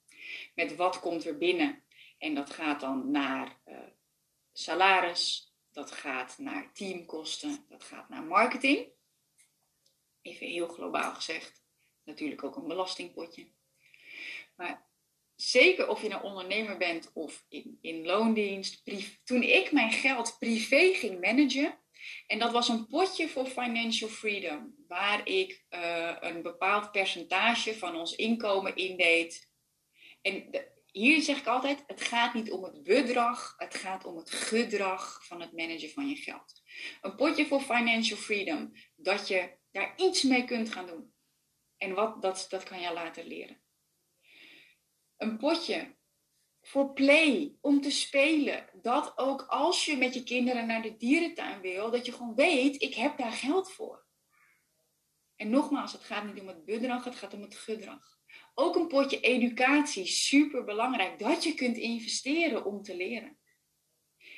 met 0.55 0.75
wat 0.75 0.99
komt 0.99 1.25
er 1.25 1.37
binnen. 1.37 1.83
En 2.17 2.35
dat 2.35 2.49
gaat 2.49 2.79
dan 2.79 3.11
naar 3.11 3.59
uh, 3.65 3.77
salaris, 4.53 5.53
dat 5.71 5.91
gaat 5.91 6.37
naar 6.37 6.73
teamkosten, 6.73 7.65
dat 7.69 7.83
gaat 7.83 8.09
naar 8.09 8.23
marketing. 8.23 8.87
Even 10.21 10.47
heel 10.47 10.67
globaal 10.67 11.13
gezegd. 11.13 11.63
Natuurlijk 12.03 12.43
ook 12.43 12.55
een 12.55 12.67
belastingpotje. 12.67 13.47
Maar 14.55 14.93
zeker 15.61 15.87
of 15.87 16.01
je 16.01 16.09
een 16.09 16.21
ondernemer 16.21 16.77
bent 16.77 17.11
of 17.13 17.45
in, 17.49 17.77
in 17.81 18.05
loondienst. 18.05 18.81
Toen 19.23 19.43
ik 19.43 19.71
mijn 19.71 19.91
geld 19.91 20.35
privé 20.39 20.93
ging 20.93 21.21
managen, 21.21 21.79
en 22.27 22.39
dat 22.39 22.51
was 22.51 22.67
een 22.67 22.87
potje 22.87 23.27
voor 23.29 23.45
financial 23.45 24.09
freedom, 24.09 24.75
waar 24.87 25.27
ik 25.27 25.65
uh, 25.69 26.15
een 26.19 26.41
bepaald 26.41 26.91
percentage 26.91 27.75
van 27.75 27.95
ons 27.95 28.15
inkomen 28.15 28.75
indeed. 28.75 29.49
En 30.21 30.51
de, 30.51 30.71
hier 30.91 31.21
zeg 31.21 31.39
ik 31.39 31.47
altijd, 31.47 31.83
het 31.87 32.01
gaat 32.01 32.33
niet 32.33 32.51
om 32.51 32.63
het 32.63 32.83
bedrag, 32.83 33.53
het 33.57 33.75
gaat 33.75 34.05
om 34.05 34.17
het 34.17 34.31
gedrag 34.31 35.25
van 35.25 35.41
het 35.41 35.51
managen 35.51 35.89
van 35.89 36.07
je 36.07 36.15
geld. 36.15 36.61
Een 37.01 37.15
potje 37.15 37.45
voor 37.45 37.61
financial 37.61 38.17
freedom, 38.17 38.71
dat 38.95 39.27
je 39.27 39.57
daar 39.71 39.93
iets 39.97 40.23
mee 40.23 40.45
kunt 40.45 40.71
gaan 40.71 40.87
doen. 40.87 41.13
En 41.77 41.93
wat, 41.93 42.21
dat, 42.21 42.45
dat 42.49 42.63
kan 42.63 42.81
je 42.81 42.93
later 42.93 43.25
leren 43.25 43.64
een 45.17 45.37
potje 45.37 45.95
voor 46.61 46.93
play, 46.93 47.57
om 47.61 47.81
te 47.81 47.91
spelen. 47.91 48.69
Dat 48.81 49.17
ook 49.17 49.41
als 49.41 49.85
je 49.85 49.97
met 49.97 50.13
je 50.13 50.23
kinderen 50.23 50.67
naar 50.67 50.81
de 50.81 50.97
dierentuin 50.97 51.61
wil, 51.61 51.91
dat 51.91 52.05
je 52.05 52.11
gewoon 52.11 52.35
weet, 52.35 52.81
ik 52.81 52.93
heb 52.93 53.17
daar 53.17 53.31
geld 53.31 53.71
voor. 53.71 54.05
En 55.35 55.49
nogmaals, 55.49 55.91
het 55.91 56.03
gaat 56.03 56.25
niet 56.25 56.41
om 56.41 56.47
het 56.47 56.65
bedrag, 56.65 57.03
het 57.03 57.15
gaat 57.15 57.33
om 57.33 57.41
het 57.41 57.55
gedrag. 57.55 58.19
Ook 58.53 58.75
een 58.75 58.87
potje 58.87 59.19
educatie, 59.19 60.05
super 60.05 60.63
belangrijk, 60.63 61.19
dat 61.19 61.43
je 61.43 61.53
kunt 61.53 61.77
investeren 61.77 62.65
om 62.65 62.81
te 62.81 62.95
leren. 62.95 63.37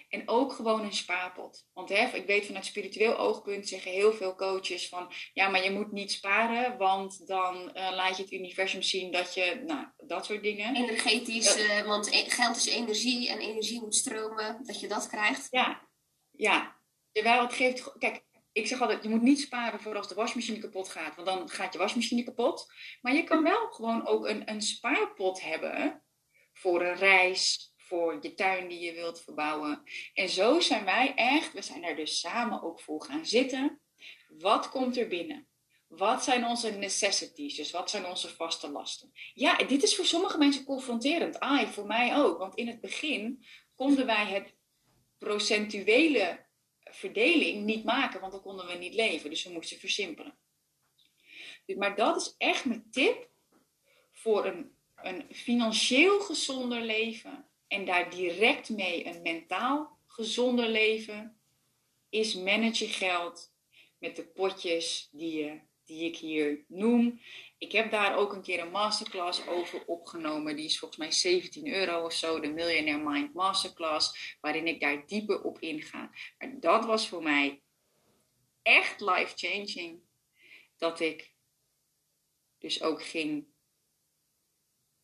En 0.07 0.27
ook 0.27 0.53
gewoon 0.53 0.83
een 0.83 0.93
spaarpot. 0.93 1.65
Want 1.73 1.89
hè, 1.89 2.15
ik 2.15 2.25
weet 2.25 2.45
vanuit 2.45 2.65
spiritueel 2.65 3.17
oogpunt 3.17 3.67
zeggen 3.67 3.91
heel 3.91 4.13
veel 4.13 4.35
coaches 4.35 4.89
van... 4.89 5.11
ja, 5.34 5.49
maar 5.49 5.63
je 5.63 5.71
moet 5.71 5.91
niet 5.91 6.11
sparen, 6.11 6.77
want 6.77 7.27
dan 7.27 7.55
uh, 7.55 7.91
laat 7.91 8.17
je 8.17 8.23
het 8.23 8.31
universum 8.31 8.81
zien 8.81 9.11
dat 9.11 9.34
je... 9.34 9.63
nou, 9.65 9.88
dat 9.97 10.25
soort 10.25 10.43
dingen. 10.43 10.75
Energetisch, 10.75 11.57
uh, 11.57 11.81
want 11.81 12.11
e-, 12.11 12.29
geld 12.29 12.55
is 12.55 12.67
energie 12.67 13.29
en 13.29 13.39
energie 13.39 13.81
moet 13.81 13.95
stromen, 13.95 14.59
dat 14.63 14.79
je 14.79 14.88
dat 14.88 15.07
krijgt. 15.07 15.47
Ja, 15.51 15.89
ja. 16.31 16.79
Terwijl 17.11 17.41
het 17.41 17.53
geeft... 17.53 17.97
Kijk, 17.97 18.25
ik 18.51 18.67
zeg 18.67 18.81
altijd, 18.81 19.03
je 19.03 19.09
moet 19.09 19.21
niet 19.21 19.39
sparen 19.39 19.79
voor 19.79 19.95
als 19.95 20.07
de 20.07 20.15
wasmachine 20.15 20.59
kapot 20.59 20.89
gaat, 20.89 21.15
want 21.15 21.27
dan 21.27 21.49
gaat 21.49 21.73
je 21.73 21.79
wasmachine 21.79 22.23
kapot. 22.23 22.73
Maar 23.01 23.13
je 23.13 23.23
kan 23.23 23.43
wel 23.43 23.67
gewoon 23.71 24.07
ook 24.07 24.27
een, 24.27 24.49
een 24.49 24.61
spaarpot 24.61 25.41
hebben 25.41 26.03
voor 26.53 26.81
een 26.81 26.95
reis, 26.95 27.73
voor 27.88 28.18
je 28.22 28.34
tuin 28.34 28.68
die 28.68 28.80
je 28.80 28.93
wilt 28.93 29.22
verbouwen. 29.22 29.84
En 30.14 30.30
zo 30.30 30.59
zijn 30.59 30.85
wij 30.85 31.14
echt, 31.15 31.53
we 31.53 31.61
zijn 31.61 31.81
daar 31.81 31.95
dus 31.95 32.19
samen 32.19 32.64
ook 32.64 32.80
voor 32.80 33.03
gaan 33.03 33.26
zitten. 33.26 33.81
Wat 34.27 34.69
komt 34.69 34.97
er 34.97 35.07
binnen? 35.07 35.47
Wat 35.88 36.23
zijn 36.23 36.45
onze 36.45 36.72
necessities? 36.72 37.55
Dus 37.55 37.72
wat 37.72 37.89
zijn 37.89 38.05
onze 38.05 38.30
vaste 38.30 38.69
lasten? 38.69 39.11
Ja, 39.34 39.57
dit 39.57 39.84
is 39.84 39.95
voor 39.95 40.05
sommige 40.05 40.38
mensen 40.38 40.64
confronterend. 40.64 41.39
Ah, 41.39 41.68
voor 41.68 41.85
mij 41.85 42.18
ook. 42.18 42.38
Want 42.38 42.55
in 42.55 42.68
het 42.68 42.81
begin 42.81 43.45
konden 43.76 44.05
wij 44.05 44.26
het 44.26 44.55
procentuele 45.18 46.45
verdeling 46.80 47.65
niet 47.65 47.84
maken, 47.84 48.19
want 48.19 48.31
dan 48.31 48.41
konden 48.41 48.68
we 48.68 48.73
niet 48.73 48.93
leven. 48.93 49.30
Dus 49.30 49.43
we 49.43 49.53
moesten 49.53 49.80
versimpelen. 49.80 50.38
Maar 51.65 51.95
dat 51.95 52.22
is 52.22 52.35
echt 52.38 52.65
mijn 52.65 52.88
tip 52.91 53.30
voor 54.11 54.45
een, 54.45 54.77
een 54.95 55.26
financieel 55.31 56.19
gezonder 56.19 56.81
leven 56.81 57.47
en 57.68 57.85
daar 57.85 58.10
direct 58.10 58.69
mee 58.69 59.06
een 59.06 59.22
mentaal 59.22 59.98
gezonder 60.07 60.68
leven, 60.68 61.39
is 62.10 62.35
manage 62.35 62.85
je 62.85 62.91
geld 62.91 63.53
met 63.98 64.15
de 64.15 64.26
potjes 64.26 65.10
die, 65.11 65.44
je, 65.44 65.60
die 65.85 66.03
ik 66.03 66.18
hier 66.18 66.65
noem. 66.68 67.22
Ik 67.57 67.72
heb 67.72 67.91
daar 67.91 68.18
ook 68.18 68.34
een 68.34 68.41
keer 68.41 68.60
een 68.60 68.72
masterclass 68.72 69.48
over 69.48 69.85
opgenomen. 69.85 70.56
Die 70.56 70.65
is 70.65 70.80
volgens 70.80 70.99
mij 70.99 71.11
17 71.11 71.68
euro 71.68 72.06
of 72.06 72.14
zo, 72.14 72.39
de 72.39 72.49
Millionaire 72.49 73.10
Mind 73.10 73.34
Masterclass, 73.34 74.35
waarin 74.41 74.68
ik 74.68 74.80
daar 74.80 75.07
dieper 75.07 75.44
op 75.44 75.60
inga. 75.60 76.11
Maar 76.38 76.60
dat 76.60 76.85
was 76.85 77.07
voor 77.07 77.23
mij 77.23 77.61
echt 78.61 79.02
life-changing. 79.02 79.99
Dat 80.77 80.99
ik 80.99 81.34
dus 82.57 82.81
ook 82.81 83.03
ging 83.03 83.45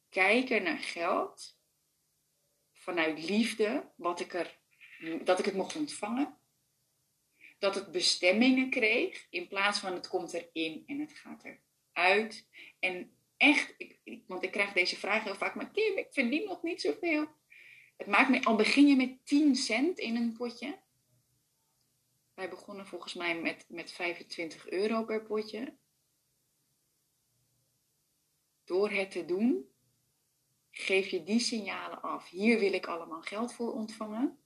kijken 0.09 0.63
naar 0.63 0.79
geld 0.79 1.57
vanuit 2.83 3.29
liefde, 3.29 3.91
wat 3.95 4.19
ik 4.19 4.33
er, 4.33 4.59
dat 5.23 5.39
ik 5.39 5.45
het 5.45 5.53
mocht 5.55 5.75
ontvangen. 5.75 6.37
Dat 7.59 7.75
het 7.75 7.91
bestemmingen 7.91 8.69
kreeg, 8.69 9.27
in 9.29 9.47
plaats 9.47 9.79
van 9.79 9.93
het 9.93 10.07
komt 10.07 10.33
erin 10.33 10.83
en 10.85 10.99
het 10.99 11.13
gaat 11.13 11.43
eruit. 11.93 12.47
En 12.79 13.17
echt, 13.37 13.73
ik, 13.77 14.23
want 14.27 14.43
ik 14.43 14.51
krijg 14.51 14.73
deze 14.73 14.95
vraag 14.95 15.23
heel 15.23 15.35
vaak, 15.35 15.55
maar 15.55 15.71
Kim, 15.71 15.97
ik 15.97 16.07
verdien 16.11 16.45
nog 16.45 16.63
niet 16.63 16.81
zoveel. 16.81 17.27
Het 17.97 18.07
maakt 18.07 18.29
me, 18.29 18.43
al 18.43 18.55
begin 18.55 18.87
je 18.87 18.95
met 18.95 19.25
10 19.25 19.55
cent 19.55 19.99
in 19.99 20.15
een 20.15 20.33
potje. 20.33 20.79
Wij 22.33 22.49
begonnen 22.49 22.87
volgens 22.87 23.13
mij 23.13 23.39
met, 23.39 23.65
met 23.67 23.91
25 23.91 24.69
euro 24.69 25.03
per 25.03 25.23
potje. 25.23 25.77
Door 28.63 28.89
het 28.89 29.11
te 29.11 29.25
doen, 29.25 29.72
geef 30.73 31.09
je 31.09 31.23
die 31.23 31.39
signalen 31.39 32.01
af. 32.01 32.29
Hier 32.29 32.59
wil 32.59 32.73
ik 32.73 32.85
allemaal 32.85 33.21
geld 33.21 33.53
voor 33.53 33.73
ontvangen. 33.73 34.37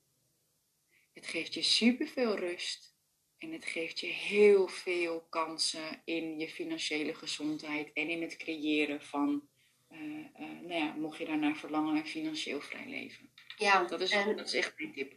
Het 1.12 1.26
geeft 1.26 1.54
je 1.54 1.62
superveel 1.62 2.36
rust. 2.36 2.96
En 3.38 3.52
het 3.52 3.64
geeft 3.64 4.00
je 4.00 4.06
heel 4.06 4.68
veel 4.68 5.26
kansen 5.30 6.02
in 6.04 6.38
je 6.38 6.48
financiële 6.48 7.14
gezondheid 7.14 7.92
en 7.92 8.08
in 8.08 8.22
het 8.22 8.36
creëren 8.36 9.02
van, 9.02 9.48
uh, 9.90 10.00
uh, 10.00 10.60
nou 10.60 10.74
ja, 10.74 10.92
mocht 10.92 11.18
je 11.18 11.24
daarnaar 11.24 11.56
verlangen, 11.56 11.96
een 11.96 12.06
financieel 12.06 12.60
vrij 12.60 12.86
leven. 12.88 13.30
Ja, 13.56 13.84
dat 13.84 14.00
is, 14.00 14.10
dat 14.10 14.46
is 14.46 14.54
echt 14.54 14.72
mijn 14.76 14.92
tip. 14.92 15.12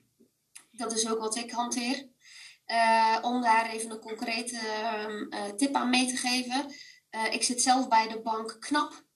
Dat 0.72 0.94
is 0.94 1.10
ook 1.10 1.20
wat 1.20 1.36
ik 1.36 1.52
hanteer. 1.52 2.10
Uh, 2.68 3.18
om 3.22 3.42
daar 3.42 3.70
even 3.70 3.92
een 3.92 4.00
concrete 4.00 4.58
ehm, 4.58 5.56
tip 5.56 5.76
aan 5.76 5.90
mee 5.90 6.06
te 6.06 6.18
geven. 6.18 6.74
ik 7.32 7.44
zit 7.44 7.62
zelf 7.62 7.88
bij 7.88 8.08
de 8.08 8.22
bank 8.22 8.58
KNAP. 8.60 9.10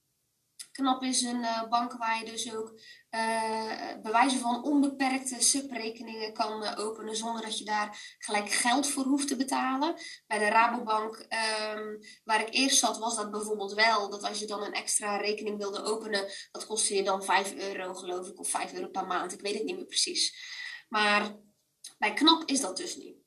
Knap 0.75 1.03
is 1.03 1.21
een 1.21 1.41
uh, 1.41 1.67
bank 1.69 1.93
waar 1.93 2.19
je 2.19 2.31
dus 2.31 2.55
ook 2.55 2.79
uh, 3.11 4.01
bewijzen 4.01 4.39
van 4.39 4.63
onbeperkte 4.63 5.41
subrekeningen 5.41 6.33
kan 6.33 6.63
uh, 6.63 6.73
openen 6.77 7.15
zonder 7.15 7.41
dat 7.41 7.57
je 7.57 7.65
daar 7.65 8.15
gelijk 8.17 8.49
geld 8.49 8.87
voor 8.87 9.03
hoeft 9.03 9.27
te 9.27 9.35
betalen. 9.35 9.95
Bij 10.27 10.39
de 10.39 10.47
Rabobank, 10.47 11.15
um, 11.75 11.99
waar 12.23 12.41
ik 12.41 12.53
eerst 12.53 12.77
zat, 12.77 12.97
was 12.97 13.15
dat 13.15 13.31
bijvoorbeeld 13.31 13.73
wel. 13.73 14.09
Dat 14.09 14.23
als 14.23 14.39
je 14.39 14.45
dan 14.45 14.63
een 14.63 14.73
extra 14.73 15.17
rekening 15.17 15.57
wilde 15.57 15.83
openen, 15.83 16.31
dat 16.51 16.65
kostte 16.65 16.95
je 16.95 17.03
dan 17.03 17.23
5 17.23 17.53
euro 17.53 17.93
geloof 17.93 18.27
ik, 18.27 18.39
of 18.39 18.49
5 18.49 18.73
euro 18.73 18.87
per 18.87 19.07
maand. 19.07 19.33
Ik 19.33 19.41
weet 19.41 19.53
het 19.53 19.63
niet 19.63 19.75
meer 19.75 19.85
precies. 19.85 20.35
Maar 20.89 21.35
bij 21.97 22.13
Knap 22.13 22.43
is 22.45 22.61
dat 22.61 22.77
dus 22.77 22.95
niet. 22.95 23.24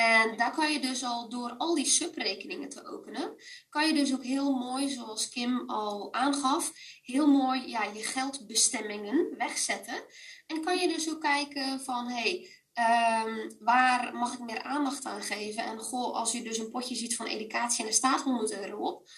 En 0.00 0.36
daar 0.36 0.52
kan 0.54 0.72
je 0.72 0.80
dus 0.80 1.04
al 1.04 1.28
door 1.28 1.54
al 1.58 1.74
die 1.74 1.86
subrekeningen 1.86 2.68
te 2.68 2.84
openen, 2.84 3.34
kan 3.68 3.86
je 3.86 3.94
dus 3.94 4.14
ook 4.14 4.24
heel 4.24 4.52
mooi, 4.52 4.88
zoals 4.88 5.28
Kim 5.28 5.70
al 5.70 6.12
aangaf, 6.12 6.72
heel 7.02 7.26
mooi 7.26 7.68
ja, 7.68 7.84
je 7.84 8.02
geldbestemmingen 8.02 9.34
wegzetten. 9.38 10.04
En 10.46 10.62
kan 10.62 10.78
je 10.78 10.88
dus 10.88 11.10
ook 11.10 11.20
kijken 11.20 11.80
van, 11.80 12.08
hey, 12.08 12.48
um, 13.24 13.56
waar 13.58 14.14
mag 14.14 14.32
ik 14.32 14.40
meer 14.40 14.62
aandacht 14.62 15.04
aan 15.04 15.22
geven? 15.22 15.64
En 15.64 15.78
goh, 15.78 16.14
als 16.14 16.32
je 16.32 16.42
dus 16.42 16.58
een 16.58 16.70
potje 16.70 16.94
ziet 16.94 17.16
van 17.16 17.26
educatie 17.26 17.82
en 17.82 17.88
er 17.88 17.96
staat 17.96 18.22
100 18.22 18.52
euro 18.52 18.76
op, 18.76 19.08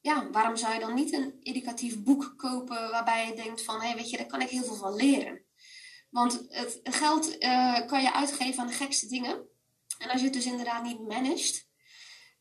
ja, 0.00 0.30
waarom 0.30 0.56
zou 0.56 0.74
je 0.74 0.80
dan 0.80 0.94
niet 0.94 1.12
een 1.12 1.36
educatief 1.40 2.02
boek 2.02 2.34
kopen 2.36 2.90
waarbij 2.90 3.26
je 3.26 3.34
denkt 3.34 3.62
van, 3.62 3.80
hé, 3.80 3.86
hey, 3.86 3.96
weet 3.96 4.10
je, 4.10 4.16
daar 4.16 4.26
kan 4.26 4.40
ik 4.40 4.48
heel 4.48 4.64
veel 4.64 4.76
van 4.76 4.94
leren. 4.94 5.44
Want 6.10 6.46
het 6.48 6.80
geld 6.82 7.42
uh, 7.42 7.86
kan 7.86 8.02
je 8.02 8.12
uitgeven 8.12 8.60
aan 8.60 8.66
de 8.66 8.72
gekste 8.72 9.06
dingen. 9.06 9.50
En 10.02 10.10
als 10.10 10.20
je 10.20 10.26
het 10.26 10.34
dus 10.34 10.46
inderdaad 10.46 10.82
niet 10.82 11.08
managt, 11.08 11.70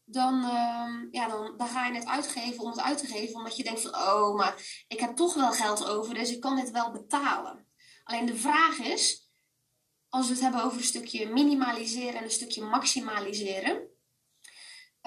dan, 0.06 0.34
uh, 0.44 1.12
ja, 1.12 1.28
dan, 1.28 1.58
dan 1.58 1.68
ga 1.68 1.86
je 1.86 1.94
het 1.94 2.06
uitgeven 2.08 2.64
om 2.64 2.70
het 2.70 2.82
uit 2.82 2.98
te 2.98 3.08
geven. 3.08 3.36
Omdat 3.36 3.58
je 3.58 3.64
denkt 3.64 3.82
van, 3.82 3.96
oh, 3.96 4.36
maar 4.36 4.84
ik 4.88 5.00
heb 5.00 5.16
toch 5.16 5.34
wel 5.34 5.52
geld 5.52 5.86
over, 5.86 6.14
dus 6.14 6.32
ik 6.32 6.40
kan 6.40 6.56
dit 6.56 6.72
wel 6.72 6.92
betalen. 6.92 7.68
Alleen 8.04 8.26
de 8.26 8.36
vraag 8.36 8.78
is, 8.78 9.30
als 10.10 10.28
we 10.28 10.34
het 10.34 10.42
hebben 10.42 10.64
over 10.64 10.78
een 10.78 10.84
stukje 10.84 11.30
minimaliseren 11.30 12.16
en 12.16 12.24
een 12.24 12.32
stukje 12.32 12.64
maximaliseren. 12.64 13.90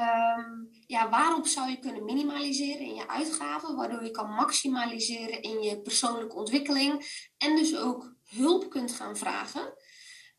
Um, 0.00 0.68
ja, 0.86 1.08
waarop 1.08 1.46
zou 1.46 1.70
je 1.70 1.78
kunnen 1.78 2.04
minimaliseren 2.04 2.86
in 2.86 2.94
je 2.94 3.08
uitgaven, 3.08 3.76
waardoor 3.76 4.04
je 4.04 4.10
kan 4.10 4.30
maximaliseren 4.30 5.42
in 5.42 5.62
je 5.62 5.80
persoonlijke 5.80 6.36
ontwikkeling 6.36 7.06
en 7.36 7.56
dus 7.56 7.76
ook 7.76 8.16
hulp 8.24 8.70
kunt 8.70 8.92
gaan 8.92 9.16
vragen 9.16 9.74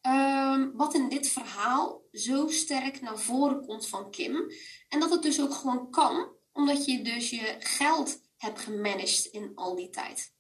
Um, 0.08 0.72
wat 0.76 0.94
in 0.94 1.10
dit 1.10 1.28
verhaal 1.30 2.02
zo 2.12 2.48
sterk 2.48 3.02
naar 3.02 3.20
voren 3.20 3.66
komt 3.66 3.88
van 3.88 4.12
Kim. 4.12 4.52
En 4.90 5.00
dat 5.00 5.12
het 5.12 5.22
dus 5.22 5.42
ook 5.42 5.54
gewoon 5.54 5.92
kan, 5.92 6.36
omdat 6.52 6.86
je 6.86 7.02
dus 7.02 7.30
je 7.30 7.56
geld 7.60 8.22
hebt 8.38 8.60
gemanaged 8.60 9.26
in 9.26 9.52
al 9.56 9.76
die 9.76 9.90
tijd. 9.90 10.34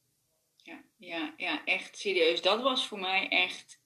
Ja, 0.55 0.83
ja, 0.97 1.33
ja, 1.37 1.65
echt 1.65 1.97
serieus. 1.97 2.41
Dat 2.41 2.61
was 2.61 2.87
voor 2.87 2.99
mij 2.99 3.27
echt 3.29 3.79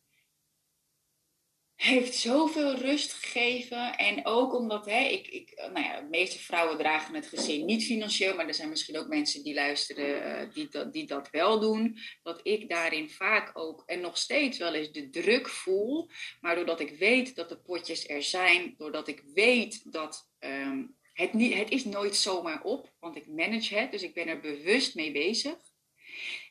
heeft 1.79 2.15
zoveel 2.15 2.75
rust 2.75 3.13
gegeven. 3.13 3.97
En 3.97 4.25
ook 4.25 4.53
omdat, 4.53 4.85
hè, 4.85 4.99
ik, 4.99 5.27
ik, 5.27 5.53
nou 5.55 5.85
ja, 5.85 6.01
de 6.01 6.07
meeste 6.09 6.39
vrouwen 6.39 6.77
dragen 6.77 7.15
het 7.15 7.27
gezin 7.27 7.65
niet 7.65 7.85
financieel, 7.85 8.35
maar 8.35 8.47
er 8.47 8.53
zijn 8.53 8.69
misschien 8.69 8.97
ook 8.97 9.07
mensen 9.07 9.43
die 9.43 9.53
luisteren 9.53 10.45
uh, 10.47 10.53
die, 10.53 10.67
dat, 10.69 10.93
die 10.93 11.05
dat 11.05 11.29
wel 11.29 11.59
doen. 11.59 11.97
Dat 12.23 12.39
ik 12.43 12.69
daarin 12.69 13.09
vaak 13.09 13.51
ook 13.53 13.83
en 13.85 14.01
nog 14.01 14.17
steeds 14.17 14.57
wel 14.57 14.73
eens 14.73 14.91
de 14.91 15.09
druk 15.09 15.49
voel. 15.49 16.09
Maar 16.39 16.55
doordat 16.55 16.79
ik 16.79 16.97
weet 16.97 17.35
dat 17.35 17.49
de 17.49 17.61
potjes 17.61 18.07
er 18.07 18.23
zijn, 18.23 18.73
doordat 18.77 19.07
ik 19.07 19.23
weet 19.33 19.91
dat 19.91 20.29
um, 20.39 20.97
het, 21.13 21.33
niet, 21.33 21.53
het 21.53 21.71
is 21.71 21.85
nooit 21.85 22.15
zomaar 22.15 22.63
op, 22.63 22.93
want 22.99 23.15
ik 23.15 23.27
manage 23.27 23.75
het, 23.75 23.91
dus 23.91 24.03
ik 24.03 24.13
ben 24.13 24.27
er 24.27 24.39
bewust 24.39 24.95
mee 24.95 25.11
bezig. 25.11 25.57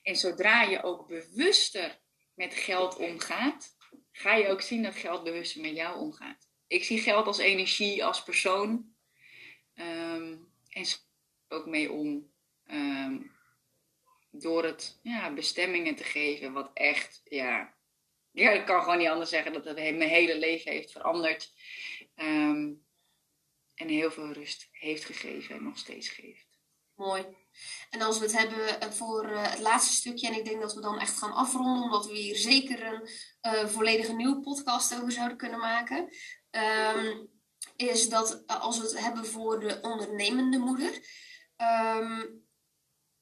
En 0.03 0.17
zodra 0.17 0.63
je 0.63 0.83
ook 0.83 1.07
bewuster 1.07 2.01
met 2.35 2.55
geld 2.55 2.97
omgaat, 2.97 3.77
ga 4.19 4.35
je 4.35 4.49
ook 4.49 4.61
zien 4.61 4.83
dat 4.83 4.95
geld 4.95 5.25
bewuster 5.25 5.61
met 5.61 5.77
jou 5.77 5.99
omgaat. 5.99 6.49
Ik 6.67 6.85
zie 6.85 6.99
geld 6.99 7.27
als 7.27 7.39
energie, 7.39 8.05
als 8.05 8.23
persoon. 8.23 8.95
Um, 9.75 10.53
en 10.69 10.87
ook 11.49 11.67
mee 11.67 11.93
om. 11.93 12.33
Um, 12.71 13.37
door 14.31 14.65
het 14.65 14.99
ja, 15.03 15.33
bestemmingen 15.33 15.95
te 15.95 16.05
geven, 16.05 16.53
wat 16.53 16.71
echt, 16.75 17.21
ja, 17.25 17.75
ja, 18.31 18.51
ik 18.51 18.67
kan 18.67 18.83
gewoon 18.83 18.99
niet 18.99 19.09
anders 19.09 19.31
zeggen 19.31 19.53
dat 19.53 19.65
het 19.65 19.77
mijn 19.77 20.01
hele 20.01 20.39
leven 20.39 20.73
heeft 20.73 20.93
veranderd. 20.93 21.53
Um, 22.17 22.87
en 23.75 23.89
heel 23.89 24.11
veel 24.11 24.33
rust 24.33 24.69
heeft 24.73 25.05
gegeven 25.05 25.55
en 25.55 25.63
nog 25.63 25.79
steeds 25.79 26.09
geeft. 26.09 26.59
Mooi. 26.95 27.25
En 27.91 28.03
als 28.03 28.19
we 28.19 28.25
het 28.25 28.39
hebben 28.39 28.81
eh, 28.81 28.91
voor 28.91 29.25
eh, 29.25 29.51
het 29.51 29.61
laatste 29.61 29.95
stukje, 29.95 30.27
en 30.27 30.39
ik 30.39 30.45
denk 30.45 30.61
dat 30.61 30.75
we 30.75 30.81
dan 30.81 30.99
echt 30.99 31.19
gaan 31.19 31.33
afronden, 31.33 31.83
omdat 31.83 32.07
we 32.07 32.17
hier 32.17 32.37
zeker 32.37 32.87
een 32.87 33.09
uh, 33.55 33.67
volledige 33.67 34.13
nieuwe 34.13 34.41
podcast 34.41 34.95
over 34.95 35.13
zouden 35.13 35.37
kunnen 35.37 35.59
maken, 35.59 36.09
um, 36.97 37.29
is 37.77 38.09
dat 38.09 38.47
als 38.47 38.79
we 38.79 38.85
het 38.85 38.99
hebben 38.99 39.27
voor 39.27 39.61
de 39.61 39.79
ondernemende 39.83 40.59
moeder, 40.59 40.93
um, 41.57 42.47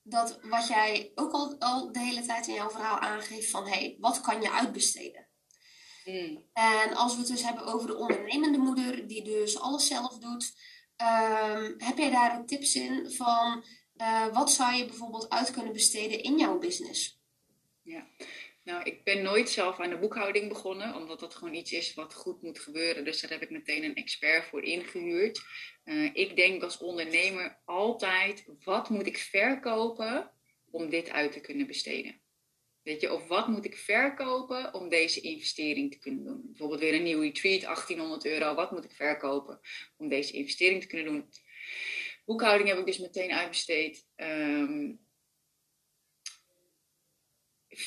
dat 0.02 0.38
wat 0.42 0.66
jij 0.66 1.12
ook 1.14 1.32
al, 1.32 1.56
al 1.58 1.92
de 1.92 1.98
hele 1.98 2.26
tijd 2.26 2.46
in 2.46 2.54
jouw 2.54 2.70
verhaal 2.70 2.98
aangeeft 2.98 3.50
van, 3.50 3.64
hé, 3.64 3.70
hey, 3.70 3.96
wat 4.00 4.20
kan 4.20 4.42
je 4.42 4.50
uitbesteden? 4.50 5.28
Mm. 6.04 6.44
En 6.52 6.94
als 6.94 7.12
we 7.12 7.18
het 7.18 7.28
dus 7.28 7.42
hebben 7.42 7.64
over 7.64 7.86
de 7.86 7.96
ondernemende 7.96 8.58
moeder, 8.58 9.06
die 9.06 9.24
dus 9.24 9.58
alles 9.58 9.86
zelf 9.86 10.18
doet, 10.18 10.52
um, 10.96 11.74
heb 11.78 11.98
jij 11.98 12.10
daar 12.10 12.38
ook 12.38 12.46
tips 12.46 12.74
in 12.74 13.10
van 13.10 13.64
uh, 13.98 14.34
wat 14.34 14.52
zou 14.52 14.74
je 14.74 14.84
bijvoorbeeld 14.84 15.30
uit 15.30 15.50
kunnen 15.50 15.72
besteden 15.72 16.22
in 16.22 16.38
jouw 16.38 16.58
business? 16.58 17.20
Ja, 17.82 18.06
nou, 18.66 18.82
ik 18.82 19.04
ben 19.04 19.22
nooit 19.22 19.50
zelf 19.50 19.80
aan 19.80 19.90
de 19.90 19.98
boekhouding 19.98 20.48
begonnen, 20.48 20.94
omdat 20.94 21.20
dat 21.20 21.34
gewoon 21.34 21.54
iets 21.54 21.72
is 21.72 21.94
wat 21.94 22.14
goed 22.14 22.42
moet 22.42 22.58
gebeuren. 22.58 23.04
Dus 23.04 23.20
daar 23.20 23.30
heb 23.30 23.42
ik 23.42 23.50
meteen 23.50 23.84
een 23.84 23.94
expert 23.94 24.44
voor 24.44 24.62
ingehuurd. 24.62 25.42
Uh, 25.84 26.10
ik 26.12 26.36
denk 26.36 26.62
als 26.62 26.78
ondernemer 26.78 27.58
altijd, 27.64 28.44
wat 28.64 28.88
moet 28.88 29.06
ik 29.06 29.18
verkopen 29.18 30.30
om 30.70 30.90
dit 30.90 31.10
uit 31.10 31.32
te 31.32 31.40
kunnen 31.40 31.66
besteden? 31.66 32.20
Weet 32.82 33.00
je, 33.00 33.12
of 33.12 33.26
wat 33.26 33.48
moet 33.48 33.64
ik 33.64 33.76
verkopen 33.76 34.74
om 34.74 34.88
deze 34.88 35.20
investering 35.20 35.92
te 35.92 35.98
kunnen 35.98 36.24
doen? 36.24 36.42
Bijvoorbeeld 36.44 36.80
weer 36.80 36.94
een 36.94 37.02
nieuw 37.02 37.20
retreat, 37.20 37.60
1800 37.60 38.26
euro. 38.26 38.54
Wat 38.54 38.70
moet 38.70 38.84
ik 38.84 38.92
verkopen 38.92 39.60
om 39.96 40.08
deze 40.08 40.32
investering 40.32 40.80
te 40.80 40.86
kunnen 40.86 41.06
doen? 41.12 41.28
Boekhouding 42.26 42.68
heb 42.68 42.78
ik 42.78 42.86
dus 42.86 42.98
meteen 42.98 43.32
uitbesteed. 43.32 44.06
Ehm, 44.14 44.94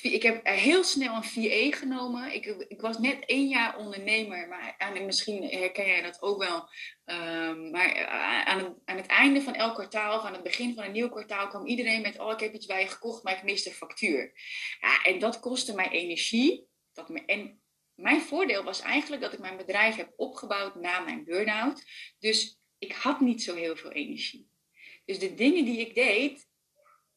ik 0.02 0.24
heb 0.24 0.45
heel 0.45 0.84
snel 0.84 1.16
een 1.16 1.24
VA 1.24 1.78
genomen. 1.78 2.34
Ik, 2.34 2.45
ik, 2.45 2.82
was 2.82 2.98
net 2.98 3.26
één 3.26 3.48
jaar 3.48 3.78
ondernemer, 3.78 4.48
maar 4.48 5.02
misschien 5.06 5.44
herken 5.44 5.88
jij 5.88 6.02
dat 6.02 6.22
ook 6.22 6.44
wel. 6.44 6.70
Ehm, 7.06 7.70
maar 7.70 7.91
eh, 7.91 8.45
aan 8.45 8.60
het, 8.60 8.74
aan 8.86 8.98
het, 8.98 9.06
einde 9.06 9.41
van 9.41 9.53
elk 9.53 9.74
kwartaal, 9.74 10.18
of 10.18 10.26
aan 10.26 10.34
het 10.34 10.44
begin 10.44 10.76
van 10.76 10.84
een 10.84 10.91
nieuw 10.91 11.10
kwartaal, 11.10 11.48
kwam 11.48 11.66
iedereen 11.66 12.02
met: 12.02 12.20
Oh, 12.20 12.32
ik 12.32 12.40
heb 12.40 12.53
iets 12.53 12.66
bij 12.66 12.82
je 12.82 12.88
gekocht, 12.88 13.24
maar 13.24 13.38
ik 13.38 13.44
mis 13.44 13.64
de 13.64 13.74
factuur. 13.74 14.32
Ja, 14.82 15.03
en 15.03 15.20
dat 15.20 15.40
kostte 15.40 15.74
mij 15.74 15.90
energie. 15.90 16.68
Dat 16.94 17.10
en 17.26 17.61
mijn 17.95 18.22
voordeel 18.22 18.64
was 18.64 18.82
eigenlijk 18.82 19.22
dat 19.22 19.34
ik 19.34 19.40
mijn 19.40 19.57
bedrijf 19.57 19.95
heb 19.95 20.14
opgebouwd 20.16 20.76
na 20.76 20.99
mijn 20.99 21.24
burn-out. 21.24 21.84
Dus 22.20 22.59
ik 22.80 22.91
had 22.91 23.19
niet 23.19 23.43
zo 23.43 23.56
heel 23.56 23.76
veel 23.76 23.91
energie. 23.91 24.49
Dus 25.06 25.19
de 25.19 25.35
dingen 25.35 25.65
die 25.65 25.80
ik 25.80 25.95
deed, 25.95 26.47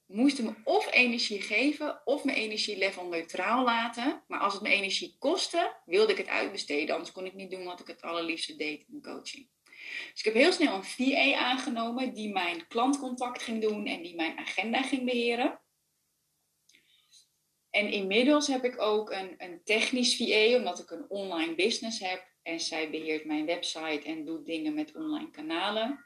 moesten 0.06 0.44
me 0.44 0.54
of 0.64 0.92
energie 0.92 1.40
geven 1.40 2.00
of 2.04 2.24
mijn 2.24 2.36
energielevel 2.36 3.08
neutraal 3.08 3.64
laten. 3.64 4.24
Maar 4.28 4.40
als 4.40 4.52
het 4.52 4.62
me 4.62 4.68
energie 4.68 5.16
kostte, 5.18 5.76
wilde 5.84 6.12
ik 6.12 6.18
het 6.18 6.28
uitbesteden. 6.28 6.94
Anders 6.94 7.12
kon 7.12 7.26
ik 7.26 7.34
niet 7.34 7.50
doen 7.50 7.64
wat 7.64 7.80
ik 7.80 7.86
het 7.86 8.02
allerliefste 8.02 8.56
deed 8.56 8.84
in 8.88 9.02
coaching. 9.02 9.48
Dus 10.10 10.18
ik 10.18 10.24
heb 10.24 10.34
heel 10.34 10.52
snel 10.52 10.74
een 10.74 10.84
VA 10.84 11.34
aangenomen 11.34 12.14
die 12.14 12.32
mijn 12.32 12.66
klantcontact 12.66 13.42
ging 13.42 13.62
doen 13.62 13.86
en 13.86 14.02
die 14.02 14.14
mijn 14.14 14.38
agenda 14.38 14.82
ging 14.82 15.04
beheren. 15.04 15.60
En 17.70 17.90
inmiddels 17.90 18.46
heb 18.46 18.64
ik 18.64 18.80
ook 18.80 19.10
een, 19.10 19.34
een 19.38 19.60
technisch 19.64 20.16
VA, 20.16 20.56
omdat 20.56 20.78
ik 20.78 20.90
een 20.90 21.10
online 21.10 21.54
business 21.54 22.00
heb. 22.00 22.31
En 22.42 22.60
zij 22.60 22.90
beheert 22.90 23.24
mijn 23.24 23.46
website 23.46 24.02
en 24.04 24.24
doet 24.24 24.46
dingen 24.46 24.74
met 24.74 24.94
online 24.94 25.30
kanalen. 25.30 26.04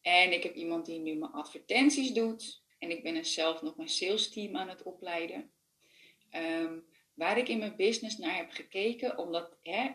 En 0.00 0.32
ik 0.32 0.42
heb 0.42 0.54
iemand 0.54 0.86
die 0.86 1.00
nu 1.00 1.14
mijn 1.14 1.32
advertenties 1.32 2.12
doet. 2.12 2.62
En 2.78 2.90
ik 2.90 3.02
ben 3.02 3.24
zelf 3.24 3.62
nog 3.62 3.76
mijn 3.76 3.88
sales 3.88 4.30
team 4.30 4.56
aan 4.56 4.68
het 4.68 4.82
opleiden. 4.82 5.52
Um, 6.30 6.86
waar 7.14 7.38
ik 7.38 7.48
in 7.48 7.58
mijn 7.58 7.76
business 7.76 8.18
naar 8.18 8.36
heb 8.36 8.50
gekeken, 8.50 9.18
omdat 9.18 9.56
hè, 9.62 9.90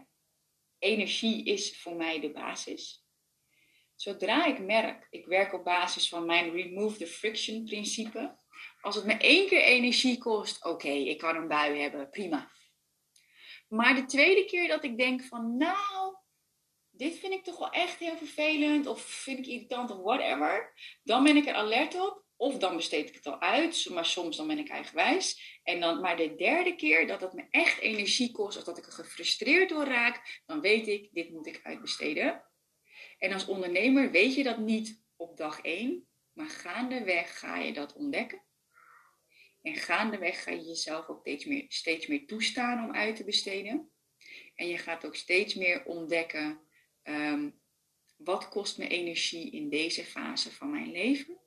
energie 0.80 1.46
is 1.46 1.82
voor 1.82 1.96
mij 1.96 2.20
de 2.20 2.32
basis. 2.32 3.06
Zodra 3.96 4.46
ik 4.46 4.60
merk, 4.60 5.08
ik 5.10 5.26
werk 5.26 5.54
op 5.54 5.64
basis 5.64 6.10
van 6.10 6.26
mijn 6.26 6.52
remove 6.52 6.98
the 6.98 7.08
friction 7.08 7.64
principe. 7.64 8.36
Als 8.82 8.96
het 8.96 9.06
me 9.06 9.18
één 9.18 9.48
keer 9.48 9.62
energie 9.62 10.18
kost, 10.18 10.66
oké, 10.66 10.90
ik 10.90 11.18
kan 11.18 11.36
een 11.36 11.48
bui 11.48 11.80
hebben, 11.80 12.10
prima. 12.10 12.52
Maar 13.74 13.96
de 13.96 14.06
tweede 14.06 14.46
keer 14.46 14.68
dat 14.68 14.84
ik 14.84 14.98
denk 14.98 15.24
van, 15.24 15.58
nou, 15.58 16.16
dit 16.90 17.20
vind 17.20 17.34
ik 17.34 17.44
toch 17.44 17.58
wel 17.58 17.70
echt 17.70 18.00
heel 18.00 18.18
vervelend, 18.18 18.88
of 18.88 19.02
vind 19.02 19.40
ik 19.40 19.46
irritant, 19.46 19.92
of 19.92 19.98
whatever, 19.98 20.74
dan 21.04 21.24
ben 21.24 21.36
ik 21.36 21.46
er 21.46 21.54
alert 21.54 21.96
op 21.96 22.24
of 22.36 22.58
dan 22.58 22.76
besteed 22.76 23.10
ik 23.10 23.16
het 23.16 23.26
al 23.26 23.42
uit, 23.42 23.90
maar 23.90 24.06
soms 24.06 24.38
dan 24.38 24.48
ben 24.48 24.58
ik 24.58 24.70
eigenwijs. 24.70 25.60
En 25.64 25.80
dan, 25.80 26.02
maar 26.02 26.18
de 26.18 26.36
derde 26.36 26.76
keer 26.76 27.08
dat 27.08 27.22
het 27.22 27.34
me 27.34 27.46
echt 27.50 27.80
energie 27.80 28.32
kost 28.32 28.58
of 28.58 28.64
dat 28.64 28.78
ik 28.78 28.86
er 28.86 28.92
gefrustreerd 28.92 29.70
door 29.70 29.86
raak, 29.86 30.42
dan 30.46 30.62
weet 30.62 30.88
ik, 30.88 31.10
dit 31.12 31.30
moet 31.30 31.48
ik 31.48 31.60
uitbesteden. 31.64 32.44
En 33.18 33.34
als 33.34 33.46
ondernemer 33.46 34.12
weet 34.12 34.36
je 34.36 34.44
dat 34.44 34.58
niet 34.58 35.02
op 35.16 35.38
dag 35.38 35.62
één, 35.62 36.08
maar 36.34 36.50
gaandeweg 36.50 37.40
ga 37.40 37.58
je 37.58 37.74
dat 37.74 37.94
ontdekken. 37.94 38.44
En 39.64 39.76
gaandeweg 39.76 40.44
ga 40.44 40.52
je 40.52 40.62
jezelf 40.62 41.08
ook 41.08 41.20
steeds 41.20 41.46
meer, 41.46 41.66
steeds 41.68 42.08
meer 42.08 42.26
toestaan 42.26 42.84
om 42.84 42.96
uit 42.96 43.16
te 43.16 43.24
besteden. 43.24 43.92
En 44.56 44.68
je 44.68 44.78
gaat 44.78 45.06
ook 45.06 45.16
steeds 45.16 45.54
meer 45.54 45.86
ontdekken, 45.86 46.62
ehm, 47.04 47.50
wat 48.18 48.50
kost 48.50 48.78
me 48.78 48.88
energie 48.88 49.52
in 49.52 49.70
deze 49.70 50.04
fase 50.04 50.52
van 50.52 50.72
mijn 50.72 50.92
leven? 50.92 51.38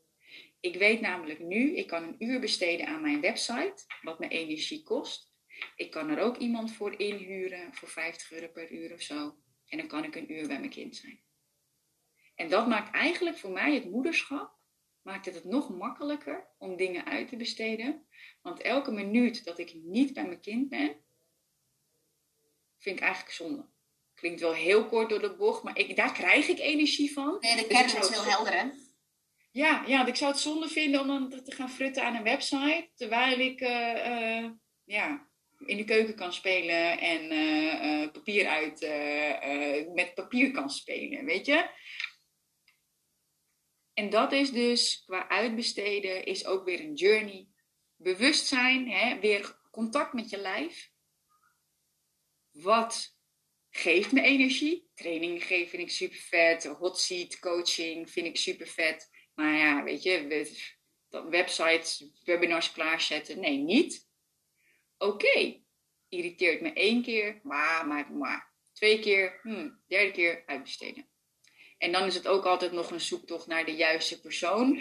Ik 0.61 0.77
weet 0.77 1.01
namelijk 1.01 1.39
nu, 1.39 1.77
ik 1.77 1.87
kan 1.87 2.03
een 2.03 2.17
uur 2.19 2.41
besteden 2.41 2.87
aan 2.87 3.01
mijn 3.01 3.21
website, 3.21 3.85
wat 4.03 4.19
me 4.19 4.29
energie 4.29 4.83
kost. 4.83 5.35
Ik 5.77 5.91
kan 5.91 6.11
er 6.11 6.19
ook 6.19 6.37
iemand 6.37 6.73
voor 6.73 7.01
inhuren 7.01 7.75
voor 7.75 7.89
50 7.89 8.33
euro 8.33 8.49
per 8.49 8.73
uur 8.73 8.93
of 8.93 9.01
zo. 9.01 9.37
En 9.67 9.79
dan 9.79 9.87
kan 9.87 10.05
ik 10.05 10.15
een 10.15 10.33
uur 10.33 10.47
bij 10.47 10.59
mijn 10.59 10.71
kind 10.71 10.97
zijn. 10.97 11.21
En 12.35 12.49
dat 12.49 12.69
maakt 12.69 12.95
eigenlijk 12.95 13.37
voor 13.37 13.51
mij 13.51 13.75
het 13.75 13.91
moederschap, 13.91 14.56
maakt 15.07 15.25
het 15.25 15.35
het 15.35 15.45
nog 15.45 15.69
makkelijker 15.69 16.47
om 16.59 16.77
dingen 16.77 17.05
uit 17.05 17.29
te 17.29 17.37
besteden. 17.37 18.07
Want 18.43 18.61
elke 18.61 18.91
minuut 18.91 19.45
dat 19.45 19.59
ik 19.59 19.75
niet 19.75 20.13
bij 20.13 20.27
mijn 20.27 20.41
kind 20.41 20.69
ben, 20.69 20.97
vind 22.79 22.97
ik 22.97 23.05
eigenlijk 23.05 23.35
zonde. 23.35 23.69
Klinkt 24.15 24.41
wel 24.41 24.53
heel 24.53 24.87
kort 24.87 25.09
door 25.09 25.21
de 25.21 25.37
bocht, 25.37 25.63
maar 25.63 25.79
ik, 25.79 25.97
daar 25.97 26.13
krijg 26.13 26.49
ik 26.49 26.59
energie 26.59 27.13
van. 27.13 27.37
Nee, 27.41 27.57
de 27.57 27.67
kern 27.67 27.85
dus 27.85 27.95
is 27.95 28.09
heel 28.09 28.25
helder, 28.25 28.53
hè? 28.53 28.71
Ja, 29.51 29.85
ja, 29.87 30.07
ik 30.07 30.17
zou 30.17 30.31
het 30.31 30.41
zonde 30.41 30.69
vinden 30.69 31.01
om 31.01 31.07
dan 31.07 31.45
te 31.45 31.55
gaan 31.55 31.71
frutten 31.71 32.05
aan 32.05 32.15
een 32.15 32.23
website. 32.23 32.91
Terwijl 32.95 33.39
ik 33.39 33.61
uh, 33.61 34.41
uh, 34.41 34.51
ja, 34.85 35.29
in 35.67 35.77
de 35.77 35.85
keuken 35.85 36.15
kan 36.15 36.33
spelen 36.33 36.99
en 36.99 37.33
uh, 37.33 38.13
papier 38.13 38.47
uit, 38.47 38.81
met 39.95 40.15
papier 40.15 40.51
kan 40.51 40.71
spelen, 40.71 41.25
weet 41.25 41.47
je. 41.47 41.69
En 43.97 44.11
dat 44.11 44.33
is 44.33 44.51
dus 44.51 45.03
qua 45.07 45.29
uitbesteden 45.29 46.25
is 46.25 46.47
ook 46.47 46.65
weer 46.65 46.81
een 46.81 46.95
journey. 46.95 47.49
Bewustzijn, 47.97 48.91
hè, 48.91 49.21
weer 49.21 49.59
contact 49.71 50.13
met 50.13 50.31
je 50.31 50.39
lijf. 50.39 50.91
Wat 52.51 53.17
geeft 53.71 54.13
me 54.13 54.21
energie? 54.21 54.91
Training 54.95 55.45
geven 55.45 55.69
vind 55.69 55.83
ik 55.83 55.91
super 55.91 56.19
vet. 56.19 56.65
Hot 56.65 57.01
seat 57.01 57.39
coaching 57.39 58.11
vind 58.11 58.27
ik 58.27 58.37
super 58.37 58.67
vet. 58.67 59.11
Maar 59.35 59.55
ja, 59.55 59.83
weet 59.83 60.03
je, 60.03 60.47
websites, 61.09 62.11
webinars 62.25 62.73
klaarzetten. 62.73 63.41
Nee, 63.41 63.57
niet. 63.57 64.09
Oké, 64.99 65.63
irriteert 66.09 66.61
me 66.61 66.73
één 66.73 67.03
keer, 67.03 67.41
maar, 67.43 67.87
maar, 67.87 68.13
maar. 68.13 68.55
Twee 68.73 68.99
keer, 68.99 69.39
hmm, 69.43 69.83
derde 69.87 70.11
keer 70.11 70.43
uitbesteden. 70.47 71.09
En 71.79 71.93
dan 71.93 72.05
is 72.05 72.15
het 72.15 72.29
ook 72.29 72.45
altijd 72.45 72.73
nog 72.73 72.91
een 72.91 73.01
zoektocht 73.01 73.47
naar 73.47 73.65
de 73.65 73.75
juiste 73.75 74.21
persoon. 74.21 74.81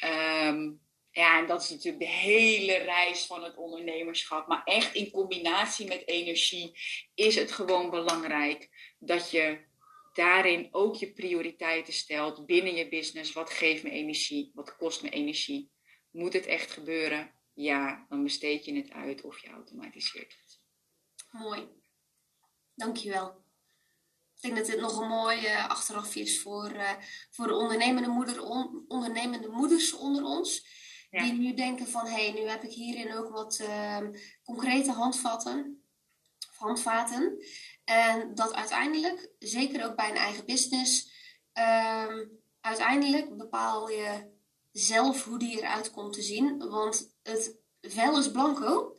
Ehm, 0.00 0.70
ja, 1.10 1.38
en 1.38 1.46
dat 1.46 1.62
is 1.62 1.70
natuurlijk 1.70 2.04
de 2.04 2.08
hele 2.08 2.76
reis 2.76 3.26
van 3.26 3.42
het 3.42 3.56
ondernemerschap. 3.56 4.46
Maar 4.46 4.62
echt 4.64 4.94
in 4.94 5.10
combinatie 5.10 5.86
met 5.86 6.08
energie 6.08 6.78
is 7.14 7.34
het 7.34 7.52
gewoon 7.52 7.90
belangrijk 7.90 8.68
dat 8.98 9.30
je 9.30 9.68
daarin 10.12 10.68
ook 10.70 10.96
je 10.96 11.12
prioriteiten 11.12 11.92
stelt 11.92 12.46
binnen 12.46 12.74
je 12.74 12.88
business. 12.88 13.32
Wat 13.32 13.50
geeft 13.50 13.82
me 13.82 13.90
energie? 13.90 14.50
Wat 14.54 14.76
kost 14.76 15.02
me 15.02 15.10
energie? 15.10 15.70
Moet 16.10 16.32
het 16.32 16.46
echt 16.46 16.70
gebeuren? 16.70 17.32
Ja, 17.54 18.06
dan 18.08 18.22
besteed 18.22 18.64
je 18.64 18.74
het 18.74 18.90
uit 18.90 19.22
of 19.22 19.38
je 19.38 19.48
automatiseert 19.48 20.36
het. 20.42 20.60
Mooi. 21.30 21.68
Dankjewel. 22.74 23.39
Ik 24.40 24.46
denk 24.46 24.56
dat 24.56 24.66
dit 24.66 24.80
nog 24.80 25.00
een 25.00 25.08
mooi 25.08 25.40
uh, 25.40 25.68
achteraf 25.68 26.14
is 26.14 26.40
voor, 26.42 26.72
uh, 26.72 26.90
voor 27.30 27.46
de 27.46 27.54
ondernemende, 27.54 28.08
moeder, 28.08 28.42
ondernemende 28.88 29.48
moeders 29.48 29.92
onder 29.92 30.24
ons. 30.24 30.78
Die 31.10 31.32
nu 31.32 31.54
denken 31.54 31.88
van, 31.88 32.06
hé, 32.06 32.30
hey, 32.30 32.32
nu 32.32 32.48
heb 32.48 32.64
ik 32.64 32.72
hierin 32.72 33.14
ook 33.14 33.30
wat 33.30 33.58
uh, 33.62 33.98
concrete 34.42 34.92
handvatten. 34.92 35.84
handvaten. 36.56 37.44
En 37.84 38.34
dat 38.34 38.54
uiteindelijk, 38.54 39.32
zeker 39.38 39.84
ook 39.84 39.96
bij 39.96 40.10
een 40.10 40.16
eigen 40.16 40.46
business, 40.46 41.12
um, 41.52 42.40
uiteindelijk 42.60 43.36
bepaal 43.36 43.90
je 43.90 44.30
zelf 44.72 45.24
hoe 45.24 45.38
die 45.38 45.58
eruit 45.58 45.90
komt 45.90 46.12
te 46.12 46.22
zien. 46.22 46.68
Want 46.68 47.14
het 47.22 47.58
vel 47.80 48.18
is 48.18 48.30
blanco. 48.30 48.96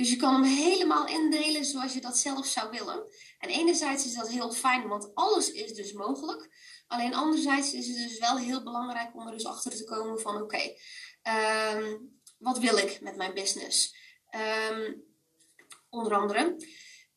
Dus 0.00 0.10
je 0.10 0.16
kan 0.16 0.34
hem 0.34 0.42
helemaal 0.42 1.06
indelen 1.06 1.64
zoals 1.64 1.92
je 1.92 2.00
dat 2.00 2.18
zelf 2.18 2.46
zou 2.46 2.70
willen. 2.70 3.04
En 3.38 3.48
enerzijds 3.48 4.04
is 4.04 4.14
dat 4.14 4.30
heel 4.30 4.52
fijn, 4.52 4.88
want 4.88 5.14
alles 5.14 5.52
is 5.52 5.72
dus 5.72 5.92
mogelijk. 5.92 6.48
Alleen 6.86 7.14
anderzijds 7.14 7.72
is 7.72 7.88
het 7.88 7.96
dus 7.96 8.18
wel 8.18 8.38
heel 8.38 8.62
belangrijk 8.62 9.14
om 9.14 9.26
er 9.26 9.32
dus 9.32 9.46
achter 9.46 9.76
te 9.76 9.84
komen 9.84 10.20
van 10.20 10.34
oké, 10.34 10.42
okay, 10.42 10.66
um, 10.66 11.82
ehm, 11.82 11.96
wat 12.38 12.58
wil 12.58 12.76
ik 12.76 13.00
met 13.00 13.16
mijn 13.16 13.34
business? 13.34 13.96
Um, 14.70 15.04
onder 15.88 16.14
andere. 16.14 16.56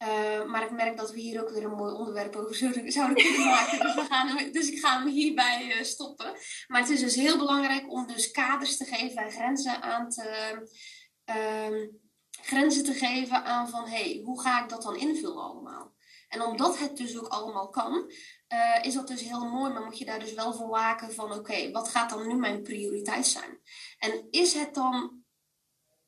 Uh, 0.03 0.45
maar 0.45 0.63
ik 0.63 0.71
merk 0.71 0.97
dat 0.97 1.11
we 1.11 1.19
hier 1.19 1.41
ook 1.41 1.49
weer 1.49 1.63
een 1.63 1.75
mooi 1.75 1.93
onderwerp 1.93 2.35
over 2.35 2.55
zouden 2.55 3.15
kunnen 3.15 3.45
maken. 3.57 3.79
Dus, 3.79 3.95
we 3.95 4.05
gaan 4.09 4.51
dus 4.51 4.69
ik 4.69 4.79
ga 4.79 4.99
hem 4.99 5.07
hierbij 5.07 5.77
uh, 5.77 5.83
stoppen. 5.83 6.33
Maar 6.67 6.81
het 6.81 6.89
is 6.89 6.99
dus 6.99 7.15
heel 7.15 7.37
belangrijk 7.37 7.91
om 7.91 8.07
dus 8.07 8.31
kaders 8.31 8.77
te 8.77 8.85
geven 8.85 9.23
en 9.23 9.31
grenzen 9.31 9.81
aan 9.81 10.09
te... 10.09 10.57
Uh, 11.25 12.01
grenzen 12.45 12.83
te 12.83 12.93
geven 12.93 13.43
aan 13.43 13.69
van, 13.69 13.87
hey, 13.87 14.21
hoe 14.23 14.41
ga 14.41 14.63
ik 14.63 14.69
dat 14.69 14.81
dan 14.81 14.95
invullen 14.95 15.43
allemaal? 15.43 15.93
En 16.33 16.41
omdat 16.41 16.79
het 16.79 16.97
dus 16.97 17.17
ook 17.17 17.27
allemaal 17.27 17.69
kan, 17.69 18.11
uh, 18.53 18.85
is 18.85 18.93
dat 18.93 19.07
dus 19.07 19.21
heel 19.21 19.49
mooi. 19.49 19.73
Maar 19.73 19.83
moet 19.83 19.97
je 19.97 20.05
daar 20.05 20.19
dus 20.19 20.33
wel 20.33 20.53
voor 20.53 20.67
waken 20.67 21.13
van, 21.13 21.31
oké, 21.31 21.71
wat 21.71 21.89
gaat 21.89 22.09
dan 22.09 22.27
nu 22.27 22.35
mijn 22.35 22.61
prioriteit 22.61 23.27
zijn? 23.27 23.59
En 23.97 24.27
is 24.29 24.53
het 24.53 24.73
dan 24.73 25.23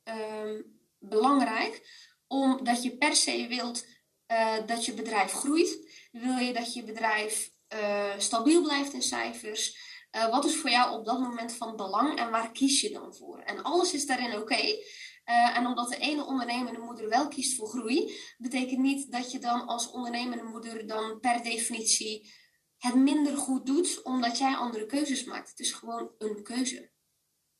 ehm, 0.02 0.62
belangrijk, 0.98 1.88
omdat 2.26 2.82
je 2.82 2.96
per 2.96 3.16
se 3.16 3.46
wilt 3.48 3.86
uh, 4.32 4.66
dat 4.66 4.84
je 4.84 4.94
bedrijf 4.94 5.32
groeit. 5.32 5.94
Wil 6.12 6.36
je 6.36 6.52
dat 6.52 6.74
je 6.74 6.84
bedrijf 6.84 7.50
uh, 7.74 8.12
stabiel 8.18 8.62
blijft 8.62 8.92
in 8.92 9.02
cijfers? 9.02 9.94
Wat 10.30 10.44
is 10.44 10.56
voor 10.56 10.70
jou 10.70 10.98
op 10.98 11.04
dat 11.04 11.20
moment 11.20 11.52
van 11.52 11.76
belang 11.76 12.18
en 12.18 12.30
waar 12.30 12.52
kies 12.52 12.80
je 12.80 12.90
dan 12.90 13.14
voor? 13.14 13.38
En 13.38 13.62
alles 13.62 13.92
is 13.92 14.06
daarin 14.06 14.38
oké. 14.38 14.74
Uh, 15.26 15.56
en 15.56 15.66
omdat 15.66 15.88
de 15.88 15.96
ene 15.96 16.24
ondernemende 16.24 16.78
moeder 16.78 17.08
wel 17.08 17.28
kiest 17.28 17.56
voor 17.56 17.68
groei, 17.68 18.16
betekent 18.38 18.78
niet 18.78 19.12
dat 19.12 19.32
je 19.32 19.38
dan 19.38 19.66
als 19.66 19.90
ondernemende 19.90 20.44
moeder 20.44 20.86
dan 20.86 21.20
per 21.20 21.42
definitie 21.42 22.32
het 22.78 22.94
minder 22.94 23.36
goed 23.36 23.66
doet, 23.66 24.02
omdat 24.02 24.38
jij 24.38 24.54
andere 24.54 24.86
keuzes 24.86 25.24
maakt. 25.24 25.50
Het 25.50 25.58
is 25.58 25.72
gewoon 25.72 26.10
een 26.18 26.42
keuze. 26.42 26.90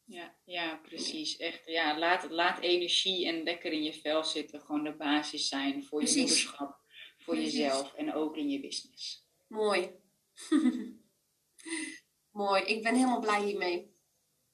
Ja, 0.05 0.37
ja 0.45 0.77
precies. 0.77 1.37
Echt, 1.37 1.67
ja, 1.67 1.99
laat, 1.99 2.31
laat 2.31 2.61
energie 2.61 3.27
en 3.27 3.43
lekker 3.43 3.73
in 3.73 3.83
je 3.83 3.93
vel 3.93 4.25
zitten 4.25 4.61
gewoon 4.61 4.85
de 4.85 4.97
basis 4.97 5.49
zijn 5.49 5.85
voor 5.85 6.03
je 6.03 6.17
moederschap, 6.17 6.81
voor 7.19 7.37
jezelf 7.37 7.95
en 7.95 8.15
ook 8.15 8.37
in 8.37 8.49
je 8.49 8.61
business. 8.61 9.27
Mooi. 9.47 9.91
Mooi. 12.31 12.63
Ik 12.63 12.83
ben 12.83 12.95
helemaal 12.95 13.21
blij 13.21 13.45
hiermee. 13.45 13.95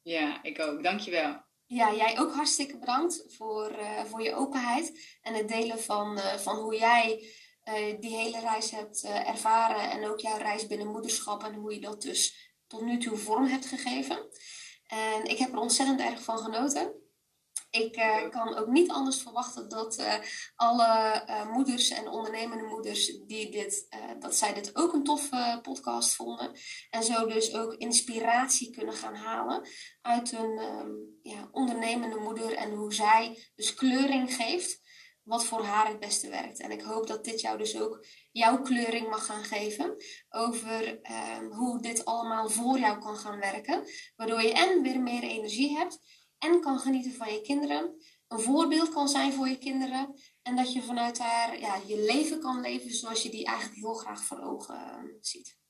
Ja, 0.02 0.42
ik 0.42 0.58
ook. 0.60 0.82
Dankjewel. 0.82 1.41
Ja, 1.72 1.94
jij 1.94 2.18
ook 2.18 2.32
hartstikke 2.32 2.78
bedankt 2.78 3.24
voor, 3.28 3.70
uh, 3.78 4.04
voor 4.04 4.22
je 4.22 4.34
openheid 4.34 5.16
en 5.22 5.34
het 5.34 5.48
delen 5.48 5.78
van, 5.78 6.18
uh, 6.18 6.34
van 6.34 6.56
hoe 6.56 6.76
jij 6.76 7.24
uh, 7.64 8.00
die 8.00 8.16
hele 8.16 8.40
reis 8.40 8.70
hebt 8.70 9.02
ervaren 9.04 9.90
en 9.90 10.10
ook 10.10 10.20
jouw 10.20 10.36
reis 10.36 10.66
binnen 10.66 10.86
moederschap 10.86 11.44
en 11.44 11.54
hoe 11.54 11.74
je 11.74 11.80
dat 11.80 12.02
dus 12.02 12.50
tot 12.66 12.80
nu 12.82 12.98
toe 12.98 13.16
vorm 13.16 13.46
hebt 13.46 13.66
gegeven. 13.66 14.28
En 14.86 15.24
ik 15.24 15.38
heb 15.38 15.52
er 15.52 15.58
ontzettend 15.58 16.00
erg 16.00 16.22
van 16.22 16.38
genoten. 16.38 17.01
Ik 17.72 17.96
uh, 17.96 18.28
kan 18.28 18.56
ook 18.56 18.66
niet 18.66 18.90
anders 18.90 19.22
verwachten 19.22 19.68
dat 19.68 19.98
uh, 19.98 20.14
alle 20.56 21.22
uh, 21.28 21.52
moeders 21.52 21.90
en 21.90 22.08
ondernemende 22.08 22.64
moeders 22.64 23.18
die 23.26 23.50
dit, 23.50 23.88
dat 24.18 24.36
zij 24.36 24.54
dit 24.54 24.76
ook 24.76 24.92
een 24.92 25.04
toffe 25.04 25.58
podcast 25.62 26.14
vonden. 26.14 26.52
En 26.90 27.02
zo 27.02 27.26
dus 27.26 27.54
ook 27.54 27.74
inspiratie 27.74 28.70
kunnen 28.70 28.94
gaan 28.94 29.14
halen 29.14 29.68
uit 30.00 30.32
een 30.32 30.58
um, 30.58 31.18
ja, 31.22 31.48
ondernemende 31.52 32.18
moeder 32.18 32.54
en 32.54 32.70
hoe 32.70 32.94
zij 32.94 33.50
dus 33.54 33.74
kleuring 33.74 34.34
geeft 34.34 34.80
wat 35.22 35.44
voor 35.44 35.64
haar 35.64 35.88
het 35.88 36.00
beste 36.00 36.28
werkt. 36.28 36.60
En 36.60 36.70
ik 36.70 36.82
hoop 36.82 37.06
dat 37.06 37.24
dit 37.24 37.40
jou 37.40 37.58
dus 37.58 37.80
ook 37.80 38.06
jouw 38.32 38.62
kleuring 38.62 39.08
mag 39.08 39.26
gaan 39.26 39.44
geven 39.44 39.96
over 40.28 41.00
um, 41.38 41.52
hoe 41.52 41.82
dit 41.82 42.04
allemaal 42.04 42.48
voor 42.48 42.78
jou 42.78 42.98
kan 42.98 43.16
gaan 43.16 43.38
werken. 43.38 43.84
Waardoor 44.16 44.42
je 44.42 44.52
en 44.52 44.82
weer 44.82 45.00
meer 45.00 45.22
energie 45.22 45.76
hebt 45.76 45.98
en 46.42 46.60
kan 46.60 46.78
genieten 46.78 47.12
van 47.12 47.32
je 47.32 47.40
kinderen. 47.40 47.94
Een 48.28 48.40
voorbeeld 48.40 48.92
kan 48.92 49.08
zijn 49.08 49.32
voor 49.32 49.48
je 49.48 49.58
kinderen. 49.58 50.14
En 50.42 50.56
dat 50.56 50.72
je 50.72 50.82
vanuit 50.82 51.16
daar 51.16 51.60
ja, 51.60 51.80
je 51.86 52.04
leven 52.04 52.40
kan 52.40 52.60
leven 52.60 52.90
zoals 52.90 53.22
je 53.22 53.30
die 53.30 53.46
eigenlijk 53.46 53.78
heel 53.78 53.94
graag 53.94 54.24
voor 54.24 54.40
ogen 54.40 54.74
uh, 54.74 55.14
ziet. 55.20 55.60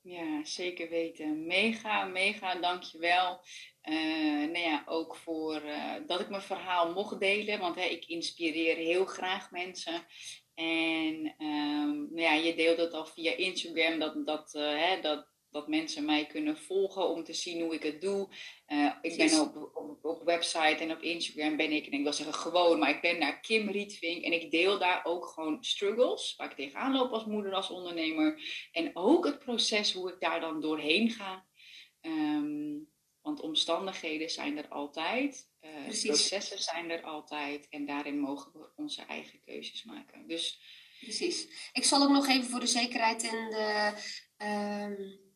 Ja, 0.00 0.44
zeker 0.44 0.88
weten. 0.88 1.46
Mega, 1.46 2.04
mega 2.04 2.54
dankjewel. 2.54 3.40
Uh, 3.82 4.50
nou 4.50 4.58
ja, 4.58 4.82
ook 4.86 5.16
voor 5.16 5.62
uh, 5.62 5.94
dat 6.06 6.20
ik 6.20 6.28
mijn 6.28 6.42
verhaal 6.42 6.92
mocht 6.92 7.20
delen. 7.20 7.58
Want 7.58 7.74
hè, 7.74 7.84
ik 7.84 8.04
inspireer 8.04 8.76
heel 8.76 9.04
graag 9.04 9.50
mensen. 9.50 10.06
En 10.54 11.34
um, 11.38 12.08
nou 12.10 12.20
ja, 12.20 12.32
je 12.32 12.54
deelt 12.54 12.78
het 12.78 12.92
al 12.92 13.06
via 13.06 13.36
Instagram. 13.36 13.98
Dat, 13.98 14.26
dat, 14.26 14.52
hè, 14.52 15.00
dat, 15.00 15.27
dat 15.50 15.68
mensen 15.68 16.04
mij 16.04 16.26
kunnen 16.26 16.58
volgen 16.58 17.08
om 17.08 17.24
te 17.24 17.32
zien 17.32 17.60
hoe 17.62 17.74
ik 17.74 17.82
het 17.82 18.00
doe. 18.00 18.28
Uh, 18.68 18.92
ik 19.02 19.16
ben 19.16 19.40
op, 19.40 19.70
op, 19.74 20.04
op, 20.04 20.22
website 20.24 20.76
en 20.78 20.90
op 20.90 21.02
Instagram 21.02 21.56
ben 21.56 21.72
ik, 21.72 21.86
en 21.86 21.92
ik 21.92 22.02
wil 22.02 22.12
zeggen 22.12 22.34
gewoon, 22.34 22.78
maar 22.78 22.90
ik 22.90 23.00
ben 23.00 23.18
naar 23.18 23.40
Kim 23.40 23.68
Rietvink 23.68 24.24
en 24.24 24.32
ik 24.32 24.50
deel 24.50 24.78
daar 24.78 25.04
ook 25.04 25.26
gewoon 25.26 25.64
struggles, 25.64 26.34
waar 26.36 26.50
ik 26.50 26.56
tegenaan 26.56 26.92
loop 26.92 27.12
als 27.12 27.24
moeder, 27.24 27.52
als 27.52 27.70
ondernemer. 27.70 28.42
En 28.72 28.90
ook 28.94 29.24
het 29.24 29.38
proces 29.38 29.92
hoe 29.92 30.12
ik 30.12 30.20
daar 30.20 30.40
dan 30.40 30.60
doorheen 30.60 31.10
ga. 31.10 31.46
Um, 32.00 32.88
want 33.22 33.40
omstandigheden 33.40 34.30
zijn 34.30 34.58
er 34.58 34.68
altijd, 34.68 35.48
uh, 35.60 36.04
processen 36.06 36.58
zijn 36.58 36.90
er 36.90 37.02
altijd 37.02 37.68
en 37.68 37.86
daarin 37.86 38.18
mogen 38.18 38.52
we 38.52 38.68
onze 38.76 39.02
eigen 39.02 39.40
keuzes 39.44 39.84
maken. 39.84 40.26
Dus, 40.26 40.60
Precies. 41.00 41.70
Ik 41.72 41.84
zal 41.84 42.02
ook 42.02 42.10
nog 42.10 42.28
even 42.28 42.50
voor 42.50 42.60
de 42.60 42.66
zekerheid 42.66 43.22
in 43.22 43.50
de... 43.50 43.92
Um 44.38 45.27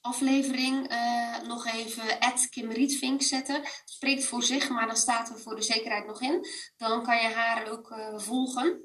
aflevering 0.00 0.92
uh, 0.92 1.40
nog 1.40 1.66
even 1.66 2.18
at 2.18 2.48
Kim 2.48 2.70
Rietvink 2.70 3.22
zetten. 3.22 3.62
Spreekt 3.84 4.24
voor 4.24 4.42
zich, 4.42 4.68
maar 4.68 4.86
dan 4.86 4.96
staat 4.96 5.28
er 5.28 5.38
voor 5.38 5.56
de 5.56 5.62
zekerheid 5.62 6.06
nog 6.06 6.22
in. 6.22 6.46
Dan 6.76 7.02
kan 7.02 7.22
je 7.22 7.28
haar 7.28 7.70
ook 7.70 7.90
uh, 7.90 8.18
volgen. 8.18 8.84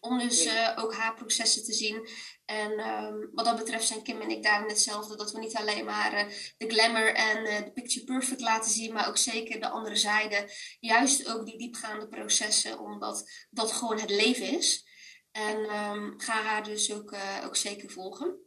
Om 0.00 0.18
dus 0.18 0.46
uh, 0.46 0.72
ook 0.76 0.94
haar 0.94 1.14
processen 1.14 1.64
te 1.64 1.72
zien. 1.72 2.08
En 2.44 2.88
um, 2.88 3.30
wat 3.32 3.44
dat 3.44 3.56
betreft 3.56 3.86
zijn 3.86 4.02
Kim 4.02 4.20
en 4.20 4.30
ik 4.30 4.42
daarin 4.42 4.68
hetzelfde. 4.68 5.16
Dat 5.16 5.32
we 5.32 5.38
niet 5.38 5.56
alleen 5.56 5.84
maar 5.84 6.10
de 6.56 6.68
glamour 6.68 7.14
en 7.14 7.64
de 7.64 7.72
picture 7.72 8.04
perfect 8.04 8.40
laten 8.40 8.70
zien. 8.70 8.92
Maar 8.92 9.08
ook 9.08 9.16
zeker 9.16 9.60
de 9.60 9.68
andere 9.68 9.96
zijde. 9.96 10.50
Juist 10.80 11.28
ook 11.28 11.46
die 11.46 11.58
diepgaande 11.58 12.08
processen. 12.08 12.78
Omdat 12.78 13.46
dat 13.50 13.72
gewoon 13.72 14.00
het 14.00 14.10
leven 14.10 14.58
is. 14.58 14.86
En 15.30 15.56
um, 15.56 16.20
ga 16.20 16.42
haar 16.42 16.64
dus 16.64 16.92
ook, 16.92 17.14
ook 17.44 17.56
zeker 17.56 17.90
volgen. 17.90 18.38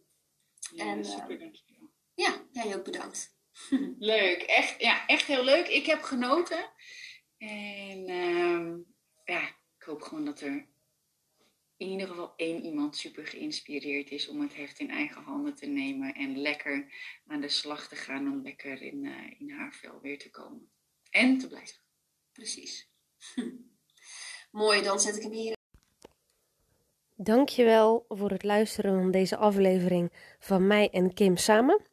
Ja, 0.75 0.85
en, 0.85 1.03
ja, 2.21 2.45
jij 2.51 2.75
ook 2.75 2.83
bedankt. 2.83 3.35
Leuk, 4.13 4.41
echt, 4.41 4.81
ja, 4.81 5.07
echt 5.07 5.25
heel 5.25 5.43
leuk. 5.43 5.67
Ik 5.67 5.85
heb 5.85 6.01
genoten. 6.01 6.69
En 7.37 8.09
uh, 8.09 8.75
ja, 9.25 9.47
ik 9.77 9.83
hoop 9.85 10.01
gewoon 10.01 10.25
dat 10.25 10.41
er 10.41 10.69
in 11.77 11.87
ieder 11.89 12.07
geval 12.07 12.33
één 12.35 12.63
iemand 12.65 12.97
super 12.97 13.27
geïnspireerd 13.27 14.11
is 14.11 14.27
om 14.27 14.41
het 14.41 14.55
heft 14.55 14.79
in 14.79 14.89
eigen 14.89 15.21
handen 15.23 15.55
te 15.55 15.65
nemen 15.65 16.13
en 16.13 16.37
lekker 16.37 16.93
aan 17.27 17.41
de 17.41 17.49
slag 17.49 17.87
te 17.87 17.95
gaan 17.95 18.31
om 18.31 18.41
lekker 18.41 18.81
in, 18.81 19.03
uh, 19.03 19.39
in 19.39 19.51
haar 19.51 19.73
vel 19.73 19.99
weer 20.01 20.19
te 20.19 20.29
komen. 20.29 20.71
En 21.09 21.37
te 21.37 21.47
blijven. 21.47 21.79
Precies. 22.31 22.89
Mooi, 24.51 24.81
dan 24.81 24.99
zet 24.99 25.15
ik 25.15 25.21
hem 25.21 25.31
hier. 25.31 25.55
Dankjewel 27.15 28.05
voor 28.07 28.29
het 28.29 28.43
luisteren 28.43 29.01
van 29.01 29.11
deze 29.11 29.37
aflevering 29.37 30.11
van 30.39 30.67
mij 30.67 30.89
en 30.89 31.13
Kim 31.13 31.37
samen. 31.37 31.90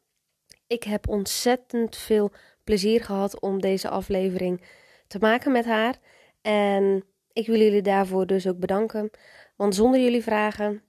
Ik 0.69 0.83
heb 0.83 1.07
ontzettend 1.07 1.97
veel 1.97 2.31
plezier 2.63 3.03
gehad 3.03 3.39
om 3.39 3.61
deze 3.61 3.89
aflevering 3.89 4.61
te 5.07 5.17
maken 5.19 5.51
met 5.51 5.65
haar. 5.65 5.95
En 6.41 7.05
ik 7.33 7.47
wil 7.47 7.59
jullie 7.59 7.81
daarvoor 7.81 8.27
dus 8.27 8.47
ook 8.47 8.59
bedanken. 8.59 9.11
Want 9.55 9.75
zonder 9.75 9.99
jullie 10.01 10.23
vragen, 10.23 10.83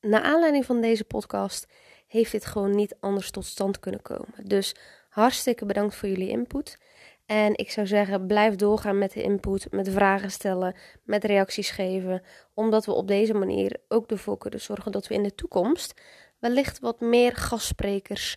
naar 0.00 0.22
aanleiding 0.22 0.64
van 0.64 0.80
deze 0.80 1.04
podcast, 1.04 1.66
heeft 2.06 2.32
dit 2.32 2.46
gewoon 2.46 2.74
niet 2.74 2.96
anders 3.00 3.30
tot 3.30 3.44
stand 3.44 3.78
kunnen 3.80 4.02
komen. 4.02 4.34
Dus 4.44 4.74
hartstikke 5.08 5.64
bedankt 5.64 5.94
voor 5.94 6.08
jullie 6.08 6.28
input. 6.28 6.78
En 7.26 7.56
ik 7.56 7.70
zou 7.70 7.86
zeggen, 7.86 8.26
blijf 8.26 8.54
doorgaan 8.54 8.98
met 8.98 9.12
de 9.12 9.22
input, 9.22 9.66
met 9.70 9.88
vragen 9.88 10.30
stellen, 10.30 10.74
met 11.04 11.24
reacties 11.24 11.70
geven. 11.70 12.22
Omdat 12.54 12.86
we 12.86 12.92
op 12.92 13.08
deze 13.08 13.34
manier 13.34 13.76
ook 13.88 14.10
ervoor 14.10 14.38
kunnen 14.38 14.60
zorgen 14.60 14.92
dat 14.92 15.06
we 15.06 15.14
in 15.14 15.22
de 15.22 15.34
toekomst 15.34 16.00
wellicht 16.38 16.78
wat 16.78 17.00
meer 17.00 17.36
gastsprekers 17.36 18.36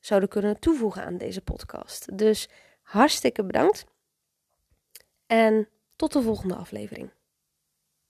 zouden 0.00 0.28
kunnen 0.28 0.60
toevoegen 0.60 1.04
aan 1.04 1.18
deze 1.18 1.40
podcast. 1.40 2.18
Dus 2.18 2.48
hartstikke 2.82 3.44
bedankt 3.44 3.84
en 5.26 5.68
tot 5.96 6.12
de 6.12 6.22
volgende 6.22 6.54
aflevering. 6.54 7.10